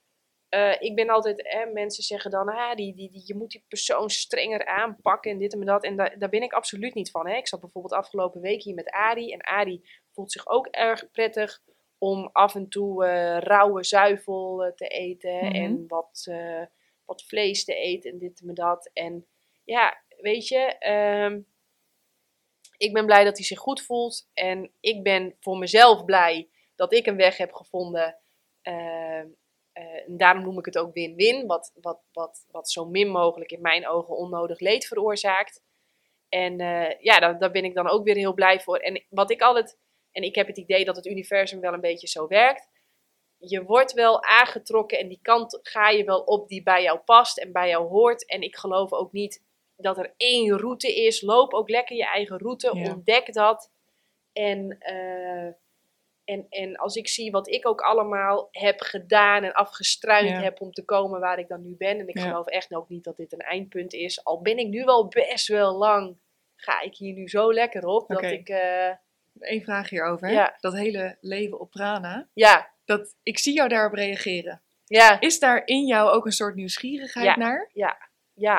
eh, 0.51 0.77
ik 0.79 0.95
ben 0.95 1.09
altijd, 1.09 1.41
hè, 1.49 1.67
mensen 1.67 2.05
zeggen 2.05 2.31
dan, 2.31 2.49
ah, 2.49 2.75
die, 2.75 2.95
die, 2.95 3.11
die, 3.11 3.23
je 3.25 3.35
moet 3.35 3.51
die 3.51 3.65
persoon 3.69 4.11
strenger 4.11 4.67
aanpakken 4.67 5.31
en 5.31 5.39
dit 5.39 5.53
en 5.53 5.65
dat. 5.65 5.85
En 5.85 5.97
daar 5.97 6.19
daar 6.19 6.29
ben 6.29 6.43
ik 6.43 6.53
absoluut 6.53 6.95
niet 6.95 7.11
van. 7.11 7.29
Hè. 7.29 7.37
Ik 7.37 7.49
zat 7.49 7.61
bijvoorbeeld 7.61 7.95
afgelopen 7.95 8.41
week 8.41 8.63
hier 8.63 8.75
met 8.75 8.91
Adi. 8.91 9.33
En 9.33 9.47
Adi 9.47 9.83
voelt 10.13 10.33
zich 10.33 10.49
ook 10.49 10.67
erg 10.67 11.11
prettig 11.11 11.63
om 11.99 12.31
af 12.33 12.55
en 12.55 12.69
toe 12.69 13.07
eh, 13.07 13.39
rauwe 13.39 13.85
zuivel 13.85 14.65
eh, 14.65 14.73
te 14.73 14.87
eten. 14.87 15.35
Mhm. 15.35 15.55
En 15.55 15.85
wat, 15.89 16.27
eh, 16.31 16.63
wat 17.05 17.25
vlees 17.25 17.65
te 17.65 17.75
eten 17.75 18.11
en 18.11 18.19
dit 18.19 18.41
en 18.47 18.55
dat. 18.55 18.91
En 18.93 19.27
ja, 19.65 20.03
weet 20.21 20.49
je, 20.49 20.59
ehm, 20.79 21.41
ik 22.77 22.93
ben 22.93 23.07
blij 23.07 23.25
dat 23.25 23.37
hij 23.37 23.47
zich 23.47 23.59
goed 23.59 23.83
voelt. 23.83 24.31
En 24.35 24.73
ik 24.81 25.03
ben 25.03 25.37
voor 25.41 25.59
mezelf 25.59 26.05
blij 26.05 26.49
dat 26.75 26.93
ik 26.93 27.07
een 27.07 27.17
weg 27.17 27.37
heb 27.37 27.53
gevonden. 27.53 28.19
Eh, 29.81 30.09
en 30.09 30.17
daarom 30.17 30.43
noem 30.43 30.59
ik 30.59 30.65
het 30.65 30.79
ook 30.79 30.95
win-win. 30.95 31.47
Wat, 31.47 31.73
wat, 31.81 32.01
wat, 32.13 32.47
wat 32.51 32.71
zo 32.71 32.85
min 32.85 33.09
mogelijk 33.11 33.53
in 33.53 33.61
mijn 33.61 33.89
ogen 33.89 34.17
onnodig 34.17 34.61
leed 34.61 34.87
veroorzaakt. 34.87 35.63
En 36.29 36.61
eh, 36.61 37.01
ja, 37.01 37.19
daar, 37.21 37.39
daar 37.39 37.51
ben 37.51 37.65
ik 37.65 37.75
dan 37.75 37.89
ook 37.89 38.05
weer 38.05 38.17
heel 38.17 38.35
blij 38.35 38.61
voor. 38.61 38.77
En 38.77 39.05
wat 39.09 39.31
ik 39.31 39.41
altijd, 39.43 39.79
en 40.13 40.23
ik 40.23 40.35
heb 40.35 40.47
het 40.47 40.59
idee 40.59 40.85
dat 40.85 40.97
het 40.97 41.07
universum 41.07 41.61
wel 41.61 41.73
een 41.73 41.81
beetje 41.81 42.09
zo 42.09 42.27
werkt. 42.27 42.69
Je 43.39 43.65
wordt 43.65 43.93
wel 43.93 44.23
aangetrokken 44.23 44.99
en 44.99 45.09
die 45.09 45.19
kant 45.23 45.59
ga 45.63 45.89
je 45.89 46.05
wel 46.05 46.21
op 46.21 46.49
die 46.49 46.63
bij 46.63 46.83
jou 46.83 46.99
past 46.99 47.39
en 47.39 47.53
bij 47.53 47.69
jou 47.69 47.89
hoort. 47.89 48.27
En 48.27 48.43
ik 48.43 48.57
geloof 48.57 48.93
ook 48.93 49.13
niet 49.13 49.43
dat 49.77 49.99
er 49.99 50.15
één 50.17 50.59
route 50.59 50.95
is. 50.95 51.21
Loop 51.21 51.55
ook 51.55 51.69
lekker 51.69 51.97
je 51.97 52.07
eigen 52.07 52.39
route, 52.39 52.71
Ja. 52.75 52.93
ontdek 52.93 53.33
dat. 53.33 53.71
En, 54.33 54.79
eh, 54.79 55.53
en, 56.31 56.47
en 56.49 56.77
als 56.77 56.97
ik 56.97 57.09
zie 57.09 57.31
wat 57.31 57.49
ik 57.49 57.67
ook 57.69 57.81
allemaal 57.81 58.49
heb 58.51 58.81
gedaan 58.81 59.43
en 59.45 59.53
afgestruind 59.53 60.29
Ja. 60.29 60.41
heb 60.41 60.61
om 60.61 60.73
te 60.73 60.85
komen 60.85 61.21
waar 61.21 61.39
ik 61.39 61.49
dan 61.49 61.63
nu 61.63 61.75
ben. 61.79 61.99
En 61.99 62.09
ik 62.09 62.19
Ja. 62.19 62.23
geloof 62.29 62.47
echt 62.47 62.75
ook 62.75 62.89
niet 62.89 63.05
dat 63.05 63.17
dit 63.17 63.33
een 63.33 63.39
eindpunt 63.39 63.93
is. 63.93 64.25
Al 64.25 64.41
ben 64.43 64.59
ik 64.59 64.69
nu 64.69 64.85
wel 64.85 65.09
best 65.09 65.49
wel 65.49 65.77
lang, 65.77 66.17
ga 66.57 66.81
ik 66.81 66.97
hier 66.97 67.15
nu 67.15 67.29
zo 67.29 67.53
lekker 67.53 67.87
op. 67.87 68.09
Dat 68.09 68.23
ik, 68.23 68.49
eh, 68.49 68.91
Eén 69.41 69.63
vraag 69.63 69.91
hierover. 69.91 70.31
Ja. 70.31 70.57
Dat 70.61 70.73
hele 70.75 71.17
leven 71.21 71.61
op 71.61 71.71
prana. 71.71 72.29
ja, 72.33 72.71
Dat, 72.85 73.17
ik 73.23 73.39
zie 73.39 73.55
jou 73.55 73.69
daarop 73.69 73.93
reageren. 73.93 74.63
ja, 74.85 75.21
Is 75.21 75.39
daar 75.39 75.63
in 75.67 75.87
jou 75.87 76.11
ook 76.11 76.27
een 76.27 76.33
soort 76.33 76.55
nieuwsgierigheid 76.55 77.37
naar? 77.37 77.71
ja. 77.73 78.09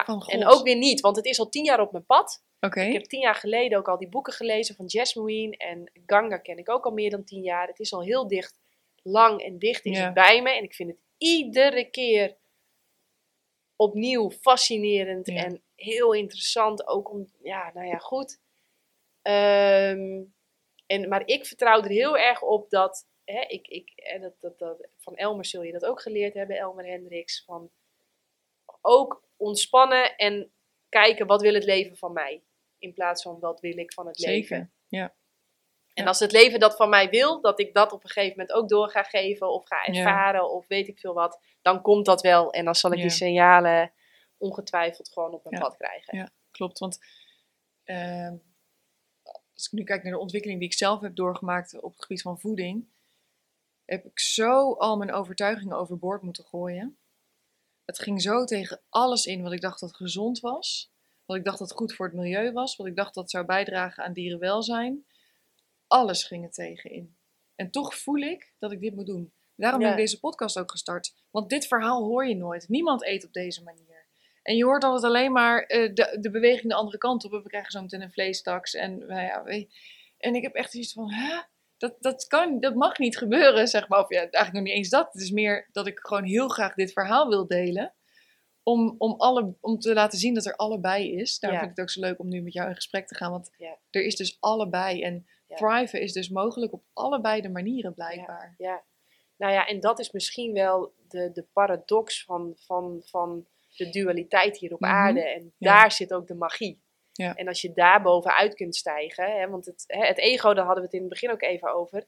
Van 0.06 0.22
En 0.22 0.48
ook 0.48 0.64
weer 0.64 0.76
niet, 0.78 1.00
want 1.02 1.16
het 1.16 1.26
is 1.26 1.40
al 1.40 1.50
tien 1.50 1.64
jaar 1.64 1.80
op 1.80 1.92
mijn 1.92 2.06
pad. 2.06 2.44
Oké. 2.60 2.82
Ik 2.82 2.94
heb 2.94 3.04
tien 3.04 3.20
jaar 3.20 3.36
geleden 3.36 3.78
ook 3.78 3.88
al 3.88 3.98
die 3.98 4.10
boeken 4.10 4.34
gelezen 4.34 4.76
van 4.76 4.86
Jasmine. 4.86 5.58
En 5.58 5.92
Ganga 6.06 6.38
ken 6.38 6.58
ik 6.58 6.70
ook 6.70 6.86
al 6.86 6.92
meer 6.92 7.10
dan 7.10 7.24
tien 7.24 7.42
jaar. 7.44 7.68
Het 7.68 7.80
is 7.80 7.94
al 7.94 8.02
heel 8.02 8.28
dicht, 8.28 8.60
lang 9.04 9.42
en 9.42 9.60
dicht 9.60 9.86
is 9.86 9.98
Ja. 9.98 10.04
het 10.06 10.14
bij 10.14 10.42
me. 10.42 10.52
En 10.56 10.64
ik 10.64 10.74
vind 10.74 10.90
het 10.90 11.00
iedere 11.18 11.90
keer 11.90 12.38
opnieuw 13.76 14.32
fascinerend 14.32 15.28
Ja. 15.28 15.44
en 15.44 15.62
heel 15.76 16.14
interessant. 16.14 16.88
Ook 16.88 17.12
om, 17.12 17.32
ja, 17.44 17.72
nou 17.74 17.88
ja, 17.88 17.98
goed. 17.98 18.40
Ehm, 19.22 20.22
en, 20.86 21.08
maar 21.10 21.28
ik 21.28 21.46
vertrouw 21.46 21.82
er 21.82 21.90
heel 21.90 22.18
erg 22.18 22.42
op 22.42 22.70
dat, 22.70 23.08
hè, 23.26 23.42
ik, 23.48 23.68
ik, 23.68 23.92
hè, 23.96 24.20
dat, 24.20 24.34
dat, 24.40 24.60
dat, 24.60 24.88
van 24.98 25.16
Elmer 25.16 25.46
zul 25.46 25.64
je 25.64 25.72
dat 25.72 25.86
ook 25.86 26.02
geleerd 26.02 26.34
hebben, 26.34 26.58
Elmer 26.58 26.86
Hendricks. 26.86 27.44
Van 27.46 27.70
ook 28.82 29.24
ontspannen 29.42 30.16
en 30.16 30.52
kijken 30.90 31.28
wat 31.28 31.42
wil 31.42 31.54
het 31.54 31.64
leven 31.64 31.98
van 31.98 32.14
mij. 32.14 32.44
In 32.78 32.94
plaats 32.94 33.22
van 33.24 33.40
wat 33.40 33.60
wil 33.60 33.78
ik 33.78 33.94
van 33.94 34.08
het 34.08 34.20
leven. 34.20 34.58
Zeker. 34.58 34.72
Ja. 34.88 35.16
En 35.94 36.04
Ja. 36.04 36.10
als 36.10 36.20
het 36.20 36.32
leven 36.32 36.60
dat 36.60 36.76
van 36.76 36.90
mij 36.90 37.10
wil, 37.10 37.42
dat 37.42 37.60
ik 37.60 37.74
dat 37.74 37.92
op 37.92 38.04
een 38.04 38.10
gegeven 38.10 38.38
moment 38.38 38.58
ook 38.58 38.70
door 38.70 38.90
ga 38.90 39.04
geven 39.04 39.50
of 39.54 39.66
ga 39.68 39.76
Ja. 39.92 39.98
ervaren 40.00 40.50
of 40.52 40.68
weet 40.68 40.88
ik 40.88 41.00
veel 41.00 41.14
wat, 41.14 41.40
dan 41.62 41.82
komt 41.82 42.06
dat 42.06 42.22
wel. 42.22 42.52
En 42.54 42.66
dan 42.66 42.76
zal 42.76 42.92
ik 42.92 42.98
Ja. 42.98 43.04
die 43.04 43.12
signalen 43.12 43.94
ongetwijfeld 44.38 45.10
gewoon 45.14 45.34
op 45.34 45.44
mijn 45.50 45.62
pad 45.62 45.78
krijgen. 45.78 46.18
Ja. 46.18 46.30
Klopt, 46.52 46.80
want 46.80 47.00
ehm, 47.84 48.36
als 49.54 49.66
ik 49.66 49.72
nu 49.72 49.84
kijk 49.84 50.04
naar 50.04 50.12
de 50.14 50.20
ontwikkeling 50.20 50.60
die 50.60 50.70
ik 50.70 50.78
zelf 50.78 51.02
heb 51.02 51.16
doorgemaakt 51.16 51.82
op 51.82 51.92
het 51.92 52.02
gebied 52.02 52.22
van 52.22 52.40
voeding, 52.40 52.88
heb 53.86 54.06
ik 54.06 54.20
zo 54.20 54.74
al 54.74 54.98
mijn 54.98 55.14
overtuigingen 55.14 55.78
overboord 55.78 56.22
moeten 56.22 56.44
gooien. 56.46 56.98
Het 57.92 58.00
ging 58.02 58.22
zo 58.22 58.44
tegen 58.44 58.82
alles 58.90 59.26
in 59.26 59.42
wat 59.42 59.52
ik 59.52 59.62
dacht 59.62 59.80
dat 59.80 59.96
gezond 59.96 60.40
was. 60.40 60.92
Wat 61.26 61.38
ik 61.38 61.44
dacht 61.44 61.60
dat 61.60 61.72
goed 61.72 61.94
voor 61.94 62.06
het 62.06 62.16
milieu 62.16 62.52
was. 62.52 62.76
Wat 62.76 62.88
ik 62.88 62.96
dacht 62.96 63.14
dat 63.14 63.30
zou 63.30 63.46
bijdragen 63.46 64.04
aan 64.04 64.14
dierenwelzijn. 64.14 65.06
Alles 65.88 66.24
ging 66.24 66.44
er 66.46 66.52
tegen 66.52 66.92
in. 66.92 67.16
En 67.56 67.72
toch 67.72 67.96
voel 67.96 68.22
ik 68.22 68.54
dat 68.60 68.72
ik 68.72 68.82
dit 68.82 68.96
moet 68.96 69.06
doen. 69.06 69.34
Daarom 69.56 69.80
ben 69.80 69.88
Ja. 69.90 69.94
ik 69.96 70.00
deze 70.02 70.20
podcast 70.20 70.58
ook 70.60 70.72
gestart. 70.72 71.16
Want 71.32 71.50
dit 71.50 71.68
verhaal 71.68 72.04
hoor 72.04 72.28
je 72.28 72.36
nooit. 72.36 72.68
Niemand 72.68 73.06
eet 73.06 73.26
op 73.26 73.34
deze 73.34 73.64
manier. 73.64 74.06
En 74.44 74.56
je 74.56 74.64
hoort 74.66 74.84
altijd 74.84 75.04
alleen 75.04 75.32
maar 75.32 75.64
eh, 75.64 75.94
de, 75.94 76.18
de 76.22 76.32
beweging 76.32 76.70
de 76.72 76.78
andere 76.78 76.98
kant 76.98 77.24
op. 77.24 77.32
We 77.32 77.44
krijgen 77.44 77.72
zo 77.72 77.82
meteen 77.82 78.02
een 78.02 78.12
vleestaks. 78.12 78.74
En, 78.74 78.98
nou 78.98 79.22
ja, 79.22 79.46
en 80.18 80.36
ik 80.36 80.42
heb 80.42 80.54
echt 80.54 80.74
iets 80.74 80.94
van, 80.94 81.12
hè? 81.12 81.42
Dat, 81.82 81.96
dat, 82.00 82.28
kan, 82.28 82.60
dat 82.60 82.76
mag 82.76 82.98
niet 83.00 83.18
gebeuren, 83.18 83.68
zeg 83.68 83.88
maar. 83.88 84.00
Of 84.00 84.10
ja, 84.10 84.18
eigenlijk 84.20 84.54
nog 84.54 84.64
niet 84.64 84.74
eens 84.74 84.90
dat. 84.90 85.10
Het 85.14 85.22
is 85.22 85.32
meer 85.32 85.70
dat 85.72 85.88
ik 85.88 86.00
gewoon 86.00 86.24
heel 86.24 86.48
graag 86.48 86.74
dit 86.74 86.92
verhaal 86.94 87.28
wil 87.30 87.48
delen. 87.48 87.94
Om, 88.64 88.96
om, 88.98 89.14
alle, 89.18 89.54
om 89.62 89.80
te 89.80 89.94
laten 89.94 90.20
zien 90.20 90.34
dat 90.34 90.46
er 90.46 90.56
allebei 90.56 91.16
is. 91.16 91.40
Daarom 91.40 91.60
Ja. 91.60 91.66
vind 91.66 91.78
ik 91.78 91.84
het 91.84 91.96
ook 91.96 92.04
zo 92.04 92.10
leuk 92.10 92.20
om 92.20 92.28
nu 92.28 92.42
met 92.42 92.54
jou 92.54 92.70
in 92.70 92.76
gesprek 92.76 93.08
te 93.08 93.16
gaan. 93.16 93.32
Want 93.32 93.52
Ja. 93.58 93.78
er 93.90 94.04
is 94.04 94.16
dus 94.16 94.38
allebei. 94.40 95.02
En 95.04 95.28
Ja. 95.48 95.56
thriven 95.56 96.02
is 96.02 96.14
dus 96.14 96.30
mogelijk 96.30 96.74
op 96.74 96.84
allebei 96.94 97.42
de 97.42 97.50
manieren 97.50 97.94
blijkbaar. 97.94 98.56
Ja, 98.58 98.84
nou 99.38 99.54
ja, 99.54 99.68
en 99.68 99.80
dat 99.80 100.00
is 100.00 100.12
misschien 100.12 100.54
wel 100.54 100.94
de, 101.08 101.32
de 101.34 101.46
paradox 101.54 102.24
van, 102.24 102.54
van, 102.58 103.02
van 103.06 103.46
de 103.76 103.90
dualiteit 103.90 104.58
hier 104.58 104.74
op 104.74 104.80
Mhm. 104.80 104.92
aarde. 104.92 105.22
En 105.30 105.54
daar 105.58 105.92
zit 105.92 106.14
ook 106.14 106.28
de 106.28 106.36
magie. 106.36 106.81
Ja. 107.12 107.36
En 107.36 107.48
als 107.48 107.62
je 107.62 107.74
daar 107.74 108.02
bovenuit 108.02 108.54
kunt 108.56 108.76
stijgen, 108.76 109.40
hè, 109.40 109.50
want 109.50 109.66
het, 109.66 109.84
hè, 109.88 110.06
het 110.06 110.18
ego, 110.18 110.54
daar 110.54 110.66
hadden 110.66 110.84
we 110.84 110.90
het 110.90 110.94
in 110.94 111.00
het 111.02 111.10
begin 111.10 111.32
ook 111.32 111.42
even 111.42 111.74
over. 111.74 112.04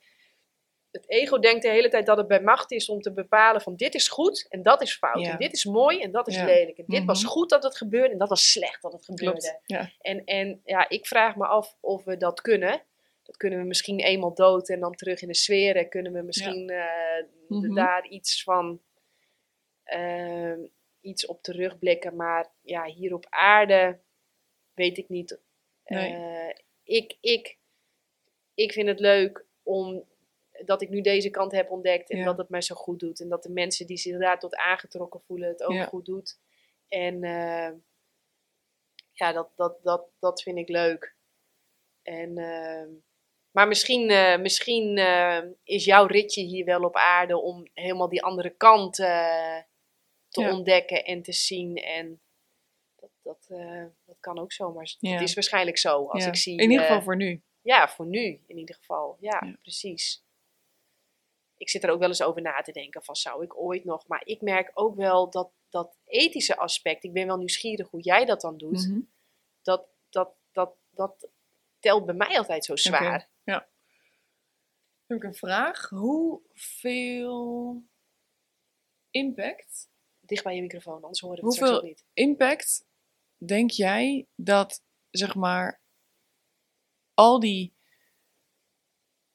Het 0.92 1.10
ego 1.10 1.40
denkt 1.40 1.62
de 1.64 1.70
hele 1.70 1.90
tijd 1.90 2.06
dat 2.06 2.18
het 2.18 2.28
bij 2.28 2.42
macht 2.42 2.72
is 2.72 2.90
om 2.90 3.02
te 3.02 3.14
bepalen 3.14 3.62
van 3.62 3.76
dit 3.76 3.96
is 3.96 4.08
goed 4.08 4.46
en 4.50 4.64
dat 4.64 4.82
is 4.82 4.96
fout. 4.98 5.22
Ja. 5.26 5.32
En 5.32 5.38
dit 5.38 5.54
is 5.54 5.66
mooi 5.66 6.00
en 6.02 6.12
dat 6.12 6.28
is 6.28 6.36
Ja. 6.36 6.46
lelijk. 6.46 6.78
En 6.78 6.84
dit 6.88 7.06
was 7.06 7.22
Mhm. 7.24 7.32
goed 7.32 7.50
dat 7.50 7.64
het 7.64 7.78
gebeurde 7.78 8.12
en 8.12 8.18
dat 8.18 8.30
was 8.30 8.52
slecht 8.52 8.82
dat 8.82 8.94
het 8.94 9.06
gebeurde. 9.06 9.60
En, 10.00 10.24
en 10.24 10.62
ja, 10.66 10.90
ik 10.90 11.08
vraag 11.08 11.36
me 11.36 11.46
af 11.46 11.78
of 11.80 12.04
we 12.04 12.18
dat 12.18 12.42
kunnen. 12.42 12.84
Dat 13.24 13.38
kunnen 13.38 13.60
we 13.60 13.66
misschien 13.66 14.00
eenmaal 14.00 14.34
dood 14.34 14.70
en 14.70 14.80
dan 14.80 14.94
terug 14.94 15.22
in 15.22 15.28
de 15.28 15.36
sferen. 15.36 15.90
Kunnen 15.90 16.14
we 16.14 16.22
misschien 16.22 16.70
eh, 16.70 17.24
Mhm. 17.48 17.74
daar 17.76 18.08
iets 18.08 18.44
van 18.44 18.82
ehm, 19.84 20.60
iets 21.02 21.26
op 21.26 21.42
terugblikken. 21.42 22.16
Maar 22.16 22.52
ja, 22.62 22.86
hier 22.86 23.14
op 23.14 23.26
aarde 23.30 24.00
weet 24.74 24.98
ik 24.98 25.10
niet. 25.10 25.40
Nee. 25.86 26.14
Eh, 26.14 26.56
ik, 26.84 27.18
ik, 27.22 27.58
ik 28.54 28.72
vind 28.72 28.88
het 28.88 29.00
leuk 29.00 29.46
om 29.64 30.04
dat 30.66 30.82
ik 30.82 30.90
nu 30.90 31.02
deze 31.02 31.30
kant 31.30 31.52
heb 31.52 31.72
ontdekt 31.72 32.10
en 32.10 32.18
Ja. 32.18 32.26
dat 32.26 32.38
het 32.38 32.50
mij 32.50 32.62
zo 32.62 32.76
goed 32.76 33.00
doet. 33.00 33.20
En 33.22 33.30
dat 33.30 33.44
de 33.44 33.50
mensen 33.50 33.88
die 33.88 33.98
zich 33.98 34.18
daar 34.20 34.40
tot 34.40 34.56
aangetrokken 34.56 35.22
voelen 35.22 35.50
het 35.50 35.64
ook 35.64 35.74
Ja. 35.74 35.86
goed 35.86 36.06
doet. 36.06 36.40
En 36.88 37.24
eh, 37.24 37.72
ja, 39.12 39.32
dat, 39.32 39.50
dat, 39.56 39.84
dat, 39.84 40.06
dat 40.20 40.42
vind 40.42 40.58
ik 40.58 40.70
leuk. 40.70 41.16
En, 42.02 42.38
ehm, 42.38 42.90
maar 43.52 43.68
misschien, 43.68 44.10
eh, 44.10 44.38
misschien 44.40 44.98
eh, 44.98 45.42
is 45.64 45.86
jouw 45.86 46.06
ritje 46.06 46.42
hier 46.44 46.66
wel 46.66 46.84
op 46.84 46.96
aarde 46.96 47.38
om 47.38 47.68
helemaal 47.74 48.10
die 48.10 48.24
andere 48.24 48.50
kant 48.50 49.00
eh, 49.00 49.58
te 50.30 50.42
Ja. 50.42 50.52
ontdekken 50.56 51.06
en 51.06 51.22
te 51.22 51.32
zien. 51.34 51.76
En 51.76 52.22
dat, 52.96 53.10
dat, 53.22 53.46
eh, 53.50 53.78
dat 53.80 53.92
kan 54.24 54.40
ook 54.40 54.52
zomaar. 54.54 54.96
Ja. 55.00 55.12
Het 55.12 55.22
is 55.22 55.34
waarschijnlijk 55.34 55.78
zo. 55.78 56.06
Als 56.08 56.24
Ja. 56.24 56.30
ik 56.30 56.36
zie, 56.36 56.58
In 56.62 56.70
ieder 56.70 56.80
geval 56.82 56.98
eh, 56.98 57.04
voor 57.04 57.16
nu. 57.16 57.42
ja, 57.62 57.90
voor 57.90 58.06
nu 58.06 58.44
in 58.48 58.58
ieder 58.58 58.76
geval. 58.76 59.18
Ja, 59.20 59.42
Ja. 59.46 59.58
precies. 59.62 60.24
Ik 61.58 61.70
zit 61.70 61.84
er 61.84 61.90
ook 61.90 62.00
wel 62.00 62.08
eens 62.08 62.22
over 62.24 62.42
na 62.42 62.62
te 62.62 62.72
denken 62.72 63.04
van 63.04 63.16
zou 63.16 63.44
ik 63.44 63.58
ooit 63.58 63.84
nog. 63.84 64.08
Maar 64.08 64.22
ik 64.26 64.42
merk 64.42 64.72
ook 64.74 64.96
wel 64.96 65.30
dat 65.30 65.52
dat 65.70 65.98
ethische 66.06 66.58
aspect. 66.58 67.04
Ik 67.04 67.14
ben 67.14 67.28
wel 67.28 67.38
nieuwsgierig 67.38 67.90
hoe 67.90 68.02
jij 68.02 68.26
dat 68.26 68.42
dan 68.42 68.58
doet. 68.58 68.88
Mhm. 68.88 69.00
Dat, 69.62 69.88
dat, 70.10 70.34
dat, 70.52 70.76
dat 70.90 71.28
telt 71.80 72.06
bij 72.06 72.16
mij 72.16 72.38
altijd 72.38 72.66
zo 72.66 72.76
zwaar. 72.76 73.30
Heb 75.06 75.18
ik 75.18 75.24
een 75.24 75.36
vraag. 75.36 75.90
Hoeveel 75.90 77.84
impact, 79.12 79.90
Dicht 80.20 80.44
bij 80.44 80.56
je 80.56 80.62
microfoon, 80.62 80.94
anders 81.04 81.20
horen 81.20 81.40
we 81.40 81.46
het 81.46 81.58
Hoeveel- 81.58 81.76
straks 81.76 81.92
ook 81.92 81.98
niet. 81.98 82.06
impact 82.14 82.86
denk 83.48 83.72
jij 83.72 84.28
dat, 84.36 84.84
zeg 85.10 85.36
maar, 85.36 85.82
al 87.14 87.40
die 87.40 87.74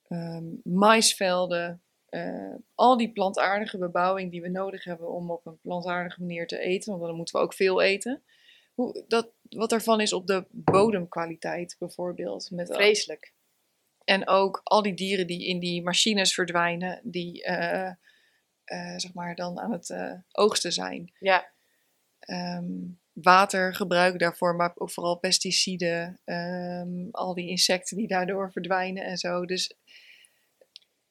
ehm, 0.09 0.47
maisvelden, 0.65 1.83
eh, 2.09 2.55
al 2.75 2.97
die 2.97 3.13
plantaardige 3.13 3.79
bebouwing 3.79 4.31
die 4.31 4.43
we 4.43 4.49
nodig 4.49 4.85
hebben 4.85 5.11
om 5.11 5.31
op 5.31 5.47
een 5.47 5.61
plantaardige 5.61 6.21
manier 6.21 6.47
te 6.47 6.59
eten, 6.59 6.93
want 6.93 7.05
dan 7.05 7.17
moeten 7.17 7.35
we 7.35 7.43
ook 7.43 7.55
veel 7.55 7.83
eten, 7.83 8.23
hoe, 8.75 9.05
dat, 9.09 9.33
wat 9.43 9.73
ervan 9.73 10.01
is 10.01 10.13
op 10.13 10.27
de 10.27 10.47
bodemkwaliteit 10.51 11.77
bijvoorbeeld. 11.79 12.51
Met, 12.51 12.75
Vreselijk. 12.75 13.33
En 14.05 14.29
ook 14.29 14.61
al 14.65 14.83
die 14.83 14.95
dieren 14.95 15.27
die 15.27 15.47
in 15.47 15.59
die 15.59 15.83
machines 15.83 16.35
verdwijnen, 16.35 17.01
die 17.05 17.43
eh, 17.43 17.87
eh, 18.65 18.97
zeg 18.97 19.15
maar 19.15 19.35
dan 19.35 19.59
aan 19.59 19.73
het 19.73 19.95
oogsten 20.33 20.73
zijn. 20.73 21.13
Ja, 21.19 21.53
Ehm, 22.29 22.91
watergebruik 23.23 24.19
daarvoor, 24.19 24.55
maar 24.57 24.73
ook 24.75 24.91
vooral 24.91 25.19
pesticiden, 25.19 26.21
ehm, 26.25 27.09
al 27.11 27.35
die 27.35 27.49
insecten 27.49 27.97
die 27.97 28.09
daardoor 28.09 28.53
verdwijnen 28.53 29.05
en 29.05 29.17
zo. 29.17 29.45
Dus 29.45 29.75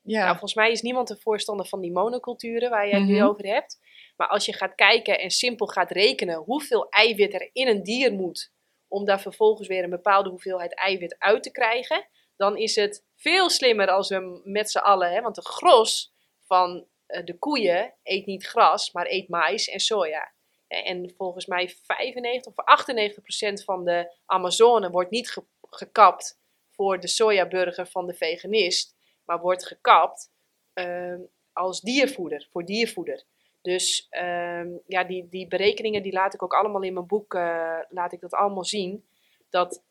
ja, 0.01 0.19
Nou, 0.19 0.29
volgens 0.29 0.53
mij 0.53 0.71
is 0.71 0.81
niemand 0.81 1.09
een 1.09 1.19
voorstander 1.19 1.65
van 1.65 1.81
die 1.81 1.91
monoculturen 1.91 2.69
waar 2.69 2.87
jij 2.87 2.99
het 2.99 3.07
nu 3.07 3.15
Mhm. 3.15 3.25
over 3.25 3.45
hebt. 3.45 3.79
Maar 4.15 4.27
als 4.27 4.45
je 4.45 4.53
gaat 4.53 4.75
kijken 4.75 5.19
en 5.19 5.29
simpel 5.31 5.65
gaat 5.67 5.91
rekenen 5.91 6.35
hoeveel 6.37 6.89
eiwit 6.89 7.33
er 7.33 7.49
in 7.53 7.67
een 7.67 7.83
dier 7.83 8.13
moet 8.13 8.51
om 8.87 9.05
daar 9.05 9.21
vervolgens 9.21 9.67
weer 9.67 9.83
een 9.83 9.89
bepaalde 9.89 10.29
hoeveelheid 10.29 10.75
eiwit 10.75 11.15
uit 11.19 11.43
te 11.43 11.51
krijgen, 11.51 12.07
dan 12.35 12.57
is 12.57 12.75
het 12.75 13.03
veel 13.15 13.49
slimmer 13.49 13.87
als 13.87 14.09
we 14.09 14.41
met 14.43 14.71
z'n 14.71 14.77
allen, 14.77 15.11
hè, 15.11 15.21
want 15.21 15.35
de 15.35 15.41
gros 15.41 16.13
van 16.43 16.87
eh, 17.05 17.25
de 17.25 17.37
koeien 17.37 17.93
eet 18.03 18.25
niet 18.25 18.45
gras, 18.45 18.91
maar 18.91 19.05
eet 19.09 19.29
mais 19.29 19.67
en 19.67 19.79
soja. 19.79 20.33
Eh, 20.67 20.89
En 20.89 21.13
volgens 21.17 21.45
mij 21.45 21.69
95 21.83 22.45
of 22.57 22.65
98 22.65 23.23
procent 23.23 23.63
van 23.63 23.85
de 23.85 24.11
Amazone 24.25 24.89
wordt 24.89 25.09
niet 25.11 25.29
ge- 25.31 25.45
gekapt 25.69 26.39
voor 26.71 26.99
de 26.99 27.07
sojaburger 27.07 27.87
van 27.87 28.05
de 28.07 28.13
veganist, 28.13 28.95
maar 29.25 29.39
wordt 29.39 29.65
gekapt 29.65 30.31
ehm, 30.73 31.19
als 31.53 31.81
diervoeder, 31.81 32.47
voor 32.51 32.65
diervoeder. 32.65 33.23
Dus 33.61 34.07
ehm, 34.09 34.69
ja, 34.87 35.03
die, 35.03 35.29
die 35.29 35.47
berekeningen 35.47 36.03
die 36.03 36.11
laat 36.13 36.33
ik 36.33 36.43
ook 36.43 36.53
allemaal 36.53 36.81
in 36.83 36.93
mijn 36.93 37.07
boek, 37.07 37.33
eh, 37.33 37.79
laat 37.89 38.13
ik 38.13 38.19
dat 38.19 38.33
allemaal 38.33 38.65
zien. 38.65 39.07
Dat 39.49 39.83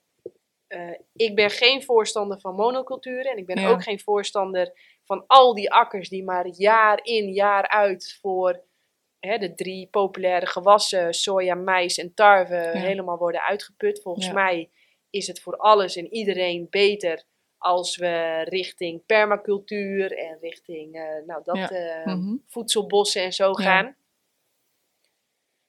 eh, 0.66 0.90
ik 1.12 1.34
ben 1.34 1.50
geen 1.50 1.82
voorstander 1.82 2.40
van 2.40 2.54
monoculturen 2.54 3.30
en 3.30 3.36
ik 3.38 3.46
ben 3.46 3.60
Ja. 3.60 3.70
ook 3.70 3.82
geen 3.82 4.00
voorstander 4.00 4.72
van 5.04 5.24
al 5.26 5.54
die 5.54 5.72
akkers 5.72 6.08
die 6.08 6.24
maar 6.24 6.46
jaar 6.46 7.00
in, 7.02 7.32
jaar 7.32 7.68
uit 7.68 8.18
voor 8.20 8.64
hè, 9.26 9.38
de 9.38 9.54
drie 9.54 9.86
populaire 9.90 10.46
gewassen, 10.46 11.14
soja, 11.14 11.54
mais 11.54 11.98
en 11.98 12.14
tarwe, 12.14 12.56
helemaal 12.78 13.18
worden 13.18 13.42
uitgeput. 13.42 14.02
Volgens 14.02 14.26
Ja. 14.26 14.32
mij 14.32 14.70
is 15.10 15.26
het 15.26 15.40
voor 15.40 15.56
alles 15.56 15.96
en 15.96 16.12
iedereen 16.14 16.66
beter 16.70 17.24
als 17.58 17.96
we 17.96 18.42
richting 18.48 19.06
permacultuur 19.06 20.18
en 20.18 20.38
richting 20.40 20.94
eh, 20.94 21.26
nou, 21.26 21.42
dat, 21.44 21.56
Ja. 21.56 21.70
eh, 21.70 22.14
Mhm. 22.14 22.36
voedselbossen 22.46 23.22
en 23.22 23.32
zo 23.32 23.52
gaan. 23.54 23.96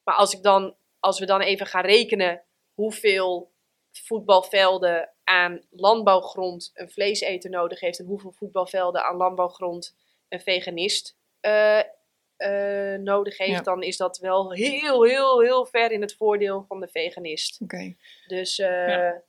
Maar 0.04 0.16
als, 0.16 0.34
ik 0.34 0.44
dan, 0.44 0.76
als 1.00 1.20
we 1.20 1.26
dan 1.26 1.42
even 1.42 1.66
gaan 1.66 1.86
rekenen 1.86 2.44
hoeveel 2.74 3.52
voetbalvelden 3.92 5.14
aan 5.24 5.62
landbouwgrond 5.70 6.72
een 6.74 6.90
vleeseter 6.90 7.50
nodig 7.50 7.80
heeft 7.80 8.00
en 8.00 8.06
hoeveel 8.06 8.32
voetbalvelden 8.32 9.04
aan 9.04 9.18
landbouwgrond 9.18 9.96
een 10.30 10.42
veganist 10.42 11.18
eh, 11.40 11.80
eh, 12.38 12.94
nodig 13.00 13.38
heeft, 13.38 13.52
Ja. 13.52 13.62
dan 13.62 13.84
is 13.84 13.98
dat 13.98 14.18
wel 14.18 14.54
heel, 14.54 15.04
heel, 15.04 15.42
heel 15.42 15.66
ver 15.66 15.92
in 15.92 16.02
het 16.02 16.16
voordeel 16.16 16.66
van 16.68 16.80
de 16.80 16.88
veganist. 16.88 17.62
oké. 17.62 17.96
Dus 18.28 18.60
eh, 18.60 18.88
Ja. 18.88 19.22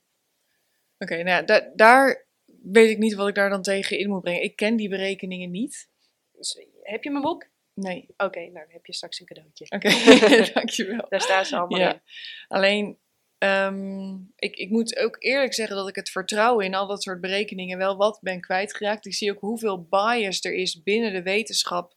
Oké, 0.99 1.15
nou 1.15 1.29
ja, 1.29 1.43
da- 1.43 1.71
daar 1.75 2.27
weet 2.63 2.91
ik 2.91 2.99
niet 2.99 3.15
wat 3.15 3.29
ik 3.29 3.35
daar 3.35 3.51
dan 3.51 3.63
tegen 3.63 3.99
in 3.99 4.09
moet 4.09 4.23
brengen. 4.23 4.43
Ik 4.43 4.57
ken 4.57 4.77
die 4.77 4.89
berekeningen 4.89 5.51
niet. 5.51 5.89
dus, 6.33 6.67
heb 6.83 7.05
je 7.05 7.11
mijn 7.11 7.23
boek? 7.23 7.47
Nee. 7.75 8.07
Oké, 8.17 8.39
nou 8.41 8.53
dan 8.53 8.65
heb 8.69 8.87
je 8.87 8.93
straks 8.95 9.21
een 9.21 9.27
cadeautje. 9.27 9.65
Oké, 9.69 9.89
dankjewel. 10.55 11.07
Daar 11.09 11.21
staan 11.21 11.45
ze 11.47 11.57
allemaal 11.57 11.79
Ja. 11.81 11.93
in. 11.93 12.01
Alleen, 12.49 12.99
ehm, 13.39 14.15
ik, 14.37 14.57
ik 14.57 14.71
moet 14.71 14.97
ook 14.99 15.17
eerlijk 15.19 15.55
zeggen 15.55 15.77
dat 15.77 15.89
ik 15.89 15.95
het 15.95 16.11
vertrouwen 16.11 16.65
in 16.65 16.75
al 16.75 16.87
dat 16.87 17.03
soort 17.03 17.21
berekeningen 17.21 17.79
wel 17.79 17.97
wat 17.97 18.19
ben 18.23 18.41
kwijtgeraakt. 18.41 19.07
Ik 19.07 19.15
zie 19.15 19.31
ook 19.33 19.41
hoeveel 19.41 19.83
bias 19.83 20.45
er 20.45 20.55
is 20.55 20.83
binnen 20.83 21.13
de 21.13 21.23
wetenschap. 21.23 21.95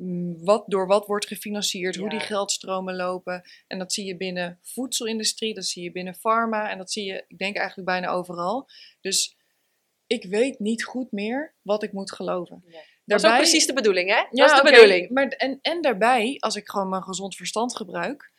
Mm, 0.00 0.44
Wat 0.44 0.64
door 0.66 0.86
wat 0.86 1.06
wordt 1.06 1.26
gefinancierd, 1.26 1.96
hoe 1.96 2.08
die 2.08 2.20
geldstromen 2.20 2.96
lopen. 2.96 3.42
En 3.66 3.78
dat 3.78 3.92
zie 3.92 4.04
je 4.04 4.16
binnen 4.16 4.58
voedselindustrie, 4.62 5.54
dat 5.54 5.64
zie 5.64 5.82
je 5.82 5.92
binnen 5.92 6.14
pharma 6.14 6.70
en 6.70 6.78
dat 6.78 6.92
zie 6.92 7.04
je, 7.04 7.24
ik 7.28 7.38
denk 7.38 7.56
eigenlijk 7.56 7.88
bijna 7.88 8.08
overal. 8.08 8.68
Dus 9.00 9.36
ik 10.06 10.24
weet 10.24 10.58
niet 10.58 10.84
goed 10.84 11.12
meer 11.12 11.54
wat 11.62 11.82
ik 11.82 11.92
moet 11.92 12.12
geloven. 12.12 12.64
Ja. 12.66 12.80
Dat 13.04 13.22
is 13.24 13.30
ook 13.30 13.36
precies 13.36 13.66
de 13.66 13.72
bedoeling, 13.72 14.08
hè? 14.08 14.14
Ja, 14.14 14.28
dat 14.30 14.50
is 14.50 14.56
de 14.56 14.70
bedoeling. 14.70 15.10
Maar, 15.10 15.28
en, 15.28 15.58
en 15.62 15.82
daarbij, 15.82 16.36
als 16.38 16.56
ik 16.56 16.68
gewoon 16.68 16.88
mijn 16.88 17.02
gezond 17.02 17.36
verstand 17.36 17.76
gebruik, 17.76 18.32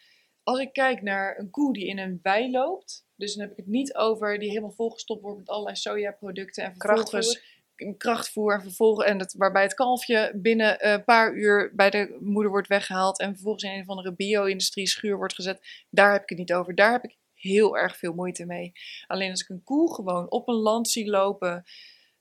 als 0.44 0.60
ik 0.60 0.74
kijk 0.74 1.02
naar 1.02 1.40
een 1.40 1.50
koe 1.50 1.74
die 1.74 1.86
in 1.86 1.98
een 1.98 2.20
wei 2.22 2.52
loopt, 2.52 3.06
dus 3.16 3.34
dan 3.34 3.42
heb 3.42 3.52
ik 3.52 3.58
het 3.58 3.68
niet 3.68 3.96
over 3.96 4.40
die 4.40 4.50
helemaal 4.50 4.72
volgestopt 4.72 5.22
wordt 5.22 5.38
met 5.38 5.50
allerlei 5.50 5.76
sojaproducten 5.76 6.64
en 6.64 6.76
vervolgens. 6.78 7.61
Een 7.82 7.98
krachtvoer 7.98 8.54
en 8.54 8.62
vervolgens 8.62 9.08
en 9.08 9.20
het, 9.20 9.34
waarbij 9.38 9.64
het 9.64 9.74
kalfje 9.74 10.32
binnen 10.36 10.88
een 10.92 11.04
paar 11.04 11.34
uur 11.34 11.72
bij 11.76 11.90
de 11.90 12.18
moeder 12.20 12.52
wordt 12.52 12.68
weggehaald 12.68 13.20
en 13.20 13.34
vervolgens 13.34 13.64
in 13.64 13.72
een 13.72 13.82
of 13.82 13.88
andere 13.90 14.14
bio-industrie 14.16 14.88
schuur 14.88 15.18
wordt 15.18 15.34
gezet. 15.36 15.86
Daar 15.90 16.12
heb 16.12 16.22
ik 16.22 16.30
het 16.30 16.38
niet 16.38 16.54
over. 16.54 16.76
Daar 16.76 16.92
heb 16.92 17.04
ik 17.04 17.18
heel 17.34 17.78
erg 17.78 17.98
veel 17.98 18.14
moeite 18.14 18.46
mee. 18.46 18.72
Alleen 19.08 19.30
als 19.32 19.42
ik 19.42 19.50
een 19.50 19.64
koe 19.64 19.94
gewoon 19.94 20.32
op 20.32 20.48
een 20.48 20.56
land 20.56 20.90
zie 20.90 21.10
lopen, 21.10 21.64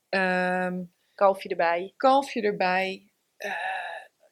ehm, 0.09 0.83
Kalfje 1.13 1.49
erbij. 1.49 1.93
kalfje 1.97 2.41
erbij. 2.41 3.09
eh, 3.37 3.51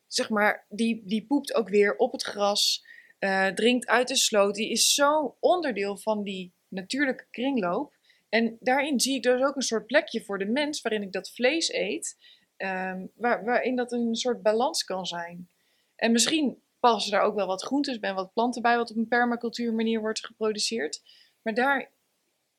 zeg 0.07 0.29
maar, 0.29 0.65
die, 0.69 1.01
die 1.05 1.25
poept 1.25 1.53
ook 1.53 1.69
weer 1.69 1.95
op 1.95 2.11
het 2.11 2.23
gras. 2.23 2.85
eh, 3.19 3.47
drinkt 3.47 3.87
uit 3.87 4.07
de 4.07 4.15
sloot. 4.15 4.55
Die 4.55 4.69
is 4.71 4.93
zo 4.93 5.37
onderdeel 5.39 5.97
van 5.97 6.23
die 6.23 6.53
natuurlijke 6.67 7.25
kringloop. 7.31 7.93
En 8.29 8.57
daarin 8.59 8.99
zie 8.99 9.15
ik 9.15 9.23
dus 9.23 9.41
ook 9.41 9.55
een 9.55 9.61
soort 9.61 9.85
plekje 9.85 10.23
voor 10.23 10.37
de 10.37 10.45
mens 10.45 10.81
waarin 10.81 11.01
ik 11.01 11.11
dat 11.11 11.31
vlees 11.31 11.73
eet. 11.73 12.17
ehm, 12.57 13.05
waar, 13.15 13.43
waarin 13.43 13.75
dat 13.75 13.91
een 13.91 14.15
soort 14.15 14.41
balans 14.41 14.83
kan 14.83 15.05
zijn. 15.05 15.49
En 15.95 16.11
misschien 16.11 16.61
passen 16.79 17.11
daar 17.11 17.21
ook 17.21 17.35
wel 17.35 17.47
wat 17.47 17.63
groentes 17.63 17.99
bij 17.99 18.13
wat 18.13 18.33
planten 18.33 18.61
bij, 18.61 18.77
wat 18.77 18.91
op 18.91 18.97
een 18.97 19.07
permacultuur 19.07 19.73
manier 19.73 19.99
wordt 19.99 20.25
geproduceerd. 20.25 21.01
Maar 21.41 21.53
daar. 21.53 21.91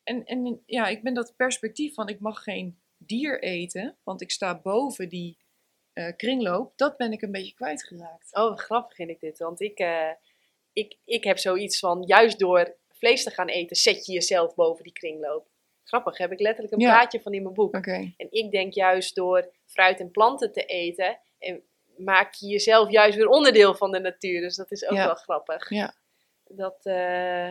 En, 0.02 0.24
en 0.24 0.62
ja, 0.66 0.86
ik 0.86 1.02
ben 1.02 1.14
dat 1.14 1.36
perspectief 1.36 1.94
van 1.94 2.09
ik 2.09 2.20
mag 2.20 2.42
geen 2.42 2.80
dier 2.97 3.42
eten, 3.42 3.97
want 4.02 4.20
ik 4.20 4.30
sta 4.30 4.60
boven 4.60 5.09
die 5.09 5.38
eh, 5.92 6.16
kringloop, 6.16 6.72
dat 6.76 6.97
ben 6.97 7.12
ik 7.12 7.22
een 7.22 7.32
beetje 7.32 7.55
kwijtgeraakt. 7.55 8.34
Oh, 8.36 8.56
grappig 8.56 8.94
vind 8.94 9.10
ik 9.10 9.20
dit. 9.20 9.38
Want 9.38 9.60
ik, 9.60 9.78
eh, 9.78 10.10
ik, 10.72 10.97
ik 11.05 11.24
heb 11.24 11.38
zoiets 11.38 11.78
van, 11.78 12.02
juist 12.06 12.38
door 12.38 12.76
vlees 12.88 13.24
te 13.24 13.30
gaan 13.30 13.48
eten, 13.48 13.76
zet 13.76 14.06
je 14.06 14.12
jezelf 14.12 14.55
boven 14.55 14.84
die 14.84 14.92
kringloop. 14.92 15.48
Grappig, 15.85 16.19
heb 16.19 16.32
ik 16.32 16.40
letterlijk 16.40 16.74
een 16.74 16.81
Ja. 16.81 16.90
plaatje 16.97 17.20
van 17.20 17.32
in 17.32 17.43
mijn 17.43 17.55
boek. 17.55 17.74
En 17.86 18.15
ik 18.31 18.51
denk 18.51 18.73
juist 18.74 19.15
door 19.15 19.51
fruit 19.66 20.01
en 20.01 20.11
planten 20.11 20.52
te 20.52 20.65
eten, 20.65 21.19
en 21.39 21.62
maak 21.97 22.35
je 22.35 22.47
jezelf 22.47 22.90
juist 22.90 23.16
weer 23.16 23.28
onderdeel 23.28 23.74
van 23.74 23.90
de 23.90 23.98
natuur. 24.01 24.40
Dus 24.40 24.57
dat 24.57 24.70
is 24.70 24.85
ook 24.86 24.97
Ja. 24.97 25.05
wel 25.05 25.15
grappig. 25.15 25.70
Ja. 25.70 25.94
Dat, 26.44 26.81
eh, 26.82 27.48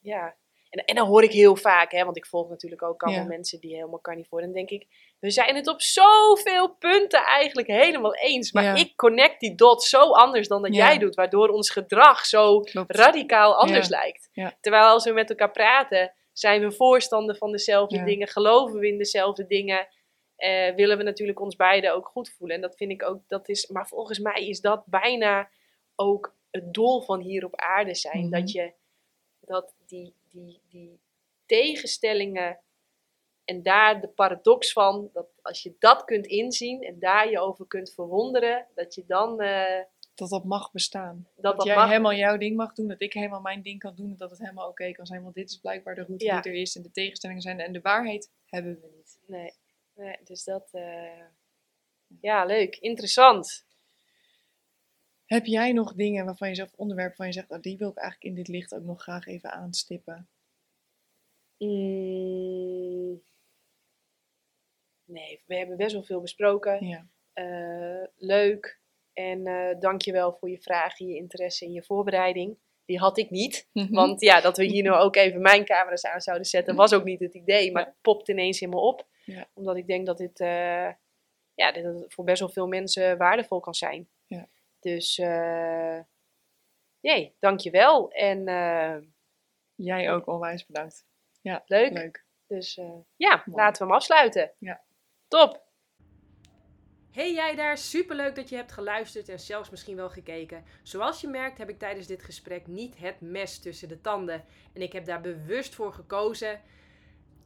ja. 0.00 0.34
En, 0.70 0.84
en 0.84 0.94
dan 0.94 1.06
hoor 1.06 1.22
ik 1.22 1.32
heel 1.32 1.56
vaak, 1.56 1.92
hè, 1.92 2.04
want 2.04 2.16
ik 2.16 2.26
volg 2.26 2.48
natuurlijk 2.48 2.82
ook 2.82 3.02
allemaal 3.02 3.22
Ja. 3.22 3.28
mensen 3.28 3.60
die 3.60 3.74
helemaal 3.74 4.00
carnivore. 4.00 4.42
En 4.42 4.48
dan 4.52 4.56
denk 4.66 4.70
ik, 4.82 4.86
we 5.18 5.30
zijn 5.30 5.54
het 5.56 5.66
op 5.68 5.82
zoveel 5.82 6.74
punten 6.74 7.24
eigenlijk 7.24 7.68
helemaal 7.68 8.14
eens. 8.14 8.52
Maar 8.52 8.64
Ja. 8.64 8.74
ik 8.74 8.96
connect 8.96 9.40
die 9.40 9.54
dot 9.54 9.82
zo 9.82 10.10
anders 10.12 10.48
dan 10.48 10.62
dat 10.62 10.74
Ja. 10.74 10.86
jij 10.86 10.98
doet, 10.98 11.14
waardoor 11.14 11.48
ons 11.48 11.70
gedrag 11.70 12.26
zo 12.26 12.60
Klopt. 12.60 12.96
radicaal 12.96 13.56
anders 13.56 13.88
lijkt. 13.88 14.30
Terwijl 14.60 14.84
als 14.84 15.04
we 15.04 15.12
met 15.12 15.30
elkaar 15.30 15.50
praten, 15.50 16.14
zijn 16.32 16.60
we 16.60 16.72
voorstander 16.72 17.36
van 17.36 17.52
dezelfde 17.52 17.96
Ja. 17.96 18.04
dingen, 18.04 18.28
geloven 18.28 18.78
we 18.78 18.88
in 18.88 18.98
dezelfde 18.98 19.46
dingen, 19.46 19.88
eh, 20.36 20.74
willen 20.74 20.96
we 20.96 21.02
natuurlijk 21.02 21.40
ons 21.40 21.56
beiden 21.56 21.94
ook 21.94 22.06
goed 22.06 22.30
voelen. 22.30 22.56
En 22.56 22.62
dat 22.62 22.76
vind 22.76 22.90
ik 22.90 23.02
ook, 23.02 23.28
dat 23.28 23.48
is, 23.48 23.66
maar 23.66 23.88
volgens 23.88 24.18
mij 24.18 24.46
is 24.48 24.60
dat 24.60 24.86
bijna 24.86 25.50
ook 25.94 26.34
het 26.50 26.74
doel 26.74 27.00
van 27.00 27.20
hier 27.20 27.44
op 27.44 27.56
aarde 27.56 27.94
zijn. 27.94 28.20
Mhm. 28.22 28.30
Dat 28.30 28.52
je, 28.52 28.72
dat 29.40 29.74
die, 29.86 30.14
die, 30.30 30.60
die 30.68 31.00
tegenstellingen 31.46 32.60
en 33.44 33.62
daar 33.62 34.00
de 34.00 34.08
paradox 34.08 34.72
van, 34.72 35.10
dat 35.12 35.26
als 35.42 35.62
je 35.62 35.74
dat 35.78 36.04
kunt 36.04 36.26
inzien 36.26 36.82
en 36.82 36.98
daar 36.98 37.30
je 37.30 37.40
over 37.40 37.66
kunt 37.66 37.92
verwonderen, 37.94 38.66
dat 38.74 38.94
je 38.94 39.04
dan, 39.06 39.40
eh, 39.40 39.84
Dat 40.14 40.30
dat 40.30 40.44
mag 40.44 40.70
bestaan. 40.72 41.28
dat 41.34 41.42
Dat, 41.42 41.56
dat 41.56 41.66
jij 41.66 41.74
mag. 41.76 41.88
helemaal 41.88 42.14
jouw 42.14 42.36
ding 42.36 42.56
mag 42.56 42.72
doen, 42.72 42.88
dat 42.88 43.00
ik 43.00 43.12
helemaal 43.12 43.40
mijn 43.40 43.62
ding 43.62 43.78
kan 43.78 43.94
doen, 43.94 44.10
en 44.10 44.16
dat 44.16 44.30
het 44.30 44.38
helemaal 44.38 44.68
oké 44.68 44.92
kan 44.92 45.06
zijn. 45.06 45.22
Want 45.22 45.34
dit 45.34 45.50
is 45.50 45.56
blijkbaar 45.56 45.94
de 45.94 46.02
route 46.04 46.24
Ja. 46.24 46.40
die 46.40 46.52
er 46.52 46.58
is 46.58 46.76
en 46.76 46.82
de 46.82 46.90
tegenstellingen 46.90 47.42
zijn. 47.42 47.60
En 47.60 47.72
de 47.72 47.80
waarheid 47.80 48.30
hebben 48.46 48.80
we 48.80 48.88
niet. 48.96 49.18
Nee, 49.26 49.52
nee 49.94 50.16
dus 50.24 50.44
dat, 50.44 50.68
eh, 50.72 51.24
ja, 52.20 52.44
leuk, 52.44 52.76
interessant. 52.76 53.64
Heb 55.26 55.46
jij 55.46 55.72
nog 55.72 55.94
dingen 55.94 56.24
waarvan 56.24 56.48
je 56.48 56.54
zegt, 56.54 56.76
onderwerpen 56.76 57.16
waarvan 57.16 57.34
je 57.34 57.40
zegt, 57.40 57.50
oh, 57.50 57.60
die 57.60 57.78
wil 57.78 57.90
ik 57.90 57.96
eigenlijk 57.96 58.28
in 58.28 58.34
dit 58.42 58.48
licht 58.48 58.74
ook 58.74 58.82
nog 58.84 59.02
graag 59.02 59.26
even 59.26 59.52
aanstippen? 59.52 60.28
Mm, 61.58 63.22
nee, 65.04 65.42
we 65.46 65.56
hebben 65.56 65.76
best 65.76 65.92
wel 65.92 66.02
veel 66.02 66.20
besproken. 66.20 66.86
Ja. 66.86 67.06
Eh, 67.32 68.06
leuk. 68.16 68.80
En 69.12 69.46
eh 69.46 69.78
dank 69.80 70.02
je 70.02 70.12
wel 70.12 70.32
voor 70.32 70.50
je 70.50 70.60
vragen, 70.60 71.06
je 71.06 71.16
interesse 71.16 71.64
en 71.64 71.72
je 71.72 71.82
voorbereiding. 71.82 72.58
Die 72.84 72.98
had 72.98 73.18
ik 73.18 73.30
niet. 73.30 73.68
Mhm. 73.72 73.94
Want 73.94 74.20
ja, 74.20 74.40
dat 74.40 74.56
we 74.56 74.64
hier 74.64 74.82
nu 74.82 74.92
ook 74.92 75.16
even 75.16 75.40
mijn 75.40 75.64
camera's 75.64 76.04
aan 76.04 76.20
zouden 76.20 76.46
zetten, 76.46 76.74
was 76.74 76.92
ook 76.92 77.04
niet 77.04 77.20
het 77.20 77.34
idee. 77.34 77.72
Maar 77.72 77.84
het 77.84 77.94
popt 78.00 78.28
ineens 78.28 78.60
in 78.60 78.68
me 78.68 78.76
op. 78.76 79.06
Ja. 79.24 79.48
Omdat 79.54 79.76
ik 79.76 79.86
denk 79.86 80.06
dat 80.06 80.18
dit, 80.18 80.40
eh, 80.40 80.90
ja, 81.54 81.72
dat 81.72 81.84
het 81.84 82.14
voor 82.14 82.24
best 82.24 82.40
wel 82.40 82.48
veel 82.48 82.66
mensen 82.66 83.18
waardevol 83.18 83.60
kan 83.60 83.74
zijn. 83.74 84.08
Ja. 84.26 84.48
Dus, 84.80 85.18
eh 85.18 85.98
jee, 87.00 87.34
dank 87.38 87.60
je 87.60 87.70
wel. 87.70 88.10
En 88.10 88.48
eh, 88.48 88.96
Jij 89.74 90.12
ook 90.12 90.26
onwijs 90.26 90.66
bedankt. 90.66 91.06
Ja, 91.40 91.62
leuk. 91.66 91.92
leuk. 91.92 92.24
Dus 92.46 92.76
eh, 92.76 92.98
ja, 93.16 93.42
Mooi. 93.44 93.60
laten 93.60 93.82
we 93.82 93.88
hem 93.88 93.96
afsluiten. 93.96 94.52
Ja. 94.58 94.82
Top. 95.28 95.70
Hey 97.12 97.32
jij 97.32 97.54
daar, 97.54 97.78
superleuk 97.78 98.34
dat 98.34 98.48
je 98.48 98.56
hebt 98.56 98.72
geluisterd 98.72 99.28
en 99.28 99.40
zelfs 99.40 99.70
misschien 99.70 99.96
wel 99.96 100.10
gekeken. 100.10 100.64
Zoals 100.82 101.20
je 101.20 101.28
merkt 101.28 101.58
heb 101.58 101.68
ik 101.68 101.78
tijdens 101.78 102.06
dit 102.06 102.22
gesprek 102.22 102.66
niet 102.66 102.98
het 102.98 103.20
mes 103.20 103.58
tussen 103.58 103.88
de 103.88 104.00
tanden. 104.00 104.44
En 104.72 104.82
ik 104.82 104.92
heb 104.92 105.04
daar 105.04 105.20
bewust 105.20 105.74
voor 105.74 105.92
gekozen. 105.92 106.60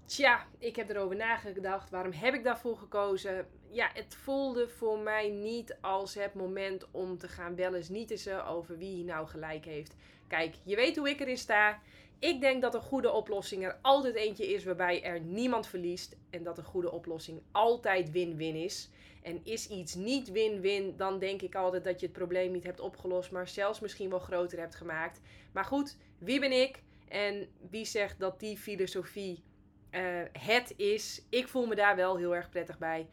Tja, 0.04 0.46
ik 0.58 0.76
heb 0.76 0.90
erover 0.90 1.16
nagedacht. 1.16 1.90
Waarom 1.90 2.12
heb 2.12 2.34
ik 2.34 2.44
daarvoor 2.44 2.76
gekozen? 2.76 3.46
Ja, 3.70 3.90
het 3.94 4.14
voelde 4.14 4.68
voor 4.68 4.98
mij 4.98 5.28
niet 5.28 5.76
als 5.80 6.14
het 6.14 6.34
moment 6.34 6.86
om 6.90 7.18
te 7.18 7.28
gaan 7.28 7.56
wel 7.56 7.74
eens 7.74 7.88
niet 7.88 8.10
eens 8.10 8.28
over 8.28 8.78
wie 8.78 9.04
nou 9.04 9.26
gelijk 9.26 9.64
heeft. 9.64 9.94
Kijk, 10.26 10.54
je 10.64 10.76
weet 10.76 10.96
hoe 10.96 11.10
ik 11.10 11.20
erin 11.20 11.38
sta. 11.38 11.80
Ik 12.18 12.40
denk 12.40 12.62
dat 12.62 12.74
een 12.74 12.80
goede 12.80 13.12
oplossing 13.12 13.64
er 13.64 13.78
altijd 13.82 14.14
eentje 14.14 14.46
is 14.46 14.64
waarbij 14.64 15.02
er 15.02 15.20
niemand 15.20 15.66
verliest. 15.66 16.16
En 16.30 16.42
dat 16.42 16.58
een 16.58 16.64
goede 16.64 16.90
oplossing 16.90 17.42
altijd 17.52 18.10
win-win 18.10 18.54
is. 18.54 18.90
En 19.26 19.40
is 19.44 19.68
iets 19.68 19.94
niet 19.94 20.30
win-win, 20.30 20.94
dan 20.96 21.18
denk 21.18 21.42
ik 21.42 21.54
altijd 21.54 21.84
dat 21.84 22.00
je 22.00 22.06
het 22.06 22.14
probleem 22.14 22.52
niet 22.52 22.64
hebt 22.64 22.80
opgelost, 22.80 23.30
maar 23.30 23.48
zelfs 23.48 23.80
misschien 23.80 24.10
wel 24.10 24.18
groter 24.18 24.58
hebt 24.58 24.74
gemaakt. 24.74 25.20
Maar 25.52 25.64
goed, 25.64 25.96
wie 26.18 26.40
ben 26.40 26.52
ik? 26.52 26.82
En 27.08 27.48
wie 27.70 27.84
zegt 27.84 28.20
dat 28.20 28.40
die 28.40 28.56
filosofie 28.58 29.42
eh, 29.90 30.02
het 30.32 30.74
is? 30.76 31.22
Ik 31.28 31.48
voel 31.48 31.66
me 31.66 31.74
daar 31.74 31.96
wel 31.96 32.16
heel 32.16 32.34
erg 32.34 32.50
prettig 32.50 32.78
bij. 32.78 33.08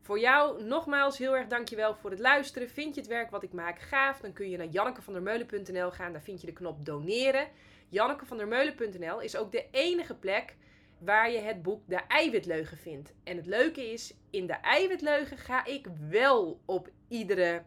Voor 0.00 0.18
jou 0.18 0.64
nogmaals 0.64 1.18
heel 1.18 1.36
erg 1.36 1.46
dankjewel 1.46 1.94
voor 1.94 2.10
het 2.10 2.20
luisteren. 2.20 2.70
Vind 2.70 2.94
je 2.94 3.00
het 3.00 3.10
werk 3.10 3.30
wat 3.30 3.42
ik 3.42 3.52
maak 3.52 3.78
gaaf? 3.78 4.20
Dan 4.20 4.32
kun 4.32 4.50
je 4.50 4.56
naar 4.56 4.66
jannekevandermeulen.nl 4.66 5.90
gaan. 5.90 6.12
Daar 6.12 6.22
vind 6.22 6.40
je 6.40 6.46
de 6.46 6.52
knop 6.52 6.84
doneren. 6.84 7.48
Jannekevandermeulen.nl 7.88 9.20
is 9.20 9.36
ook 9.36 9.52
de 9.52 9.66
enige 9.70 10.14
plek 10.14 10.56
waar 11.00 11.30
je 11.30 11.38
het 11.38 11.62
boek 11.62 11.82
De 11.86 12.00
Eiwitleugen 12.08 12.76
vindt. 12.76 13.14
En 13.24 13.36
het 13.36 13.46
leuke 13.46 13.92
is, 13.92 14.14
in 14.30 14.46
De 14.46 14.52
Eiwitleugen 14.52 15.38
ga 15.38 15.64
ik 15.64 15.86
wel 16.08 16.60
op 16.64 16.90
iedere 17.08 17.62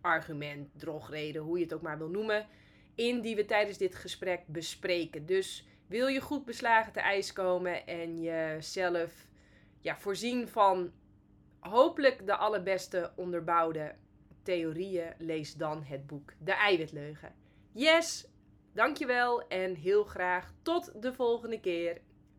argument, 0.00 0.68
drogreden, 0.76 1.42
hoe 1.42 1.58
je 1.58 1.64
het 1.64 1.72
ook 1.72 1.82
maar 1.82 1.98
wil 1.98 2.08
noemen, 2.08 2.46
in 2.94 3.20
die 3.20 3.36
we 3.36 3.44
tijdens 3.44 3.78
dit 3.78 3.94
gesprek 3.94 4.46
bespreken. 4.46 5.26
Dus 5.26 5.66
wil 5.86 6.06
je 6.06 6.20
goed 6.20 6.44
beslagen 6.44 6.92
te 6.92 7.00
ijs 7.00 7.32
komen 7.32 7.86
en 7.86 8.20
jezelf 8.20 9.28
ja, 9.80 9.98
voorzien 9.98 10.48
van 10.48 10.92
hopelijk 11.60 12.26
de 12.26 12.36
allerbeste 12.36 13.12
onderbouwde 13.16 13.94
theorieën, 14.42 15.14
lees 15.18 15.54
dan 15.54 15.82
het 15.82 16.06
boek 16.06 16.32
De 16.38 16.52
Eiwitleugen. 16.52 17.34
Yes, 17.72 18.28
dankjewel 18.72 19.48
en 19.48 19.74
heel 19.74 20.04
graag 20.04 20.52
tot 20.62 21.02
de 21.02 21.12
volgende 21.12 21.60
keer. 21.60 22.00